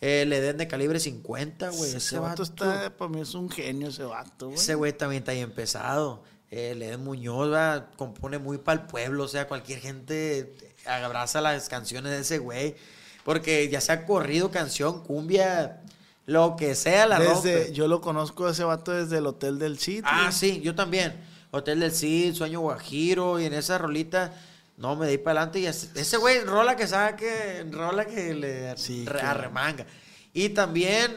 eh, 0.00 0.24
le 0.28 0.40
den 0.40 0.58
de 0.58 0.68
calibre 0.68 1.00
50, 1.00 1.70
güey. 1.70 1.88
Ese, 1.88 1.96
Ese, 1.98 2.18
vato 2.18 2.28
vato 2.28 2.42
está, 2.44 2.96
para 2.96 3.10
mí 3.10 3.20
es 3.20 3.34
un 3.34 3.50
genio 3.50 3.88
ese 3.88 4.04
vato, 4.04 4.46
güey. 4.46 4.58
ese 4.58 4.74
güey 4.76 4.92
también 4.92 5.22
está 5.22 5.32
bien 5.32 5.50
pesado. 5.50 6.22
Eh, 6.50 6.74
Leden 6.76 7.02
Muñoz 7.04 7.52
va, 7.52 7.90
compone 7.96 8.38
muy 8.38 8.58
para 8.58 8.80
el 8.82 8.86
pueblo. 8.86 9.24
O 9.24 9.28
sea, 9.28 9.48
cualquier 9.48 9.80
gente 9.80 10.54
abraza 10.86 11.40
las 11.40 11.68
canciones 11.68 12.12
de 12.12 12.20
ese 12.20 12.38
güey. 12.38 12.76
Porque 13.24 13.68
ya 13.68 13.80
sea 13.80 14.06
corrido, 14.06 14.50
canción, 14.50 15.02
cumbia, 15.04 15.82
lo 16.28 16.56
que 16.56 16.74
sea, 16.74 17.06
la 17.06 17.18
Desde, 17.18 17.32
rompe. 17.64 17.72
yo 17.72 17.88
lo 17.88 18.02
conozco 18.02 18.46
a 18.46 18.50
ese 18.50 18.62
vato 18.62 18.92
desde 18.92 19.16
el 19.16 19.26
Hotel 19.26 19.58
del 19.58 19.78
Cid. 19.78 20.02
Ah, 20.06 20.30
sí, 20.30 20.60
yo 20.60 20.74
también. 20.74 21.14
Hotel 21.50 21.80
del 21.80 21.90
Cid, 21.92 22.34
Sueño 22.34 22.60
Guajiro, 22.60 23.40
y 23.40 23.46
en 23.46 23.54
esa 23.54 23.78
rolita, 23.78 24.34
no, 24.76 24.94
me 24.94 25.08
di 25.08 25.16
para 25.16 25.40
adelante. 25.40 25.60
Y 25.60 25.66
ese 25.66 26.16
güey, 26.18 26.40
rola 26.44 26.76
que 26.76 26.86
saque, 26.86 27.66
rola 27.70 28.04
que 28.04 28.34
le 28.34 28.76
Sí, 28.76 29.06
que- 29.10 29.18
arremanga. 29.20 29.86
Y 30.34 30.50
también, 30.50 31.16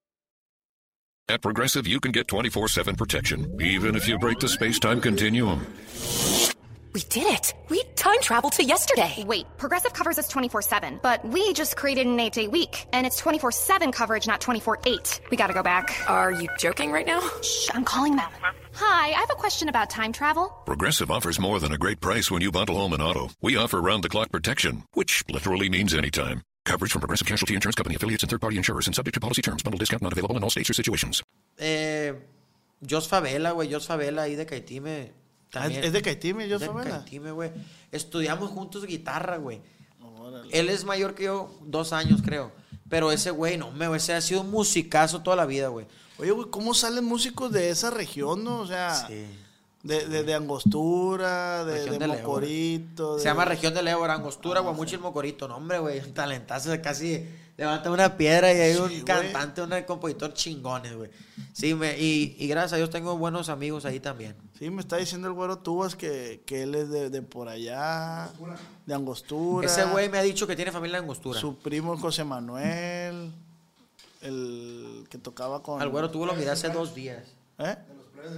At 1.29 1.41
Progressive, 1.41 1.87
you 1.87 1.99
can 1.99 2.11
get 2.11 2.27
24 2.27 2.67
7 2.67 2.95
protection, 2.95 3.61
even 3.61 3.95
if 3.95 4.07
you 4.07 4.17
break 4.19 4.39
the 4.39 4.49
space 4.49 4.79
time 4.79 4.99
continuum. 4.99 5.65
We 6.93 6.99
did 7.07 7.25
it! 7.25 7.53
We 7.69 7.83
time 7.95 8.19
traveled 8.21 8.51
to 8.53 8.65
yesterday! 8.65 9.23
Wait, 9.25 9.45
Progressive 9.57 9.93
covers 9.93 10.19
us 10.19 10.27
24 10.27 10.61
7, 10.61 10.99
but 11.01 11.23
we 11.25 11.53
just 11.53 11.77
created 11.77 12.05
an 12.05 12.19
8 12.19 12.33
day 12.33 12.47
week, 12.47 12.85
and 12.91 13.07
it's 13.07 13.17
24 13.17 13.51
7 13.53 13.91
coverage, 13.93 14.27
not 14.27 14.41
24 14.41 14.79
8. 14.85 15.21
We 15.31 15.37
gotta 15.37 15.53
go 15.53 15.63
back. 15.63 15.95
Are 16.09 16.31
you 16.33 16.49
joking 16.59 16.91
right 16.91 17.05
now? 17.05 17.21
Shh, 17.41 17.69
I'm 17.73 17.85
calling 17.85 18.17
them. 18.17 18.29
Hi, 18.73 19.07
I 19.07 19.19
have 19.19 19.31
a 19.31 19.35
question 19.35 19.69
about 19.69 19.89
time 19.89 20.11
travel. 20.11 20.47
Progressive 20.65 21.11
offers 21.11 21.39
more 21.39 21.59
than 21.59 21.71
a 21.71 21.77
great 21.77 22.01
price 22.01 22.29
when 22.29 22.41
you 22.41 22.51
bundle 22.51 22.75
home 22.75 22.91
and 22.93 23.01
auto. 23.01 23.29
We 23.41 23.55
offer 23.55 23.79
round 23.81 24.03
the 24.03 24.09
clock 24.09 24.31
protection, 24.31 24.83
which 24.93 25.23
literally 25.29 25.69
means 25.69 25.93
anytime. 25.93 26.41
Coverage 26.63 26.91
from 26.91 27.01
Progressive 27.01 27.27
Casualty 27.27 27.55
Insurance 27.55 27.75
Company 27.75 27.95
affiliates 27.95 28.23
and 28.23 28.29
third 28.29 28.39
party 28.39 28.57
insurers 28.57 28.87
and 28.87 28.93
subject 28.95 29.15
to 29.15 29.19
policy 29.19 29.41
terms. 29.41 29.63
Bundle 29.63 29.79
discount 29.79 30.01
not 30.03 30.13
available 30.13 30.37
in 30.37 30.43
all 30.43 30.49
states 30.49 30.69
or 30.69 30.73
situations. 30.75 31.23
eh, 31.57 32.13
Jos 32.87 33.07
Favela, 33.07 33.51
güey, 33.51 33.69
Jos 33.71 33.85
Favela 33.87 34.23
ahí 34.23 34.35
de 34.35 34.45
Caitime. 34.45 35.11
Ah, 35.53 35.61
También. 35.63 35.83
¿Es 35.83 35.91
de 35.93 36.01
Caitime, 36.01 36.49
Jos 36.49 36.61
de 36.61 36.67
Favela? 36.67 36.89
Caitime, 37.01 37.31
güey. 37.31 37.51
Estudiamos 37.91 38.49
juntos 38.51 38.85
guitarra, 38.85 39.37
güey. 39.37 39.61
Órale. 40.01 40.49
Él 40.51 40.69
es 40.69 40.83
mayor 40.83 41.13
que 41.13 41.25
yo, 41.25 41.55
dos 41.61 41.93
años, 41.93 42.21
creo. 42.23 42.51
Pero 42.89 43.11
ese 43.11 43.31
güey, 43.31 43.57
no, 43.57 43.71
me, 43.71 43.95
ese 43.95 44.13
ha 44.13 44.21
sido 44.21 44.41
un 44.41 44.49
musicazo 44.51 45.21
toda 45.21 45.35
la 45.35 45.45
vida, 45.45 45.67
güey. 45.67 45.85
Oye, 46.17 46.31
güey, 46.31 46.49
¿cómo 46.49 46.73
salen 46.73 47.05
músicos 47.05 47.51
de 47.51 47.69
esa 47.69 47.89
región, 47.91 48.43
no? 48.43 48.59
O 48.61 48.67
sea, 48.67 48.95
Sí. 49.07 49.25
De, 49.83 50.07
de, 50.07 50.23
de 50.23 50.33
Angostura, 50.33 51.65
de, 51.65 51.97
de. 51.97 52.07
Mocorito. 52.07 53.17
Se 53.17 53.23
de- 53.23 53.29
llama 53.29 53.45
Región 53.45 53.73
del 53.73 53.87
Ébora, 53.87 54.13
Angostura, 54.15 54.59
Guamuchil, 54.61 54.99
Mocorito. 54.99 55.47
No, 55.47 55.57
hombre, 55.57 55.79
güey, 55.79 55.99
un 55.99 56.13
talentazo, 56.13 56.69
casi 56.81 57.25
levanta 57.57 57.91
una 57.91 58.17
piedra 58.17 58.51
y 58.53 58.57
hay 58.59 58.75
un 58.75 59.01
cantante, 59.01 59.61
un 59.61 59.69
compositor 59.83 60.33
chingones, 60.33 60.95
güey. 60.95 61.09
Sí, 61.53 61.73
me, 61.75 61.97
y, 61.99 62.35
y 62.39 62.47
gracias 62.47 62.73
a 62.73 62.77
Dios 62.77 62.89
tengo 62.89 63.17
buenos 63.17 63.49
amigos 63.49 63.85
ahí 63.85 63.99
también. 63.99 64.35
Sí, 64.57 64.69
me 64.69 64.81
está 64.81 64.97
diciendo 64.97 65.27
el 65.27 65.33
güero 65.33 65.57
Tubas 65.57 65.95
que, 65.95 66.43
que 66.45 66.63
él 66.63 66.75
es 66.75 66.89
de, 66.89 67.09
de 67.09 67.21
por 67.23 67.49
allá, 67.49 68.29
de 68.85 68.93
Angostura. 68.93 69.65
Ese 69.67 69.83
güey 69.85 70.09
me 70.09 70.17
ha 70.19 70.21
dicho 70.21 70.45
que 70.47 70.55
tiene 70.55 70.71
familia 70.71 70.97
en 70.97 71.03
Angostura. 71.03 71.39
Su 71.39 71.57
primo 71.57 71.97
José 71.97 72.23
Manuel, 72.23 73.31
el 74.21 75.05
que 75.09 75.17
tocaba 75.17 75.63
con... 75.63 75.81
Al 75.81 75.89
güero 75.89 76.09
tuvo 76.11 76.25
lo 76.27 76.33
miré 76.33 76.51
hace 76.51 76.69
dos 76.69 76.93
días. 76.93 77.23
¿Eh? 77.57 77.75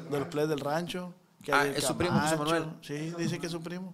De 0.10 0.20
los 0.20 0.28
plebes 0.30 0.50
del 0.50 0.60
rancho. 0.62 1.14
Ah, 1.52 1.68
es 1.68 1.84
su 1.84 1.98
primo, 1.98 2.20
José. 2.20 2.38
Manuel. 2.38 2.66
Sí, 2.82 3.14
dice 3.18 3.39
que 3.39 3.48
es 3.48 3.52
su 3.52 3.62
primo. 3.62 3.94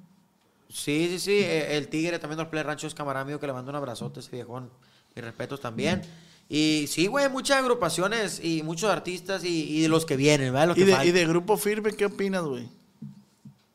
Sí, 0.70 1.08
sí, 1.10 1.20
sí. 1.20 1.32
eh, 1.40 1.78
El 1.78 1.88
Tigre 1.88 2.20
también 2.20 2.38
los 2.38 2.48
Play 2.48 2.64
Rancho 2.64 2.86
es 2.88 2.94
camarada 2.94 3.26
mío 3.26 3.40
que 3.40 3.48
le 3.48 3.54
mando 3.54 3.72
un 3.72 3.76
abrazote 3.76 4.20
a 4.20 4.22
ese 4.22 4.32
viejón. 4.32 4.70
Mis 5.16 5.26
respetos 5.26 5.60
también. 5.60 6.02
Y 6.48 6.86
sí, 6.88 7.08
güey, 7.08 7.30
muchas 7.30 7.58
agrupaciones 7.58 8.40
y 8.44 8.64
muchos 8.64 8.90
artistas 8.90 9.44
y, 9.44 9.78
y 9.78 9.82
de 9.82 9.90
los 9.90 10.06
que 10.06 10.16
vienen, 10.16 10.52
¿verdad? 10.54 10.70
Los 10.70 10.78
¿Y 10.78 10.86
que 10.86 10.96
de, 10.96 11.06
y 11.06 11.12
de 11.12 11.26
Grupo 11.28 11.58
Firme 11.58 11.94
qué 11.94 12.06
opinas, 12.06 12.44
güey? 12.44 12.68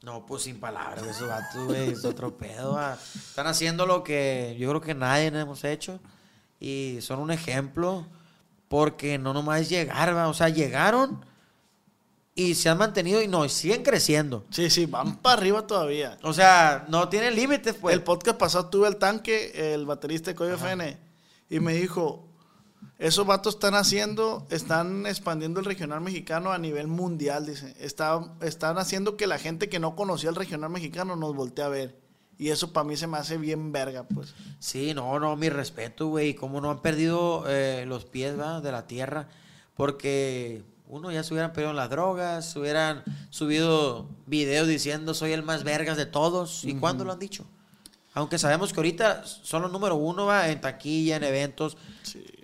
No, 0.03 0.27
pues 0.27 0.43
sin 0.43 0.61
palabras, 0.61 1.03
esos 1.07 1.29
vatos, 1.29 1.67
güey, 1.67 1.91
es 1.91 2.05
otro 2.05 2.37
pedo. 2.37 2.79
Están 3.15 3.47
haciendo 3.47 3.87
lo 3.87 4.05
que 4.05 4.55
yo 4.59 4.69
creo 4.69 4.81
que 4.81 4.95
nadie 4.95 5.29
hemos 5.29 5.65
hecho 5.65 5.99
y 6.61 6.99
son 7.01 7.21
un 7.21 7.31
ejemplo 7.31 8.07
porque 8.69 9.19
no 9.19 9.33
nomás 9.33 9.69
llegar, 9.69 10.13
o 10.13 10.35
sea, 10.35 10.49
llegaron 10.51 11.25
y 12.35 12.55
se 12.55 12.69
han 12.69 12.79
mantenido 12.79 13.23
y 13.23 13.29
no, 13.29 13.45
y 13.45 13.49
siguen 13.49 13.83
creciendo. 13.83 14.45
Sí, 14.51 14.69
sí, 14.71 14.87
van 14.87 15.19
para 15.19 15.39
arriba 15.39 15.67
todavía. 15.67 16.19
O 16.23 16.33
sea, 16.33 16.85
no 16.89 17.09
tienen 17.09 17.35
límites, 17.37 17.75
pues. 17.75 17.95
El 17.95 18.03
podcast 18.03 18.39
pasado 18.39 18.67
tuve 18.71 18.89
el 18.89 18.97
tanque, 18.97 19.73
el 19.75 19.87
baterista 19.87 20.31
de 20.31 20.35
Coyo 20.35 20.55
FN, 20.55 20.99
y 21.49 21.61
me 21.61 21.75
dijo, 21.75 22.29
esos 22.99 23.25
vatos 23.27 23.55
están 23.55 23.75
haciendo, 23.75 24.47
están 24.51 25.07
expandiendo 25.07 25.61
el 25.61 25.67
regional 25.67 26.01
mexicano 26.01 26.53
a 26.53 26.59
nivel 26.59 26.89
mundial, 26.89 27.47
dice. 27.47 27.75
Está- 27.79 28.35
están 28.41 28.79
haciendo 28.79 29.17
que 29.17 29.27
la 29.27 29.39
gente 29.39 29.69
que 29.69 29.79
no 29.79 29.95
conocía 29.95 30.31
el 30.31 30.37
regional 30.37 30.71
mexicano 30.71 31.15
nos 31.17 31.35
voltee 31.37 31.65
a 31.65 31.69
ver. 31.69 32.03
Y 32.37 32.49
eso 32.49 32.73
para 32.73 32.83
mí 32.83 32.97
se 32.97 33.07
me 33.07 33.17
hace 33.17 33.39
bien 33.39 33.71
verga, 33.71 34.03
pues. 34.13 34.35
Sí, 34.59 34.93
no, 34.93 35.21
no, 35.21 35.37
mi 35.37 35.51
respeto, 35.51 36.09
güey. 36.09 36.35
Cómo 36.35 36.61
no 36.61 36.69
han 36.73 36.83
perdido 36.83 37.45
eh, 37.47 37.85
los 37.87 38.07
pies 38.07 38.37
¿va? 38.39 38.61
de 38.61 38.73
la 38.73 38.89
tierra. 38.89 39.29
Porque 39.77 40.65
uno 40.95 41.11
ya 41.11 41.23
se 41.25 41.35
hubieran 41.35 41.53
perdido 41.53 41.71
en 41.71 41.77
las 41.77 41.91
drogas, 41.91 42.53
se 42.53 42.59
hubieran 42.59 43.03
subido 43.31 44.09
videos 44.27 44.69
diciendo 44.69 45.13
soy 45.15 45.33
el 45.33 45.43
más 45.43 45.65
vergas 45.65 45.97
de 45.97 46.07
todos. 46.07 46.65
¿Y 46.65 46.75
cuándo 46.75 47.05
lo 47.05 47.13
han 47.13 47.19
dicho? 47.19 47.45
Aunque 48.15 48.39
sabemos 48.39 48.73
que 48.73 48.79
ahorita 48.79 49.25
son 49.27 49.63
los 49.63 49.73
número 49.73 49.97
uno, 49.97 50.27
va, 50.27 50.49
en 50.49 50.61
taquilla, 50.61 51.17
en 51.17 51.25
eventos 51.25 51.77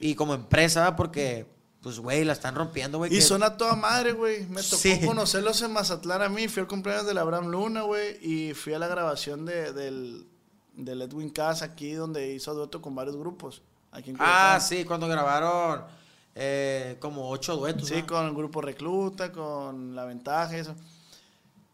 y 0.01 0.17
como 0.17 0.35
empresa, 0.35 0.81
¿va? 0.83 0.97
porque, 0.97 1.47
pues, 1.81 2.01
güey, 2.01 2.25
la 2.25 2.33
están 2.33 2.57
rompiendo, 2.57 2.99
güey. 2.99 3.13
Y 3.13 3.17
que- 3.19 3.23
son 3.23 3.45
a 3.45 3.57
toda 3.57 3.77
madre, 3.77 4.11
güey. 4.13 4.47
Me 4.47 4.63
tocó 4.65 4.77
Sí. 4.83 5.01
conocerlos 5.07 5.63
en 5.63 5.73
Mazatlán 5.73 6.23
a 6.23 6.29
mí. 6.29 6.49
Fui 6.49 6.61
al 6.63 6.67
cumpleaños 6.67 7.07
de 7.07 7.15
la 7.15 7.21
Abraham 7.21 7.47
Luna, 7.53 7.83
güey. 7.83 8.19
Y 8.21 8.53
fui 8.55 8.75
a 8.75 8.81
la 8.81 8.89
grabación 8.89 9.47
de, 9.47 9.73
del, 9.73 10.27
del 10.75 11.03
Edwin 11.03 11.31
Cass 11.31 11.63
aquí, 11.63 11.93
donde 11.93 12.35
hizo 12.35 12.53
dueto 12.53 12.83
con 12.83 12.97
varios 12.97 13.17
grupos. 13.17 13.63
Aquí 13.93 14.11
en 14.11 14.17
Ah, 14.19 14.59
sí, 14.61 14.85
cuando 14.85 15.07
grabaron 15.07 15.85
eh, 16.43 16.97
como 17.01 17.29
ocho 17.29 17.55
duetos. 17.55 17.89
Sí, 17.89 18.03
con 18.05 18.25
el 18.25 18.33
grupo 18.33 18.63
Recluta, 18.63 19.31
con 19.31 19.95
La 19.95 20.07
Ventaja, 20.07 20.57
eso. 20.57 20.75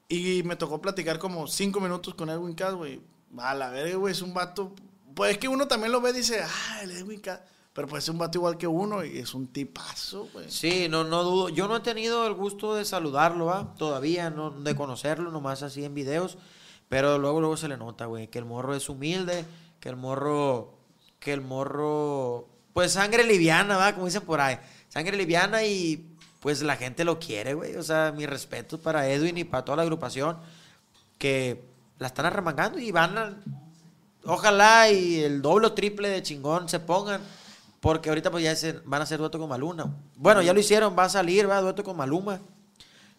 Y 0.08 0.42
me 0.42 0.56
tocó 0.56 0.80
platicar 0.80 1.20
como 1.20 1.46
cinco 1.46 1.78
minutos 1.78 2.14
con 2.14 2.30
Edwin 2.30 2.54
Cass, 2.54 2.74
güey. 2.74 3.00
A 3.38 3.54
la 3.54 3.70
verga, 3.70 3.94
güey, 3.96 4.10
es 4.10 4.22
un 4.22 4.34
vato. 4.34 4.72
Pues 5.14 5.32
es 5.32 5.38
que 5.38 5.46
uno 5.46 5.68
también 5.68 5.92
lo 5.92 6.00
ve 6.00 6.10
y 6.10 6.14
dice, 6.14 6.42
ah, 6.42 6.80
el 6.82 6.90
Edwin 6.90 7.20
Cass. 7.20 7.38
Pero 7.74 7.86
pues 7.86 8.02
es 8.02 8.08
un 8.08 8.18
vato 8.18 8.38
igual 8.38 8.58
que 8.58 8.66
uno 8.66 9.04
y 9.04 9.18
es 9.18 9.34
un 9.34 9.46
tipazo, 9.46 10.28
güey. 10.32 10.50
Sí, 10.50 10.88
no, 10.88 11.04
no 11.04 11.22
dudo. 11.22 11.48
Yo 11.48 11.68
no 11.68 11.76
he 11.76 11.80
tenido 11.80 12.26
el 12.26 12.34
gusto 12.34 12.74
de 12.74 12.84
saludarlo, 12.84 13.46
¿va? 13.46 13.72
Todavía, 13.76 14.30
no, 14.30 14.50
de 14.50 14.74
conocerlo, 14.74 15.30
nomás 15.30 15.62
así 15.62 15.84
en 15.84 15.94
videos. 15.94 16.38
Pero 16.88 17.18
luego, 17.18 17.38
luego 17.38 17.56
se 17.56 17.68
le 17.68 17.76
nota, 17.76 18.06
güey, 18.06 18.26
que 18.26 18.40
el 18.40 18.46
morro 18.46 18.74
es 18.74 18.88
humilde, 18.88 19.44
que 19.78 19.90
el 19.90 19.96
morro, 19.96 20.74
que 21.20 21.32
el 21.32 21.40
morro, 21.40 22.48
pues 22.76 22.92
sangre 22.92 23.24
liviana, 23.24 23.78
¿va? 23.78 23.94
Como 23.94 24.04
dicen 24.04 24.20
por 24.20 24.38
ahí. 24.38 24.58
Sangre 24.90 25.16
liviana 25.16 25.64
y 25.64 26.06
pues 26.40 26.60
la 26.60 26.76
gente 26.76 27.04
lo 27.06 27.18
quiere, 27.18 27.54
güey. 27.54 27.74
O 27.76 27.82
sea, 27.82 28.12
mi 28.14 28.26
respeto 28.26 28.76
para 28.78 29.08
Edwin 29.08 29.38
y 29.38 29.44
para 29.44 29.64
toda 29.64 29.76
la 29.76 29.82
agrupación 29.82 30.36
que 31.16 31.64
la 31.98 32.08
están 32.08 32.26
arremangando 32.26 32.78
y 32.78 32.92
van 32.92 33.16
a, 33.16 33.36
ojalá 34.26 34.90
y 34.90 35.20
el 35.20 35.40
doble 35.40 35.68
o 35.68 35.72
triple 35.72 36.10
de 36.10 36.22
chingón 36.22 36.68
se 36.68 36.78
pongan. 36.78 37.22
Porque 37.80 38.10
ahorita 38.10 38.30
pues 38.30 38.44
ya 38.44 38.54
se- 38.54 38.80
van 38.84 39.00
a 39.00 39.04
hacer 39.04 39.18
dueto 39.20 39.38
con 39.38 39.48
Maluma. 39.48 39.94
Bueno, 40.16 40.42
ya 40.42 40.52
lo 40.52 40.60
hicieron, 40.60 40.94
va 40.98 41.04
a 41.04 41.08
salir, 41.08 41.48
va, 41.48 41.60
dueto 41.62 41.82
con 41.82 41.96
Maluma. 41.96 42.40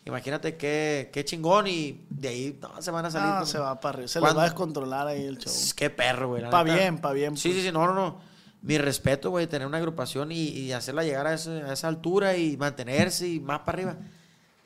Imagínate 0.05 0.55
qué, 0.55 1.09
qué 1.11 1.25
chingón 1.25 1.65
y 1.65 2.05
de 2.11 2.27
ahí 2.27 2.59
no, 2.61 2.79
se 2.81 2.91
van 2.91 3.05
a 3.05 3.11
salir. 3.11 3.27
No, 3.29 3.37
con- 3.39 3.47
se 3.47 3.57
va 3.57 3.79
para 3.79 3.93
arriba. 3.95 4.07
Se 4.07 4.21
les 4.21 4.35
va 4.37 4.41
a 4.41 4.45
descontrolar 4.45 5.07
ahí 5.07 5.25
el 5.25 5.39
show. 5.39 5.51
Qué 5.75 5.89
perro, 5.89 6.27
güey. 6.29 6.43
Pa' 6.47 6.63
neta. 6.63 6.75
bien, 6.77 6.99
pa' 6.99 7.11
bien, 7.13 7.35
Sí, 7.37 7.49
pues. 7.49 7.61
sí, 7.61 7.67
sí, 7.67 7.71
no, 7.73 7.87
no, 7.87 7.93
no. 7.95 8.26
Mi 8.61 8.77
respeto, 8.77 9.29
güey, 9.29 9.47
tener 9.47 9.67
una 9.67 9.77
agrupación 9.77 10.31
y, 10.31 10.47
y 10.49 10.71
hacerla 10.73 11.03
llegar 11.03 11.27
a, 11.27 11.33
ese- 11.35 11.61
a 11.63 11.73
esa 11.73 11.87
altura 11.87 12.35
y 12.37 12.57
mantenerse 12.57 13.27
y 13.27 13.39
más 13.39 13.59
para 13.59 13.77
arriba. 13.77 13.97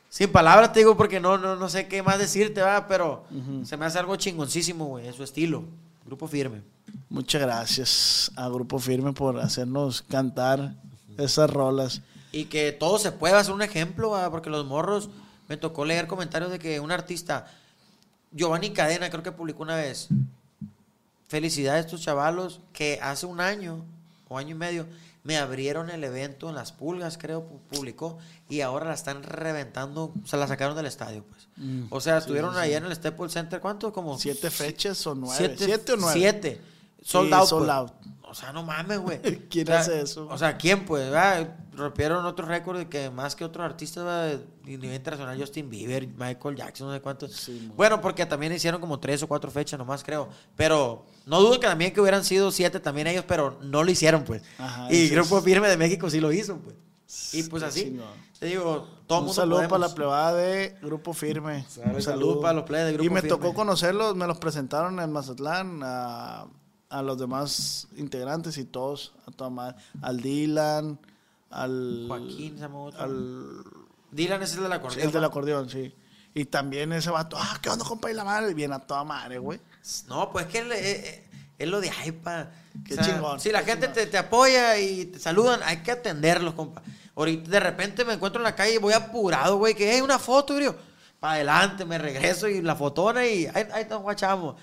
Sin 0.10 0.30
palabras 0.32 0.74
te 0.74 0.80
digo 0.80 0.98
porque 0.98 1.20
no, 1.20 1.38
no, 1.38 1.56
no 1.56 1.70
sé 1.70 1.88
qué 1.88 2.02
más 2.04 2.18
decirte, 2.20 2.62
va, 2.62 2.88
pero 2.88 3.26
se 3.64 3.78
me 3.78 3.86
hace 3.86 4.00
algo 4.00 4.16
chingoncísimo, 4.16 4.86
güey, 4.86 5.08
es 5.08 5.16
su 5.16 5.24
estilo. 5.24 5.64
Grupo 6.06 6.28
firme. 6.28 6.62
Muchas 7.10 7.42
gracias 7.42 8.32
a 8.36 8.50
Grupo 8.50 8.80
Firme 8.80 9.14
por 9.14 9.40
hacernos 9.40 10.02
cantar 10.02 10.74
esas 11.18 11.50
rolas. 11.50 12.02
Y 12.34 12.46
que 12.46 12.72
todo 12.72 12.98
se 12.98 13.12
pueda 13.12 13.40
hacer 13.40 13.54
un 13.54 13.62
ejemplo, 13.62 14.10
va, 14.10 14.30
porque 14.32 14.50
los 14.50 14.66
morros, 14.66 15.10
me 15.48 15.58
tocó 15.58 15.86
leer 15.86 16.08
comentarios 16.08 16.52
de 16.52 16.60
que 16.60 16.80
un 16.80 16.92
artista, 16.92 17.48
Giovanni 18.32 18.72
Cadena, 18.72 19.10
creo 19.10 19.24
que 19.24 19.32
publicó 19.32 19.64
una 19.64 19.76
vez, 19.76 20.08
felicidades 21.32 21.84
a 21.86 21.86
estos 21.88 22.02
chavalos 22.02 22.60
que 22.74 23.00
hace 23.02 23.26
un 23.26 23.40
año 23.40 23.86
o 24.28 24.38
año 24.38 24.52
y 24.52 24.58
medio 24.60 24.86
me 25.24 25.38
abrieron 25.38 25.90
el 25.90 26.04
evento 26.04 26.50
en 26.50 26.56
Las 26.56 26.72
Pulgas, 26.72 27.18
creo, 27.18 27.44
pu- 27.48 27.60
publicó, 27.70 28.18
y 28.50 28.62
ahora 28.62 28.88
la 28.88 28.96
están 28.96 29.22
reventando, 29.24 30.14
se 30.26 30.36
la 30.36 30.48
sacaron 30.48 30.76
del 30.76 30.88
estadio, 30.88 31.24
pues. 31.24 31.48
o 31.92 32.02
sea, 32.02 32.18
estuvieron 32.18 32.58
allá 32.58 32.78
en 32.78 32.86
el 32.86 32.96
Staples 32.96 33.32
Center, 33.32 33.62
¿cuánto? 33.62 33.94
Como 33.94 34.18
¿Siete 34.18 34.50
fechas 34.50 35.06
o 35.08 35.14
nueve? 35.16 35.36
Siete, 35.38 35.66
¿Siete 35.66 35.92
o 35.94 35.98
nueve? 35.98 36.14
Siete. 36.20 36.62
Sold 37.04 37.30
Sí, 37.30 37.34
out. 37.36 37.48
sold 37.48 37.66
pues. 37.68 37.78
out. 37.78 37.92
O 38.24 38.34
sea, 38.34 38.52
no 38.52 38.64
mames, 38.64 39.00
güey. 39.00 39.22
¿Quién 39.50 39.68
O 39.68 39.72
sea, 39.72 39.80
hace 39.80 40.02
eso? 40.02 40.28
O 40.28 40.38
sea, 40.38 40.58
¿quién, 40.58 40.86
pues? 40.86 41.12
Ah, 41.14 41.48
rompieron 41.82 42.26
otro 42.26 42.46
récord 42.46 42.78
de 42.78 42.88
que 42.88 43.10
más 43.10 43.36
que 43.36 43.44
otros 43.44 43.66
artistas 43.66 44.06
¿va? 44.06 44.22
de 44.24 44.40
nivel 44.64 44.94
internacional, 44.94 45.40
Justin 45.40 45.70
Bieber, 45.70 46.08
Michael 46.08 46.56
Jackson, 46.56 46.88
no 46.88 46.94
sé 46.94 47.02
cuántos. 47.02 47.52
bueno, 47.76 48.00
porque 48.00 48.26
también 48.26 48.54
hicieron 48.54 48.80
como 48.80 49.00
tres 49.00 49.22
o 49.24 49.28
cuatro 49.28 49.52
fechas 49.52 49.78
nomás, 49.78 50.04
creo. 50.04 50.30
Pero 50.56 51.06
no 51.26 51.42
dudo 51.42 51.60
que 51.60 51.68
también 51.68 51.94
que 51.94 52.00
hubieran 52.02 52.24
sido 52.24 52.52
siete 52.52 52.80
también 52.80 53.08
ellos, 53.08 53.26
pero 53.28 53.60
no 53.62 53.84
lo 53.84 53.92
hicieron, 53.92 54.24
pues. 54.24 54.42
Ajá, 54.58 54.88
y 54.94 55.10
Grupo 55.10 55.42
Firme 55.42 55.68
de 55.68 55.78
México 55.78 56.10
sí 56.10 56.20
lo 56.20 56.32
hizo, 56.32 56.58
pues. 56.58 56.76
Y 57.34 57.44
pues 57.44 57.62
así. 57.64 58.00
Te 58.40 58.46
digo, 58.46 58.88
todo 59.06 59.20
un 59.20 59.26
mundo 59.26 59.34
saludo 59.42 59.58
podemos. 59.58 59.72
para 59.80 59.88
la 59.90 59.94
plebada 59.96 60.34
de 60.34 60.78
Grupo 60.82 61.12
Firme. 61.14 61.66
Sale, 61.68 61.94
un 61.94 62.02
salud 62.02 62.42
para 62.42 62.54
los 62.54 62.64
plebes 62.64 62.86
de 62.88 62.94
Grupo 62.94 63.06
Y 63.06 63.10
me 63.10 63.22
Firme. 63.22 63.36
tocó 63.38 63.54
conocerlos, 63.54 64.16
me 64.16 64.26
los 64.28 64.38
presentaron 64.38 65.00
en 65.00 65.12
Mazatlán 65.12 65.82
a, 65.84 66.48
a 66.90 67.02
los 67.02 67.18
demás 67.20 67.88
integrantes 67.98 68.58
y 68.58 68.64
todos, 68.64 69.14
a 69.28 69.32
toda 69.32 69.50
madre. 69.50 69.76
Al 70.02 70.22
Dylan, 70.22 70.98
al... 71.52 72.06
Joaquín 72.08 72.56
se 72.56 72.62
llama 72.62 72.80
otro. 72.80 73.02
Al, 73.02 73.64
Dylan 74.12 74.42
es 74.44 74.56
el 74.56 74.64
del 74.64 74.74
acordeón. 74.74 75.06
el 75.06 75.12
del 75.12 75.24
acordeón, 75.24 75.70
sí. 75.70 75.94
Y 76.34 76.46
también 76.46 76.92
ese 76.94 77.10
vato, 77.10 77.38
ah, 77.40 77.60
¿qué 77.62 77.70
onda, 77.70 77.86
compa? 77.86 78.10
Y 78.10 78.14
la 78.14 78.24
madre, 78.24 78.54
bien 78.54 78.72
a 78.72 78.80
toda 78.80 79.04
madre, 79.04 79.38
güey. 79.38 79.60
No, 80.08 80.32
pues 80.32 80.46
es 80.46 80.52
que 80.52 80.60
él, 80.60 80.72
eh, 80.72 80.80
eh, 80.80 81.30
es 81.58 81.68
lo 81.68 81.82
de 81.82 81.92
hypa. 82.06 82.50
Qué 82.86 82.98
chingón, 82.98 83.40
Si 83.40 83.52
la 83.52 83.64
gente 83.64 83.90
te, 83.90 84.06
te 84.06 84.18
apoya 84.18 84.80
y 84.80 85.06
te 85.06 85.20
saludan, 85.20 85.60
hay 85.64 85.78
que 85.78 85.92
atenderlos, 85.92 86.54
compa. 86.54 86.82
Ahorita 87.16 87.50
de 87.50 87.60
repente 87.60 88.06
me 88.06 88.14
encuentro 88.14 88.40
en 88.40 88.46
la 88.46 88.56
calle 88.56 88.76
y 88.76 88.78
voy 88.78 88.94
apurado, 88.94 89.58
güey, 89.58 89.76
que 89.76 89.92
hay 89.92 90.02
una 90.02 90.20
foto, 90.20 90.56
bro. 90.56 90.76
Para 91.20 91.34
adelante, 91.36 91.86
me 91.86 91.98
regreso 91.98 92.48
y 92.48 92.62
la 92.62 92.76
fotona 92.76 93.26
y 93.28 93.46
ahí, 93.48 93.68
ahí 93.74 93.86
nos 93.90 94.02
guachamos. 94.02 94.56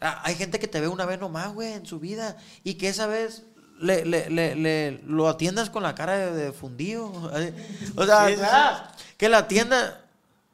Ah, 0.00 0.20
Hay 0.24 0.34
gente 0.34 0.58
que 0.58 0.68
te 0.68 0.80
ve 0.80 0.88
una 0.88 1.06
vez 1.06 1.18
nomás, 1.18 1.52
güey, 1.52 1.72
en 1.72 1.86
su 1.86 1.98
vida 1.98 2.36
y 2.62 2.74
que 2.74 2.88
esa 2.88 3.06
vez 3.06 3.44
le, 3.80 4.04
le, 4.04 4.30
le, 4.30 4.54
le- 4.56 5.00
lo 5.06 5.28
atiendas 5.28 5.70
con 5.70 5.82
la 5.82 5.94
cara 5.94 6.16
de, 6.16 6.32
de 6.32 6.52
fundido. 6.52 7.06
O 7.96 8.04
sea, 8.06 8.26
Sí, 8.28 8.34
sí, 8.34 8.40
sí. 8.40 9.04
que 9.16 9.28
la 9.28 9.38
atienda. 9.38 10.02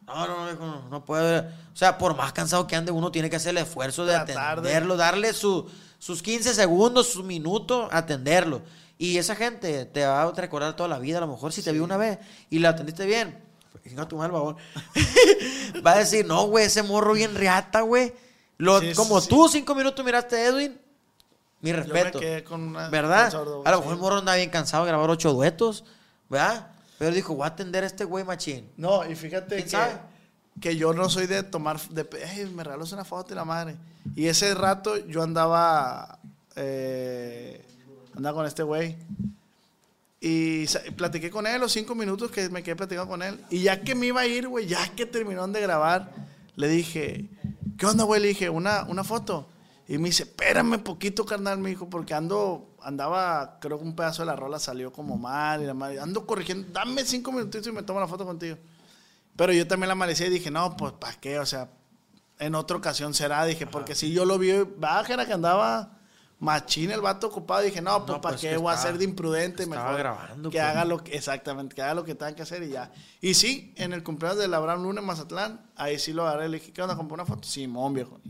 No, 0.06 0.26
no, 0.26 0.52
no, 0.52 0.66
no, 0.66 0.88
no 0.88 1.04
puede. 1.04 1.38
O 1.40 1.76
sea, 1.76 1.96
por 1.98 2.16
más 2.16 2.32
cansado 2.32 2.66
que 2.66 2.76
ande, 2.76 2.92
uno 2.92 3.10
tiene 3.12 3.30
que 3.30 3.36
hacer 3.36 3.50
el 3.50 3.58
esfuerzo 3.58 4.04
de 4.04 4.12
Tratar 4.14 4.60
de- 4.60 4.68
atenderlo, 4.70 4.96
darle 4.96 5.32
su, 5.32 5.70
sus 5.98 6.22
15 6.22 6.54
segundos, 6.54 7.08
su 7.08 7.22
minuto, 7.22 7.88
atenderlo. 7.92 8.62
Y 8.98 9.16
esa 9.18 9.34
gente 9.34 9.84
te 9.86 10.04
va 10.06 10.22
a 10.22 10.32
recordar 10.32 10.76
toda 10.76 10.88
la 10.88 10.98
vida, 10.98 11.18
a 11.18 11.22
lo 11.22 11.28
mejor 11.28 11.52
si 11.52 11.62
te 11.62 11.72
vio 11.72 11.82
una 11.82 11.96
vez 11.96 12.18
y 12.50 12.58
la 12.58 12.70
atendiste 12.70 13.06
bien. 13.06 13.42
Venga 13.84 14.06
tu 14.06 14.16
mal 14.16 14.30
babón. 14.30 14.56
va 15.86 15.92
a 15.92 15.98
decir, 15.98 16.24
no, 16.26 16.46
güey, 16.46 16.66
ese 16.66 16.82
morro 16.82 17.14
bien 17.14 17.34
riata, 17.34 17.80
güey. 17.80 18.12
Lo- 18.58 18.80
Sí, 18.80 18.90
sí, 18.90 18.94
como 18.94 19.20
sí. 19.20 19.28
tú 19.28 19.48
cinco 19.48 19.74
minutos 19.74 20.04
miraste 20.04 20.36
a 20.36 20.44
Edwin, 20.46 20.78
mi 21.62 21.70
Yo 21.70 21.76
respeto. 21.76 22.18
me 22.18 22.24
quedé 22.24 22.44
con 22.44 22.60
una... 22.62 22.88
¿Verdad? 22.90 23.30
sordo, 23.30 23.62
A 23.64 23.70
lo 23.70 23.78
mejor 23.78 23.94
el 23.94 23.98
morro 24.00 24.16
anda 24.18 24.34
bien 24.36 24.50
cansado 24.50 24.84
de 24.84 24.90
grabar 24.90 25.08
ocho 25.08 25.32
duetos, 25.32 25.84
¿verdad? 26.28 26.68
Pero 26.98 27.14
dijo, 27.14 27.34
voy 27.34 27.44
a 27.44 27.48
atender 27.48 27.82
a 27.84 27.86
este 27.86 28.04
güey 28.04 28.24
machín. 28.24 28.68
No, 28.76 29.08
y 29.10 29.14
fíjate 29.16 29.54
¿Quién 29.56 29.64
que, 29.64 29.70
sabe? 29.70 29.92
que 30.60 30.76
yo 30.76 30.92
no 30.92 31.08
soy 31.08 31.26
de 31.26 31.42
tomar, 31.42 31.80
de, 31.88 32.06
"Ey, 32.36 32.46
me 32.46 32.62
regalas 32.62 32.92
una 32.92 33.04
foto 33.04 33.32
y 33.32 33.36
la 33.36 33.44
madre. 33.44 33.76
Y 34.14 34.26
ese 34.26 34.54
rato 34.54 34.96
yo 35.06 35.22
andaba, 35.22 36.18
eh, 36.56 37.64
andaba 38.16 38.36
con 38.36 38.46
este 38.46 38.62
güey. 38.62 38.96
Y 40.20 40.66
platiqué 40.96 41.30
con 41.30 41.46
él 41.48 41.60
los 41.60 41.72
cinco 41.72 41.94
minutos 41.96 42.30
que 42.30 42.48
me 42.48 42.62
quedé 42.62 42.76
platicando 42.76 43.08
con 43.10 43.22
él. 43.22 43.40
Y 43.50 43.62
ya 43.62 43.80
que 43.80 43.94
me 43.96 44.06
iba 44.06 44.20
a 44.20 44.26
ir, 44.26 44.46
güey, 44.46 44.66
ya 44.66 44.86
que 44.94 45.04
terminaron 45.06 45.52
de 45.52 45.60
grabar, 45.60 46.12
le 46.54 46.68
dije, 46.68 47.28
¿qué 47.76 47.86
onda, 47.86 48.04
güey? 48.04 48.20
Le 48.20 48.28
dije, 48.28 48.48
una, 48.48 48.84
una 48.84 49.02
foto. 49.02 49.48
Y 49.88 49.98
me 49.98 50.08
dice, 50.08 50.22
espérame 50.22 50.78
poquito, 50.78 51.26
carnal, 51.26 51.58
me 51.58 51.70
dijo, 51.70 51.90
porque 51.90 52.14
ando, 52.14 52.76
andaba, 52.82 53.58
creo 53.60 53.78
que 53.78 53.84
un 53.84 53.96
pedazo 53.96 54.22
de 54.22 54.26
la 54.26 54.36
rola 54.36 54.58
salió 54.58 54.92
como 54.92 55.16
mal 55.16 55.62
y 55.62 55.66
la 55.66 55.74
madre, 55.74 56.00
ando 56.00 56.26
corrigiendo, 56.26 56.68
dame 56.72 57.04
cinco 57.04 57.32
minutitos 57.32 57.66
y 57.66 57.72
me 57.72 57.82
tomo 57.82 58.00
la 58.00 58.06
foto 58.06 58.24
contigo. 58.24 58.56
Pero 59.36 59.52
yo 59.52 59.66
también 59.66 59.88
la 59.88 59.92
amanecí 59.92 60.24
y 60.24 60.30
dije, 60.30 60.50
no, 60.50 60.76
pues, 60.76 60.92
¿para 60.92 61.14
qué? 61.14 61.38
O 61.38 61.46
sea, 61.46 61.68
en 62.38 62.54
otra 62.54 62.76
ocasión 62.76 63.12
será, 63.12 63.44
dije, 63.44 63.66
porque 63.66 63.94
si 63.94 64.12
yo 64.12 64.24
lo 64.24 64.38
vi, 64.38 64.52
baja, 64.78 65.12
era 65.14 65.26
que 65.26 65.32
andaba 65.32 65.98
machín 66.38 66.90
el 66.90 67.00
vato 67.00 67.28
ocupado, 67.28 67.62
dije, 67.62 67.80
no, 67.80 68.04
pues, 68.04 68.16
No, 68.16 68.20
¿para 68.20 68.34
pues, 68.34 68.40
qué 68.40 68.56
voy 68.56 68.72
a 68.72 68.76
ser 68.76 68.98
de 68.98 69.04
imprudente? 69.04 69.62
estaba 69.62 69.82
Mejor 69.82 69.98
grabando, 69.98 70.50
Que 70.50 70.58
pues. 70.58 70.68
haga 70.68 70.84
lo 70.84 71.02
que, 71.02 71.16
exactamente, 71.16 71.74
que 71.74 71.82
haga 71.82 71.94
lo 71.94 72.04
que 72.04 72.14
tenga 72.14 72.34
que 72.34 72.42
hacer 72.42 72.62
y 72.64 72.70
ya. 72.70 72.90
Y 73.20 73.34
sí, 73.34 73.72
en 73.76 73.92
el 73.92 74.02
cumpleaños 74.02 74.38
de 74.38 74.54
Abraham 74.56 74.82
Luna 74.82 75.00
en 75.00 75.06
Mazatlán, 75.06 75.60
ahí 75.76 75.98
sí 75.98 76.12
lo 76.12 76.26
agarré, 76.26 76.48
le 76.48 76.58
dije, 76.58 76.72
¿qué 76.72 76.82
onda, 76.82 76.96
compré 76.96 77.14
una 77.14 77.24
foto? 77.26 77.46
Simón, 77.46 77.94
viejo. 77.94 78.20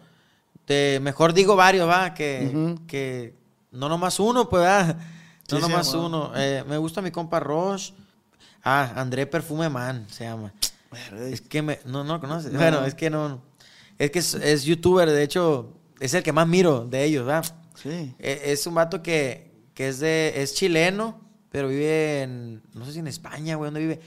te, 0.64 1.02
mejor 1.02 1.34
digo 1.34 1.58
varios, 1.58 1.90
va, 1.90 2.14
que, 2.14 2.78
que 2.88 3.34
no 3.74 3.90
nomás 3.90 4.22
uno, 4.22 4.48
pues, 4.48 4.64
va. 4.64 4.98
No 5.52 5.58
Sí, 5.58 5.62
nomás 5.62 5.94
uno. 5.94 6.32
Eh, 6.36 6.64
me 6.68 6.78
gusta 6.78 7.02
mi 7.02 7.12
compa 7.12 7.40
Roche. 7.40 7.94
Ah, 8.64 8.94
André 8.96 9.28
Perfume 9.28 9.70
Man 9.70 10.08
se 10.10 10.24
llama. 10.24 10.54
Es 11.30 11.42
que 11.42 11.62
me, 11.62 11.80
no, 11.86 12.04
no 12.04 12.14
lo 12.16 12.20
conoces. 12.20 12.52
No. 12.52 12.60
Bueno, 12.60 12.84
es 12.86 12.96
que 12.96 13.10
no. 13.10 13.42
Es 14.00 14.12
que 14.12 14.20
es, 14.20 14.34
es 14.34 14.64
youtuber, 14.64 15.10
de 15.10 15.24
hecho, 15.24 15.74
es 16.00 16.14
el 16.14 16.24
que 16.24 16.32
más 16.32 16.48
miro 16.48 16.86
de 16.86 17.04
ellos, 17.04 17.26
¿verdad? 17.26 17.46
Sí. 17.76 18.14
E- 18.20 18.42
Es 18.46 18.66
un 18.66 18.74
vato 18.76 19.02
que, 19.04 19.52
que 19.74 19.90
es 19.90 20.00
de 20.00 20.34
es 20.38 20.54
chileno, 20.56 21.20
pero 21.52 21.68
vive 21.68 22.24
en 22.24 22.62
no 22.74 22.86
sé 22.86 22.94
si 22.94 23.00
en 23.00 23.08
España, 23.08 23.56
güey, 23.56 23.68
¿dónde 23.68 23.80
vive? 23.82 24.00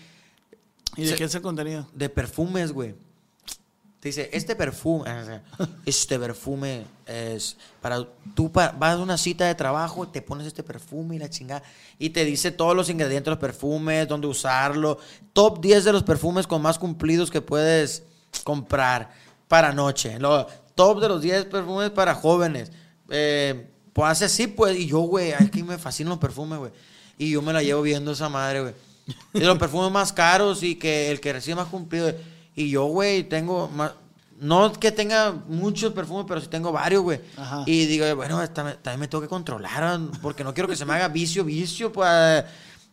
¿Y 0.97 1.05
de 1.05 1.15
qué 1.15 1.25
es 1.25 1.35
el 1.35 1.43
contenido? 1.43 1.87
de 1.95 2.09
perfumes, 2.09 2.73
güey. 2.73 2.95
Te 4.01 4.11
dice, 4.11 4.31
este 4.33 4.55
perfume, 4.55 5.11
este 5.85 6.19
perfume 6.21 6.85
es 7.05 7.57
para 7.81 8.07
tú 8.35 8.53
pa- 8.53 8.71
vas 8.79 8.95
a 8.95 8.99
una 8.99 9.19
cita 9.19 9.47
de 9.47 9.57
trabajo, 9.57 10.07
te 10.07 10.23
pones 10.23 10.47
este 10.47 10.63
perfume 10.63 11.17
y 11.17 11.19
la 11.19 11.29
chingada 11.29 11.65
y 11.99 12.11
te 12.11 12.25
dice 12.25 12.53
todos 12.53 12.77
los 12.77 12.89
ingredientes 12.91 13.25
de 13.25 13.31
los 13.33 13.41
perfumes, 13.41 14.07
dónde 14.07 14.29
usarlo, 14.29 14.99
top 15.33 15.61
10 15.61 15.85
de 15.85 15.93
los 15.93 16.05
perfumes 16.05 16.47
con 16.47 16.63
más 16.63 16.79
cumplidos 16.79 17.29
que 17.31 17.41
puedes 17.41 18.05
comprar 18.45 19.11
para 19.49 19.73
noche, 19.73 20.17
lo, 20.21 20.47
top 20.77 21.01
de 21.01 21.09
los 21.09 21.21
10 21.21 21.47
perfumes 21.47 21.91
para 21.91 22.15
jóvenes. 22.15 22.71
Eh, 23.11 23.69
pues 23.93 24.13
hace 24.13 24.27
así, 24.27 24.47
pues, 24.47 24.79
y 24.79 24.87
yo, 24.87 25.01
güey, 25.01 25.31
es 25.33 25.51
que 25.51 25.65
me 25.65 25.77
fascinan 25.77 26.11
los 26.11 26.19
perfumes, 26.21 26.59
güey. 26.61 26.71
Y 27.19 27.31
yo 27.33 27.43
me 27.43 27.53
la 27.53 27.65
llevo 27.65 27.83
viendo 27.83 28.13
esa 28.13 28.29
madre, 28.29 28.61
güey. 28.61 28.75
De 29.33 29.45
los 29.45 29.59
perfumes 29.59 29.91
más 29.91 30.13
caros 30.13 30.63
y 30.63 30.77
que 30.77 31.11
el 31.11 31.19
que 31.21 31.33
recibe 31.33 31.57
más 31.57 31.67
cumplido. 31.67 32.13
Y 32.59 32.71
yo, 32.71 32.87
güey, 32.87 33.23
tengo 33.23 33.69
más. 33.69 33.93
No 34.41 34.73
que 34.73 34.91
tenga 34.91 35.31
muchos 35.47 35.93
perfumes, 35.93 36.25
pero 36.27 36.41
sí 36.41 36.49
tengo 36.49 36.73
varios, 36.73 37.03
güey. 37.03 37.21
Y 37.67 37.87
digo, 37.87 38.05
bueno, 38.17 38.43
esta 38.43 38.75
también 38.83 38.99
me 38.99 39.07
tengo 39.07 39.23
que 39.23 39.29
controlar, 39.29 39.85
ah, 39.85 40.01
porque 40.21 40.43
no 40.43 40.53
quiero 40.53 40.69
que 40.69 40.75
se 40.75 40.85
me 40.85 40.95
haga 40.95 41.07
vicio, 41.21 41.45
vicio, 41.45 41.93
pues, 41.93 42.09
a, 42.09 42.45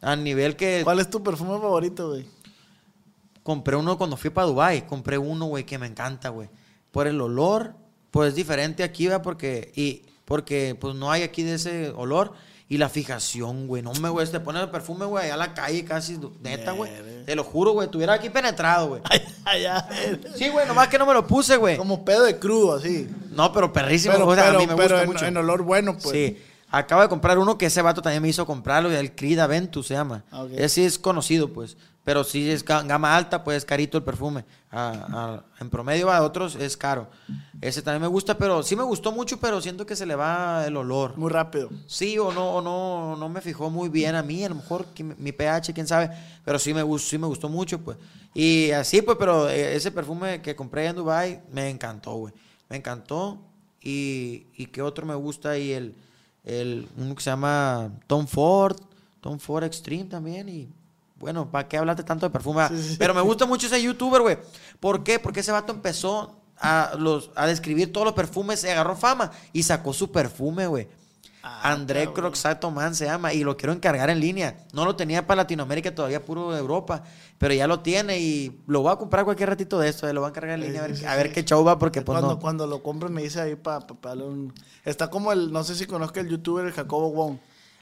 a 0.01 0.15
nivel 0.15 0.55
que. 0.55 0.81
¿Cuál 0.83 0.99
es 0.99 1.09
tu 1.09 1.23
perfume 1.23 1.59
favorito, 1.59 2.09
güey? 2.09 2.27
Compré 3.41 3.75
uno 3.75 3.97
cuando 3.97 4.17
fui 4.17 4.29
para 4.29 4.45
Dubai 4.45 4.85
compré 4.85 5.17
uno, 5.17 5.45
güey, 5.45 5.65
que 5.65 5.79
me 5.79 5.87
encanta, 5.87 6.29
güey. 6.29 6.47
Por 6.91 7.07
el 7.07 7.19
olor, 7.19 7.73
pues 8.11 8.29
es 8.29 8.35
diferente 8.35 8.83
aquí, 8.83 9.07
¿verdad? 9.07 9.23
Porque, 9.23 9.71
y, 9.75 10.03
porque 10.25 10.77
pues 10.79 10.93
no 10.93 11.11
hay 11.11 11.23
aquí 11.23 11.41
de 11.41 11.55
ese 11.55 11.89
olor. 11.89 12.33
Y 12.67 12.77
la 12.79 12.89
fijación, 12.89 13.67
güey. 13.67 13.83
No 13.83 13.93
me, 13.93 14.09
güey, 14.09 14.27
te 14.27 14.39
pones 14.39 14.63
el 14.63 14.69
perfume, 14.69 15.05
güey, 15.05 15.29
a 15.29 15.37
la 15.37 15.53
calle 15.53 15.85
casi, 15.85 16.19
neta, 16.41 16.71
güey. 16.71 16.91
Te 17.25 17.35
lo 17.35 17.43
juro, 17.43 17.73
güey, 17.73 17.87
tuviera 17.89 18.13
aquí 18.13 18.29
penetrado, 18.31 18.87
güey. 18.87 19.01
Allá. 19.45 19.87
Sí, 20.35 20.49
güey, 20.49 20.67
nomás 20.67 20.87
que 20.87 20.97
no 20.97 21.05
me 21.05 21.13
lo 21.13 21.27
puse, 21.27 21.57
güey. 21.57 21.77
Como 21.77 22.03
pedo 22.03 22.23
de 22.23 22.39
crudo, 22.39 22.75
así. 22.75 23.07
No, 23.31 23.53
pero 23.53 23.71
perrísimo, 23.71 24.13
Pero, 24.15 24.27
o 24.27 24.33
sea, 24.35 24.45
pero, 24.45 24.57
a 24.57 24.61
mí 24.61 24.67
me 24.67 24.75
pero 24.75 24.95
gusta 24.95 25.03
en, 25.03 25.07
mucho. 25.09 25.25
en 25.25 25.37
olor 25.37 25.61
bueno, 25.61 25.93
pues. 25.93 26.09
Sí. 26.09 26.37
Acabo 26.71 27.03
de 27.03 27.07
comprar 27.09 27.37
uno 27.37 27.57
que 27.57 27.67
ese 27.67 27.81
vato 27.83 28.01
también 28.01 28.23
me 28.23 28.29
hizo 28.29 28.45
comprarlo, 28.47 28.91
el 28.91 29.15
Creed 29.15 29.39
Aventus 29.39 29.87
se 29.87 29.93
llama. 29.93 30.23
Ah, 30.31 30.43
ok. 30.43 30.51
Ese 30.55 30.85
es 30.85 30.97
conocido, 30.97 31.53
pues. 31.53 31.77
Pero 32.05 32.23
si 32.23 32.49
es 32.49 32.63
ga- 32.63 32.85
gama 32.87 33.15
alta, 33.17 33.43
pues 33.43 33.57
es 33.57 33.65
carito 33.65 33.97
el 33.97 34.03
perfume. 34.03 34.45
En 35.59 35.69
promedio 35.69 36.11
a 36.11 36.21
otros 36.21 36.55
es 36.55 36.77
caro. 36.77 37.09
Ese 37.61 37.81
también 37.81 38.03
me 38.03 38.07
gusta, 38.07 38.37
pero 38.37 38.61
sí 38.63 38.75
me 38.75 38.83
gustó 38.83 39.11
mucho, 39.11 39.39
pero 39.39 39.59
siento 39.59 39.85
que 39.85 39.95
se 39.95 40.05
le 40.05 40.15
va 40.15 40.65
el 40.67 40.77
olor. 40.77 41.17
Muy 41.17 41.31
rápido. 41.31 41.69
Sí 41.87 42.17
o 42.19 42.31
no, 42.31 42.53
o 42.53 42.61
no, 42.61 43.15
no 43.17 43.27
me 43.27 43.41
fijó 43.41 43.69
muy 43.71 43.89
bien 43.89 44.15
a 44.15 44.21
mí, 44.23 44.43
a 44.43 44.49
lo 44.49 44.55
mejor 44.55 44.85
que 44.93 45.03
mi 45.03 45.31
pH, 45.31 45.73
quién 45.73 45.87
sabe, 45.87 46.11
pero 46.45 46.59
sí 46.59 46.73
me, 46.73 46.83
gustó, 46.83 47.09
sí 47.09 47.17
me 47.17 47.27
gustó 47.27 47.49
mucho, 47.49 47.79
pues. 47.81 47.97
Y 48.33 48.69
así, 48.71 49.01
pues, 49.01 49.17
pero 49.17 49.49
eh, 49.49 49.75
ese 49.75 49.91
perfume 49.91 50.41
que 50.41 50.55
compré 50.55 50.85
en 50.85 50.95
Dubai 50.95 51.41
me 51.51 51.69
encantó, 51.69 52.13
güey. 52.15 52.33
Me 52.69 52.77
encantó. 52.77 53.39
Y, 53.81 54.47
y 54.55 54.67
qué 54.67 54.81
otro 54.81 55.05
me 55.05 55.15
gusta 55.15 55.51
ahí, 55.51 55.71
el, 55.71 55.95
el, 56.43 56.87
uno 56.97 57.15
que 57.15 57.23
se 57.23 57.29
llama 57.29 57.91
Tom 58.07 58.27
Ford, 58.27 58.77
Tom 59.21 59.39
Ford 59.39 59.63
Extreme 59.63 60.05
también, 60.05 60.49
y 60.49 60.69
bueno, 61.15 61.49
¿para 61.49 61.67
qué 61.67 61.77
hablaste 61.77 62.03
tanto 62.03 62.25
de 62.25 62.31
perfume? 62.31 62.61
Ah, 62.61 62.71
Pero 62.99 63.13
me 63.13 63.21
gusta 63.21 63.45
mucho 63.45 63.67
ese 63.67 63.81
youtuber, 63.81 64.21
güey. 64.21 64.37
¿Por 64.79 65.03
qué? 65.03 65.19
Porque 65.19 65.39
ese 65.39 65.51
vato 65.51 65.71
empezó 65.71 66.41
a, 66.57 66.93
los, 66.97 67.31
a 67.35 67.47
describir 67.47 67.91
todos 67.91 68.05
los 68.05 68.13
perfumes, 68.13 68.59
se 68.59 68.71
agarró 68.71 68.95
fama 68.95 69.31
y 69.53 69.63
sacó 69.63 69.93
su 69.93 70.11
perfume, 70.11 70.67
güey. 70.67 70.87
André 71.45 72.11
Croxato 72.11 72.71
Man 72.71 72.95
se 72.95 73.05
llama 73.05 73.31
y 73.31 73.43
lo 73.43 73.55
quiero 73.55 73.71
encargar 73.71 74.09
en 74.09 74.19
línea. 74.19 74.65
No 74.73 74.83
lo 74.83 74.95
tenía 74.95 75.27
para 75.27 75.43
Latinoamérica 75.43 75.93
todavía, 75.93 76.25
puro 76.25 76.51
de 76.51 76.59
Europa, 76.59 77.03
pero 77.37 77.53
ya 77.53 77.67
lo 77.67 77.81
tiene 77.81 78.19
y 78.19 78.63
lo 78.65 78.81
voy 78.81 78.91
a 78.91 78.95
comprar 78.95 79.25
cualquier 79.25 79.49
ratito 79.49 79.77
de 79.79 79.89
esto, 79.89 80.09
eh, 80.09 80.13
lo 80.13 80.21
voy 80.21 80.27
a 80.27 80.29
encargar 80.29 80.55
en 80.55 80.61
línea 80.61 80.83
a 80.83 80.87
ver, 80.87 81.07
a 81.07 81.15
ver 81.15 81.31
qué 81.31 81.45
show 81.45 81.63
va 81.63 81.77
porque 81.77 82.01
pues 82.01 82.15
cuando, 82.17 82.35
no. 82.35 82.39
cuando 82.39 82.65
lo 82.65 82.81
compre 82.81 83.09
me 83.09 83.21
dice 83.21 83.41
ahí 83.41 83.55
para 83.55 83.85
darle 84.01 84.23
un... 84.23 84.53
Está 84.83 85.11
como 85.11 85.31
el... 85.31 85.51
No 85.51 85.63
sé 85.63 85.75
si 85.75 85.85
conozca 85.85 86.19
el 86.19 86.29
youtuber 86.29 86.65
el 86.65 86.73
Jacobo 86.73 87.11
Wong. 87.11 87.37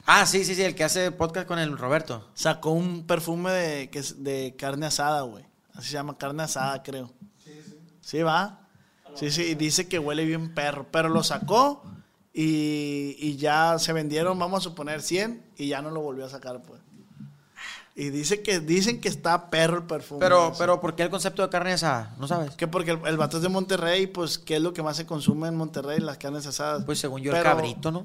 Ah, 0.06 0.26
sí, 0.26 0.44
sí, 0.44 0.54
sí, 0.54 0.62
el 0.62 0.74
que 0.74 0.84
hace 0.84 1.10
podcast 1.12 1.46
con 1.46 1.58
el 1.58 1.78
Roberto. 1.78 2.28
Sacó 2.34 2.70
un 2.70 3.06
perfume 3.06 3.50
de, 3.52 3.90
que 3.90 4.00
es 4.00 4.22
de 4.22 4.54
carne 4.58 4.86
asada, 4.86 5.22
güey. 5.22 5.44
Así 5.72 5.88
se 5.88 5.94
llama, 5.94 6.18
carne 6.18 6.42
asada, 6.42 6.82
creo. 6.82 7.10
Sí, 7.42 7.52
sí. 7.64 7.78
¿Sí 8.00 8.22
va? 8.22 8.60
Sí, 9.14 9.30
sí, 9.30 9.42
y 9.42 9.54
dice 9.54 9.88
que 9.88 9.98
huele 9.98 10.24
bien 10.24 10.54
perro. 10.54 10.86
Pero 10.90 11.08
lo 11.08 11.22
sacó 11.22 11.82
y, 12.32 13.16
y 13.18 13.36
ya 13.36 13.78
se 13.78 13.92
vendieron, 13.92 14.38
vamos 14.38 14.60
a 14.60 14.64
suponer, 14.68 15.00
100 15.00 15.42
y 15.56 15.68
ya 15.68 15.80
no 15.80 15.90
lo 15.90 16.00
volvió 16.00 16.26
a 16.26 16.28
sacar, 16.28 16.62
pues. 16.62 16.80
Y 17.96 18.10
dice 18.10 18.42
que, 18.42 18.58
dicen 18.58 19.00
que 19.00 19.08
está 19.08 19.50
perro 19.50 19.78
el 19.78 19.84
perfume. 19.84 20.18
Pero, 20.18 20.52
pero, 20.58 20.80
¿por 20.80 20.96
qué 20.96 21.04
el 21.04 21.10
concepto 21.10 21.42
de 21.42 21.48
carne 21.48 21.72
asada? 21.72 22.14
¿No 22.18 22.26
sabes? 22.26 22.50
Que 22.56 22.66
porque 22.66 22.90
el, 22.90 23.06
el 23.06 23.16
vato 23.16 23.36
es 23.36 23.42
de 23.44 23.48
Monterrey, 23.48 24.08
pues, 24.08 24.36
¿qué 24.36 24.56
es 24.56 24.62
lo 24.62 24.74
que 24.74 24.82
más 24.82 24.96
se 24.96 25.06
consume 25.06 25.46
en 25.46 25.54
Monterrey? 25.54 26.00
Las 26.00 26.18
carnes 26.18 26.44
asadas. 26.44 26.84
Pues 26.84 26.98
según 26.98 27.22
yo, 27.22 27.34
el 27.34 27.42
cabrito, 27.42 27.92
¿no? 27.92 28.04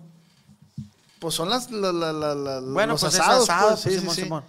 Pues 1.19 1.35
son 1.35 1.49
las, 1.49 1.69
la- 1.71 1.91
la- 1.91 2.13
la- 2.13 2.35
la- 2.35 2.59
Bueno, 2.61 2.93
los 2.93 3.01
pues 3.01 3.13
es 3.13 3.19
asados, 3.19 3.43
asado, 3.49 3.69
pues, 3.71 3.81
pues, 3.83 3.93
sí, 3.93 3.99
Simón, 3.99 4.15
sí. 4.15 4.21
Simón. 4.23 4.43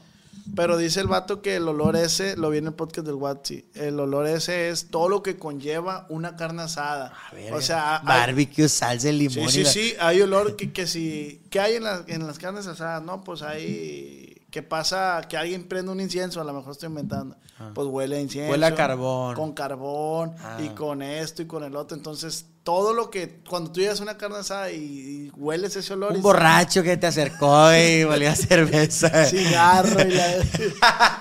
Pero 0.56 0.76
dice 0.76 0.98
el 1.00 1.06
vato 1.06 1.42
que 1.42 1.56
el 1.56 1.68
olor 1.68 1.94
ese, 1.94 2.36
lo 2.36 2.50
vi 2.50 2.58
en 2.58 2.66
el 2.68 2.72
podcast 2.72 3.06
del 3.06 3.14
Watsi, 3.16 3.64
el 3.74 4.00
olor 4.00 4.26
ese 4.26 4.70
es 4.70 4.88
todo 4.88 5.08
lo 5.08 5.22
que 5.22 5.36
conlleva 5.38 6.06
una 6.08 6.34
carne 6.34 6.62
asada. 6.62 7.12
o 7.52 7.60
sea, 7.60 7.98
hay- 7.98 8.06
barbecue, 8.06 8.68
salsa 8.68 9.06
de 9.08 9.12
limón. 9.12 9.48
sí, 9.48 9.64
sí, 9.64 9.72
sí, 9.90 9.94
hay 10.00 10.20
olor 10.22 10.56
que, 10.56 10.72
que 10.72 10.88
si, 10.88 11.40
¿qué 11.50 11.60
hay 11.60 11.74
en, 11.74 11.84
las- 11.84 12.02
en 12.08 12.26
las 12.26 12.38
carnes 12.38 12.66
asadas? 12.66 13.00
No, 13.02 13.22
pues 13.22 13.42
hay, 13.42 14.19
que 14.50 14.62
pasa 14.62 15.20
que 15.28 15.36
alguien 15.36 15.68
prende 15.68 15.92
un 15.92 16.00
incienso, 16.00 16.40
a 16.40 16.44
lo 16.44 16.52
mejor 16.52 16.72
estoy 16.72 16.88
inventando, 16.88 17.36
pues 17.74 17.86
huele 17.86 18.16
a 18.16 18.20
incienso. 18.20 18.48
Ah. 18.48 18.52
Huele 18.52 18.66
a 18.66 18.74
carbón. 18.74 19.34
Con 19.36 19.52
carbón 19.52 20.34
Ah. 20.42 20.58
y 20.60 20.70
con 20.70 21.02
esto 21.02 21.42
y 21.42 21.46
con 21.46 21.62
el 21.62 21.76
otro, 21.76 21.96
entonces 21.96 22.46
todo 22.64 22.92
lo 22.92 23.10
que, 23.10 23.40
cuando 23.48 23.70
tú 23.72 23.80
llegas 23.80 24.00
a 24.00 24.02
una 24.02 24.16
carne 24.18 24.38
asada 24.38 24.70
y, 24.72 24.76
y 24.76 25.30
hueles 25.36 25.76
ese 25.76 25.92
olor. 25.94 26.12
y 26.12 26.16
Un 26.16 26.22
borracho 26.22 26.82
que 26.82 26.96
te 26.96 27.06
acercó 27.06 27.72
y 27.74 28.04
volvió 28.04 28.30
a 28.30 28.34
cerveza. 28.34 29.24
cigarro 29.26 30.00
y 30.00 30.10
la... 30.10 31.18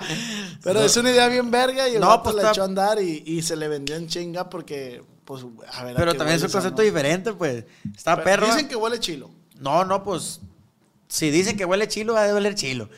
Pero 0.62 0.82
es 0.82 0.96
una 0.96 1.10
idea 1.10 1.28
bien 1.28 1.50
verga 1.50 1.88
y 1.88 1.94
el 1.94 2.00
No, 2.00 2.22
pues 2.22 2.34
la 2.34 2.42
está- 2.42 2.52
echó 2.52 2.62
a 2.62 2.66
andar 2.66 3.00
y, 3.02 3.22
y 3.26 3.42
se 3.42 3.56
le 3.56 3.68
vendió 3.68 3.96
en 3.96 4.06
chinga 4.08 4.48
porque, 4.50 5.02
pues, 5.24 5.44
a 5.72 5.84
ver. 5.84 5.94
Pero 5.96 6.14
también 6.14 6.36
es 6.36 6.42
un 6.44 6.50
concepto 6.50 6.82
diferente, 6.82 7.32
pues. 7.32 7.64
Está 7.96 8.16
Pero 8.16 8.24
perro. 8.24 8.46
Dicen 8.46 8.68
que 8.68 8.76
huele 8.76 8.98
chilo. 9.00 9.30
No, 9.60 9.84
no, 9.84 10.02
pues. 10.04 10.40
Si 11.08 11.30
dicen 11.30 11.56
que 11.56 11.64
huele 11.64 11.88
chilo, 11.88 12.14
va 12.14 12.24
a 12.28 12.34
oler 12.34 12.54
chilo. 12.54 12.88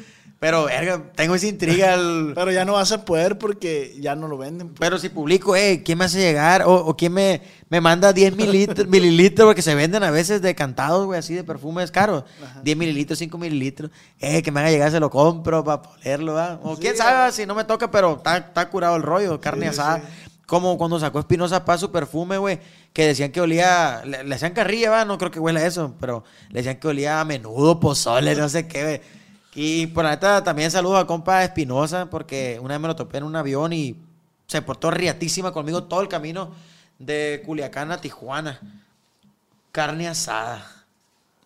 Pero, 0.43 0.64
verga, 0.64 1.01
tengo 1.14 1.36
esa 1.36 1.47
intriga. 1.47 1.94
al- 1.94 2.32
Pero 2.35 2.51
ya 2.51 2.64
no 2.64 2.73
vas 2.73 2.90
a 2.90 3.05
poder 3.05 3.39
porque 3.39 3.94
ya 4.01 4.16
no 4.16 4.27
lo 4.27 4.36
venden. 4.36 4.70
pues. 4.70 4.81
Pero 4.81 4.98
si 4.98 5.09
publico, 5.09 5.55
eh, 5.55 5.82
¿quién 5.85 5.98
me 5.98 6.06
hace 6.06 6.19
llegar? 6.19 6.62
O, 6.62 6.74
o 6.74 6.97
quién 6.97 7.12
me, 7.12 7.43
me 7.69 7.81
manda 7.81 8.12
10 8.12 8.35
mililitros, 8.35 8.86
mililitros, 8.89 9.47
porque 9.47 9.62
se 9.62 9.77
venden 9.77 10.02
a 10.02 10.10
veces 10.10 10.43
decantados, 10.43 11.06
güey, 11.06 11.20
así 11.20 11.32
de 11.32 11.44
perfumes 11.44 11.93
caros. 11.93 12.24
10 12.64 12.77
mililitros, 12.77 13.20
5 13.20 13.39
mililitros. 13.39 13.93
Eh, 14.19 14.43
que 14.43 14.51
me 14.51 14.59
haga 14.59 14.70
llegar, 14.73 14.90
se 14.90 14.98
lo 14.98 15.10
compro 15.10 15.62
para 15.62 15.81
ponerlo, 15.82 16.35
¿va? 16.35 16.59
O 16.64 16.77
quién 16.77 16.97
sabe 16.97 17.31
si 17.31 17.47
no 17.47 17.55
me 17.55 17.62
toca, 17.62 17.89
pero 17.93 18.16
está, 18.16 18.69
curado 18.69 18.97
el 18.97 19.02
rollo, 19.05 19.40
carne 19.40 19.66
Sí, 19.66 19.69
asada. 19.70 19.98
sí. 20.01 20.31
Como 20.44 20.77
cuando 20.77 20.98
sacó 20.98 21.20
Espinosa 21.20 21.64
Paz 21.64 21.78
su 21.78 21.93
perfume, 21.93 22.36
güey, 22.36 22.59
que 22.93 23.06
decían 23.06 23.31
que 23.31 23.40
olía, 23.40 24.02
le, 24.05 24.24
le 24.24 24.35
hacían 24.35 24.52
carrilla, 24.55 24.90
va, 24.90 25.05
no 25.05 25.16
creo 25.19 25.31
que 25.31 25.39
huela 25.39 25.60
a 25.60 25.66
eso, 25.66 25.94
pero 26.01 26.24
le 26.51 26.59
decían 26.59 26.78
que 26.81 26.89
olía 26.89 27.20
a 27.20 27.24
menudo, 27.24 27.78
pozole, 27.78 28.35
no 28.35 28.48
sé 28.48 28.66
qué, 28.66 28.82
güey. 28.82 29.22
Y 29.55 29.87
por 29.89 30.05
la 30.05 30.11
neta 30.12 30.43
también 30.43 30.70
saludo 30.70 30.97
a 30.97 31.07
compa 31.07 31.45
Espinosa, 31.45 32.07
porque 32.09 32.59
una 32.62 32.74
vez 32.74 32.81
me 32.81 32.89
lo 32.89 32.97
topé 32.97 33.19
en 33.19 33.24
un 33.24 33.37
avión 33.37 33.73
y 33.73 33.97
se 34.47 34.62
portó 34.62 34.91
riatísima 34.91 35.53
conmigo 35.53 35.85
todo 35.85 36.01
el 36.01 36.09
camino 36.09 36.53
de 36.99 37.43
Culiacán 37.45 37.93
a 37.93 38.01
Tijuana. 38.01 38.61
Carne 39.70 40.09
asada. 40.09 40.66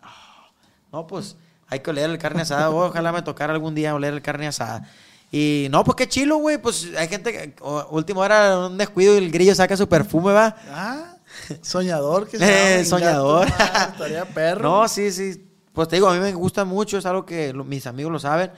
Ah, 0.02 0.48
No, 0.92 1.06
pues 1.06 1.36
hay 1.68 1.80
que 1.80 1.90
oler 1.90 2.10
el 2.10 2.18
carne 2.18 2.42
asada. 2.42 2.70
Ojalá 2.70 3.12
me 3.12 3.22
tocara 3.22 3.52
algún 3.52 3.74
día 3.74 3.94
oler 3.94 4.14
el 4.14 4.22
carne 4.22 4.46
asada. 4.46 4.88
Y 5.32 5.66
no, 5.70 5.82
pues 5.82 5.96
qué 5.96 6.08
chilo, 6.08 6.36
güey. 6.38 6.58
Pues 6.58 6.88
hay 6.96 7.08
gente 7.08 7.32
que, 7.32 7.54
o- 7.60 7.86
último 7.90 8.20
hora, 8.20 8.66
un 8.68 8.78
descuido 8.78 9.14
y 9.14 9.18
el 9.18 9.30
grillo 9.32 9.54
saca 9.54 9.76
su 9.76 9.88
perfume, 9.88 10.32
va. 10.32 10.56
Ah, 10.70 11.16
soñador 11.62 12.28
que 12.28 12.36
Eh, 12.40 12.84
soñador. 12.84 13.48
madre, 13.50 13.90
Estaría 13.92 14.24
perro. 14.24 14.62
No, 14.82 14.88
sí, 14.88 15.10
sí. 15.10 15.42
Pues 15.76 15.88
te 15.88 15.96
digo, 15.96 16.08
a 16.08 16.14
mí 16.14 16.18
me 16.20 16.32
gusta 16.32 16.64
mucho, 16.64 16.96
es 16.96 17.04
algo 17.04 17.26
que 17.26 17.52
lo- 17.52 17.62
mis 17.64 17.86
amigos 17.86 18.10
lo 18.10 18.18
saben. 18.18 18.50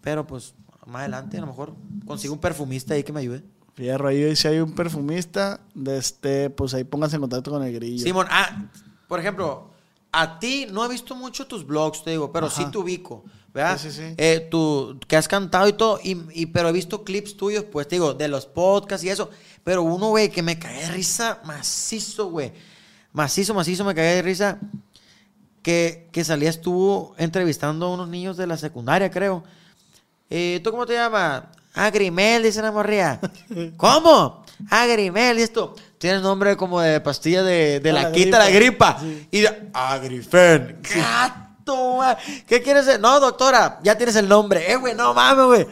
Pero 0.00 0.24
pues 0.26 0.54
más 0.86 1.00
adelante 1.00 1.36
a 1.36 1.40
lo 1.40 1.48
mejor 1.48 1.74
consigo 2.06 2.32
un 2.34 2.40
perfumista 2.40 2.94
ahí 2.94 3.02
que 3.02 3.12
me 3.12 3.18
ayude. 3.20 3.42
Fierro, 3.74 4.06
ahí 4.08 4.36
si 4.36 4.46
hay 4.46 4.60
un 4.60 4.72
perfumista, 4.72 5.58
de 5.74 5.98
este, 5.98 6.50
pues 6.50 6.72
ahí 6.74 6.84
pónganse 6.84 7.16
en 7.16 7.22
contacto 7.22 7.50
con 7.50 7.64
el 7.64 7.72
grillo. 7.74 8.04
Simón, 8.04 8.26
ah, 8.30 8.64
por 9.08 9.18
ejemplo, 9.18 9.70
a 10.12 10.38
ti 10.38 10.66
no 10.70 10.84
he 10.84 10.88
visto 10.88 11.16
mucho 11.16 11.46
tus 11.48 11.66
blogs, 11.66 12.04
te 12.04 12.10
digo, 12.12 12.30
pero 12.32 12.48
sí 12.48 12.64
te 12.70 12.78
ubico, 12.78 13.24
¿verdad? 13.52 13.76
Sí, 13.80 13.90
sí, 13.90 13.96
sí. 14.08 14.14
Eh, 14.16 14.46
tú, 14.48 15.00
que 15.08 15.16
has 15.16 15.26
cantado 15.26 15.66
y 15.66 15.72
todo, 15.72 15.98
y, 16.00 16.16
y- 16.32 16.46
pero 16.46 16.68
he 16.68 16.72
visto 16.72 17.02
clips 17.02 17.36
tuyos, 17.36 17.64
pues 17.64 17.88
te 17.88 17.96
digo, 17.96 18.14
de 18.14 18.28
los 18.28 18.46
podcasts 18.46 19.04
y 19.04 19.08
eso. 19.08 19.30
Pero 19.64 19.82
uno, 19.82 20.10
güey, 20.10 20.30
que 20.30 20.42
me 20.42 20.58
cagué 20.58 20.82
de 20.82 20.90
risa 20.92 21.40
macizo, 21.44 22.30
güey. 22.30 22.52
Macizo, 23.12 23.52
macizo, 23.52 23.84
me 23.84 23.94
cagué 23.96 24.14
de 24.16 24.22
risa. 24.22 24.58
Que, 25.62 26.08
que 26.10 26.24
salías 26.24 26.60
tú 26.60 27.14
entrevistando 27.18 27.86
a 27.86 27.94
unos 27.94 28.08
niños 28.08 28.36
de 28.36 28.46
la 28.46 28.56
secundaria, 28.56 29.10
creo. 29.10 29.44
Eh, 30.28 30.60
¿Tú 30.64 30.70
cómo 30.70 30.86
te 30.86 30.94
llamas? 30.94 31.44
Agrimel, 31.74 32.42
dice 32.42 32.60
la 32.60 32.72
morría. 32.72 33.20
¿Cómo? 33.76 34.44
Agrimel, 34.70 35.38
y 35.38 35.42
esto. 35.42 35.74
Tiene 35.98 36.20
nombre 36.20 36.56
como 36.56 36.80
de 36.80 37.00
pastilla 37.00 37.42
de, 37.42 37.80
de 37.80 37.92
la, 37.92 38.04
La 38.04 38.12
quita 38.12 38.38
la 38.38 38.50
gripa. 38.50 39.00
Y 39.30 39.40
de, 39.40 39.70
Agrifen. 39.72 40.80
Gato, 40.82 41.96
ma. 41.96 42.16
¿Qué 42.46 42.60
quieres 42.60 42.86
decir? 42.86 43.00
No, 43.00 43.20
doctora, 43.20 43.78
ya 43.82 43.96
tienes 43.96 44.16
el 44.16 44.28
nombre. 44.28 44.70
Eh, 44.70 44.76
güey, 44.76 44.94
no 44.94 45.14
mames, 45.14 45.44
güey. 45.46 45.66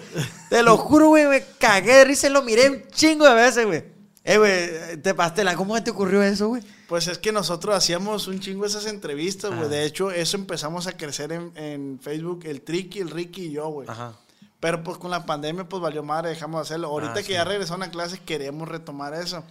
Te 0.48 0.62
lo 0.62 0.76
juro, 0.78 1.08
güey, 1.08 1.26
me 1.26 1.42
cagué 1.58 1.96
de 1.96 2.04
risa 2.04 2.28
y 2.28 2.30
lo 2.30 2.42
miré 2.42 2.70
un 2.70 2.82
chingo 2.92 3.26
de 3.26 3.34
veces, 3.34 3.66
güey. 3.66 3.84
Eh, 4.22 4.38
güey, 4.38 4.96
te 5.02 5.14
pastela. 5.14 5.56
¿Cómo 5.56 5.82
te 5.82 5.90
ocurrió 5.90 6.22
eso, 6.22 6.48
güey? 6.48 6.62
Pues 6.90 7.06
es 7.06 7.18
que 7.18 7.30
nosotros 7.32 7.74
hacíamos 7.74 8.26
un 8.26 8.40
chingo 8.40 8.66
esas 8.66 8.84
entrevistas, 8.86 9.50
güey. 9.52 9.64
Ah. 9.66 9.68
De 9.68 9.84
hecho, 9.84 10.10
eso 10.10 10.36
empezamos 10.36 10.86
a 10.88 10.96
crecer 10.96 11.30
en, 11.30 11.52
en 11.56 12.00
Facebook, 12.02 12.40
el 12.46 12.62
Tricky, 12.62 12.98
el 12.98 13.10
Ricky 13.10 13.44
y 13.46 13.52
yo, 13.52 13.68
güey. 13.68 13.88
Ajá. 13.88 14.14
Pero 14.58 14.82
pues 14.82 14.98
con 14.98 15.10
la 15.10 15.24
pandemia, 15.24 15.68
pues 15.68 15.80
valió 15.80 16.02
madre, 16.02 16.30
dejamos 16.30 16.58
de 16.58 16.62
hacerlo. 16.62 16.88
Ahorita 16.88 17.12
Ah, 17.12 17.16
que 17.18 17.22
sí. 17.22 17.32
ya 17.32 17.44
regresaron 17.44 17.84
a 17.84 17.90
clases, 17.92 18.18
queremos 18.20 18.68
retomar 18.68 19.14
eso. 19.14 19.42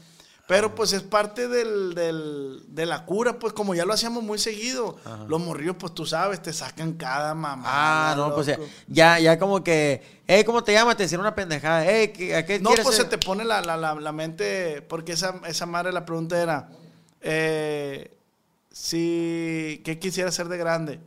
Pero 0.49 0.75
pues 0.75 0.91
es 0.93 1.01
parte 1.01 1.47
del, 1.47 1.93
del- 1.95 2.61
de 2.67 2.85
la 2.85 3.05
cura, 3.05 3.39
pues 3.39 3.53
como 3.53 3.73
ya 3.73 3.85
lo 3.85 3.93
hacíamos 3.93 4.21
muy 4.23 4.37
seguido. 4.37 4.97
Los 5.29 5.39
morrillos, 5.39 5.77
pues 5.79 5.93
tú 5.93 6.05
sabes, 6.05 6.41
te 6.41 6.51
sacan 6.51 6.93
cada 6.93 7.33
mamá. 7.35 7.63
Ah, 7.65 8.15
no, 8.17 8.35
pues 8.35 8.47
ya, 8.87 9.17
ya, 9.19 9.39
como 9.39 9.63
que, 9.63 10.21
hey, 10.27 10.43
¿cómo 10.43 10.63
te 10.63 10.73
llamas? 10.73 10.97
Te 10.97 11.05
hicieron 11.05 11.25
una 11.25 11.35
pendejada. 11.35 11.85
Hey, 11.85 12.09
¿qué, 12.09 12.35
¿a 12.35 12.45
qué 12.45 12.59
No, 12.59 12.71
pues 12.83 12.97
se 12.97 13.05
te 13.05 13.17
pone 13.17 13.45
la, 13.45 13.61
la, 13.61 13.77
la, 13.77 13.95
la 13.95 14.11
mente, 14.11 14.81
porque 14.81 15.13
esa, 15.13 15.39
esa 15.47 15.65
madre 15.67 15.91
la 15.93 16.03
pregunta 16.03 16.41
era, 16.41 16.67
eh, 17.21 18.17
si, 18.71 19.81
¿qué 19.83 19.99
quisiera 19.99 20.31
ser 20.31 20.47
de 20.47 20.57
grande? 20.57 20.99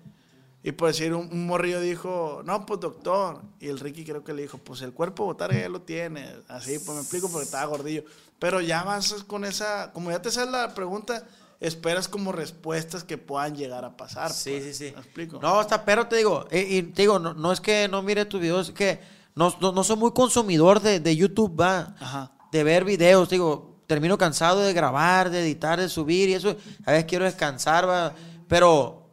Y 0.65 0.73
por 0.73 0.89
decir, 0.89 1.13
un, 1.13 1.29
un 1.33 1.47
morrillo 1.47 1.81
dijo, 1.81 2.43
no, 2.45 2.65
pues 2.67 2.79
doctor. 2.81 3.43
Y 3.59 3.69
el 3.69 3.81
Ricky 3.81 4.05
creo 4.05 4.23
que 4.23 4.33
le 4.33 4.43
dijo, 4.43 4.59
pues 4.59 4.81
el 4.83 4.93
cuerpo 4.93 5.25
botar 5.25 5.53
ya 5.53 5.69
lo 5.69 5.83
tiene. 5.83 6.29
Así, 6.49 6.79
pues 6.79 6.95
me 6.95 7.01
explico 7.01 7.29
porque 7.29 7.45
estaba 7.45 7.65
gordillo. 7.67 8.05
Pero 8.39 8.61
ya 8.61 8.85
vas 8.85 9.25
con 9.25 9.45
esa, 9.45 9.93
como 9.93 10.11
ya 10.11 10.23
te 10.23 10.31
sabes 10.31 10.51
la 10.51 10.73
pregunta, 10.75 11.27
esperas 11.59 12.09
como 12.09 12.33
respuestas 12.33 13.03
que 13.05 13.19
puedan 13.19 13.57
llegar 13.57 13.85
a 13.85 13.97
pasar. 13.97 14.33
Sí, 14.33 14.51
pues. 14.51 14.77
sí, 14.77 14.89
sí. 14.89 14.93
¿Me 14.95 15.01
explico? 15.01 15.41
No, 15.41 15.61
hasta 15.61 15.85
pero 15.85 16.07
te 16.07 16.17
digo, 16.17 16.47
eh, 16.51 16.67
y 16.69 16.83
te 16.83 17.03
digo, 17.03 17.19
no, 17.19 17.35
no 17.35 17.53
es 17.53 17.61
que 17.61 17.89
no 17.89 18.03
mire 18.03 18.25
tus 18.25 18.41
videos, 18.41 18.69
es 18.69 18.75
que 18.75 19.01
no, 19.35 19.55
no, 19.61 19.73
no 19.73 19.85
soy 19.85 19.97
muy 19.97 20.13
consumidor 20.13 20.81
de, 20.81 21.01
de 21.01 21.17
YouTube, 21.17 21.59
va. 21.61 21.95
Ajá. 21.99 22.33
De 22.53 22.65
ver 22.65 22.85
videos, 22.85 23.29
te 23.29 23.37
digo, 23.37 23.72
termino 23.93 24.17
cansado 24.17 24.61
de 24.61 24.73
grabar, 24.73 25.29
de 25.29 25.43
editar, 25.43 25.79
de 25.79 25.87
subir 25.91 26.31
y 26.31 26.33
eso. 26.33 26.57
A 26.87 26.93
veces 26.93 27.05
quiero 27.05 27.27
descansar, 27.27 27.87
va. 27.87 28.15
Pero 28.49 29.07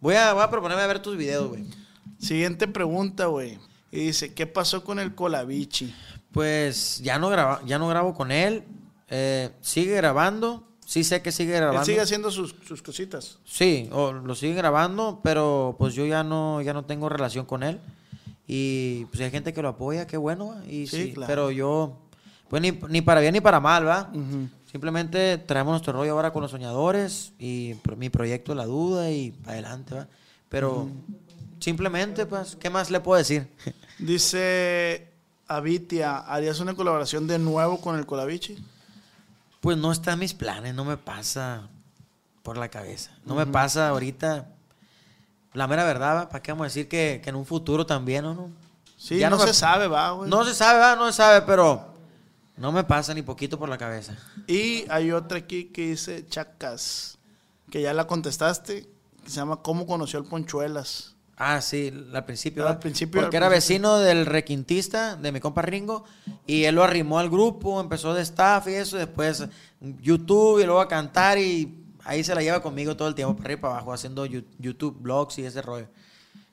voy 0.00 0.16
a, 0.16 0.32
voy 0.32 0.42
a 0.42 0.50
proponerme 0.50 0.82
a 0.82 0.86
ver 0.88 1.00
tus 1.00 1.16
videos, 1.16 1.46
güey. 1.48 1.64
Siguiente 2.18 2.66
pregunta, 2.66 3.26
güey. 3.26 3.56
Y 3.92 4.06
dice, 4.06 4.34
¿qué 4.34 4.48
pasó 4.48 4.82
con 4.82 4.98
el 4.98 5.14
Colavichi? 5.14 5.94
Pues 6.32 7.00
ya 7.04 7.20
no, 7.20 7.28
graba, 7.28 7.62
ya 7.64 7.78
no 7.78 7.86
grabo 7.86 8.14
con 8.14 8.32
él. 8.32 8.64
Eh, 9.08 9.50
sigue 9.60 9.94
grabando. 9.94 10.64
Sí 10.84 11.04
sé 11.04 11.22
que 11.22 11.30
sigue 11.30 11.52
grabando. 11.54 11.82
Él 11.82 11.86
sigue 11.86 12.00
haciendo 12.00 12.32
sus, 12.32 12.56
sus 12.66 12.82
cositas. 12.82 13.38
Sí, 13.44 13.88
o 13.92 14.12
lo 14.12 14.34
sigue 14.34 14.54
grabando, 14.54 15.20
pero 15.22 15.76
pues 15.78 15.94
yo 15.94 16.04
ya 16.04 16.24
no, 16.24 16.60
ya 16.62 16.72
no 16.72 16.84
tengo 16.84 17.08
relación 17.08 17.46
con 17.46 17.62
él. 17.62 17.80
Y 18.48 19.04
pues 19.06 19.20
hay 19.20 19.30
gente 19.30 19.52
que 19.52 19.62
lo 19.62 19.68
apoya, 19.68 20.08
qué 20.08 20.16
bueno, 20.16 20.56
y 20.68 20.88
Sí, 20.88 21.04
sí, 21.04 21.12
claro. 21.12 21.28
pero 21.28 21.50
yo, 21.52 22.05
pues 22.48 22.62
ni, 22.62 22.72
ni 22.88 23.00
para 23.02 23.20
bien 23.20 23.32
ni 23.32 23.40
para 23.40 23.60
mal, 23.60 23.86
¿va? 23.86 24.10
Simplemente 24.70 25.38
traemos 25.38 25.72
nuestro 25.72 25.92
rollo 25.92 26.12
ahora 26.12 26.32
con 26.32 26.42
los 26.42 26.50
soñadores 26.50 27.32
y 27.38 27.74
mi 27.96 28.10
proyecto 28.10 28.54
La 28.54 28.66
Duda 28.66 29.10
y 29.10 29.30
para 29.32 29.52
adelante, 29.52 29.94
¿va? 29.94 30.08
Pero 30.48 30.88
simplemente, 31.60 32.26
pues, 32.26 32.56
¿qué 32.56 32.68
más 32.70 32.90
le 32.90 33.00
puedo 33.00 33.18
decir? 33.18 33.48
Dice 33.98 35.08
Avitia, 35.48 36.18
¿harías 36.18 36.60
una 36.60 36.74
colaboración 36.74 37.26
de 37.26 37.38
nuevo 37.38 37.80
con 37.80 37.96
el 37.98 38.06
Colavichi? 38.06 38.56
Pues 39.60 39.76
no 39.78 39.90
está 39.92 40.12
en 40.12 40.18
mis 40.20 40.34
planes, 40.34 40.74
no 40.74 40.84
me 40.84 40.96
pasa 40.96 41.68
por 42.42 42.56
la 42.58 42.68
cabeza. 42.68 43.10
No 43.24 43.34
me 43.34 43.46
pasa 43.46 43.88
ahorita. 43.88 44.46
La 45.54 45.66
mera 45.66 45.84
verdad, 45.84 46.28
¿para 46.28 46.42
qué 46.42 46.52
vamos 46.52 46.64
a 46.66 46.68
decir 46.68 46.86
que, 46.88 47.20
que 47.24 47.30
en 47.30 47.36
un 47.36 47.46
futuro 47.46 47.86
también 47.86 48.24
o 48.26 48.34
no? 48.34 48.50
Sí, 48.96 49.18
Ya 49.18 49.30
no, 49.30 49.36
no 49.36 49.42
me- 49.42 49.48
se 49.48 49.54
sabe, 49.58 49.88
va, 49.88 50.10
güey. 50.12 50.28
No 50.30 50.44
se 50.44 50.54
sabe, 50.54 50.78
¿verdad? 50.78 50.96
no 50.96 51.06
se 51.06 51.14
sabe, 51.14 51.42
pero 51.46 51.95
no 52.56 52.72
me 52.72 52.84
pasa 52.84 53.12
ni 53.14 53.22
poquito 53.22 53.58
por 53.58 53.68
la 53.68 53.78
cabeza. 53.78 54.16
Y 54.46 54.84
hay 54.88 55.12
otra 55.12 55.38
aquí 55.38 55.66
que 55.66 55.90
dice 55.90 56.26
Chacas, 56.26 57.18
que 57.70 57.82
ya 57.82 57.92
la 57.92 58.06
contestaste, 58.06 58.86
que 59.22 59.30
se 59.30 59.36
llama 59.36 59.62
¿Cómo 59.62 59.86
conoció 59.86 60.18
el 60.18 60.24
Ponchuelas? 60.26 61.14
Ah, 61.38 61.60
sí, 61.60 61.92
al 62.14 62.24
principio. 62.24 62.66
Al 62.66 62.78
principio, 62.78 63.20
Porque 63.20 63.36
al 63.36 63.42
era 63.42 63.50
principio. 63.50 63.90
vecino 63.90 63.98
del 63.98 64.24
requintista, 64.24 65.16
de 65.16 65.32
mi 65.32 65.40
compa 65.40 65.60
Ringo, 65.60 66.04
y 66.46 66.64
él 66.64 66.74
lo 66.76 66.82
arrimó 66.82 67.18
al 67.18 67.28
grupo, 67.28 67.78
empezó 67.78 68.14
de 68.14 68.22
staff 68.22 68.68
y 68.68 68.74
eso, 68.74 68.96
después 68.96 69.46
YouTube 69.80 70.60
y 70.62 70.64
luego 70.64 70.80
a 70.80 70.88
cantar 70.88 71.38
y 71.38 71.84
ahí 72.04 72.24
se 72.24 72.34
la 72.34 72.40
lleva 72.42 72.62
conmigo 72.62 72.96
todo 72.96 73.08
el 73.08 73.14
tiempo, 73.14 73.34
para 73.36 73.48
arriba 73.48 73.58
y 73.58 73.60
para 73.60 73.74
abajo, 73.74 73.92
haciendo 73.92 74.24
YouTube, 74.24 74.96
blogs 74.98 75.38
y 75.38 75.44
ese 75.44 75.60
rollo. 75.60 75.88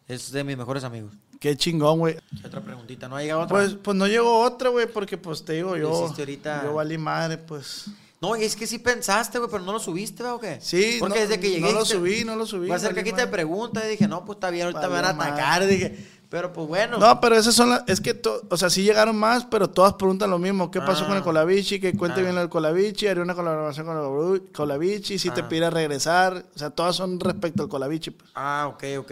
Es 0.06 0.32
de 0.32 0.44
mis 0.44 0.58
mejores 0.58 0.84
amigos. 0.84 1.14
Qué 1.44 1.57
chingón, 1.57 1.99
güey. 1.99 2.15
¿Qué 2.40 2.48
otra 2.48 2.61
preguntita? 2.61 3.10
¿No 3.10 3.18
ha 3.18 3.22
llegado 3.22 3.41
otra? 3.41 3.57
Pues, 3.57 3.74
pues 3.74 3.98
no 3.98 4.07
llegó 4.07 4.40
otra, 4.40 4.70
güey, 4.70 4.88
porque 4.88 5.18
pues 5.18 5.44
te 5.44 5.52
digo, 5.52 5.76
yo, 5.76 5.90
ahorita. 5.94 6.64
yo 6.64 6.76
valí 6.76 6.98
madre, 6.98 7.38
pues. 7.38 7.88
No, 8.22 8.34
es 8.36 8.56
que 8.56 8.65
sí 8.65 8.80
pensaste, 8.80 9.40
güey, 9.40 9.52
pero 9.52 9.61
no 9.61 9.74
lo 9.74 9.80
subiste, 9.80 10.24
¿verdad, 10.24 10.36
o 10.38 10.40
qué? 10.40 10.60
Sí, 10.61 10.95
Porque 11.02 11.15
no- 11.15 11.22
desde 11.22 11.41
que 11.41 11.49
llegué. 11.49 11.60
no 11.60 11.74
lo 11.74 11.84
subí, 11.84 12.24
no 12.24 12.38
lo 12.38 12.45
subí, 12.45 12.70
Va 12.70 12.78
a 12.78 12.80
ser 12.80 12.94
que 12.94 13.02
aquí 13.02 13.11
te 13.11 13.28
pregunta 13.28 13.86
y 13.86 13.90
dije, 13.91 14.07
no, 14.07 14.24
pues 14.24 14.38
está 14.38 14.52
bien, 14.52 14.68
ahorita 14.68 14.88
me 14.88 14.94
van 14.95 15.03
a 15.03 15.14
madre. 15.14 15.32
atacar. 15.34 15.68
Dije, 15.68 16.07
pero 16.30 16.53
pues 16.53 16.65
bueno. 16.65 16.98
No, 16.98 17.20
pero 17.20 17.36
esas 17.36 17.53
son 17.53 17.72
las. 17.72 17.84
Es 17.88 17.99
que, 17.99 18.14
to- 18.14 18.41
o 18.49 18.56
sea, 18.56 18.70
sí 18.70 18.82
llegaron 18.84 19.18
más, 19.18 19.44
pero 19.44 19.70
todas 19.70 19.95
preguntan 19.95 20.30
lo 20.30 20.40
mismo. 20.40 20.72
¿Qué 20.72 20.80
pasó 20.80 21.03
Ah. 21.03 21.07
con 21.07 21.18
el 21.18 21.24
Colavichi? 21.24 21.82
Que 21.82 21.91
cuente 21.98 22.22
Ah. 22.22 22.24
bien 22.24 22.36
del 22.38 22.48
Colavichi. 22.48 23.07
Haría 23.07 23.22
una 23.22 23.36
colaboración 23.36 23.86
con 23.86 23.98
el 23.98 24.03
Colavichi, 24.03 24.52
Colavichi. 24.53 25.20
Si 25.20 25.30
te 25.30 25.41
Ah. 25.41 25.49
pide 25.49 25.70
regresar. 25.70 26.45
O 26.56 26.57
sea, 26.57 26.70
todas 26.70 26.95
son 26.95 27.20
respecto 27.20 27.64
al 27.64 27.68
Colavichi. 27.70 28.11
pues. 28.11 28.32
Ah, 28.34 28.68
ok, 28.74 28.84
ok. 28.99 29.11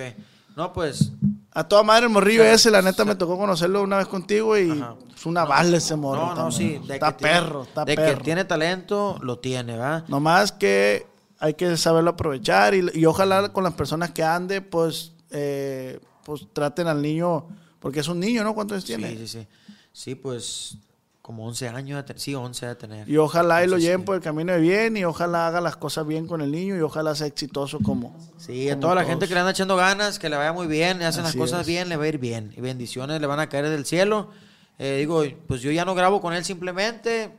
No, 0.56 0.72
pues. 0.72 1.12
A 1.53 1.65
toda 1.65 1.84
madre, 1.84 2.06
el 2.06 2.11
morrillo 2.11 2.44
ese, 2.45 2.72
la 2.72 2.82
neta, 2.82 3.03
me 3.03 3.15
tocó 3.15 3.38
conocerlo 3.38 3.82
una 3.84 3.98
vez 3.98 4.07
contigo 4.07 4.57
y 4.57 4.72
Ajá. 4.72 4.95
es 5.14 5.26
una 5.26 5.44
bala 5.44 5.76
ese 5.78 5.95
morro. 5.98 6.28
No, 6.28 6.36
no, 6.45 6.52
sí. 6.52 6.80
de 6.88 6.94
Está 6.94 7.18
tiene- 7.18 7.34
perro, 7.34 7.64
está 7.64 7.84
De 7.84 7.95
perro. 7.95 8.18
que 8.19 8.23
tiene 8.23 8.45
talento, 8.45 9.18
lo 9.22 9.38
tiene, 9.40 9.76
¿va? 9.78 10.06
Nomás 10.07 10.53
que 10.53 11.06
hay 11.40 11.56
que 11.56 11.76
saberlo 11.76 12.11
aprovechar 12.11 12.73
y, 12.73 12.86
y 12.94 13.06
ojalá 13.06 13.52
con 13.52 13.64
las 13.65 13.73
personas 13.73 14.11
que 14.11 14.23
ande, 14.23 14.61
pues, 14.61 15.11
eh, 15.32 15.99
pues 16.23 16.48
traten 16.53 16.88
al 16.88 17.02
niño, 17.02 17.45
porque 17.80 17.99
es 17.99 18.07
un 18.07 18.19
niño, 18.22 18.44
¿no? 18.45 18.53
¿Cuántos 18.56 18.76
años 18.76 18.86
Sí, 18.86 18.95
tiene? 18.95 19.18
sí, 19.18 19.28
sí. 19.28 19.48
Sí, 19.91 20.15
pues. 20.15 20.78
Como 21.32 21.48
11 21.48 21.70
años. 21.70 22.06
de 22.06 22.14
Sí, 22.20 22.36
11 22.36 22.66
de 22.68 22.76
tener. 22.76 23.10
Y 23.10 23.16
ojalá 23.16 23.64
y 23.64 23.68
lo 23.68 23.78
lleven 23.78 24.03
por 24.03 24.16
el 24.16 24.22
camino 24.22 24.52
de 24.52 24.60
bien 24.60 24.98
y 24.98 25.06
ojalá 25.06 25.48
haga 25.48 25.62
las 25.62 25.78
cosas 25.78 26.06
bien 26.06 26.28
con 26.28 26.41
el 26.41 26.52
niño 26.52 26.76
y 26.76 26.82
ojalá 26.82 27.16
sea 27.16 27.26
exitoso 27.28 27.80
como. 27.80 28.16
Sí, 28.38 28.68
a 28.70 28.74
como 28.74 28.82
toda 28.82 28.95
la 28.95 29.02
todos. 29.02 29.12
gente 29.12 29.28
que 29.30 29.34
le 29.34 29.40
anda 29.40 29.52
echando 29.52 29.78
ganas, 29.78 30.20
que 30.20 30.28
le 30.28 30.36
vaya 30.36 30.52
muy 30.52 30.68
bien, 30.68 31.02
y 31.02 31.06
hacen 31.06 31.24
Así 31.24 31.38
las 31.38 31.41
cosas 31.48 31.62
es. 31.62 31.68
bien, 31.68 31.88
le 31.88 31.95
va 31.95 32.03
a 32.03 32.08
ir 32.10 32.18
bien. 32.18 32.52
Y 32.58 32.60
bendiciones 32.60 33.22
le 33.22 33.28
van 33.28 33.40
a 33.40 33.48
caer 33.48 33.70
del 33.70 33.86
cielo. 33.86 34.30
Eh, 34.78 34.98
digo, 34.99 35.24
pues 35.48 35.62
yo 35.62 35.72
ya 35.72 35.86
no 35.86 35.95
grabo 35.95 36.20
con 36.20 36.34
él 36.34 36.44
simplemente, 36.44 37.32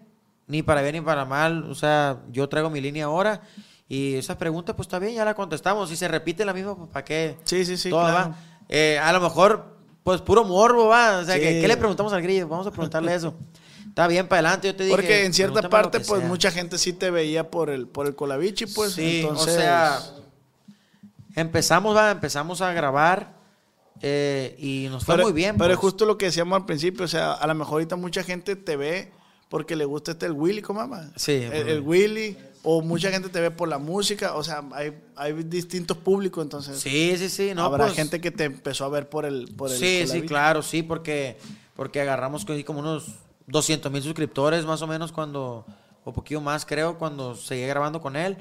ni 0.46 0.62
para 0.62 0.80
bien 0.80 0.94
ni 0.94 1.00
para 1.02 1.24
mal. 1.26 1.70
O 1.70 1.74
sea, 1.74 2.20
yo 2.30 2.48
traigo 2.48 2.70
mi 2.70 2.80
línea 2.80 3.04
ahora. 3.04 3.42
Y 3.88 4.14
esas 4.14 4.36
preguntas, 4.38 4.74
pues 4.74 4.86
está 4.86 4.98
bien, 4.98 5.14
ya 5.14 5.24
la 5.26 5.34
contestamos. 5.34 5.90
Si 5.90 5.96
se 5.96 6.08
repite 6.08 6.44
la 6.46 6.54
misma, 6.54 6.74
pues 6.76 6.88
¿para 6.88 7.04
qué? 7.04 7.36
Sí, 7.44 7.64
sí, 7.66 7.76
sí, 7.76 7.90
Todo, 7.90 8.00
claro. 8.00 8.30
va. 8.30 8.36
Eh, 8.70 8.98
a 8.98 9.12
lo 9.12 9.20
mejor, 9.20 9.76
pues 10.02 10.22
puro 10.22 10.44
morbo, 10.44 10.86
va. 10.88 11.18
O 11.18 11.24
sea, 11.24 11.34
Sí. 11.34 11.40
que, 11.42 11.60
¿qué 11.60 11.68
le 11.68 11.76
preguntamos 11.76 12.12
al 12.14 12.22
grillo? 12.22 12.48
Vamos 12.48 12.66
a 12.66 12.70
preguntarle 12.70 13.14
eso. 13.14 13.34
Está 13.92 14.06
bien, 14.06 14.26
para 14.26 14.48
adelante, 14.48 14.68
yo 14.68 14.74
te 14.74 14.84
dije. 14.84 14.96
Porque 14.96 15.26
en 15.26 15.34
cierta 15.34 15.68
parte, 15.68 16.00
pues 16.00 16.20
sea. 16.20 16.28
mucha 16.28 16.50
gente 16.50 16.78
sí 16.78 16.94
te 16.94 17.10
veía 17.10 17.50
por 17.50 17.68
el, 17.68 17.86
por 17.86 18.06
el 18.06 18.14
Colavichi, 18.14 18.64
pues. 18.64 18.92
Sí, 18.92 19.20
entonces, 19.20 19.54
o 19.54 19.60
sea, 19.60 20.02
empezamos, 21.36 21.94
va, 21.94 22.10
empezamos 22.10 22.62
a 22.62 22.72
grabar 22.72 23.34
eh, 24.00 24.56
y 24.58 24.88
nos 24.90 25.04
fue 25.04 25.16
pero, 25.16 25.26
muy 25.26 25.34
bien. 25.34 25.58
Pero 25.58 25.68
pues. 25.68 25.76
es 25.76 25.78
justo 25.78 26.06
lo 26.06 26.16
que 26.16 26.24
decíamos 26.24 26.56
al 26.56 26.64
principio, 26.64 27.04
o 27.04 27.08
sea, 27.08 27.34
a 27.34 27.46
lo 27.46 27.54
mejor 27.54 27.74
ahorita 27.74 27.96
mucha 27.96 28.22
gente 28.22 28.56
te 28.56 28.76
ve 28.76 29.12
porque 29.50 29.76
le 29.76 29.84
gusta 29.84 30.12
este 30.12 30.24
el 30.24 30.32
Willy, 30.32 30.62
¿cómo 30.62 30.80
mamá? 30.80 31.10
Sí, 31.16 31.32
El, 31.32 31.68
el 31.68 31.80
Willy, 31.82 32.38
o 32.62 32.80
mucha 32.80 33.10
gente 33.10 33.28
te 33.28 33.42
ve 33.42 33.50
por 33.50 33.68
la 33.68 33.76
música, 33.76 34.36
o 34.36 34.42
sea, 34.42 34.64
hay, 34.72 34.98
hay 35.16 35.34
distintos 35.42 35.98
públicos, 35.98 36.42
entonces. 36.42 36.80
Sí, 36.80 37.14
sí, 37.18 37.28
sí, 37.28 37.52
no, 37.54 37.64
Habrá 37.64 37.84
pues, 37.84 37.96
gente 37.96 38.22
que 38.22 38.30
te 38.30 38.44
empezó 38.44 38.86
a 38.86 38.88
ver 38.88 39.10
por 39.10 39.26
el, 39.26 39.52
por 39.54 39.70
el 39.70 39.76
Sí, 39.76 40.06
sí, 40.06 40.22
claro, 40.22 40.62
sí, 40.62 40.82
porque, 40.82 41.36
porque 41.76 42.00
agarramos 42.00 42.46
como 42.64 42.80
unos 42.80 43.04
200 43.46 43.90
mil 43.92 44.02
suscriptores 44.02 44.64
más 44.64 44.82
o 44.82 44.86
menos 44.86 45.12
cuando, 45.12 45.64
o 46.04 46.12
poquito 46.12 46.40
más 46.40 46.64
creo, 46.66 46.98
cuando 46.98 47.34
seguía 47.34 47.66
grabando 47.66 48.00
con 48.00 48.16
él, 48.16 48.36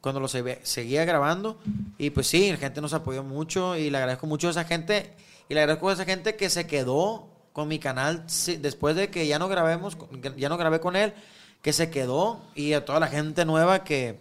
cuando 0.00 0.20
lo 0.20 0.28
se- 0.28 0.60
seguía 0.64 1.04
grabando. 1.04 1.58
Y 1.98 2.10
pues 2.10 2.26
sí, 2.26 2.50
la 2.50 2.56
gente 2.58 2.80
nos 2.80 2.92
apoyó 2.94 3.22
mucho 3.22 3.76
y 3.76 3.90
le 3.90 3.98
agradezco 3.98 4.26
mucho 4.26 4.48
a 4.48 4.50
esa 4.52 4.64
gente, 4.64 5.14
y 5.48 5.54
le 5.54 5.60
agradezco 5.60 5.88
a 5.90 5.92
esa 5.92 6.04
gente 6.04 6.36
que 6.36 6.50
se 6.50 6.66
quedó 6.66 7.28
con 7.52 7.68
mi 7.68 7.78
canal 7.78 8.24
después 8.60 8.96
de 8.96 9.10
que 9.10 9.26
ya 9.26 9.38
no 9.38 9.48
grabemos, 9.48 9.96
ya 10.36 10.48
no 10.48 10.56
grabé 10.56 10.80
con 10.80 10.96
él, 10.96 11.12
que 11.60 11.72
se 11.72 11.90
quedó, 11.90 12.40
y 12.54 12.72
a 12.72 12.84
toda 12.84 12.98
la 12.98 13.08
gente 13.08 13.44
nueva 13.44 13.84
que, 13.84 14.18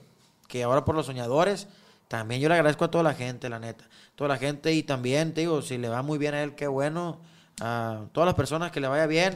que 0.47 0.63
ahora 0.63 0.83
por 0.85 0.95
los 0.95 1.05
soñadores, 1.05 1.67
también 2.07 2.41
yo 2.41 2.49
le 2.49 2.55
agradezco 2.55 2.85
a 2.85 2.91
toda 2.91 3.03
la 3.05 3.13
gente, 3.13 3.47
la 3.49 3.57
neta. 3.59 3.85
Toda 4.15 4.27
la 4.27 4.37
gente 4.37 4.73
y 4.73 4.83
también, 4.83 5.33
te 5.33 5.41
digo, 5.41 5.61
si 5.61 5.77
le 5.77 5.87
va 5.87 6.01
muy 6.03 6.17
bien 6.19 6.33
a 6.33 6.43
él, 6.43 6.53
qué 6.55 6.67
bueno. 6.67 7.19
a 7.61 8.01
todas 8.11 8.25
las 8.25 8.35
personas 8.35 8.71
que 8.71 8.81
le 8.81 8.87
vaya 8.89 9.07
bien, 9.07 9.33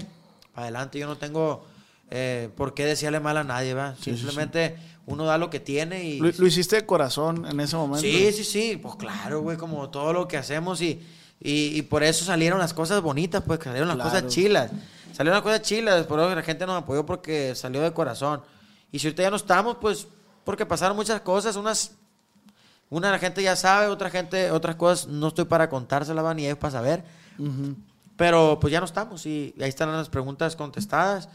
para 0.56 0.64
adelante. 0.68 0.98
Yo 0.98 1.06
no 1.08 1.18
tengo 1.18 1.66
eh, 2.10 2.50
por 2.56 2.74
qué 2.74 2.86
decirle 2.86 3.20
mal 3.20 3.38
a 3.38 3.44
nadie, 3.44 3.74
¿va? 3.76 3.96
Simplemente 4.02 4.78
uno 5.06 5.26
da 5.26 5.38
lo 5.38 5.50
que 5.52 5.60
tiene 5.60 6.04
y... 6.04 6.20
Lo, 6.20 6.32
lo 6.36 6.48
hiciste 6.48 6.78
de 6.78 6.86
corazón 6.86 7.46
en 7.46 7.60
ese 7.60 7.76
momento. 7.76 8.02
Sí, 8.02 8.32
sí, 8.34 8.44
sí, 8.44 8.80
pues 8.82 8.96
claro, 8.96 9.42
güey, 9.42 9.58
como 9.58 9.90
todo 9.90 10.14
lo 10.14 10.28
que 10.28 10.38
hacemos 10.38 10.82
y, 10.82 11.06
y, 11.40 11.78
y 11.78 11.82
por 11.84 12.04
eso 12.04 12.26
salieron 12.26 12.58
las 12.58 12.74
cosas 12.74 13.02
bonitas, 13.02 13.44
pues 13.46 13.60
salieron 13.64 13.88
las 13.90 13.98
Claro. 13.98 14.10
cosas 14.10 14.28
chilas. 14.28 14.72
Salieron 15.14 15.36
las 15.38 15.44
cosas 15.44 15.62
chilas, 15.62 16.06
por 16.08 16.20
eso 16.20 16.34
la 16.34 16.42
gente 16.42 16.66
nos 16.66 16.82
apoyó 16.82 17.06
porque 17.06 17.54
salió 17.56 17.82
de 17.82 17.92
corazón. 17.94 18.42
Y 18.92 19.00
si 19.00 19.08
ahorita 19.08 19.24
ya 19.24 19.30
no 19.30 19.36
estamos, 19.36 19.78
pues 19.80 20.08
porque 20.44 20.66
pasaron 20.66 20.96
muchas 20.98 21.22
cosas, 21.22 21.56
unas... 21.56 21.92
Una 22.90 23.10
la 23.12 23.18
gente 23.18 23.42
ya 23.42 23.56
sabe, 23.56 23.88
otra 23.88 24.12
gente, 24.12 24.52
otras 24.52 24.76
cosas 24.76 25.08
no 25.08 25.30
estoy 25.30 25.46
para 25.46 25.70
contárselas, 25.70 26.36
ni 26.36 26.46
ellos 26.46 26.60
para 26.60 26.72
saber. 26.72 27.04
Pero 28.18 28.58
pues 28.60 28.72
ya 28.72 28.80
no 28.80 28.86
estamos 28.86 29.26
y, 29.26 29.54
ahí 29.60 29.70
están 29.70 29.92
las 29.92 30.10
preguntas 30.10 30.56
contestadas 30.56 31.30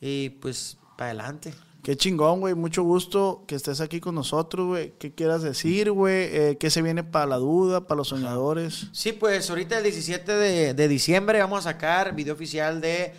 y 0.00 0.30
pues 0.30 0.76
para 0.96 1.10
adelante. 1.10 1.54
Qué 1.82 1.96
chingón, 1.96 2.40
güey. 2.40 2.54
Mucho 2.54 2.82
gusto 2.82 3.44
que 3.46 3.54
estés 3.54 3.80
aquí 3.80 4.00
con 4.00 4.16
nosotros, 4.16 4.66
güey. 4.66 4.94
¿Qué 4.98 5.14
quieras 5.14 5.42
decir, 5.42 5.92
güey? 5.92 6.24
Eh, 6.32 6.56
¿Qué 6.58 6.68
se 6.68 6.82
viene 6.82 7.04
para 7.04 7.26
la 7.26 7.36
duda, 7.36 7.86
para 7.86 7.98
los 7.98 8.08
soñadores? 8.08 8.88
Sí, 8.90 9.12
pues 9.12 9.48
ahorita 9.48 9.78
el 9.78 9.84
17 9.84 10.32
de, 10.32 10.74
de 10.74 10.88
diciembre 10.88 11.38
vamos 11.38 11.60
a 11.60 11.70
sacar 11.70 12.14
video 12.16 12.34
oficial 12.34 12.80
de 12.80 13.14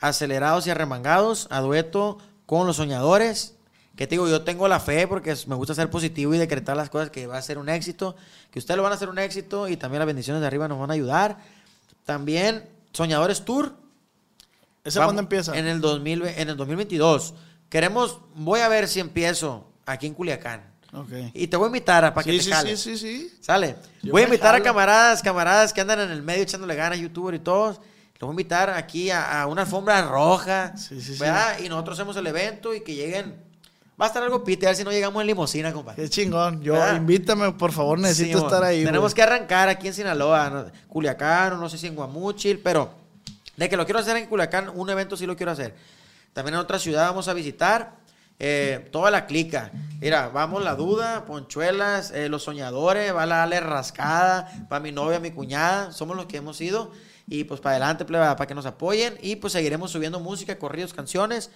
Acelerados 0.00 0.66
y 0.66 0.70
Arremangados 0.70 1.46
a 1.50 1.60
dueto 1.60 2.18
con 2.44 2.66
los 2.66 2.76
soñadores. 2.76 3.54
Que 3.96 4.06
te 4.06 4.16
digo, 4.16 4.28
yo 4.28 4.42
tengo 4.42 4.68
la 4.68 4.80
fe 4.80 5.06
porque 5.06 5.34
me 5.46 5.54
gusta 5.54 5.74
ser 5.74 5.88
positivo 5.90 6.34
y 6.34 6.38
decretar 6.38 6.76
las 6.76 6.90
cosas 6.90 7.10
que 7.10 7.26
va 7.26 7.38
a 7.38 7.42
ser 7.42 7.58
un 7.58 7.68
éxito, 7.68 8.16
que 8.50 8.58
ustedes 8.58 8.76
lo 8.76 8.82
van 8.82 8.92
a 8.92 8.96
hacer 8.96 9.08
un 9.08 9.18
éxito 9.18 9.68
y 9.68 9.76
también 9.76 9.98
las 9.98 10.06
bendiciones 10.06 10.40
de 10.40 10.46
arriba 10.46 10.68
nos 10.68 10.78
van 10.78 10.90
a 10.90 10.94
ayudar. 10.94 11.38
También 12.10 12.68
Soñadores 12.92 13.44
Tour. 13.44 13.72
¿Ese 14.82 14.98
Vamos- 14.98 15.10
cuándo 15.10 15.22
empieza? 15.22 15.56
En 15.56 15.68
el, 15.68 15.80
2000, 15.80 16.22
en 16.26 16.48
el 16.48 16.56
2022. 16.56 17.34
Queremos, 17.68 18.18
voy 18.34 18.60
a 18.60 18.68
ver 18.68 18.88
si 18.88 18.98
empiezo 18.98 19.70
aquí 19.86 20.08
en 20.08 20.14
Culiacán. 20.14 20.68
Ok. 20.92 21.08
Y 21.34 21.46
te 21.46 21.56
voy 21.56 21.66
a 21.66 21.68
invitar 21.68 22.04
a 22.04 22.12
para 22.12 22.24
que 22.24 22.32
te 22.36 22.42
sí, 22.42 22.50
jales. 22.50 22.80
sí, 22.80 22.98
sí, 22.98 23.28
sí. 23.28 23.38
Sale. 23.40 23.76
Yo 24.02 24.10
voy 24.10 24.22
a 24.22 24.24
invitar 24.24 24.56
a 24.56 24.60
camaradas, 24.60 25.22
camaradas 25.22 25.72
que 25.72 25.82
andan 25.82 26.00
en 26.00 26.10
el 26.10 26.22
medio 26.22 26.42
echándole 26.42 26.74
ganas, 26.74 26.98
youtuber 26.98 27.32
y 27.36 27.38
todos. 27.38 27.76
Los 27.76 28.26
voy 28.26 28.30
a 28.30 28.32
invitar 28.32 28.70
aquí 28.70 29.10
a, 29.12 29.42
a 29.42 29.46
una 29.46 29.62
alfombra 29.62 30.02
roja. 30.02 30.76
Sí, 30.76 31.00
sí, 31.00 31.14
sí. 31.16 31.24
Y 31.64 31.68
nosotros 31.68 31.96
hacemos 31.96 32.16
el 32.16 32.26
evento 32.26 32.74
y 32.74 32.80
que 32.80 32.96
lleguen. 32.96 33.36
Va 34.00 34.06
a 34.06 34.08
estar 34.08 34.22
algo 34.22 34.42
pite, 34.42 34.66
a 34.66 34.70
ver 34.70 34.76
si 34.76 34.84
no 34.84 34.90
llegamos 34.90 35.20
en 35.20 35.26
limosina, 35.26 35.72
compadre. 35.72 36.02
Qué 36.02 36.08
chingón. 36.08 36.62
Yo, 36.62 36.72
¿Verdad? 36.72 36.96
invítame, 36.96 37.52
por 37.52 37.70
favor. 37.70 37.98
Necesito 37.98 38.38
Sí, 38.38 38.44
estar 38.44 38.64
ahí, 38.64 38.84
Tenemos 38.84 39.12
que 39.12 39.22
arrancar 39.22 39.68
aquí 39.68 39.88
en 39.88 39.94
Sinaloa. 39.94 40.66
Culiacán, 40.88 41.60
no 41.60 41.68
sé 41.68 41.76
si 41.76 41.86
en 41.86 41.94
Guamúchil, 41.94 42.60
pero 42.60 42.90
de 43.56 43.68
que 43.68 43.76
lo 43.76 43.84
quiero 43.84 43.98
hacer 44.00 44.16
en 44.16 44.26
Culiacán, 44.26 44.70
un 44.74 44.88
evento 44.88 45.16
sí 45.16 45.26
lo 45.26 45.36
quiero 45.36 45.52
hacer. 45.52 45.74
También 46.32 46.54
en 46.54 46.60
otra 46.60 46.78
ciudad 46.78 47.08
vamos 47.08 47.28
a 47.28 47.34
visitar 47.34 47.96
eh, 48.38 48.88
toda 48.90 49.10
la 49.10 49.26
clica. 49.26 49.70
Mira, 50.00 50.28
vamos 50.28 50.64
La 50.64 50.74
Duda, 50.76 51.26
Ponchuelas, 51.26 52.10
eh, 52.12 52.30
Los 52.30 52.44
Soñadores, 52.44 53.14
va 53.14 53.26
la 53.26 53.42
Ale 53.42 53.60
Rascada, 53.60 54.50
para 54.70 54.80
mi 54.80 54.92
novia, 54.92 55.20
mi 55.20 55.30
cuñada, 55.30 55.92
somos 55.92 56.16
los 56.16 56.24
que 56.24 56.38
hemos 56.38 56.58
ido. 56.62 56.90
Y 57.28 57.44
pues 57.44 57.60
para 57.60 57.76
adelante, 57.76 58.06
pleba, 58.06 58.34
para 58.34 58.48
que 58.48 58.54
nos 58.54 58.64
apoyen. 58.64 59.18
Y 59.20 59.36
pues 59.36 59.52
seguiremos 59.52 59.90
subiendo 59.90 60.20
música, 60.20 60.58
corridos, 60.58 60.94
canciones. 60.94 61.50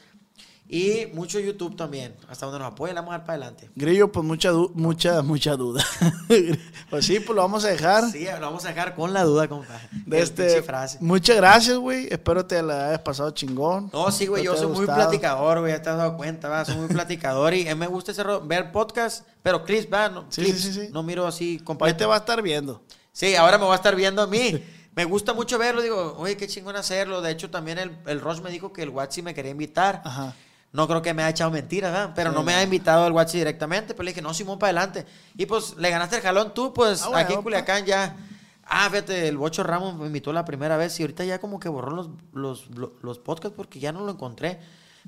Y 0.66 1.06
mucho 1.12 1.38
YouTube 1.38 1.76
también. 1.76 2.16
Hasta 2.28 2.46
donde 2.46 2.58
nos 2.58 2.72
apoyen, 2.72 2.96
vamos 2.96 3.10
a 3.10 3.18
dar 3.18 3.26
para 3.26 3.36
adelante. 3.36 3.70
Grillo, 3.76 4.10
pues 4.10 4.24
mucha, 4.24 4.50
mucha, 4.72 5.20
mucha 5.20 5.56
duda. 5.56 5.84
pues 6.90 7.04
sí, 7.04 7.20
pues 7.20 7.36
lo 7.36 7.42
vamos 7.42 7.64
a 7.66 7.68
dejar. 7.68 8.10
Sí, 8.10 8.24
lo 8.24 8.40
vamos 8.40 8.64
a 8.64 8.68
dejar 8.68 8.94
con 8.94 9.12
la 9.12 9.24
duda, 9.24 9.46
compadre. 9.46 9.88
De 10.06 10.20
este, 10.20 10.62
frase. 10.62 10.98
muchas 11.00 11.36
gracias, 11.36 11.76
güey. 11.76 12.08
Espero 12.10 12.46
te 12.46 12.62
la 12.62 12.88
hayas 12.88 13.00
pasado 13.00 13.30
chingón. 13.32 13.90
No, 13.92 14.10
sí, 14.10 14.26
güey, 14.26 14.42
yo 14.42 14.56
soy 14.56 14.68
muy 14.68 14.86
platicador, 14.86 15.60
güey, 15.60 15.72
ya 15.72 15.82
te 15.82 15.90
has 15.90 15.98
dado 15.98 16.16
cuenta, 16.16 16.48
va, 16.48 16.64
soy 16.64 16.76
muy 16.76 16.88
platicador 16.88 17.52
y 17.52 17.68
eh, 17.68 17.74
me 17.74 17.86
gusta 17.86 18.12
ese 18.12 18.24
ver 18.44 18.72
podcast, 18.72 19.26
pero 19.42 19.64
clips, 19.64 19.92
va, 19.92 20.08
no, 20.08 20.24
Sí, 20.30 20.42
clips, 20.42 20.60
sí, 20.60 20.72
sí, 20.72 20.88
no 20.92 21.02
miro 21.02 21.26
así, 21.26 21.58
compadre. 21.58 21.92
te 21.92 22.06
va 22.06 22.14
a 22.14 22.18
estar 22.18 22.40
viendo. 22.40 22.82
Sí, 23.12 23.36
ahora 23.36 23.58
me 23.58 23.66
va 23.66 23.74
a 23.74 23.76
estar 23.76 23.94
viendo 23.94 24.22
a 24.22 24.26
mí. 24.26 24.62
Me 24.96 25.04
gusta 25.04 25.34
mucho 25.34 25.58
verlo, 25.58 25.82
digo, 25.82 26.14
oye, 26.18 26.36
qué 26.36 26.46
chingón 26.46 26.76
hacerlo. 26.76 27.20
De 27.20 27.30
hecho, 27.32 27.50
también 27.50 27.78
el, 27.78 27.96
el 28.06 28.20
Roche 28.20 28.42
me 28.42 28.50
dijo 28.50 28.72
que 28.72 28.82
el 28.82 28.90
Watsi 28.90 29.22
me 29.22 29.34
quería 29.34 29.50
invitar. 29.50 30.02
Ajá. 30.04 30.34
No 30.74 30.88
creo 30.88 31.00
que 31.00 31.14
me 31.14 31.22
haya 31.22 31.30
echado 31.30 31.52
mentiras, 31.52 31.92
¿verdad? 31.92 32.12
Pero 32.16 32.32
no 32.32 32.42
me 32.42 32.52
ha 32.52 32.62
invitado 32.62 33.06
el 33.06 33.12
Watsi 33.12 33.38
directamente. 33.38 33.94
Pero 33.94 34.02
le 34.02 34.10
dije, 34.10 34.20
no, 34.20 34.34
Simón, 34.34 34.58
para 34.58 34.70
adelante. 34.70 35.06
Y 35.36 35.46
pues 35.46 35.76
le 35.76 35.88
ganaste 35.88 36.16
el 36.16 36.22
jalón 36.22 36.52
tú, 36.52 36.74
pues 36.74 37.00
Ah, 37.02 37.10
bueno, 37.10 37.20
aquí 37.24 37.32
en. 37.32 37.42
Culiacán 37.42 37.86
ya. 37.86 38.16
Ah, 38.64 38.88
fíjate, 38.90 39.28
el 39.28 39.36
Bocho 39.36 39.62
Ramos 39.62 39.94
me 39.94 40.06
invitó 40.06 40.32
la 40.32 40.44
primera 40.44 40.76
vez 40.76 40.98
y 40.98 41.04
ahorita 41.04 41.24
ya 41.24 41.38
como 41.38 41.60
que 41.60 41.68
borró 41.68 41.92
los, 41.92 42.10
los, 42.32 42.70
los, 42.70 42.90
los 43.02 43.18
podcasts 43.20 43.54
porque 43.56 43.78
ya 43.78 43.92
no 43.92 44.00
lo 44.04 44.10
encontré. 44.10 44.58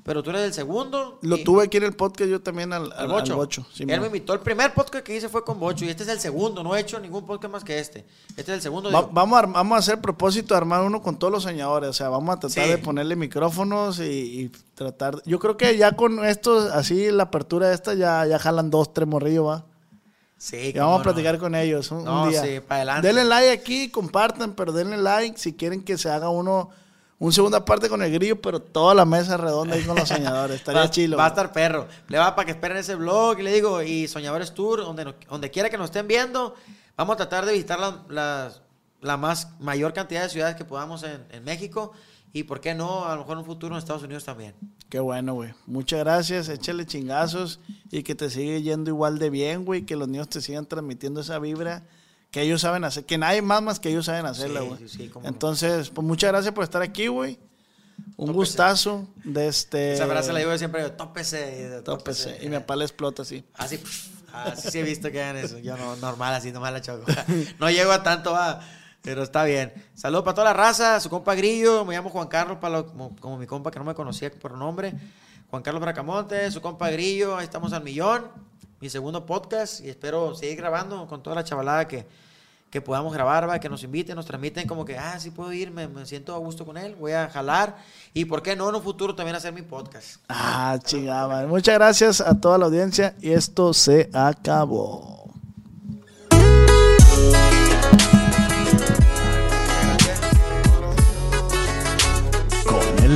Pero 0.03 0.23
tú 0.23 0.29
eres 0.29 0.43
el 0.43 0.53
segundo. 0.53 1.19
Lo 1.21 1.35
y- 1.37 1.43
tuve 1.43 1.65
aquí 1.65 1.77
en 1.77 1.83
el 1.83 1.93
podcast 1.93 2.29
yo 2.29 2.41
también 2.41 2.71
al, 2.71 2.91
al 2.93 2.99
al, 2.99 3.07
Bocho. 3.07 3.33
al 3.33 3.37
Bocho. 3.39 3.65
sí, 3.73 3.83
Él 3.87 3.99
me 3.99 4.07
invitó. 4.07 4.33
El 4.33 4.39
primer 4.39 4.73
podcast 4.73 5.03
que 5.03 5.15
hice 5.15 5.27
fue 5.27 5.43
con 5.43 5.59
Bocho 5.59 5.83
y 5.83 5.89
este 5.89 6.03
es 6.03 6.09
el 6.09 6.19
segundo. 6.19 6.63
No 6.63 6.75
he 6.75 6.79
hecho 6.79 6.97
ningún 6.99 7.25
podcast 7.25 7.51
más 7.51 7.63
que 7.63 7.77
este. 7.79 8.05
Este 8.29 8.43
es 8.43 8.49
el 8.49 8.61
segundo. 8.61 8.89
Va- 8.91 9.09
vamos, 9.11 9.39
a, 9.39 9.45
vamos 9.47 9.75
a 9.75 9.79
hacer 9.79 9.99
propósito 9.99 10.53
de 10.53 10.59
armar 10.59 10.83
uno 10.83 11.01
con 11.01 11.17
todos 11.19 11.33
los 11.33 11.43
soñadores. 11.43 11.89
O 11.89 11.93
sea, 11.93 12.07
vamos 12.09 12.35
a 12.35 12.39
tratar 12.39 12.63
Sí. 12.65 12.69
de 12.69 12.77
ponerle 12.77 13.15
micrófonos 13.17 13.99
y, 13.99 14.03
y 14.03 14.49
tratar. 14.75 15.21
Yo 15.25 15.39
creo 15.39 15.57
que 15.57 15.75
ya 15.75 15.91
con 15.93 16.23
esto, 16.23 16.57
así 16.73 17.11
la 17.11 17.23
apertura 17.23 17.73
esta, 17.73 17.93
ya, 17.93 18.25
ya 18.25 18.39
jalan 18.39 18.69
dos, 18.69 18.93
tres 18.93 19.07
morrillos, 19.09 19.45
va. 19.47 19.65
sí, 20.37 20.71
Y 20.73 20.79
vamos 20.79 20.95
a 20.95 20.97
no. 20.99 21.03
platicar 21.03 21.37
con 21.39 21.53
ellos 21.55 21.91
un, 21.91 21.97
un 21.99 22.05
No, 22.05 22.27
día. 22.29 22.41
sí, 22.43 22.59
pa' 22.65 22.75
adelante. 22.75 23.07
Denle 23.07 23.25
like 23.25 23.51
aquí, 23.51 23.89
compartan, 23.89 24.53
pero 24.53 24.71
denle 24.71 24.97
like 24.97 25.37
si 25.37 25.53
quieren 25.53 25.83
que 25.83 25.97
se 25.97 26.09
haga 26.09 26.29
uno, 26.29 26.69
un 27.19 27.33
segunda 27.33 27.65
parte 27.65 27.89
con 27.89 28.01
el 28.03 28.11
grillo, 28.11 28.39
pero 28.41 28.61
toda 28.61 28.93
la 28.93 29.05
mesa 29.05 29.37
redonda 29.37 29.75
ahí 29.75 29.83
con 29.83 29.95
los 29.95 30.07
soñadores. 30.09 30.57
Estaría 30.57 30.81
va, 30.81 30.89
chilo. 30.91 31.17
Va 31.17 31.25
a 31.25 31.29
estar 31.29 31.51
perro. 31.51 31.87
Le 32.09 32.17
va 32.17 32.35
para 32.35 32.45
que 32.45 32.51
esperen 32.51 32.77
ese 32.77 32.95
blog 32.95 33.39
y 33.39 33.43
le 33.43 33.53
digo, 33.53 33.81
y 33.81 34.07
Soñadores 34.07 34.53
Tour, 34.53 34.81
donde, 34.81 35.15
donde 35.29 35.49
quiera 35.51 35.69
que 35.69 35.77
nos 35.77 35.85
estén 35.85 36.07
viendo, 36.07 36.53
vamos 36.95 37.13
a 37.15 37.17
tratar 37.17 37.45
de 37.45 37.53
visitar 37.53 37.79
la, 37.79 38.03
las- 38.09 38.61
la 39.01 39.15
más 39.15 39.49
mayor 39.59 39.93
cantidad 39.93 40.23
de 40.23 40.29
ciudades 40.29 40.55
que 40.55 40.65
podamos 40.65 41.03
en, 41.03 41.23
en 41.31 41.43
México. 41.43 41.91
Y 42.33 42.43
por 42.43 42.59
qué 42.59 42.75
no, 42.75 43.05
a 43.05 43.13
lo 43.13 43.21
mejor 43.21 43.33
en 43.33 43.39
un 43.39 43.45
futuro 43.45 43.73
en 43.73 43.79
Estados 43.79 44.03
Unidos 44.03 44.23
también. 44.25 44.53
Qué 44.89 44.99
bueno, 44.99 45.33
güey. 45.33 45.53
Muchas 45.65 45.99
gracias. 45.99 46.49
Échale 46.49 46.85
chingazos 46.85 47.59
y 47.89 48.03
que 48.03 48.15
te 48.15 48.29
siga 48.29 48.57
yendo 48.59 48.89
igual 48.91 49.17
de 49.17 49.29
bien, 49.29 49.65
güey. 49.65 49.85
Que 49.85 49.95
los 49.95 50.07
niños 50.07 50.27
te 50.29 50.41
sigan 50.41 50.65
transmitiendo 50.65 51.21
esa 51.21 51.39
vibra 51.39 51.83
que 52.31 52.41
ellos 52.41 52.61
saben 52.61 52.83
hacer. 52.83 53.05
Que 53.05 53.17
nadie 53.17 53.41
más 53.41 53.61
más 53.61 53.79
que 53.79 53.89
ellos 53.89 54.05
saben 54.05 54.25
hacerla, 54.25 54.61
Sí, 54.61 54.67
güey. 54.67 54.79
sí, 54.79 54.89
sí, 54.89 55.11
no. 55.15 55.21
Entonces, 55.27 55.89
pues 55.89 56.05
muchas 56.05 56.31
gracias 56.31 56.53
por 56.53 56.63
estar 56.63 56.81
aquí, 56.81 57.07
güey. 57.07 57.39
Un 58.15 58.27
Tópese. 58.27 58.33
gustazo 58.33 59.07
de 59.23 59.47
este. 59.47 59.93
Esa 59.93 60.05
frase 60.07 60.31
la 60.33 60.39
digo 60.39 60.55
siempre, 60.57 60.81
yo, 60.81 60.91
tópese. 60.93 61.81
Tópese. 61.83 62.37
Y 62.43 62.49
mi 62.49 62.57
papá 62.57 62.75
le 62.75 62.85
explota 62.85 63.23
así. 63.23 63.43
Así, 63.55 63.77
pf, 63.77 64.09
así 64.33 64.71
sí 64.71 64.79
he 64.79 64.83
visto 64.83 65.11
que 65.11 65.21
hagan 65.21 65.37
eso. 65.37 65.57
Yo 65.59 65.75
no, 65.77 65.95
normal, 65.97 66.33
así 66.35 66.51
nomás 66.51 66.73
la 66.73 66.81
choco. 66.81 67.05
No 67.59 67.69
llego 67.71 67.91
a 67.91 68.03
tanto, 68.03 68.33
va. 68.33 68.61
Pero 69.01 69.23
está 69.23 69.43
bien. 69.45 69.73
Saludos 69.95 70.23
para 70.25 70.35
toda 70.35 70.45
la 70.45 70.53
raza, 70.53 70.99
su 70.99 71.09
compa 71.09 71.33
Grillo. 71.35 71.85
Me 71.85 71.95
llamo 71.95 72.09
Juan 72.09 72.27
Carlos, 72.27 72.57
para 72.59 72.77
lo- 72.79 72.87
como, 72.87 73.15
como 73.17 73.37
mi 73.37 73.47
compa 73.47 73.71
que 73.71 73.79
no 73.79 73.85
me 73.85 73.95
conocía 73.95 74.29
por 74.31 74.51
nombre. 74.53 74.93
Juan 75.49 75.63
Carlos 75.63 75.81
Bracamonte, 75.81 76.51
su 76.51 76.61
compa 76.61 76.89
Grillo. 76.89 77.37
Ahí 77.37 77.45
estamos 77.45 77.71
al 77.71 77.83
millón. 77.83 78.27
Mi 78.81 78.89
segundo 78.89 79.25
podcast. 79.25 79.79
Y 79.79 79.89
espero 79.89 80.35
seguir 80.35 80.57
grabando 80.57 81.07
con 81.07 81.23
toda 81.23 81.37
la 81.37 81.43
chavalada 81.43 81.87
que, 81.87 82.05
que 82.69 82.81
podamos 82.81 83.13
grabar, 83.13 83.59
que 83.59 83.69
nos 83.69 83.81
inviten, 83.83 84.15
nos 84.17 84.25
transmiten 84.25 84.67
como 84.67 84.83
que, 84.83 84.97
ah, 84.97 85.17
sí 85.19 85.31
puedo 85.31 85.53
ir, 85.53 85.71
me, 85.71 86.05
siento 86.05 86.35
a 86.35 86.37
gusto 86.37 86.65
con 86.65 86.77
él, 86.77 86.95
voy 86.95 87.13
a 87.13 87.29
jalar. 87.29 87.77
Y 88.13 88.25
por 88.25 88.43
qué 88.43 88.57
no 88.57 88.67
en 88.67 88.75
un 88.75 88.83
futuro 88.83 89.15
también 89.15 89.37
hacer 89.37 89.53
mi 89.53 89.61
podcast. 89.61 90.17
Ah, 90.27 90.77
chingada. 90.83 91.47
Muchas 91.47 91.75
gracias 91.75 92.19
a 92.19 92.37
toda 92.39 92.57
la 92.57 92.65
audiencia. 92.65 93.15
Y 93.21 93.31
esto 93.31 93.73
se 93.73 94.09
acabó. 94.13 95.31
Con 102.65 103.03
el 103.05 103.15